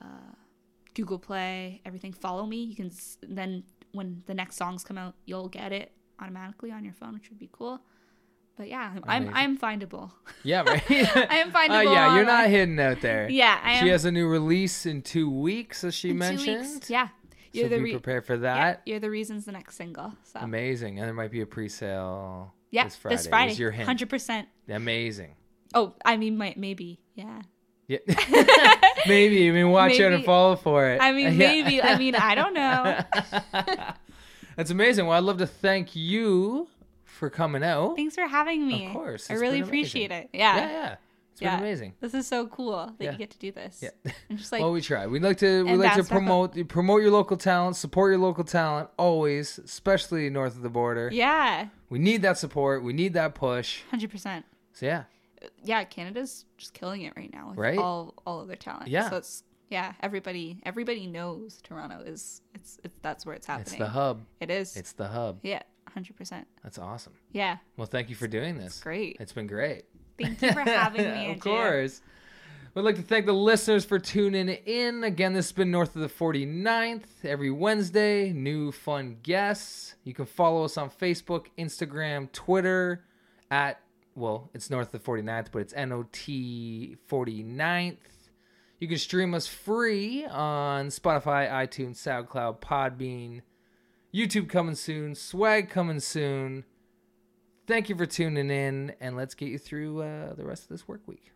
uh, 0.00 0.06
Google 0.94 1.18
Play, 1.18 1.80
everything. 1.84 2.12
Follow 2.12 2.46
me. 2.46 2.62
You 2.64 2.76
can 2.76 2.86
s- 2.86 3.18
then 3.22 3.64
when 3.92 4.22
the 4.26 4.34
next 4.34 4.56
songs 4.56 4.84
come 4.84 4.98
out, 4.98 5.14
you'll 5.26 5.48
get 5.48 5.72
it 5.72 5.92
automatically 6.20 6.70
on 6.70 6.84
your 6.84 6.94
phone, 6.94 7.14
which 7.14 7.28
would 7.30 7.38
be 7.38 7.48
cool. 7.52 7.80
But 8.56 8.68
yeah, 8.68 8.92
I'm 9.04 9.24
Amazing. 9.24 9.34
I'm 9.34 9.58
findable. 9.58 10.12
Yeah, 10.44 10.62
right. 10.62 10.82
I 10.90 11.38
am 11.38 11.48
Oh 11.48 11.52
findable. 11.58 11.92
yeah, 11.92 12.14
you're 12.14 12.24
not 12.24 12.48
hidden 12.48 12.78
out 12.78 13.00
there. 13.00 13.28
Yeah, 13.30 13.58
I 13.62 13.72
am. 13.72 13.82
She 13.84 13.88
has 13.90 14.04
a 14.04 14.12
new 14.12 14.28
release 14.28 14.86
in 14.86 15.02
two 15.02 15.28
weeks, 15.28 15.82
as 15.82 15.94
she 15.94 16.10
in 16.10 16.14
two 16.14 16.18
mentioned. 16.20 16.60
weeks. 16.74 16.88
Yeah, 16.88 17.08
you're 17.52 17.64
so 17.64 17.68
the 17.70 17.76
be 17.78 17.82
re- 17.82 17.92
prepared 17.92 18.24
for 18.26 18.34
yeah, 18.34 18.40
that. 18.40 18.82
you're 18.86 19.00
the 19.00 19.10
reason's 19.10 19.44
the 19.44 19.52
next 19.52 19.74
single. 19.76 20.12
So 20.22 20.38
Amazing, 20.40 20.98
and 21.00 21.06
there 21.08 21.14
might 21.14 21.32
be 21.32 21.40
a 21.40 21.46
pre-sale. 21.46 22.54
yeah, 22.70 22.84
this 22.84 22.94
Friday. 22.96 23.16
this 23.16 23.26
Friday, 23.26 23.50
Was 23.52 23.58
your 23.58 23.70
hint. 23.72 23.86
hundred 23.86 24.08
percent. 24.08 24.46
Amazing. 24.68 25.34
Oh, 25.74 25.94
I 26.04 26.16
mean, 26.16 26.38
might 26.38 26.56
maybe, 26.56 27.00
yeah. 27.16 27.42
Yeah. 27.86 27.98
maybe. 29.06 29.48
I 29.48 29.52
mean, 29.52 29.70
watch 29.70 29.98
out 30.00 30.12
and 30.12 30.24
follow 30.24 30.56
for 30.56 30.88
it. 30.88 31.00
I 31.00 31.12
mean, 31.12 31.26
Yeah. 31.32 31.48
maybe. 31.48 31.82
I 31.82 31.98
mean, 31.98 32.14
I 32.14 32.34
don't 32.34 32.54
know. 32.54 33.00
That's 34.56 34.70
amazing. 34.70 35.06
Well, 35.06 35.16
I'd 35.18 35.24
love 35.24 35.38
to 35.38 35.46
thank 35.46 35.96
you 35.96 36.68
for 37.04 37.28
coming 37.30 37.62
out. 37.64 37.96
Thanks 37.96 38.14
for 38.14 38.26
having 38.26 38.66
me. 38.66 38.86
Of 38.86 38.92
course, 38.92 39.30
I 39.30 39.34
really 39.34 39.60
appreciate 39.60 40.10
it. 40.10 40.30
Yeah. 40.32 40.56
Yeah, 40.56 40.70
yeah. 40.70 40.96
It's 41.32 41.40
been 41.40 41.58
amazing. 41.58 41.94
This 42.00 42.14
is 42.14 42.28
so 42.28 42.46
cool 42.46 42.92
that 42.96 43.04
Yeah. 43.04 43.10
you 43.12 43.18
get 43.18 43.30
to 43.30 43.38
do 43.38 43.50
this. 43.50 43.80
Yeah. 43.82 44.12
And 44.28 44.38
just 44.38 44.52
like, 44.52 44.60
well, 44.62 44.70
we 44.70 44.80
try. 44.80 45.08
We 45.08 45.18
like 45.18 45.38
to 45.38 45.64
we 45.64 45.74
like 45.74 45.94
to 45.94 46.02
back 46.02 46.04
up. 46.04 46.08
promote 46.08 46.68
promote 46.68 47.02
your 47.02 47.10
local 47.10 47.36
talent, 47.36 47.74
support 47.74 48.12
your 48.12 48.20
local 48.20 48.44
talent 48.44 48.88
always, 48.96 49.58
especially 49.58 50.30
north 50.30 50.54
of 50.54 50.62
the 50.62 50.68
border. 50.70 51.10
yeah, 51.12 51.66
We 51.90 51.98
need 51.98 52.22
that 52.22 52.38
support. 52.38 52.84
We 52.84 52.92
need 52.92 53.14
that 53.14 53.34
push. 53.34 53.80
100%. 53.92 54.44
So 54.74 54.86
yeah, 54.86 55.04
Yeah, 55.62 55.84
Canada's 55.84 56.44
just 56.56 56.74
killing 56.74 57.02
it 57.02 57.12
right 57.16 57.32
now 57.32 57.50
with 57.50 57.58
Right? 57.58 57.78
all 57.78 58.14
all 58.26 58.40
of 58.40 58.48
their 58.48 58.56
talent. 58.56 58.88
Yeah. 58.88 59.10
So 59.10 59.16
it's 59.16 59.42
yeah, 59.70 59.92
everybody 60.02 60.60
everybody 60.64 61.06
knows 61.06 61.60
Toronto 61.62 62.00
is 62.04 62.42
it's, 62.54 62.78
it's 62.84 62.98
that's 63.02 63.24
where 63.26 63.34
it's 63.34 63.46
happening. 63.46 63.66
it's 63.66 63.76
the 63.78 63.88
hub. 63.88 64.24
It 64.40 64.50
is. 64.50 64.76
It's 64.76 64.92
the 64.92 65.08
hub. 65.08 65.38
yeah, 65.42 65.62
100%. 65.96 66.44
That's 66.62 66.78
awesome. 66.78 67.14
Yeah. 67.32 67.56
Well, 67.76 67.86
thank 67.86 68.08
you 68.10 68.14
for 68.16 68.26
doing 68.28 68.58
this. 68.58 68.80
Great. 68.80 69.16
It's 69.20 69.32
been 69.32 69.46
great. 69.46 69.84
Thank 70.20 70.40
you 70.42 70.52
for 70.52 70.60
having 70.64 71.02
me. 71.02 71.08
Andrea. 71.08 71.32
of 71.34 71.40
course. 71.40 72.02
We'd 72.74 72.82
like 72.82 72.96
to 72.96 73.02
thank 73.02 73.26
the 73.26 73.32
listeners 73.32 73.84
for 73.84 74.00
tuning 74.00 74.48
in. 74.48 75.04
Again, 75.04 75.32
this 75.32 75.46
has 75.46 75.52
been 75.52 75.70
North 75.70 75.94
of 75.94 76.02
the 76.02 76.08
49th. 76.08 77.04
Every 77.22 77.50
Wednesday, 77.52 78.32
new 78.32 78.72
fun 78.72 79.18
guests. 79.22 79.94
You 80.02 80.12
can 80.12 80.26
follow 80.26 80.64
us 80.64 80.76
on 80.76 80.90
Facebook, 80.90 81.46
Instagram, 81.56 82.32
Twitter 82.32 83.04
at, 83.48 83.80
well, 84.14 84.50
it's 84.54 84.70
North 84.70 84.94
of 84.94 85.02
49th, 85.02 85.46
but 85.52 85.60
it's 85.60 85.74
NOT 85.74 86.12
49th. 86.12 87.96
You 88.80 88.88
can 88.88 88.98
stream 88.98 89.34
us 89.34 89.46
free 89.46 90.26
on 90.26 90.88
Spotify, 90.88 91.50
iTunes, 91.50 91.96
SoundCloud, 91.96 92.60
Podbean, 92.60 93.42
YouTube 94.14 94.48
coming 94.48 94.74
soon, 94.74 95.14
swag 95.14 95.70
coming 95.70 96.00
soon. 96.00 96.64
Thank 97.66 97.88
you 97.88 97.96
for 97.96 98.06
tuning 98.06 98.50
in, 98.50 98.94
and 99.00 99.16
let's 99.16 99.34
get 99.34 99.48
you 99.48 99.58
through 99.58 100.02
uh, 100.02 100.34
the 100.34 100.44
rest 100.44 100.64
of 100.64 100.68
this 100.68 100.86
work 100.86 101.00
week. 101.06 101.33